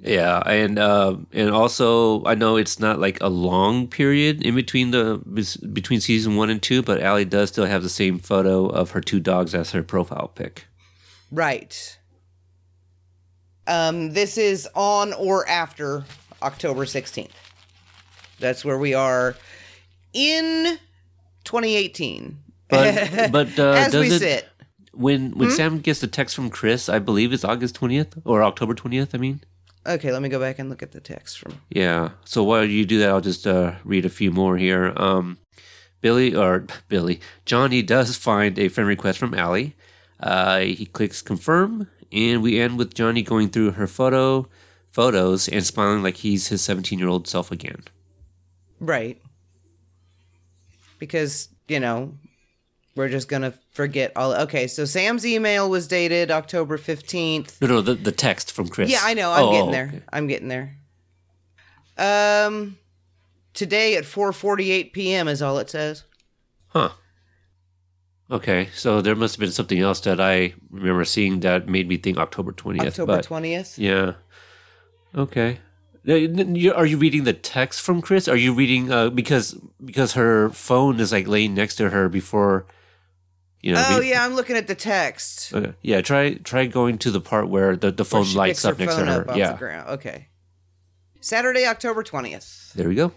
Yeah, 0.00 0.38
and 0.46 0.78
uh, 0.78 1.16
and 1.32 1.50
also 1.50 2.24
I 2.24 2.34
know 2.36 2.56
it's 2.56 2.78
not 2.78 3.00
like 3.00 3.20
a 3.20 3.28
long 3.28 3.88
period 3.88 4.44
in 4.44 4.54
between 4.54 4.92
the 4.92 5.20
between 5.72 6.00
season 6.00 6.36
one 6.36 6.50
and 6.50 6.62
two, 6.62 6.82
but 6.82 7.02
Allie 7.02 7.24
does 7.24 7.48
still 7.48 7.66
have 7.66 7.82
the 7.82 7.88
same 7.88 8.18
photo 8.18 8.66
of 8.66 8.92
her 8.92 9.00
two 9.00 9.18
dogs 9.18 9.54
as 9.54 9.72
her 9.72 9.82
profile 9.82 10.28
pic. 10.34 10.66
Right. 11.32 11.98
Um, 13.66 14.12
this 14.12 14.38
is 14.38 14.68
on 14.74 15.12
or 15.12 15.46
after 15.46 16.04
October 16.42 16.86
16th. 16.86 17.30
That's 18.38 18.64
where 18.64 18.78
we 18.78 18.94
are 18.94 19.34
in 20.14 20.78
2018. 21.44 22.38
But 22.68 23.32
but 23.32 23.58
uh, 23.58 23.72
As 23.72 23.92
does 23.92 24.08
we 24.08 24.14
it 24.14 24.18
sit. 24.20 24.48
when 24.92 25.32
when 25.32 25.50
Sam 25.50 25.80
gets 25.80 26.00
the 26.00 26.06
text 26.06 26.36
from 26.36 26.50
Chris? 26.50 26.88
I 26.88 26.98
believe 26.98 27.32
it's 27.32 27.44
August 27.44 27.74
twentieth 27.74 28.14
or 28.24 28.42
October 28.42 28.74
twentieth. 28.74 29.14
I 29.14 29.18
mean, 29.18 29.40
Okay, 29.89 30.12
let 30.12 30.20
me 30.20 30.28
go 30.28 30.39
back 30.39 30.59
and 30.59 30.69
look 30.69 30.82
at 30.82 30.93
the 30.93 31.01
text 31.01 31.39
from. 31.39 31.60
yeah. 31.70 32.10
So 32.24 32.44
while 32.44 32.65
you 32.65 32.85
do 32.85 32.98
that, 32.98 33.09
I'll 33.09 33.23
just 33.23 33.47
uh, 33.47 33.77
read 33.85 34.05
a 34.05 34.10
few 34.10 34.31
more 34.31 34.59
here. 34.59 34.93
Um, 34.97 35.39
Billy 36.02 36.35
or 36.35 36.66
Billy 36.89 37.20
Johnny 37.47 37.82
does 37.82 38.16
find 38.16 38.59
a 38.59 38.69
friend 38.69 38.86
request 38.86 39.19
from 39.19 39.32
Allie. 39.35 39.74
Uh, 40.20 40.60
he 40.60 40.85
clicks 40.86 41.23
confirm, 41.23 41.89
and 42.12 42.43
we 42.43 42.60
end 42.60 42.77
with 42.77 42.93
Johnny 42.94 43.23
going 43.23 43.48
through 43.48 43.73
her 43.73 43.86
photo 43.86 44.47
photos 44.90 45.48
and 45.48 45.65
smiling 45.65 46.02
like 46.02 46.16
he's 46.16 46.48
his 46.48 46.60
seventeen 46.62 46.98
year 46.98 47.09
old 47.09 47.27
self 47.27 47.51
again. 47.51 47.82
Right. 48.81 49.20
Because, 50.98 51.48
you 51.69 51.81
know, 51.81 52.15
we're 52.98 53.08
just 53.08 53.28
going 53.28 53.42
to 53.42 53.54
forget 53.70 54.12
all. 54.16 54.34
Okay, 54.34 54.66
so 54.66 54.84
Sam's 54.84 55.24
email 55.24 55.70
was 55.70 55.88
dated 55.88 56.30
October 56.30 56.76
15th. 56.76 57.60
No, 57.62 57.68
no, 57.68 57.80
the 57.80 57.94
the 57.94 58.12
text 58.12 58.52
from 58.52 58.68
Chris. 58.68 58.90
Yeah, 58.90 59.00
I 59.02 59.14
know. 59.14 59.30
I'm 59.32 59.42
Oh, 59.44 59.52
getting 59.52 59.70
there. 59.70 59.86
okay. 59.94 60.02
I'm 60.12 60.26
getting 60.26 60.48
there. 60.48 60.76
Um, 61.96 62.76
today 63.54 63.96
at 63.96 64.04
4:48 64.04 64.92
p.m. 64.92 65.28
is 65.28 65.42
all 65.42 65.58
it 65.58 65.70
says. 65.70 66.04
Huh. 66.68 66.90
Okay, 68.30 68.68
so 68.74 69.00
there 69.00 69.16
must 69.16 69.36
have 69.36 69.40
been 69.40 69.50
something 69.52 69.78
else 69.80 70.00
that 70.00 70.20
I 70.20 70.52
remember 70.70 71.04
seeing 71.06 71.40
that 71.40 71.66
made 71.66 71.88
me 71.88 71.96
think 71.96 72.18
October 72.18 72.52
20th. 72.52 72.88
October 72.88 73.18
20th. 73.22 73.78
Yeah. 73.78 74.14
Okay. 75.14 75.60
Now, 76.04 76.14
n- 76.14 76.54
you- 76.54 76.74
Are 76.74 76.84
you 76.86 76.98
reading 76.98 77.24
the 77.24 77.32
text 77.32 77.80
from 77.80 78.02
Chris? 78.02 78.28
Are 78.28 78.36
you 78.36 78.52
reading 78.52 78.92
uh, 78.92 79.08
because 79.10 79.56
because 79.84 80.12
her 80.12 80.50
phone 80.50 81.00
is 81.00 81.10
like 81.10 81.26
laying 81.26 81.54
next 81.54 81.76
to 81.76 81.88
her 81.90 82.08
before, 82.10 82.66
you 83.60 83.72
know? 83.72 83.85
Oh 83.89 84.01
yeah, 84.01 84.24
I'm 84.24 84.35
looking 84.35 84.56
at 84.56 84.66
the 84.66 84.74
text. 84.74 85.52
Okay. 85.55 85.72
Yeah. 85.82 86.01
Try 86.01 86.35
try 86.35 86.66
going 86.66 86.98
to 86.98 87.10
the 87.10 87.20
part 87.20 87.48
where 87.48 87.76
the, 87.76 87.90
the 87.90 88.05
phone 88.05 88.32
lights 88.35 88.64
up 88.64 88.78
next 88.78 88.97
to 88.97 89.05
her. 89.05 89.26
Yeah. 89.35 89.85
Okay. 89.89 90.28
Saturday, 91.20 91.66
October 91.66 92.02
20th. 92.02 92.72
There 92.74 92.89
we 92.89 92.94
go. 92.94 93.12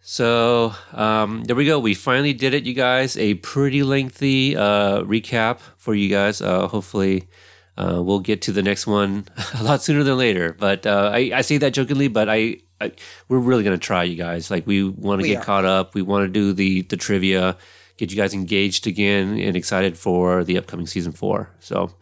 So 0.00 0.74
um, 0.92 1.44
there 1.44 1.54
we 1.54 1.64
go. 1.64 1.78
We 1.78 1.94
finally 1.94 2.32
did 2.32 2.54
it, 2.54 2.64
you 2.64 2.74
guys. 2.74 3.16
A 3.16 3.34
pretty 3.34 3.84
lengthy 3.84 4.56
uh, 4.56 5.02
recap 5.02 5.60
for 5.76 5.94
you 5.94 6.08
guys. 6.08 6.42
Uh, 6.42 6.66
hopefully, 6.66 7.28
uh, 7.76 8.02
we'll 8.02 8.18
get 8.18 8.42
to 8.42 8.52
the 8.52 8.62
next 8.62 8.86
one 8.86 9.28
a 9.54 9.62
lot 9.62 9.80
sooner 9.82 10.02
than 10.02 10.18
later. 10.18 10.56
But 10.58 10.86
uh, 10.86 11.10
I, 11.12 11.30
I 11.34 11.40
say 11.42 11.58
that 11.58 11.72
jokingly, 11.72 12.08
but 12.08 12.28
I, 12.28 12.58
I 12.80 12.92
we're 13.28 13.38
really 13.38 13.62
gonna 13.62 13.78
try, 13.78 14.02
you 14.02 14.16
guys. 14.16 14.50
Like 14.50 14.66
we 14.66 14.82
want 14.82 15.22
to 15.22 15.28
get 15.28 15.38
are. 15.38 15.44
caught 15.44 15.64
up. 15.64 15.94
We 15.94 16.02
want 16.02 16.24
to 16.24 16.28
do 16.28 16.52
the 16.52 16.82
the 16.82 16.96
trivia, 16.96 17.56
get 18.02 18.10
you 18.10 18.16
guys 18.22 18.34
engaged 18.34 18.86
again 18.86 19.38
and 19.38 19.54
excited 19.56 19.94
for 19.96 20.42
the 20.44 20.58
upcoming 20.58 20.86
season 20.88 21.12
four. 21.12 21.50
So 21.60 21.94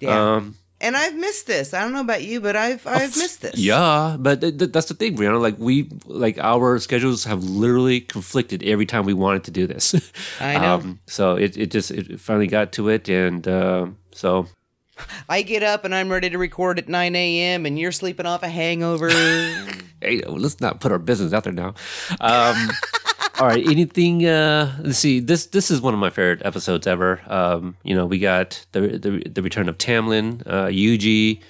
Yeah. 0.00 0.34
um, 0.36 0.56
And 0.80 0.96
I've 0.96 1.14
missed 1.16 1.46
this. 1.46 1.74
I 1.74 1.80
don't 1.82 1.92
know 1.92 2.06
about 2.10 2.22
you, 2.22 2.40
but 2.40 2.54
I've 2.54 2.86
I've 2.86 3.14
missed 3.22 3.40
this. 3.42 3.56
Yeah, 3.58 4.16
but 4.18 4.40
th- 4.40 4.58
th- 4.58 4.70
that's 4.74 4.86
the 4.90 4.94
thing, 4.94 5.16
Brianna. 5.16 5.40
Like 5.42 5.58
we, 5.58 5.90
like 6.06 6.38
our 6.38 6.78
schedules 6.78 7.24
have 7.30 7.42
literally 7.42 7.98
conflicted 8.00 8.62
every 8.62 8.86
time 8.86 9.04
we 9.04 9.14
wanted 9.14 9.42
to 9.44 9.50
do 9.50 9.66
this. 9.66 9.94
I 10.40 10.54
know. 10.58 10.74
Um, 10.74 11.00
so 11.06 11.34
it, 11.44 11.56
it 11.56 11.70
just 11.74 11.90
it 11.90 12.20
finally 12.20 12.46
got 12.46 12.70
to 12.78 12.90
it, 12.94 13.08
and 13.10 13.42
uh, 13.48 13.86
so 14.14 14.46
I 15.28 15.42
get 15.42 15.62
up 15.62 15.84
and 15.84 15.92
I'm 15.94 16.10
ready 16.14 16.30
to 16.30 16.38
record 16.38 16.78
at 16.78 16.88
9 16.88 17.16
a.m. 17.16 17.66
and 17.66 17.78
you're 17.78 17.92
sleeping 17.92 18.26
off 18.26 18.42
a 18.42 18.48
hangover. 18.48 19.10
hey, 20.00 20.22
let's 20.26 20.60
not 20.60 20.78
put 20.80 20.92
our 20.92 20.98
business 21.02 21.32
out 21.32 21.42
there 21.42 21.52
now. 21.52 21.74
Um, 22.20 22.70
all 23.38 23.46
right, 23.46 23.64
anything? 23.66 24.26
Uh, 24.26 24.76
let's 24.80 24.98
see. 24.98 25.20
This 25.20 25.46
this 25.46 25.70
is 25.70 25.80
one 25.80 25.94
of 25.94 26.00
my 26.00 26.10
favorite 26.10 26.44
episodes 26.44 26.86
ever. 26.86 27.20
Um, 27.26 27.76
you 27.84 27.94
know, 27.94 28.06
we 28.06 28.18
got 28.18 28.64
the 28.72 28.80
the, 28.80 29.28
the 29.28 29.42
return 29.42 29.68
of 29.68 29.78
Tamlyn, 29.78 30.42
uh, 30.46 30.66
Yuji, 30.66 31.40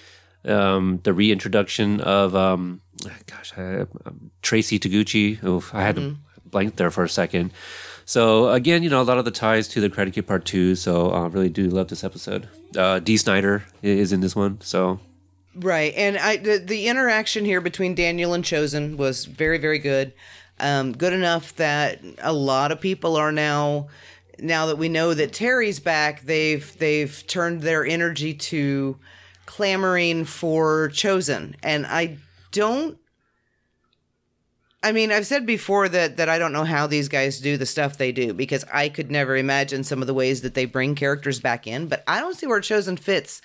um, 0.45 1.01
the 1.05 1.13
reintroduction 1.13 2.01
of 2.01 2.37
um, 2.37 2.81
gosh, 3.27 3.53
I, 3.57 3.81
um, 4.07 4.31
Traci 4.43 4.79
Toguchi. 4.79 5.43
Oof, 5.43 5.75
I 5.75 5.83
had 5.83 5.97
to 5.97 6.17
blank 6.45 6.77
there 6.77 6.91
for 6.91 7.05
a 7.05 7.09
second. 7.09 7.53
So 8.05 8.49
again, 8.51 8.83
you 8.83 8.91
know, 8.91 9.03
a 9.03 9.05
lot 9.05 9.19
of 9.19 9.25
the 9.25 9.31
ties 9.31 9.69
to 9.69 9.81
the 9.81 9.91
Karate 9.91 10.13
Kid 10.13 10.27
Part 10.27 10.45
Two. 10.45 10.75
So 10.75 11.11
I 11.11 11.25
uh, 11.25 11.29
really 11.29 11.51
do 11.51 11.69
love 11.69 11.89
this 11.89 12.05
episode. 12.05 12.49
Uh, 12.77 12.99
Dee 13.01 13.17
Snider 13.17 13.65
is 13.83 14.13
in 14.13 14.21
this 14.21 14.35
one. 14.35 14.61
So 14.63 15.01
right. 15.55 15.93
And 15.95 16.17
I 16.17 16.37
the, 16.37 16.59
the 16.59 16.89
interaction 16.89 17.45
here 17.45 17.61
between 17.61 17.95
Daniel 17.95 18.35
and 18.35 18.45
Chozen 18.45 18.97
was 18.97 19.25
very, 19.25 19.59
very 19.59 19.79
good. 19.79 20.13
Um, 20.61 20.93
good 20.93 21.13
enough 21.13 21.55
that 21.57 22.01
a 22.21 22.33
lot 22.33 22.73
of 22.73 22.81
people 22.81 23.17
are 23.17 23.33
now 23.33 23.89
now 24.41 24.67
that 24.67 24.77
we 24.77 24.89
know 24.89 25.15
that 25.15 25.33
Terry's 25.33 25.81
back, 25.81 26.23
they've 26.23 26.77
they've 26.79 27.25
turned 27.27 27.63
their 27.63 27.85
energy 27.85 28.35
to 28.35 28.99
clamoring 29.47 30.25
for 30.25 30.91
Chozen. 30.91 31.55
And 31.63 31.87
I 31.87 32.19
don't 32.53 32.99
I 34.83 34.93
mean, 34.93 35.11
I've 35.11 35.27
said 35.27 35.45
before 35.45 35.89
that 35.89 36.19
that 36.19 36.29
I 36.29 36.39
don't 36.39 36.53
know 36.53 36.65
how 36.65 36.87
these 36.87 37.09
guys 37.09 37.41
do 37.41 37.57
the 37.57 37.67
stuff 37.67 37.97
they 37.97 38.13
do 38.13 38.33
because 38.33 38.65
I 38.73 38.89
could 38.89 39.11
never 39.11 39.37
imagine 39.37 39.83
some 39.83 40.01
of 40.01 40.07
the 40.07 40.15
ways 40.15 40.43
that 40.43 40.55
they 40.55 40.67
bring 40.67 40.95
characters 40.95 41.41
back 41.41 41.67
in, 41.67 41.89
but 41.89 42.05
I 42.07 42.21
don't 42.21 42.37
see 42.37 42.47
where 42.47 42.61
Chozen 42.61 42.99
fits 42.99 43.43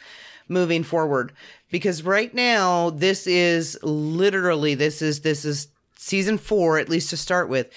moving 0.48 0.84
forward 0.84 1.34
because 1.72 2.04
right 2.04 2.34
now 2.34 2.92
this 2.92 3.26
is 3.26 3.80
literally 3.82 4.76
this 4.76 5.02
is 5.02 5.22
this 5.22 5.46
is 5.46 5.68
season 6.04 6.38
4 6.38 6.80
at 6.80 6.90
least 6.90 7.10
to 7.10 7.18
start 7.18 7.50
with 7.50 7.72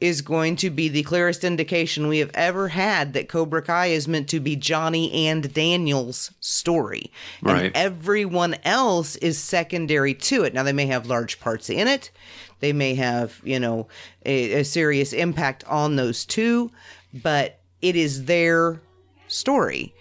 is 0.00 0.20
going 0.20 0.56
to 0.56 0.68
be 0.68 0.88
the 0.88 1.04
clearest 1.04 1.44
indication 1.44 2.08
we 2.08 2.18
have 2.18 2.32
ever 2.34 2.68
had 2.68 3.12
that 3.12 3.28
Cobra 3.28 3.62
Kai 3.62 3.86
is 3.86 4.08
meant 4.08 4.28
to 4.30 4.40
be 4.40 4.56
Johnny 4.56 5.28
and 5.28 5.54
Daniel's 5.54 6.32
story. 6.40 7.12
Right. 7.40 7.66
And 7.66 7.76
everyone 7.76 8.56
else 8.64 9.14
is 9.16 9.38
secondary 9.38 10.12
to 10.14 10.42
it. 10.42 10.54
Now, 10.54 10.64
they 10.64 10.72
may 10.72 10.86
have 10.86 11.06
large 11.06 11.38
parts 11.38 11.70
in 11.70 11.86
it, 11.86 12.10
they 12.58 12.72
may 12.72 12.96
have, 12.96 13.40
you 13.44 13.60
know, 13.60 13.86
a, 14.26 14.60
a 14.60 14.64
serious 14.64 15.12
impact 15.12 15.62
on 15.68 15.94
those 15.94 16.24
two, 16.24 16.72
but 17.14 17.60
it 17.80 17.94
is 17.94 18.24
their 18.24 18.80
story. 19.28 19.94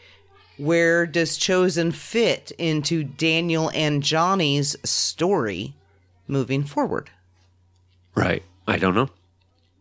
Where 0.57 1.06
does 1.06 1.38
Chozen 1.38 1.93
fit 1.93 2.52
into 2.57 3.03
Daniel 3.03 3.69
and 3.76 4.02
Johnny's 4.02 4.76
story 4.84 5.76
moving 6.27 6.64
forward? 6.64 7.11
Right, 8.16 8.44
I 8.68 8.78
don't 8.78 8.96
know. 8.96 9.10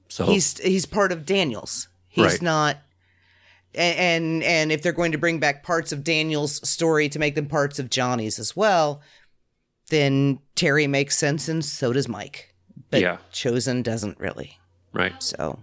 So 0.09 0.27
he's 0.27 0.59
he's 0.59 0.86
part 0.86 1.12
of 1.12 1.24
Daniel's. 1.27 1.89
He's 2.09 2.24
Right. 2.24 2.43
not 2.43 2.78
and 3.74 4.43
and 4.43 4.73
if 4.73 4.82
they're 4.82 4.93
going 4.93 5.12
to 5.12 5.19
bring 5.19 5.39
back 5.39 5.62
parts 5.62 5.93
of 5.93 6.02
Daniel's 6.02 6.66
story 6.69 7.09
to 7.09 7.19
make 7.20 7.35
them 7.36 7.47
parts 7.47 7.78
of 7.78 7.89
Johnny's 7.90 8.39
as 8.40 8.57
well, 8.57 9.01
then 9.90 10.40
Terry 10.57 10.86
makes 10.89 11.16
sense 11.16 11.48
and 11.48 11.65
so 11.65 11.93
does 11.93 12.09
Mike. 12.09 12.55
But 12.90 13.01
Yeah. 13.01 13.19
Chozen 13.32 13.82
doesn't 13.85 14.19
really. 14.19 14.59
right. 14.93 15.15
So 15.23 15.61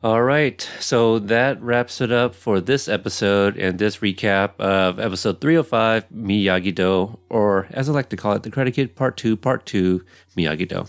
All 0.00 0.22
right. 0.22 0.60
So 0.78 1.18
that 1.18 1.60
wraps 1.60 2.00
it 2.00 2.12
up 2.12 2.36
for 2.36 2.60
this 2.60 2.86
episode 2.86 3.56
and 3.56 3.80
this 3.80 3.96
recap 3.96 4.52
of 4.60 5.00
episode 5.00 5.40
305, 5.40 6.08
Miyagi 6.10 6.72
Do, 6.72 7.18
or 7.28 7.66
as 7.70 7.88
I 7.88 7.92
like 7.92 8.08
to 8.10 8.16
call 8.16 8.34
it, 8.34 8.44
the 8.44 8.50
Karate 8.50 8.72
Kid 8.72 8.94
Part 8.94 9.16
2, 9.16 9.36
Part 9.36 9.66
2, 9.66 10.04
Miyagi 10.36 10.68
Do. 10.68 10.84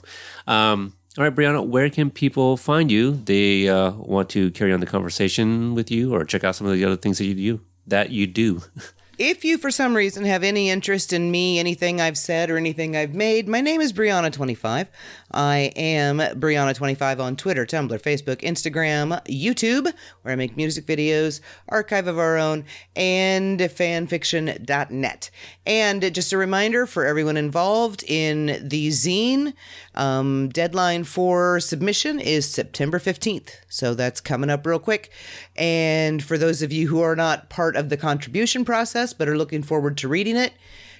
Um, 0.45 0.93
all 1.17 1.23
right, 1.23 1.33
Brianna, 1.33 1.65
where 1.65 1.89
can 1.89 2.11
people 2.11 2.55
find 2.55 2.91
you? 2.91 3.13
They 3.13 3.67
uh, 3.67 3.93
want 3.93 4.29
to 4.29 4.51
carry 4.51 4.71
on 4.71 4.79
the 4.79 4.85
conversation 4.85 5.73
with 5.73 5.89
you 5.89 6.13
or 6.13 6.23
check 6.23 6.43
out 6.43 6.55
some 6.55 6.67
of 6.67 6.73
the 6.73 6.85
other 6.85 6.95
things 6.95 7.17
that 7.17 7.25
you 7.25 7.33
do. 7.33 7.61
That 7.87 8.11
you 8.11 8.27
do. 8.27 8.61
If 9.19 9.43
you, 9.43 9.57
for 9.57 9.69
some 9.69 9.97
reason, 9.97 10.23
have 10.23 10.45
any 10.45 10.69
interest 10.69 11.11
in 11.11 11.29
me, 11.29 11.59
anything 11.59 11.99
I've 11.99 12.17
said, 12.17 12.49
or 12.49 12.55
anything 12.55 12.95
I've 12.95 13.13
made, 13.13 13.49
my 13.49 13.59
name 13.59 13.81
is 13.81 13.91
Brianna25. 13.91 14.87
I 15.31 15.73
am 15.75 16.19
Brianna25 16.19 17.19
on 17.19 17.35
Twitter, 17.35 17.65
Tumblr, 17.65 18.01
Facebook, 18.01 18.37
Instagram, 18.37 19.21
YouTube, 19.27 19.91
where 20.21 20.31
I 20.31 20.37
make 20.37 20.55
music 20.55 20.85
videos, 20.85 21.41
archive 21.67 22.07
of 22.07 22.17
our 22.17 22.37
own, 22.37 22.63
and 22.95 23.59
fanfiction.net. 23.59 25.29
And 25.65 26.13
just 26.15 26.31
a 26.31 26.37
reminder 26.37 26.85
for 26.85 27.05
everyone 27.05 27.35
involved 27.35 28.05
in 28.07 28.69
the 28.69 28.87
zine, 28.87 29.53
um, 29.95 30.47
deadline 30.47 31.03
for 31.03 31.59
submission 31.59 32.21
is 32.21 32.49
September 32.49 32.99
15th. 32.99 33.55
So 33.67 33.93
that's 33.95 34.21
coming 34.21 34.49
up 34.49 34.65
real 34.65 34.79
quick. 34.79 35.11
And 35.59 36.23
for 36.23 36.37
those 36.37 36.61
of 36.61 36.71
you 36.71 36.87
who 36.87 37.01
are 37.01 37.17
not 37.17 37.49
part 37.49 37.75
of 37.75 37.89
the 37.89 37.97
contribution 37.97 38.63
process 38.63 39.13
but 39.13 39.27
are 39.27 39.37
looking 39.37 39.61
forward 39.61 39.97
to 39.97 40.07
reading 40.07 40.37
it, 40.37 40.53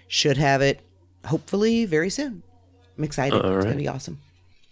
should 0.08 0.38
have 0.38 0.62
it 0.62 0.82
hopefully 1.26 1.86
very 1.86 2.10
soon. 2.10 2.44
I'm 2.98 3.06
excited. 3.06 3.38
It's 3.38 3.46
going 3.46 3.70
to 3.70 3.76
be 3.76 3.88
awesome. 3.88 4.20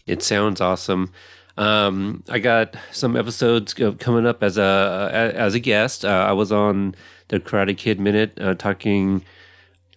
It 0.06 0.22
sounds 0.22 0.60
awesome. 0.60 1.14
Um, 1.58 2.24
I 2.30 2.40
got 2.40 2.76
some 2.92 3.16
episodes 3.16 3.74
coming 3.74 4.28
up 4.28 4.44
as 4.44 4.58
a 4.58 5.32
as 5.34 5.56
a 5.56 5.60
guest. 5.60 6.06
Uh, 6.06 6.10
I 6.30 6.34
was 6.34 6.52
on 6.52 6.94
the 7.30 7.40
Karate 7.40 7.76
Kid 7.76 8.00
Minute 8.00 8.38
uh, 8.40 8.54
talking 8.54 9.24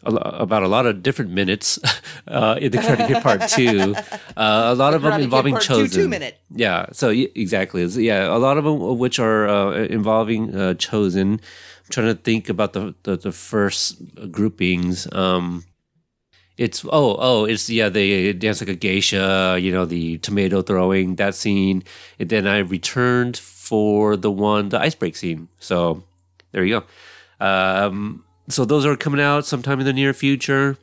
a 0.04 0.10
about 0.10 0.62
a 0.62 0.68
lot 0.68 0.86
of 0.86 1.02
different 1.02 1.30
minutes 1.30 1.78
uh, 2.28 2.56
in 2.60 2.72
the 2.72 2.78
Karate 2.78 3.06
Kid 3.08 3.22
Part 3.22 3.48
Two. 3.48 3.94
Uh, 4.36 4.70
a 4.72 4.74
lot 4.74 4.94
of 4.94 5.02
Karate 5.02 5.04
them 5.04 5.12
Kid 5.18 5.24
involving 5.24 5.54
Part 5.54 5.64
Chozen. 5.64 5.94
two 5.94 6.08
minute. 6.08 6.38
Yeah. 6.50 6.86
So 6.92 7.08
y- 7.08 7.28
exactly. 7.34 7.84
Yeah. 7.84 8.34
A 8.34 8.38
lot 8.38 8.58
of 8.58 8.64
them, 8.64 8.98
which 8.98 9.18
are 9.18 9.48
uh, 9.48 9.84
involving 9.84 10.54
uh, 10.54 10.74
Chozen. 10.74 11.34
I'm 11.34 11.90
trying 11.90 12.06
to 12.06 12.14
think 12.14 12.48
about 12.48 12.72
the 12.72 12.94
the, 13.02 13.16
the 13.16 13.32
first 13.32 14.00
groupings. 14.30 15.06
Um, 15.12 15.64
it's 16.58 16.84
oh 16.84 17.16
oh 17.18 17.44
it's 17.46 17.70
yeah 17.70 17.88
they 17.88 18.34
dance 18.34 18.60
like 18.60 18.68
a 18.68 18.74
geisha 18.74 19.56
you 19.58 19.72
know 19.72 19.86
the 19.86 20.18
tomato 20.18 20.60
throwing 20.60 21.16
that 21.16 21.34
scene 21.34 21.82
and 22.18 22.28
then 22.28 22.46
i 22.46 22.58
returned 22.58 23.34
for 23.38 24.14
the 24.14 24.30
one 24.30 24.68
the 24.68 24.78
ice 24.78 24.94
break 24.94 25.16
scene 25.16 25.48
so 25.58 26.02
there 26.52 26.62
you 26.62 26.82
go 27.40 27.44
um 27.46 28.22
so 28.52 28.64
those 28.64 28.84
are 28.84 28.96
coming 28.96 29.20
out 29.20 29.46
sometime 29.46 29.80
in 29.80 29.86
the 29.86 29.92
near 29.92 30.12
future 30.12 30.76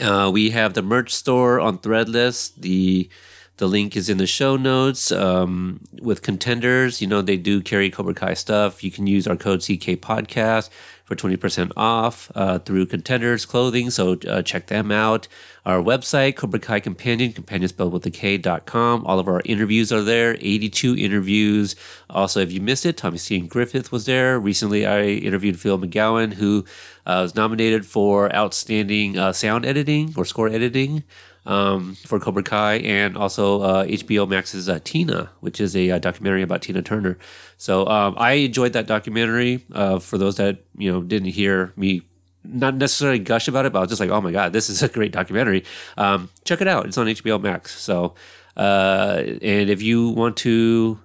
uh, 0.00 0.30
we 0.32 0.50
have 0.50 0.74
the 0.74 0.82
merch 0.82 1.14
store 1.14 1.60
on 1.60 1.78
Threadless. 1.78 2.54
The 2.56 3.08
the 3.56 3.68
link 3.68 3.96
is 3.96 4.08
in 4.08 4.18
the 4.18 4.26
show 4.26 4.56
notes. 4.56 5.12
Um, 5.12 5.80
with 6.02 6.22
contenders, 6.22 7.00
you 7.00 7.06
know 7.06 7.22
they 7.22 7.36
do 7.36 7.60
carry 7.60 7.90
Cobra 7.90 8.14
Kai 8.14 8.34
stuff. 8.34 8.82
You 8.82 8.90
can 8.90 9.06
use 9.06 9.26
our 9.26 9.36
code 9.36 9.60
CK 9.60 10.00
Podcast 10.00 10.70
for 11.04 11.14
twenty 11.14 11.36
percent 11.36 11.72
off 11.76 12.32
uh, 12.34 12.58
through 12.58 12.86
Contenders 12.86 13.46
Clothing. 13.46 13.90
So 13.90 14.16
uh, 14.28 14.42
check 14.42 14.66
them 14.66 14.90
out. 14.90 15.28
Our 15.64 15.82
website, 15.82 16.36
Cobra 16.36 16.58
Kai 16.58 16.80
Companion, 16.80 17.32
companion 17.32 17.68
spelled 17.68 17.92
with 17.92 18.04
a 18.06 18.10
K 18.10 18.38
dot 18.38 18.66
com. 18.66 19.04
All 19.06 19.18
of 19.18 19.28
our 19.28 19.40
interviews 19.44 19.92
are 19.92 20.02
there. 20.02 20.36
Eighty-two 20.40 20.96
interviews. 20.96 21.76
Also, 22.10 22.40
if 22.40 22.52
you 22.52 22.60
missed 22.60 22.84
it, 22.84 22.96
Tommy 22.96 23.18
C. 23.18 23.38
Griffith 23.40 23.92
was 23.92 24.06
there. 24.06 24.40
Recently, 24.40 24.84
I 24.84 25.04
interviewed 25.04 25.60
Phil 25.60 25.78
McGowan, 25.78 26.34
who 26.34 26.64
uh, 27.06 27.20
was 27.22 27.34
nominated 27.34 27.86
for 27.86 28.34
outstanding 28.34 29.16
uh, 29.16 29.32
sound 29.32 29.64
editing 29.64 30.12
or 30.16 30.24
score 30.24 30.48
editing 30.48 31.04
um, 31.46 31.94
for 32.06 32.18
Cobra 32.18 32.42
Kai, 32.42 32.76
and 32.76 33.16
also 33.16 33.60
uh, 33.62 33.84
HBO 33.86 34.28
Max's 34.28 34.68
uh, 34.68 34.78
Tina, 34.84 35.30
which 35.40 35.60
is 35.60 35.76
a 35.76 35.90
uh, 35.90 35.98
documentary 35.98 36.42
about 36.42 36.62
Tina 36.62 36.82
Turner. 36.82 37.18
So 37.56 37.86
um, 37.86 38.14
I 38.18 38.32
enjoyed 38.32 38.72
that 38.72 38.86
documentary. 38.86 39.64
Uh, 39.72 39.98
for 39.98 40.18
those 40.18 40.36
that 40.36 40.64
you 40.76 40.92
know 40.92 41.02
didn't 41.02 41.30
hear 41.30 41.72
me. 41.76 42.02
Not 42.46 42.74
necessarily 42.74 43.20
gush 43.20 43.48
about 43.48 43.64
it, 43.64 43.72
but 43.72 43.78
I 43.78 43.80
was 43.80 43.88
just 43.88 44.00
like, 44.00 44.10
"Oh 44.10 44.20
my 44.20 44.30
god, 44.30 44.52
this 44.52 44.68
is 44.68 44.82
a 44.82 44.88
great 44.88 45.12
documentary!" 45.12 45.64
Um, 45.96 46.28
check 46.44 46.60
it 46.60 46.68
out; 46.68 46.84
it's 46.84 46.98
on 46.98 47.06
HBO 47.06 47.40
Max. 47.40 47.80
So, 47.80 48.14
uh, 48.54 49.22
and 49.40 49.70
if 49.70 49.80
you 49.80 50.10
want 50.10 50.36
to 50.38 50.98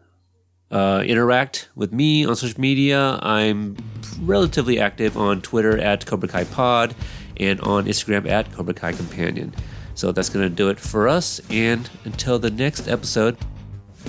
uh, 0.71 1.03
interact 1.05 1.69
with 1.75 1.91
me 1.91 2.25
on 2.25 2.35
social 2.35 2.59
media. 2.61 3.19
I'm 3.21 3.75
relatively 4.21 4.79
active 4.79 5.17
on 5.17 5.41
Twitter 5.41 5.77
at 5.77 6.05
Cobra 6.05 6.29
Kai 6.29 6.43
Pod 6.45 6.95
and 7.37 7.59
on 7.61 7.85
Instagram 7.85 8.27
at 8.27 8.51
Cobra 8.51 8.73
Kai 8.73 8.93
Companion. 8.93 9.53
So 9.99 10.13
that's 10.13 10.29
going 10.29 10.47
to 10.49 10.55
do 10.55 10.69
it 10.69 10.79
for 10.79 11.09
us. 11.09 11.41
And 11.49 11.89
until 12.05 12.39
the 12.39 12.49
next 12.49 12.87
episode, 12.87 13.35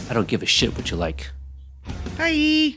I 0.08 0.14
don't 0.14 0.28
give 0.28 0.40
a 0.40 0.46
shit 0.46 0.76
what 0.76 0.88
you 0.92 0.96
like. 0.96 1.32
Bye. 2.16 2.76